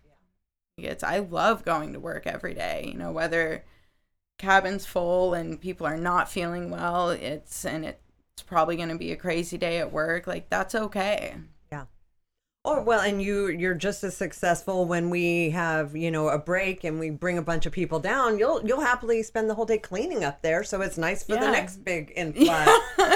It's 0.78 1.03
I 1.03 1.20
love 1.20 1.65
going 1.65 1.93
to 1.93 1.99
work 1.99 2.28
every 2.28 2.53
day, 2.53 2.89
you 2.91 2.97
know, 2.97 3.11
whether 3.11 3.63
cabin's 4.38 4.86
full 4.86 5.34
and 5.34 5.59
people 5.59 5.88
are 5.88 5.97
not 5.97 6.30
feeling 6.30 6.70
well, 6.70 7.09
it's 7.09 7.65
and 7.65 7.84
it's 7.84 8.43
probably 8.45 8.76
going 8.76 8.89
to 8.89 8.97
be 8.97 9.11
a 9.11 9.15
crazy 9.15 9.57
day 9.57 9.80
at 9.80 9.91
work, 9.91 10.28
like 10.28 10.49
that's 10.49 10.76
okay. 10.76 11.36
Or 12.68 12.82
well, 12.82 12.99
and 12.99 13.22
you 13.22 13.47
you're 13.47 13.74
just 13.74 14.03
as 14.03 14.18
successful 14.18 14.84
when 14.84 15.09
we 15.09 15.51
have 15.51 15.95
you 15.95 16.11
know 16.11 16.28
a 16.28 16.38
break 16.38 16.84
and 16.84 16.99
we 16.99 17.09
bring 17.09 17.38
a 17.38 17.41
bunch 17.41 17.65
of 17.65 17.72
people 17.72 17.97
down. 17.99 18.38
You'll 18.38 18.61
you'll 18.68 18.82
happily 18.82 19.24
spend 19.24 19.49
the 19.49 19.55
whole 19.55 19.65
day 19.65 19.78
cleaning 19.78 20.26
up 20.26 20.41
there, 20.41 20.65
so 20.65 20.82
it's 20.82 20.97
nice 20.97 21.24
for 21.24 21.36
the 21.36 21.49
next 21.49 21.78
big 21.86 22.11
influx. 22.18 22.70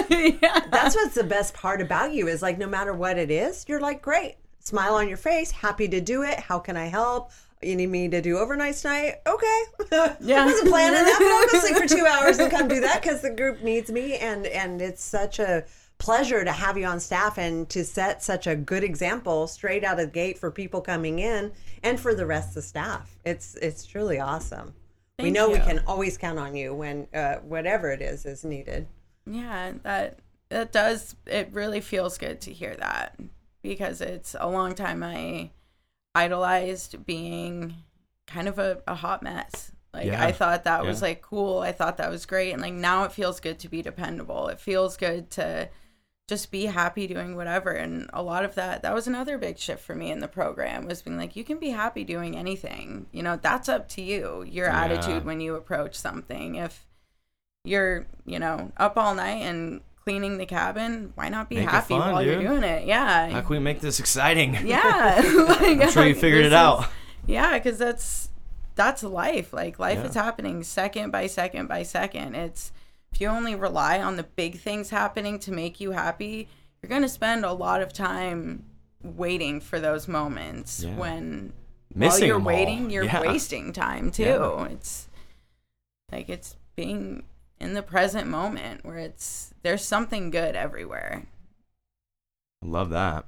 yeah. 0.09 0.61
That's 0.71 0.95
what's 0.95 1.15
the 1.15 1.25
best 1.25 1.53
part 1.53 1.81
about 1.81 2.13
you 2.13 2.29
is 2.29 2.41
like 2.41 2.57
no 2.57 2.67
matter 2.67 2.93
what 2.93 3.17
it 3.17 3.29
is, 3.29 3.65
you're 3.67 3.81
like 3.81 4.01
great, 4.01 4.35
smile 4.59 4.95
on 4.95 5.09
your 5.09 5.17
face, 5.17 5.51
happy 5.51 5.89
to 5.89 5.99
do 5.99 6.23
it. 6.23 6.39
How 6.39 6.57
can 6.57 6.77
I 6.77 6.85
help? 6.85 7.31
You 7.61 7.75
need 7.75 7.87
me 7.87 8.07
to 8.07 8.21
do 8.21 8.37
overnight 8.37 8.75
tonight? 8.75 9.15
Okay. 9.27 9.61
Yeah. 10.21 10.43
I 10.43 10.45
wasn't 10.45 10.69
planning 10.69 11.03
that, 11.03 11.17
but 11.19 11.27
I'll 11.27 11.61
go 11.61 11.67
sleep 11.67 11.75
for 11.75 11.95
two 11.97 12.05
hours 12.05 12.39
and 12.39 12.49
come 12.49 12.69
do 12.69 12.79
that 12.79 13.01
because 13.01 13.21
the 13.21 13.29
group 13.29 13.61
needs 13.61 13.91
me, 13.91 14.15
and 14.15 14.45
and 14.45 14.81
it's 14.81 15.03
such 15.03 15.39
a 15.39 15.65
pleasure 16.01 16.43
to 16.43 16.51
have 16.51 16.79
you 16.79 16.85
on 16.85 16.99
staff 16.99 17.37
and 17.37 17.69
to 17.69 17.85
set 17.85 18.23
such 18.23 18.47
a 18.47 18.55
good 18.55 18.83
example 18.83 19.45
straight 19.45 19.83
out 19.83 19.99
of 19.99 20.07
the 20.07 20.11
gate 20.11 20.35
for 20.35 20.49
people 20.49 20.81
coming 20.81 21.19
in 21.19 21.51
and 21.83 21.99
for 21.99 22.15
the 22.15 22.25
rest 22.25 22.49
of 22.49 22.55
the 22.55 22.61
staff. 22.63 23.17
It's 23.23 23.53
it's 23.55 23.85
truly 23.85 24.19
awesome. 24.19 24.73
we 25.19 25.25
Thank 25.25 25.35
know 25.35 25.51
we 25.51 25.59
can 25.59 25.83
always 25.85 26.17
count 26.17 26.39
on 26.39 26.55
you 26.55 26.73
when 26.73 27.07
uh, 27.13 27.35
whatever 27.35 27.91
it 27.91 28.01
is 28.01 28.25
is 28.25 28.43
needed. 28.43 28.87
Yeah, 29.27 29.73
that 29.83 30.19
that 30.49 30.71
does 30.71 31.15
it 31.27 31.49
really 31.51 31.81
feels 31.81 32.17
good 32.17 32.41
to 32.41 32.51
hear 32.51 32.75
that 32.77 33.19
because 33.61 34.01
it's 34.01 34.35
a 34.39 34.49
long 34.49 34.73
time 34.73 35.03
I 35.03 35.51
idolized 36.15 37.05
being 37.05 37.75
kind 38.25 38.47
of 38.47 38.57
a, 38.57 38.81
a 38.87 38.95
hot 38.95 39.21
mess. 39.21 39.71
Like 39.93 40.07
Yeah. 40.07 40.25
I 40.25 40.31
thought 40.31 40.63
that 40.63 40.83
was 40.83 41.03
like 41.03 41.21
cool. 41.21 41.59
I 41.59 41.73
thought 41.73 41.97
that 41.97 42.09
was 42.09 42.25
great. 42.25 42.53
And 42.53 42.61
like 42.61 42.73
now 42.73 43.03
it 43.03 43.11
feels 43.11 43.39
good 43.39 43.59
to 43.59 43.69
be 43.69 43.83
dependable. 43.83 44.47
It 44.47 44.59
feels 44.59 44.97
good 44.97 45.29
to 45.31 45.69
just 46.27 46.51
be 46.51 46.65
happy 46.67 47.07
doing 47.07 47.35
whatever. 47.35 47.71
And 47.71 48.09
a 48.13 48.23
lot 48.23 48.45
of 48.45 48.55
that 48.55 48.83
that 48.83 48.93
was 48.93 49.07
another 49.07 49.37
big 49.37 49.57
shift 49.57 49.83
for 49.83 49.95
me 49.95 50.11
in 50.11 50.19
the 50.19 50.27
program 50.27 50.85
was 50.85 51.01
being 51.01 51.17
like, 51.17 51.35
you 51.35 51.43
can 51.43 51.57
be 51.59 51.71
happy 51.71 52.03
doing 52.03 52.37
anything. 52.37 53.07
You 53.11 53.23
know, 53.23 53.37
that's 53.41 53.67
up 53.67 53.89
to 53.89 54.01
you. 54.01 54.43
Your 54.47 54.67
Yeah. 54.67 54.81
attitude 54.85 55.25
when 55.25 55.41
you 55.41 55.55
approach 55.55 55.95
something. 55.95 56.55
If 56.55 56.85
you're, 57.63 58.07
you 58.25 58.39
know, 58.39 58.71
up 58.77 58.97
all 58.97 59.13
night 59.13 59.41
and 59.41 59.81
cleaning 60.03 60.37
the 60.37 60.45
cabin, 60.45 61.11
why 61.15 61.29
not 61.29 61.49
be 61.49 61.57
Make 61.57 61.69
happy 61.69 61.89
fun, 61.95 62.11
while 62.13 62.23
you're 62.25 62.41
doing 62.41 62.63
it? 62.63 62.87
Yeah. 62.87 63.29
How 63.29 63.41
can 63.41 63.49
we 63.49 63.59
make 63.59 63.81
this 63.81 63.99
exciting? 63.99 64.57
yeah. 64.65 65.21
like, 65.47 65.81
I'm 65.81 65.91
sure 65.91 66.05
you 66.07 66.15
figured 66.15 66.45
it 66.45 66.53
out. 66.53 66.87
yeah, 67.27 67.57
because 67.57 67.77
that's 67.77 68.29
that's 68.75 69.03
life. 69.03 69.51
Like 69.53 69.77
life 69.79 69.97
Yeah. 69.99 70.05
is 70.07 70.15
happening 70.15 70.63
second 70.63 71.11
by 71.11 71.27
second 71.27 71.67
by 71.67 71.83
second. 71.83 72.35
It's 72.35 72.71
if 73.11 73.21
you 73.21 73.27
only 73.27 73.55
rely 73.55 74.01
on 74.01 74.15
the 74.15 74.23
big 74.23 74.59
things 74.59 74.89
happening 74.89 75.39
to 75.39 75.51
make 75.51 75.79
you 75.79 75.91
happy, 75.91 76.47
you're 76.81 76.89
gonna 76.89 77.09
spend 77.09 77.45
a 77.45 77.51
lot 77.53 77.81
of 77.81 77.93
time 77.93 78.65
waiting 79.03 79.59
for 79.59 79.79
those 79.79 80.07
moments 80.07 80.83
Yeah. 80.83 80.95
when 80.95 81.53
missing 81.93 82.21
while 82.21 82.27
you're 82.27 82.37
them 82.37 82.47
all. 82.47 82.53
waiting, 82.53 82.89
you're 82.89 83.03
Yeah. 83.03 83.21
wasting 83.21 83.73
time 83.73 84.11
too. 84.11 84.23
Yeah. 84.23 84.65
It's 84.65 85.07
like 86.11 86.29
it's 86.29 86.55
being 86.75 87.23
in 87.59 87.73
the 87.73 87.83
present 87.83 88.27
moment 88.27 88.83
where 88.85 88.97
it's 88.97 89.53
there's 89.63 89.83
something 89.83 90.29
good 90.31 90.55
everywhere. 90.55 91.23
I 92.63 92.67
love 92.67 92.89
that. 92.91 93.25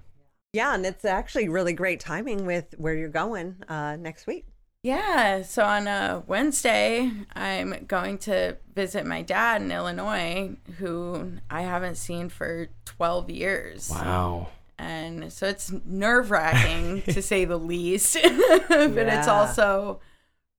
Yeah, 0.54 0.76
and 0.76 0.86
it's 0.86 1.04
actually 1.06 1.50
really 1.50 1.74
great 1.74 2.00
timing 2.00 2.46
with 2.46 2.76
where 2.78 2.94
you're 2.94 3.10
going 3.10 3.64
uh, 3.68 3.96
next 3.96 4.28
week. 4.28 4.46
Yeah, 4.84 5.44
so 5.44 5.64
on 5.64 5.88
uh, 5.88 6.24
Wednesday, 6.28 7.10
I'm 7.34 7.86
going 7.88 8.18
to 8.20 8.58
visit 8.76 9.06
my 9.06 9.22
dad 9.22 9.62
in 9.62 9.72
Illinois, 9.72 10.58
who 10.78 11.38
I 11.50 11.62
haven't 11.62 11.96
seen 11.96 12.28
for 12.28 12.68
12 12.84 13.30
years. 13.30 13.90
Wow. 13.90 14.50
And 14.78 15.32
so 15.32 15.48
it's 15.48 15.72
nerve 15.86 16.32
wracking 16.32 17.02
to 17.14 17.22
say 17.22 17.46
the 17.46 17.58
least, 17.58 18.18
but 18.68 18.98
it's 18.98 19.30
also 19.30 20.02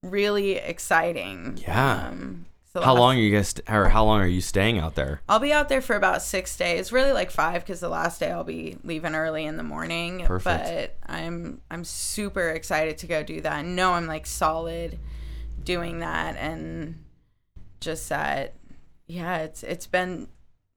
really 0.02 0.52
exciting. 0.52 1.58
Yeah. 1.60 2.08
Um, 2.08 2.46
so 2.74 2.80
How 2.82 2.92
last- 2.92 3.00
long 3.00 3.16
are 3.16 3.20
you 3.20 3.34
guys? 3.36 3.48
St- 3.48 3.70
or 3.70 3.88
how 3.88 4.04
long 4.04 4.20
are 4.20 4.26
you 4.26 4.40
staying 4.40 4.78
out 4.78 4.94
there? 4.96 5.20
I'll 5.28 5.38
be 5.38 5.52
out 5.52 5.68
there 5.68 5.80
for 5.80 5.94
about 5.96 6.22
six 6.22 6.56
days. 6.56 6.90
Really 6.92 7.12
like 7.12 7.30
five 7.30 7.62
because 7.64 7.80
the 7.80 7.88
last 7.88 8.18
day 8.20 8.30
I'll 8.32 8.44
be 8.44 8.76
leaving 8.84 9.14
early 9.14 9.44
in 9.44 9.56
the 9.56 9.62
morning. 9.62 10.24
Perfect. 10.26 10.64
But 11.06 11.10
I'm 11.12 11.60
I'm 11.70 11.84
super 11.84 12.50
excited 12.50 12.98
to 12.98 13.06
go 13.06 13.22
do 13.22 13.40
that. 13.42 13.52
I 13.52 13.62
know 13.62 13.92
I'm 13.92 14.06
like 14.06 14.26
solid 14.26 14.98
doing 15.62 16.00
that 16.00 16.36
and 16.36 17.02
just 17.80 18.08
that 18.08 18.54
yeah, 19.06 19.38
it's 19.38 19.62
it's 19.62 19.86
been 19.86 20.28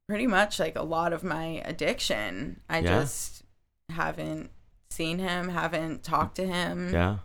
pretty 0.07 0.27
much 0.27 0.59
like 0.59 0.75
a 0.77 0.83
lot 0.83 1.13
of 1.13 1.23
my 1.23 1.61
addiction. 1.65 2.61
I 2.69 2.79
Yeah. 2.79 2.99
just 3.01 3.43
haven't 3.89 4.51
seen 4.89 5.19
him, 5.19 5.49
haven't 5.49 6.03
talked 6.03 6.35
to 6.35 6.45
him 6.45 6.93
Yeah. 6.93 7.17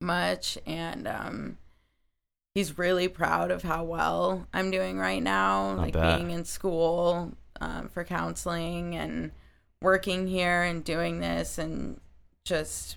much 0.00 0.58
and 0.66 1.08
um 1.08 1.58
he's 2.56 2.78
really 2.78 3.06
proud 3.06 3.50
of 3.50 3.62
how 3.62 3.84
well 3.84 4.46
I'm 4.54 4.70
doing 4.70 4.96
right 4.98 5.22
now 5.22 5.74
like 5.74 5.92
bet. 5.92 6.16
being 6.16 6.30
in 6.30 6.46
school 6.46 7.32
um, 7.60 7.88
for 7.90 8.02
counseling 8.02 8.96
and 8.96 9.30
working 9.82 10.26
here 10.26 10.62
and 10.62 10.82
doing 10.82 11.20
this 11.20 11.58
and 11.58 12.00
just 12.46 12.96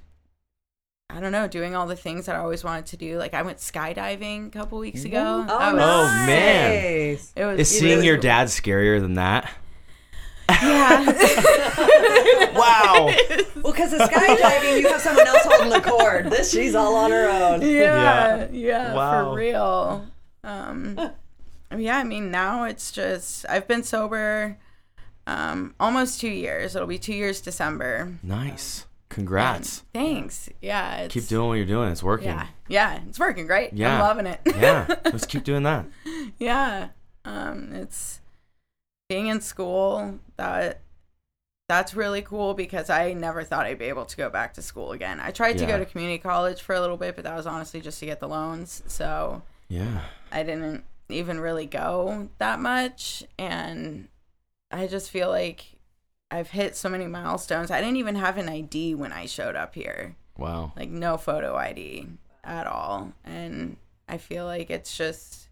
I 1.10 1.20
don't 1.20 1.34
know 1.34 1.48
doing 1.48 1.76
all 1.76 1.88
the 1.88 1.96
things 1.98 2.26
that 2.28 2.36
I 2.36 2.40
always 2.40 2.64
wanted 2.64 2.86
to 2.88 2.98
do 2.98 3.18
like 3.18 3.34
I 3.34 3.42
went 3.42 3.58
skydiving 3.58 4.48
a 4.48 4.52
couple 4.52 4.78
weeks 4.80 5.04
ago 5.04 5.44
That 5.46 5.74
was- 5.74 5.82
Oh, 5.84 6.26
man. 6.26 7.18
it 7.36 7.46
was 7.46 7.60
Is 7.60 7.70
seeing 7.80 7.96
really 7.96 8.06
your 8.08 8.16
cool. 8.16 8.22
dad 8.24 8.48
scarier 8.48 9.02
than 9.02 9.16
that? 9.16 9.52
Yeah 10.62 11.06
Wow. 12.54 13.12
Well, 13.62 13.74
because 13.74 13.94
of 13.94 14.00
skydiving, 14.02 14.82
you 14.82 14.88
have 14.90 15.02
someone 15.02 15.28
else 15.28 15.44
holding 15.44 15.70
the 15.70 15.82
cord. 15.82 16.30
This, 16.30 16.52
she's 16.52 16.76
all 16.76 16.96
on 16.96 17.12
her 17.12 17.30
own. 17.30 17.62
yeah, 17.62 18.48
yeah, 18.52 18.94
Wow. 18.94 19.32
for 19.32 19.38
real. 19.38 20.08
Um, 20.44 20.98
yeah, 21.78 21.98
I 21.98 22.04
mean, 22.04 22.32
now 22.32 22.64
it's 22.64 22.92
just 22.92 23.46
I've 23.50 23.68
been 23.68 23.84
sober 23.84 24.58
um, 25.28 25.76
almost 25.80 26.20
two 26.22 26.30
years. 26.30 26.76
It'll 26.76 26.88
be 26.88 26.98
two 27.00 27.14
years 27.14 27.42
December. 27.42 28.18
nice. 28.24 28.86
Congrats. 29.10 29.84
Thanks. 29.94 30.50
Yeah, 30.62 30.98
it's, 30.98 31.14
Keep 31.16 31.28
doing 31.28 31.48
what 31.50 31.54
you're 31.56 31.66
doing. 31.66 31.90
It's 31.92 32.04
working. 32.04 32.28
Yeah, 32.28 32.48
yeah, 32.68 33.00
it's 33.08 33.20
working 33.20 33.46
great. 33.48 33.74
Yeah. 33.74 33.96
I'm 33.96 34.00
loving 34.02 34.28
it. 34.28 34.40
yeah. 34.46 34.86
Let's 35.06 35.26
keep 35.26 35.44
doing 35.44 35.64
that. 35.64 35.86
yeah, 36.38 36.90
um, 37.26 37.74
it's 37.74 38.22
being 39.10 39.28
in 39.28 39.42
school 39.42 40.20
that. 40.38 40.82
That's 41.68 41.94
really 41.94 42.24
cool 42.24 42.56
because 42.56 42.90
I 42.90 43.14
never 43.14 43.44
thought 43.44 43.68
I'd 43.68 43.78
be 43.78 43.86
able 43.86 44.06
to 44.06 44.18
go 44.18 44.28
back 44.32 44.56
to 44.56 44.62
school 44.64 44.92
again. 44.92 45.20
I 45.20 45.30
tried 45.30 45.54
to 45.60 45.66
Yeah. 45.66 45.68
go 45.68 45.78
to 45.78 45.86
community 45.86 46.18
college 46.18 46.64
for 46.64 46.74
a 46.74 46.82
little 46.82 46.98
bit, 46.98 47.14
but 47.16 47.26
that 47.26 47.36
was 47.36 47.46
honestly 47.46 47.80
just 47.80 48.00
to 48.00 48.08
get 48.08 48.20
the 48.20 48.28
loans. 48.28 48.82
So 48.88 49.44
Yeah. 49.68 50.02
I 50.32 50.42
didn't 50.42 50.84
even 51.10 51.40
really 51.40 51.68
go 51.68 52.30
that 52.40 52.60
much. 52.60 53.24
And 53.38 54.08
I 54.72 54.88
just 54.88 55.12
feel 55.12 55.30
like 55.30 55.76
I've 56.32 56.50
hit 56.50 56.76
so 56.76 56.90
many 56.90 57.06
milestones. 57.06 57.70
I 57.70 57.82
didn't 57.82 57.98
even 57.98 58.16
have 58.16 58.40
an 58.40 58.50
ID 58.50 58.96
when 58.96 59.14
I 59.14 59.28
showed 59.28 59.56
up 59.56 59.76
here, 59.76 60.16
Wow. 60.40 60.74
like, 60.76 60.90
no 60.90 61.18
photo 61.18 61.56
ID 61.56 62.08
at 62.44 62.66
all. 62.66 63.14
And 63.24 63.78
I 64.08 64.18
feel 64.18 64.46
like 64.46 64.72
it's 64.72 64.98
just, 64.98 65.50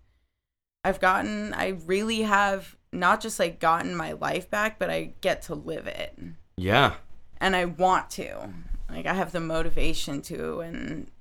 I've 0.84 1.00
gotten, 1.00 1.54
I 1.54 1.78
really 1.86 2.24
have 2.24 2.76
not 2.92 3.22
just 3.22 3.40
like 3.40 3.60
gotten 3.60 3.96
my 3.96 4.14
life 4.14 4.50
back, 4.50 4.80
but 4.80 4.90
I 4.90 5.12
get 5.22 5.42
to 5.44 5.56
live 5.56 5.88
it. 5.88 6.18
Yeah. 6.56 6.94
And 7.40 7.56
I 7.56 7.66
want 7.66 8.10
to. 8.12 8.50
Like, 8.90 9.06
I 9.06 9.14
have 9.14 9.32
the 9.32 9.40
motivation 9.42 10.22
to 10.24 10.62
and 10.62 11.12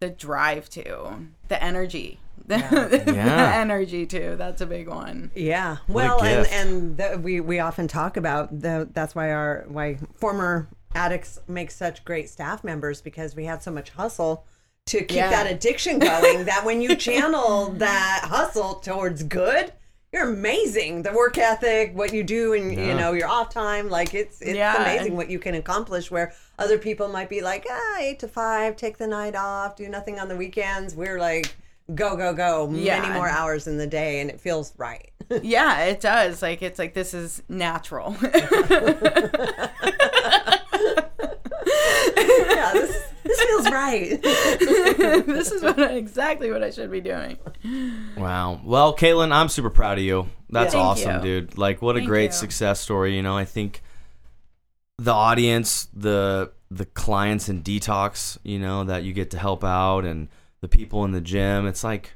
the 0.00 0.08
drive 0.10 0.68
to, 0.70 1.26
the 1.48 1.62
energy. 1.62 2.18
the 2.46 3.02
Yeah. 3.14 3.52
energy 3.60 4.06
too. 4.06 4.36
That's 4.36 4.60
a 4.60 4.66
big 4.66 4.88
one. 4.88 5.30
Yeah. 5.34 5.78
Well, 5.88 6.22
and 6.22 6.46
and 6.48 6.96
the, 6.96 7.18
we 7.22 7.40
we 7.40 7.58
often 7.58 7.88
talk 7.88 8.16
about 8.16 8.60
the 8.60 8.88
that's 8.92 9.14
why 9.14 9.32
our 9.32 9.64
why 9.68 9.98
former 10.16 10.68
addicts 10.94 11.40
make 11.48 11.70
such 11.70 12.04
great 12.04 12.28
staff 12.28 12.62
members 12.62 13.00
because 13.02 13.34
we 13.34 13.44
had 13.46 13.62
so 13.62 13.70
much 13.72 13.90
hustle 13.90 14.44
to 14.86 14.98
keep 14.98 15.16
Yeah. 15.16 15.30
that 15.30 15.50
addiction 15.50 15.98
going 15.98 16.44
that 16.46 16.64
when 16.64 16.80
you 16.80 16.94
channel 16.94 17.70
that 17.78 18.20
hustle 18.28 18.74
towards 18.76 19.24
good 19.24 19.72
you're 20.16 20.30
amazing 20.30 21.02
the 21.02 21.12
work 21.12 21.36
ethic 21.36 21.94
what 21.94 22.12
you 22.12 22.22
do 22.24 22.54
and 22.54 22.72
you 22.72 22.80
Yeah. 22.86 22.98
know 22.98 23.12
your 23.12 23.28
off 23.28 23.52
time 23.52 23.90
like 23.90 24.14
it's 24.14 24.40
it's 24.40 24.56
Yeah. 24.56 24.80
amazing 24.82 25.14
what 25.14 25.28
you 25.28 25.38
can 25.38 25.54
accomplish 25.54 26.10
where 26.10 26.32
other 26.58 26.78
people 26.78 27.08
might 27.08 27.28
be 27.28 27.42
like 27.42 27.66
ah 27.70 27.98
eight 28.00 28.18
to 28.20 28.28
five 28.28 28.76
take 28.76 28.96
the 28.96 29.06
night 29.06 29.36
off 29.36 29.76
do 29.76 29.88
nothing 29.88 30.18
on 30.18 30.28
the 30.28 30.36
weekends 30.36 30.94
we're 30.94 31.18
like 31.20 31.54
go 31.94 32.16
go 32.16 32.32
go 32.32 32.66
many 32.66 33.08
more 33.12 33.28
hours 33.28 33.66
in 33.66 33.76
the 33.76 33.86
day 33.86 34.20
and 34.20 34.30
it 34.30 34.40
feels 34.40 34.72
right 34.78 35.10
Yeah, 35.42 35.80
it 35.86 36.00
does. 36.00 36.40
Like 36.40 36.62
it's 36.62 36.78
like 36.78 36.94
this 36.94 37.12
is 37.12 37.42
natural. 37.48 38.14
yeah, 42.48 42.72
this, 42.72 43.04
this 43.24 43.42
feels 43.42 43.70
right. 43.70 44.22
this 44.22 45.52
is 45.52 45.62
what 45.62 45.78
I, 45.78 45.92
exactly 45.94 46.50
what 46.50 46.62
I 46.62 46.70
should 46.70 46.90
be 46.90 47.00
doing. 47.00 47.36
Wow. 48.16 48.60
Well, 48.64 48.96
Caitlin, 48.96 49.32
I'm 49.32 49.48
super 49.48 49.70
proud 49.70 49.98
of 49.98 50.04
you. 50.04 50.28
That's 50.48 50.72
Thank 50.72 50.84
awesome, 50.84 51.16
you. 51.16 51.40
dude. 51.40 51.58
Like, 51.58 51.82
what 51.82 51.96
a 51.96 51.98
Thank 51.98 52.08
great 52.08 52.26
you. 52.26 52.32
success 52.32 52.80
story. 52.80 53.14
You 53.14 53.22
know, 53.22 53.36
I 53.36 53.44
think 53.44 53.82
the 54.98 55.12
audience, 55.12 55.88
the 55.92 56.52
the 56.70 56.86
clients 56.86 57.48
in 57.48 57.62
detox, 57.62 58.38
you 58.42 58.58
know, 58.58 58.84
that 58.84 59.04
you 59.04 59.12
get 59.12 59.30
to 59.32 59.38
help 59.38 59.62
out, 59.62 60.04
and 60.04 60.28
the 60.60 60.68
people 60.68 61.04
in 61.04 61.12
the 61.12 61.20
gym. 61.20 61.66
It's 61.66 61.84
like, 61.84 62.14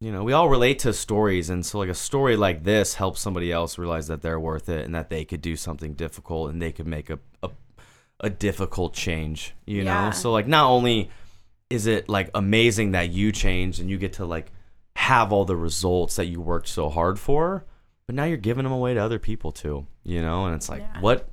you 0.00 0.12
know, 0.12 0.22
we 0.22 0.32
all 0.32 0.48
relate 0.48 0.78
to 0.80 0.92
stories, 0.92 1.50
and 1.50 1.64
so 1.64 1.78
like 1.78 1.88
a 1.88 1.94
story 1.94 2.36
like 2.36 2.64
this 2.64 2.94
helps 2.94 3.20
somebody 3.20 3.50
else 3.50 3.78
realize 3.78 4.06
that 4.06 4.22
they're 4.22 4.40
worth 4.40 4.68
it 4.68 4.84
and 4.84 4.94
that 4.94 5.10
they 5.10 5.24
could 5.24 5.42
do 5.42 5.56
something 5.56 5.94
difficult 5.94 6.50
and 6.50 6.60
they 6.60 6.72
could 6.72 6.86
make 6.86 7.10
a 7.10 7.18
a, 7.42 7.50
a 8.22 8.30
difficult 8.30 8.94
change. 8.94 9.54
You 9.66 9.82
Yeah. 9.82 10.06
know, 10.06 10.10
so 10.12 10.32
like 10.32 10.46
not 10.46 10.68
only 10.70 11.10
is 11.68 11.86
it 11.86 12.08
like 12.08 12.30
amazing 12.34 12.92
that 12.92 13.10
you 13.10 13.32
changed 13.32 13.80
and 13.80 13.88
you 13.90 13.98
get 13.98 14.12
to 14.14 14.24
like 14.24 14.52
have 14.96 15.32
all 15.32 15.44
the 15.44 15.56
results 15.56 16.16
that 16.16 16.26
you 16.26 16.40
worked 16.40 16.68
so 16.68 16.88
hard 16.90 17.18
for 17.18 17.64
but 18.06 18.14
now 18.14 18.24
you're 18.24 18.36
giving 18.36 18.62
them 18.64 18.72
away 18.72 18.92
to 18.92 19.00
other 19.00 19.18
people 19.18 19.50
too 19.52 19.86
you 20.04 20.20
know 20.20 20.44
and 20.44 20.54
it's 20.54 20.68
like 20.68 20.82
Yeah. 20.82 21.00
what 21.00 21.26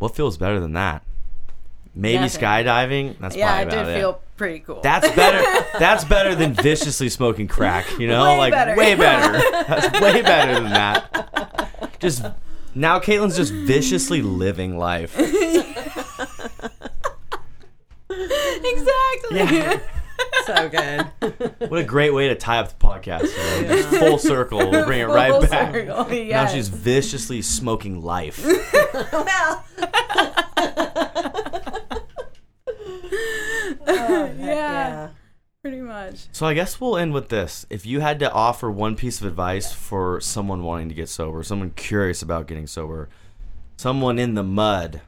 what 0.00 0.16
feels 0.16 0.36
better 0.36 0.58
than 0.58 0.72
that 0.72 1.04
maybe 1.94 2.22
Nothing. 2.22 2.40
skydiving 2.42 3.18
that's 3.20 3.36
yeah, 3.36 3.62
probably 3.62 3.78
it 3.78 3.84
did 3.84 3.88
it 3.94 3.98
feel 4.00 4.20
pretty 4.36 4.58
cool. 4.58 4.80
that's 4.82 5.08
better 5.12 5.66
that's 5.78 6.02
better 6.04 6.34
than 6.34 6.54
viciously 6.54 7.08
smoking 7.08 7.46
crack 7.46 7.86
you 8.00 8.08
know 8.08 8.24
Way 8.24 8.38
like 8.38 8.52
better. 8.52 8.76
way 8.76 8.94
better 8.96 9.38
that's 9.68 10.00
way 10.00 10.22
better 10.22 10.54
than 10.54 10.70
that 10.72 11.96
just 12.00 12.24
now 12.74 12.98
caitlin's 12.98 13.36
just 13.36 13.52
viciously 13.52 14.22
living 14.22 14.76
life 14.76 15.14
exactly. 18.64 19.38
Yeah. 19.38 19.80
so 20.46 20.68
good. 20.68 21.70
what 21.70 21.80
a 21.80 21.84
great 21.84 22.12
way 22.12 22.28
to 22.28 22.34
tie 22.34 22.58
up 22.58 22.76
the 22.76 22.84
podcast 22.84 23.22
you 23.60 23.68
know? 23.68 23.76
Just 23.76 23.88
full 23.88 24.18
circle 24.18 24.58
we'll 24.58 24.84
bring 24.84 25.00
it 25.00 25.04
right 25.04 25.30
Full 25.30 25.42
back 25.42 25.72
circle, 25.72 26.08
now 26.26 26.46
she's 26.46 26.68
viciously 26.68 27.40
smoking 27.40 28.02
life 28.02 28.44
well, 28.44 29.64
oh, 33.86 34.34
yeah, 34.38 34.44
yeah. 34.44 35.08
pretty 35.62 35.80
much. 35.80 36.26
So 36.32 36.46
I 36.46 36.54
guess 36.54 36.80
we'll 36.80 36.96
end 36.96 37.12
with 37.12 37.28
this. 37.28 37.66
If 37.70 37.86
you 37.86 38.00
had 38.00 38.18
to 38.20 38.32
offer 38.32 38.70
one 38.70 38.96
piece 38.96 39.20
of 39.20 39.26
advice 39.26 39.72
for 39.72 40.20
someone 40.20 40.62
wanting 40.62 40.88
to 40.88 40.94
get 40.94 41.08
sober, 41.08 41.42
someone 41.42 41.70
curious 41.70 42.22
about 42.22 42.46
getting 42.46 42.66
sober, 42.66 43.08
someone 43.76 44.18
in 44.18 44.34
the 44.34 44.42
mud, 44.42 45.00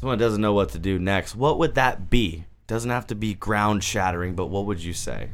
someone 0.00 0.18
doesn't 0.18 0.40
know 0.40 0.52
what 0.52 0.70
to 0.70 0.78
do 0.78 0.98
next, 0.98 1.34
what 1.34 1.58
would 1.58 1.74
that 1.74 2.10
be? 2.10 2.44
Doesn't 2.66 2.90
have 2.90 3.06
to 3.08 3.14
be 3.14 3.34
ground 3.34 3.84
shattering, 3.84 4.34
but 4.34 4.46
what 4.46 4.66
would 4.66 4.82
you 4.82 4.92
say? 4.92 5.28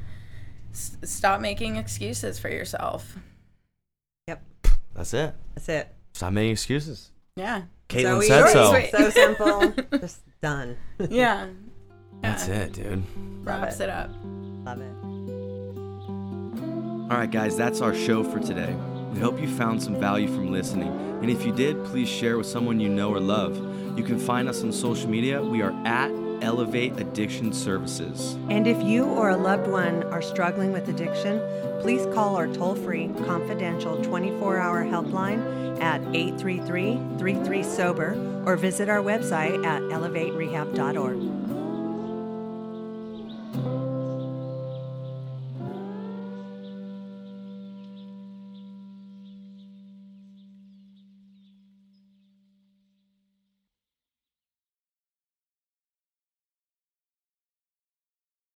S- 0.72 0.96
stop 1.04 1.40
making 1.40 1.76
excuses 1.76 2.38
for 2.38 2.48
yourself. 2.48 3.16
Yep. 4.26 4.42
That's 4.94 5.14
it. 5.14 5.34
That's 5.54 5.68
it. 5.68 5.94
Stop 6.14 6.32
making 6.32 6.52
excuses. 6.52 7.12
Yeah. 7.36 7.62
Caitlin 7.88 8.20
so 8.20 8.20
said 8.20 8.44
easy, 8.44 8.90
so. 8.90 8.98
So 8.98 9.10
simple. 9.10 9.98
Just 9.98 10.20
done. 10.40 10.76
Yeah. 11.08 11.46
That's 12.22 12.48
it, 12.48 12.72
dude. 12.72 13.02
Wraps 13.46 13.80
it. 13.80 13.84
it 13.84 13.90
up. 13.90 14.10
Love 14.64 14.80
it. 14.80 14.92
All 17.10 17.16
right, 17.16 17.30
guys, 17.30 17.56
that's 17.56 17.80
our 17.80 17.94
show 17.94 18.22
for 18.22 18.38
today. 18.38 18.76
We 19.12 19.18
hope 19.18 19.40
you 19.40 19.48
found 19.48 19.82
some 19.82 19.98
value 19.98 20.28
from 20.28 20.52
listening. 20.52 20.90
And 21.22 21.30
if 21.30 21.44
you 21.44 21.52
did, 21.52 21.82
please 21.86 22.08
share 22.08 22.36
with 22.36 22.46
someone 22.46 22.78
you 22.78 22.88
know 22.88 23.12
or 23.12 23.18
love. 23.18 23.56
You 23.98 24.04
can 24.04 24.18
find 24.18 24.48
us 24.48 24.62
on 24.62 24.70
social 24.70 25.08
media. 25.08 25.42
We 25.42 25.62
are 25.62 25.72
at 25.86 26.10
Elevate 26.42 26.98
Addiction 26.98 27.52
Services. 27.52 28.34
And 28.48 28.66
if 28.66 28.82
you 28.82 29.04
or 29.04 29.30
a 29.30 29.36
loved 29.36 29.66
one 29.68 30.02
are 30.04 30.22
struggling 30.22 30.72
with 30.72 30.88
addiction, 30.88 31.40
please 31.80 32.06
call 32.14 32.36
our 32.36 32.46
toll 32.48 32.74
free, 32.74 33.08
confidential 33.26 34.02
24 34.02 34.58
hour 34.58 34.84
helpline 34.84 35.80
at 35.80 36.00
833 36.14 36.98
33 37.18 37.62
Sober 37.62 38.42
or 38.46 38.56
visit 38.56 38.88
our 38.88 39.02
website 39.02 39.64
at 39.64 39.82
elevaterehab.org. 39.82 41.49